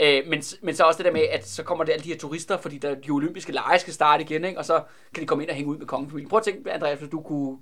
Øh, 0.00 0.22
men, 0.28 0.42
men 0.62 0.74
så 0.74 0.84
også 0.84 0.98
det 0.98 1.04
der 1.04 1.12
med, 1.12 1.22
at 1.30 1.48
så 1.48 1.62
kommer 1.62 1.84
der 1.84 1.92
alle 1.92 2.04
de 2.04 2.08
her 2.08 2.18
turister, 2.18 2.56
fordi 2.56 2.78
der, 2.78 2.94
de 2.94 3.10
olympiske 3.10 3.52
lege 3.52 3.78
skal 3.78 3.92
starte 3.92 4.24
igen, 4.24 4.44
ikke? 4.44 4.58
og 4.58 4.64
så 4.64 4.82
kan 5.14 5.22
de 5.22 5.26
komme 5.26 5.44
ind 5.44 5.50
og 5.50 5.56
hænge 5.56 5.70
ud 5.70 5.78
med 5.78 5.86
kongefamilien. 5.86 6.28
Prøv 6.28 6.38
at 6.38 6.44
tænke, 6.44 6.72
Andreas, 6.72 6.98
hvis 6.98 7.10
du 7.10 7.20
kunne 7.20 7.58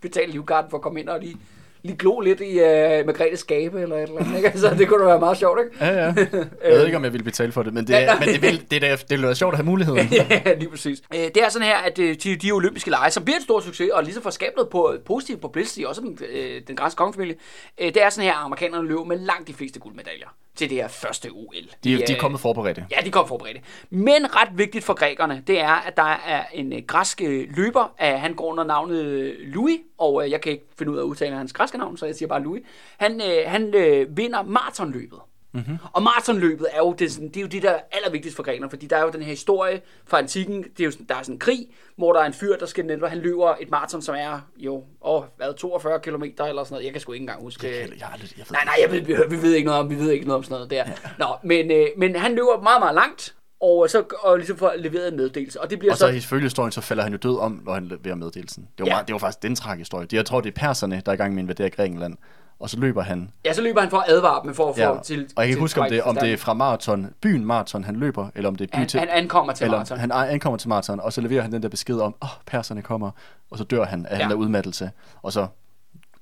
betale 0.00 0.32
livgarden 0.32 0.70
for 0.70 0.76
at 0.76 0.82
komme 0.82 1.00
ind 1.00 1.08
og 1.08 1.20
lige, 1.20 1.36
lige 1.82 1.96
glo 1.96 2.20
lidt 2.20 2.40
i 2.40 2.58
uh, 2.58 3.06
Margrethes 3.06 3.40
skabe 3.40 3.80
eller 3.82 3.96
et 3.96 4.02
eller 4.02 4.20
andet. 4.20 4.36
Ikke? 4.36 4.48
Altså, 4.48 4.74
det 4.78 4.88
kunne 4.88 5.00
da 5.00 5.08
være 5.08 5.18
meget 5.20 5.36
sjovt, 5.38 5.60
ikke? 5.64 5.84
Ja, 5.84 5.92
ja. 6.04 6.14
Jeg 6.64 6.72
ved 6.72 6.84
ikke, 6.86 6.96
om 6.96 7.04
jeg 7.04 7.12
ville 7.12 7.24
betale 7.24 7.52
for 7.52 7.62
det, 7.62 7.74
men 7.74 7.86
det, 7.86 7.92
Ja, 7.92 8.18
men 8.18 8.28
det, 8.28 8.42
vil, 8.42 8.66
det, 8.70 8.76
er, 8.76 8.80
da- 8.80 8.96
det 8.96 9.10
ville 9.10 9.26
være 9.26 9.34
sjovt 9.34 9.52
at 9.52 9.58
have 9.58 9.66
muligheden. 9.66 10.08
ja, 10.12 10.54
lige 10.58 10.68
præcis. 10.70 11.02
Øh, 11.14 11.20
Det 11.20 11.36
er 11.36 11.48
sådan 11.48 11.68
her, 11.68 11.76
at 11.76 11.98
øh, 11.98 12.16
de, 12.24 12.36
de 12.36 12.50
olympiske 12.52 12.90
lege, 12.90 13.10
som 13.10 13.24
bliver 13.24 13.36
en 13.36 13.42
stor 13.44 13.60
succes, 13.60 13.90
og 13.90 14.02
ligesom 14.04 14.22
får 14.22 14.30
skabt 14.30 14.56
noget 14.56 14.68
på, 14.70 14.94
positivt 15.06 15.40
publicity, 15.40 15.84
også 15.86 16.00
den, 16.00 16.18
øh, 16.32 16.62
den 16.68 16.76
græske 16.76 16.96
kongefamilie, 16.98 17.34
øh, 17.80 17.86
det 17.94 18.02
er 18.02 18.10
sådan 18.10 18.24
her, 18.28 18.34
at 18.38 18.44
amerikanerne 18.44 18.88
løber 18.88 19.04
med 19.04 19.18
langt 19.18 19.48
de 19.48 19.54
fleste 19.54 19.80
guldmedaljer 19.80 20.28
til 20.60 20.70
det 20.70 20.76
her 20.76 20.88
første 20.88 21.28
OL. 21.30 21.54
De, 21.84 21.92
I, 21.92 21.96
de 21.96 22.12
er 22.12 22.20
kommet 22.20 22.40
forberedte. 22.40 22.86
Ja, 22.90 22.96
de 23.04 23.10
kom 23.10 23.28
forberedte. 23.28 23.60
Men 23.90 24.36
ret 24.36 24.48
vigtigt 24.52 24.84
for 24.84 24.94
grækerne, 24.94 25.42
det 25.46 25.60
er, 25.60 25.86
at 25.86 25.96
der 25.96 26.20
er 26.26 26.44
en 26.52 26.72
øh, 26.72 26.82
græsk 26.86 27.22
øh, 27.24 27.48
løber, 27.56 27.94
han 27.98 28.34
går 28.34 28.44
under 28.44 28.64
navnet 28.64 29.04
øh, 29.04 29.34
Louis, 29.40 29.78
og 29.98 30.30
jeg 30.30 30.40
kan 30.40 30.52
ikke 30.52 30.64
finde 30.78 30.92
ud 30.92 30.96
af 30.96 31.00
at 31.00 31.04
udtale 31.04 31.36
hans 31.36 31.52
græske 31.52 31.78
navn, 31.78 31.96
så 31.96 32.06
jeg 32.06 32.14
siger 32.14 32.28
bare 32.28 32.42
Louis. 32.42 32.62
Han, 32.96 33.20
han 33.46 33.72
vinder 34.08 34.42
maratonløbet. 34.42 35.18
Mm-hmm. 35.52 35.76
Og 35.92 36.02
maratonløbet 36.02 36.66
er 36.72 36.78
jo 36.78 36.92
det, 36.92 37.12
sådan, 37.12 37.28
det 37.28 37.36
er 37.36 37.40
jo 37.40 37.46
det, 37.46 37.62
der 37.62 37.70
er 37.70 37.80
allervigtigst 37.92 38.36
for 38.36 38.42
grækerne, 38.42 38.70
fordi 38.70 38.86
der 38.86 38.96
er 38.96 39.02
jo 39.02 39.10
den 39.10 39.22
her 39.22 39.30
historie 39.30 39.80
fra 40.06 40.18
antikken, 40.18 40.62
det 40.62 40.80
er 40.80 40.84
jo 40.84 40.90
sådan, 40.90 41.06
der 41.08 41.14
er 41.14 41.22
sådan 41.22 41.34
en 41.34 41.38
krig, 41.38 41.66
hvor 41.96 42.12
der 42.12 42.20
er 42.20 42.26
en 42.26 42.32
fyr, 42.32 42.56
der 42.56 42.66
skal 42.66 42.86
netop, 42.86 43.08
han 43.08 43.18
løber 43.18 43.54
et 43.60 43.70
maraton, 43.70 44.02
som 44.02 44.14
er 44.18 44.40
jo, 44.56 44.84
åh, 45.04 45.22
hvad, 45.36 45.54
42 45.54 46.00
km 46.00 46.22
eller 46.22 46.34
sådan 46.38 46.64
noget, 46.70 46.84
jeg 46.84 46.92
kan 46.92 47.00
sgu 47.00 47.12
ikke 47.12 47.22
engang 47.22 47.42
huske. 47.42 47.66
Jeg, 47.80 47.88
jeg, 47.98 48.06
har 48.06 48.16
lidt- 48.18 48.32
jeg 48.38 48.44
ved 48.48 48.52
Nej, 48.52 48.64
nej, 48.64 48.74
jeg 48.82 48.90
ved, 48.92 49.00
vi, 49.28 49.36
vi 49.36 49.42
ved 49.42 49.54
ikke 49.54 49.66
noget 49.66 49.80
om, 49.80 49.90
vi 49.90 49.94
ved 49.98 50.10
ikke 50.10 50.26
noget 50.26 50.36
om 50.36 50.42
sådan 50.44 50.54
noget 50.54 50.70
der. 50.70 50.84
Nå, 51.18 51.26
men, 51.42 51.70
øh, 51.70 51.86
men 51.96 52.16
han 52.16 52.30
løber 52.34 52.60
meget, 52.62 52.80
meget 52.80 52.94
langt, 52.94 53.34
og 53.62 53.90
så 53.90 54.04
og 54.22 54.36
ligesom 54.36 54.56
får 54.56 54.72
leveret 54.78 55.08
en 55.08 55.16
meddelelse. 55.16 55.60
Og 55.60 55.70
det 55.70 55.78
bliver 55.78 55.92
Og 55.92 55.98
så 55.98 56.06
så... 56.06 56.12
ifølge 56.12 56.42
historien, 56.42 56.72
så 56.72 56.80
falder 56.80 57.02
han 57.02 57.12
jo 57.12 57.18
død 57.18 57.38
om, 57.38 57.62
når 57.64 57.74
han 57.74 57.84
leverer 57.86 58.14
meddelelsen. 58.14 58.62
Det 58.62 58.70
var, 58.78 58.84
Ja. 58.86 58.90
ja. 58.90 58.94
meget, 58.94 59.08
det 59.08 59.12
var 59.12 59.18
faktisk 59.18 59.42
den 59.42 59.54
tragiske 59.54 59.78
historie. 59.80 60.06
Jeg 60.12 60.26
tror, 60.26 60.40
det 60.40 60.48
er 60.50 60.60
perserne, 60.60 61.02
der 61.06 61.12
er 61.12 61.14
i 61.14 61.16
gang 61.16 61.34
med 61.34 61.42
at 61.42 61.44
invadere 61.44 61.70
Grækenland. 61.70 62.16
Og 62.60 62.70
så 62.70 62.80
løber 62.80 63.02
han. 63.02 63.30
Ja, 63.44 63.52
så 63.52 63.62
løber 63.62 63.80
han 63.80 63.90
for 63.90 63.98
at 63.98 64.04
advare 64.08 64.42
dem 64.44 64.54
for 64.54 64.68
at 64.68 64.74
få 64.76 64.80
Ja. 64.80 65.00
til... 65.02 65.18
og 65.20 65.26
jeg 65.26 65.34
kan 65.36 65.48
ikke 65.48 65.60
huske, 65.60 65.80
om 65.80 65.88
det, 65.88 66.02
om 66.02 66.16
det 66.16 66.32
er 66.32 66.36
fra 66.36 66.54
maraton, 66.54 67.14
byen 67.20 67.44
maraton, 67.44 67.84
han 67.84 67.96
løber, 67.96 68.28
eller 68.34 68.48
om 68.48 68.56
det 68.56 68.64
er 68.64 68.76
by 68.76 68.78
Han, 68.78 68.88
til... 68.88 69.00
han 69.00 69.08
ankommer 69.08 69.52
til 69.52 69.64
eller 69.64 69.76
maraton. 69.78 69.98
han 69.98 70.10
ankommer 70.12 70.56
til 70.58 70.68
maraton, 70.68 71.00
og 71.00 71.12
så 71.12 71.20
leverer 71.20 71.42
han 71.42 71.52
den 71.52 71.62
der 71.62 71.68
besked 71.68 71.98
om, 72.00 72.14
åh, 72.22 72.28
oh, 72.28 72.42
perserne 72.46 72.82
kommer, 72.82 73.10
og 73.50 73.58
så 73.58 73.64
dør 73.64 73.84
han 73.84 74.06
af 74.06 74.18
Ja. 74.18 74.22
den 74.22 74.30
der 74.30 74.36
udmattelse, 74.36 74.90
og 75.22 75.32
så 75.32 75.46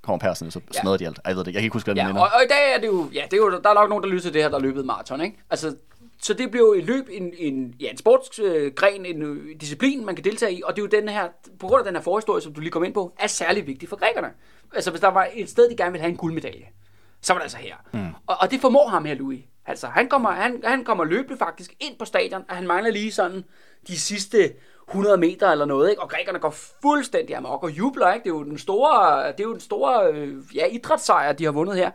kommer 0.02 0.18
perserne, 0.18 0.50
så 0.50 0.60
Ja. 0.74 0.80
smadrer 0.80 0.96
de 0.96 1.06
alt. 1.06 1.16
Ej, 1.24 1.28
Jeg 1.30 1.36
ved 1.36 1.44
det 1.44 1.48
ikke, 1.48 1.56
jeg 1.56 1.60
kan 1.62 1.66
ikke 1.66 1.74
huske, 1.74 1.86
hvad 1.86 1.94
den 1.94 2.00
Ja, 2.00 2.06
minder. 2.06 2.22
og, 2.22 2.28
og, 2.34 2.40
i 2.44 2.48
dag 2.48 2.74
er 2.76 2.80
det 2.80 2.86
jo... 2.86 3.08
Ja, 3.14 3.22
det 3.24 3.32
er 3.32 3.36
jo, 3.36 3.50
der 3.50 3.70
er 3.70 3.74
nok 3.74 3.88
nogen, 3.88 4.02
der 4.04 4.08
lytter 4.10 4.22
til 4.22 4.34
det 4.34 4.42
her, 4.42 4.48
der 4.48 4.56
er 4.56 4.60
løbet 4.62 4.84
maraton, 4.86 5.20
ikke? 5.20 5.36
Altså, 5.50 5.74
så 6.22 6.34
det 6.34 6.50
bliver 6.50 6.66
jo 6.66 6.72
et 6.74 6.84
løb, 6.84 7.04
en, 7.10 7.32
en, 7.38 7.74
ja, 7.80 7.86
en 7.90 7.96
sportsgren, 7.96 9.06
en 9.06 9.22
øh, 9.22 9.60
disciplin, 9.60 10.06
man 10.06 10.14
kan 10.14 10.24
deltage 10.24 10.52
i, 10.52 10.62
og 10.64 10.76
det 10.76 10.82
er 10.82 10.86
jo 10.92 11.00
den 11.00 11.08
her, 11.08 11.28
på 11.60 11.66
grund 11.66 11.78
af 11.80 11.84
den 11.84 11.94
her 11.96 12.02
forhistorie, 12.02 12.42
som 12.42 12.52
du 12.54 12.60
lige 12.60 12.70
kom 12.70 12.84
ind 12.84 12.94
på, 12.94 13.12
er 13.20 13.26
særlig 13.26 13.66
vigtig 13.66 13.88
for 13.88 13.96
grækerne. 13.96 14.28
Altså 14.74 14.90
hvis 14.90 15.00
der 15.00 15.08
var 15.08 15.28
et 15.34 15.50
sted, 15.50 15.70
de 15.70 15.76
gerne 15.76 15.92
ville 15.92 16.02
have 16.02 16.10
en 16.10 16.16
guldmedalje, 16.16 16.66
så 17.20 17.32
var 17.32 17.38
det 17.38 17.44
altså 17.44 17.58
her. 17.58 17.74
Mm. 17.92 18.14
Og, 18.26 18.36
og 18.40 18.50
det 18.50 18.60
formår 18.60 18.88
ham 18.88 19.04
her, 19.04 19.14
Louis. 19.14 19.40
Altså, 19.66 19.86
han 19.86 20.08
kommer, 20.08 20.30
han, 20.30 20.62
han 20.64 20.84
kommer 20.84 21.04
løbende 21.04 21.38
faktisk 21.38 21.74
ind 21.80 21.98
på 21.98 22.04
stadion, 22.04 22.44
og 22.48 22.56
han 22.56 22.66
mangler 22.66 22.90
lige 22.90 23.12
sådan 23.12 23.44
de 23.88 23.98
sidste 23.98 24.52
100 24.88 25.16
meter 25.16 25.50
eller 25.50 25.64
noget, 25.64 25.90
ikke? 25.90 26.02
og 26.02 26.08
grækerne 26.08 26.38
går 26.38 26.50
fuldstændig 26.82 27.36
amok 27.36 27.62
og 27.62 27.70
jubler. 27.70 28.12
Ikke? 28.12 28.24
Det 28.24 28.30
er 28.30 28.34
jo 28.34 28.44
den 28.44 28.58
store, 28.58 29.26
det 29.32 29.40
er 29.40 29.44
jo 29.44 29.52
den 29.52 29.60
store 29.60 30.12
øh, 30.12 30.56
ja, 30.56 30.66
idrætssejr, 30.66 31.32
de 31.32 31.44
har 31.44 31.52
vundet 31.52 31.76
her. 31.76 31.90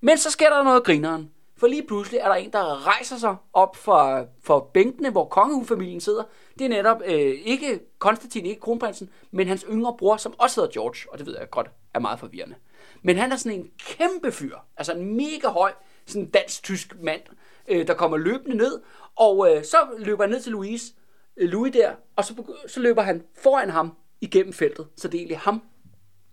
Men 0.00 0.18
så 0.18 0.30
sker 0.30 0.50
der 0.50 0.62
noget 0.62 0.84
grineren. 0.84 1.30
For 1.56 1.66
lige 1.66 1.86
pludselig 1.86 2.20
er 2.20 2.28
der 2.28 2.34
en, 2.34 2.52
der 2.52 2.86
rejser 2.86 3.16
sig 3.16 3.36
op 3.52 3.76
for, 3.76 4.26
for 4.42 4.70
bænkene, 4.74 5.10
hvor 5.10 5.24
kongehusfamilien 5.24 6.00
sidder. 6.00 6.22
Det 6.58 6.64
er 6.64 6.68
netop 6.68 7.02
øh, 7.06 7.34
ikke 7.44 7.80
Konstantin, 7.98 8.46
ikke 8.46 8.60
kronprinsen, 8.60 9.10
men 9.30 9.48
hans 9.48 9.66
yngre 9.70 9.94
bror, 9.98 10.16
som 10.16 10.34
også 10.38 10.60
hedder 10.60 10.72
George, 10.72 11.12
og 11.12 11.18
det 11.18 11.26
ved 11.26 11.36
jeg 11.38 11.50
godt 11.50 11.70
er 11.98 12.02
meget 12.02 12.18
forvirrende. 12.18 12.54
Men 13.02 13.16
han 13.16 13.32
er 13.32 13.36
sådan 13.36 13.58
en 13.58 13.70
kæmpe 13.78 14.32
fyr, 14.32 14.56
altså 14.76 14.92
en 14.92 15.16
mega 15.16 15.48
høj, 15.48 15.72
sådan 16.06 16.22
en 16.22 16.30
dansk-tysk 16.30 16.94
mand, 17.02 17.20
øh, 17.68 17.86
der 17.86 17.94
kommer 17.94 18.16
løbende 18.16 18.56
ned, 18.56 18.80
og 19.16 19.48
øh, 19.50 19.64
så 19.64 19.76
løber 19.98 20.22
han 20.22 20.30
ned 20.30 20.40
til 20.40 20.52
Louise, 20.52 20.92
øh, 21.36 21.48
Louis 21.48 21.72
der, 21.72 21.92
og 22.16 22.24
så, 22.24 22.42
så 22.68 22.80
løber 22.80 23.02
han 23.02 23.22
foran 23.42 23.70
ham 23.70 23.92
igennem 24.20 24.52
feltet, 24.52 24.88
så 24.96 25.08
det 25.08 25.14
er 25.14 25.18
egentlig 25.18 25.38
ham, 25.38 25.62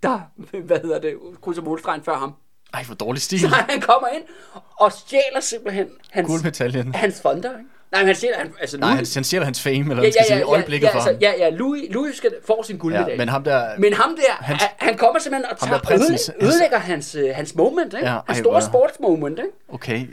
der, 0.03 0.19
hvad 0.67 0.79
hedder 0.79 0.99
det, 0.99 1.17
krydser 1.41 1.61
målstregen 1.61 2.03
før 2.03 2.17
ham. 2.17 2.33
Ej, 2.73 2.83
hvor 2.83 2.95
dårlig 2.95 3.21
stil. 3.21 3.39
Så 3.39 3.47
han 3.47 3.81
kommer 3.81 4.07
ind 4.07 4.23
og 4.79 4.91
stjæler 4.91 5.39
simpelthen 5.39 5.89
hans, 6.11 6.27
Guldmedaljen. 6.27 6.95
hans 6.95 7.21
fonder, 7.21 7.57
ikke? 7.57 7.69
Nej, 7.95 8.01
men 8.03 8.07
han 8.07 8.15
stjæler, 8.15 8.37
han, 8.37 8.53
altså 8.61 8.77
Nej, 8.77 8.89
han, 8.89 9.05
han 9.13 9.23
stjæler 9.23 9.45
hans 9.45 9.61
fame, 9.61 9.77
eller 9.79 10.03
ja, 10.03 10.11
skal 10.11 10.25
sige, 10.27 10.43
øjeblikket 10.43 10.87
ja, 10.87 10.91
for 10.93 10.97
altså, 10.99 11.11
ham. 11.11 11.19
ja, 11.21 11.31
ja, 11.37 11.49
Louis, 11.49 11.83
Louis 11.89 12.17
skal 12.17 12.31
få 12.47 12.63
sin 12.63 12.77
guldmedalje. 12.77 13.11
Ja, 13.11 13.17
men 13.17 13.29
ham 13.29 13.43
der... 13.43 13.65
Men 13.77 13.93
ham 13.93 14.15
der, 14.15 14.33
Hans- 14.45 14.63
han, 14.77 14.97
kommer 14.97 15.19
simpelthen 15.19 15.51
og 15.51 15.59
tager, 15.59 15.79
der 15.79 15.89
prinsens- 15.89 16.31
ødelægger, 16.45 16.77
hans, 16.79 17.15
øh, 17.15 17.29
hans 17.35 17.55
moment, 17.55 17.93
ikke? 17.93 17.97
Ja, 18.05 18.11
Ja, 18.11 18.17
ej, 18.17 18.21
hans 18.27 18.37
store 18.39 18.61
sportsmoment, 18.61 19.39
ikke? 19.39 19.49
Okay, 19.73 20.07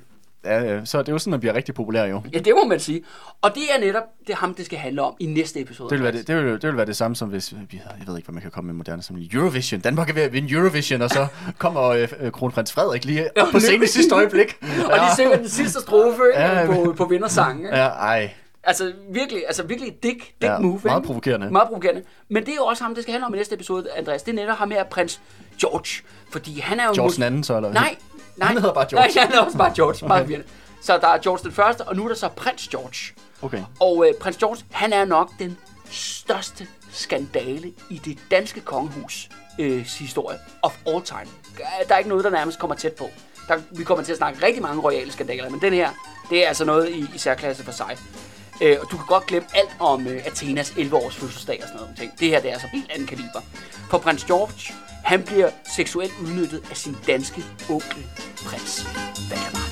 ja, 0.44 0.84
så 0.84 0.98
det 0.98 1.08
er 1.08 1.12
jo 1.12 1.18
sådan, 1.18 1.30
man 1.30 1.40
bliver 1.40 1.54
rigtig 1.54 1.74
populær 1.74 2.04
jo. 2.04 2.22
Ja, 2.32 2.38
det 2.38 2.52
må 2.56 2.64
man 2.68 2.80
sige. 2.80 3.02
Og 3.42 3.54
det 3.54 3.62
er 3.74 3.80
netop 3.80 4.02
det 4.26 4.32
er 4.32 4.36
ham, 4.36 4.54
det 4.54 4.66
skal 4.66 4.78
handle 4.78 5.02
om 5.02 5.14
i 5.20 5.26
næste 5.26 5.60
episode. 5.60 5.90
Det 5.90 5.98
vil, 5.98 6.04
være 6.04 6.12
det, 6.12 6.28
det, 6.28 6.36
vil, 6.36 6.52
det 6.52 6.62
vil 6.62 6.76
være 6.76 6.86
det 6.86 6.96
samme 6.96 7.16
som 7.16 7.28
hvis 7.28 7.54
vi 7.70 7.76
havde, 7.76 7.96
jeg 7.98 8.06
ved 8.06 8.16
ikke, 8.16 8.26
hvad 8.26 8.34
man 8.34 8.42
kan 8.42 8.50
komme 8.50 8.66
med 8.66 8.74
moderne 8.74 9.02
som 9.02 9.16
Eurovision. 9.32 9.80
Danmark 9.80 10.10
er 10.10 10.14
ved 10.14 10.22
at 10.22 10.32
vinde 10.32 10.54
Eurovision, 10.54 11.02
og 11.02 11.10
så 11.10 11.26
kommer 11.58 11.82
øh, 11.82 12.08
øh, 12.20 12.32
kronprins 12.32 12.72
Frederik 12.72 13.04
lige 13.04 13.38
op 13.38 13.48
på 13.52 13.60
scenen 13.60 13.82
i 13.82 13.86
sidste 13.86 14.14
øjeblik. 14.14 14.56
Og 14.92 14.98
de 14.98 15.14
synger 15.14 15.36
den 15.36 15.48
sidste 15.48 15.80
strofe? 15.80 16.22
Ja, 16.34 16.66
på, 16.66 16.94
på 16.96 17.04
vindersangen. 17.04 17.66
Ja, 17.66 17.86
ej. 17.86 18.30
Altså 18.64 18.92
virkelig, 19.10 19.42
altså 19.46 19.62
virkelig 19.62 20.02
dick, 20.02 20.18
dick 20.18 20.34
Ja, 20.42 20.58
move. 20.58 20.80
meget 20.84 20.98
ikke? 20.98 21.06
provokerende. 21.06 21.50
Meget 21.50 21.68
provokerende. 21.68 22.02
Men 22.28 22.42
det 22.42 22.52
er 22.52 22.56
jo 22.56 22.64
også 22.64 22.84
ham, 22.84 22.94
det 22.94 23.02
skal 23.02 23.12
handle 23.12 23.26
om 23.26 23.34
i 23.34 23.36
næste 23.36 23.54
episode, 23.54 23.86
Andreas. 23.96 24.22
Det 24.22 24.32
er 24.32 24.36
netop 24.36 24.56
ham 24.56 24.70
her, 24.70 24.84
prins 24.84 25.20
George. 25.60 26.02
Fordi 26.30 26.60
han 26.60 26.80
er 26.80 26.86
jo... 26.86 26.92
George 26.94 27.14
den 27.14 27.22
anden 27.22 27.44
så, 27.44 27.56
eller? 27.56 27.72
Nej, 27.72 27.96
nej. 28.36 28.48
Han 28.48 28.56
hedder 28.58 28.74
bare 28.74 28.86
George. 28.90 29.08
Nej, 29.14 29.24
han 29.26 29.32
er 29.32 29.40
også 29.40 29.58
bare 29.58 29.72
George. 29.78 30.06
Meget 30.08 30.24
okay. 30.24 30.42
Så 30.82 30.98
der 30.98 31.08
er 31.08 31.18
George 31.18 31.42
den 31.42 31.52
første, 31.52 31.82
og 31.82 31.96
nu 31.96 32.04
er 32.04 32.08
der 32.08 32.14
så 32.14 32.28
prins 32.28 32.68
George. 32.68 33.14
Okay. 33.42 33.62
Og 33.80 34.06
øh, 34.08 34.14
prins 34.14 34.36
George, 34.36 34.64
han 34.70 34.92
er 34.92 35.04
nok 35.04 35.30
den 35.38 35.58
største 35.90 36.66
skandale 36.92 37.72
i 37.90 37.98
det 38.04 38.18
danske 38.30 38.60
kongehus 38.60 39.28
øh, 39.58 39.78
historie 39.98 40.38
of 40.62 40.76
all 40.86 41.02
time. 41.02 41.26
Der 41.88 41.94
er 41.94 41.98
ikke 41.98 42.08
noget, 42.08 42.24
der 42.24 42.30
nærmest 42.30 42.58
kommer 42.58 42.76
tæt 42.76 42.92
på. 42.92 43.10
Der, 43.48 43.58
vi 43.70 43.84
kommer 43.84 44.04
til 44.04 44.12
at 44.12 44.18
snakke 44.18 44.46
rigtig 44.46 44.62
mange 44.62 44.82
royale 44.82 45.12
skandaler, 45.12 45.50
men 45.50 45.60
den 45.60 45.72
her, 45.72 45.90
det 46.30 46.44
er 46.44 46.48
altså 46.48 46.64
noget 46.64 46.88
i, 46.88 47.06
i 47.14 47.18
særklasse 47.18 47.64
for 47.64 47.72
sig. 47.72 47.98
Øh, 48.62 48.76
og 48.80 48.90
du 48.90 48.96
kan 48.96 49.06
godt 49.06 49.26
glemme 49.26 49.48
alt 49.54 49.76
om 49.80 50.06
øh, 50.06 50.26
Athenas 50.26 50.70
11-års 50.70 51.16
fødselsdag 51.16 51.58
og 51.62 51.68
sådan 51.68 51.80
noget. 51.80 51.96
Ting. 51.98 52.12
Det 52.20 52.28
her, 52.28 52.40
det 52.40 52.48
er 52.48 52.52
altså 52.52 52.68
helt 52.72 52.90
anden 52.90 53.06
kaliber. 53.06 53.40
For 53.90 53.98
prins 53.98 54.24
George, 54.24 54.74
han 55.04 55.22
bliver 55.22 55.50
seksuelt 55.76 56.12
udnyttet 56.22 56.62
af 56.70 56.76
sin 56.76 56.96
danske 57.06 57.42
onkel, 57.70 58.04
prins 58.46 58.86
Valdemar. 59.30 59.71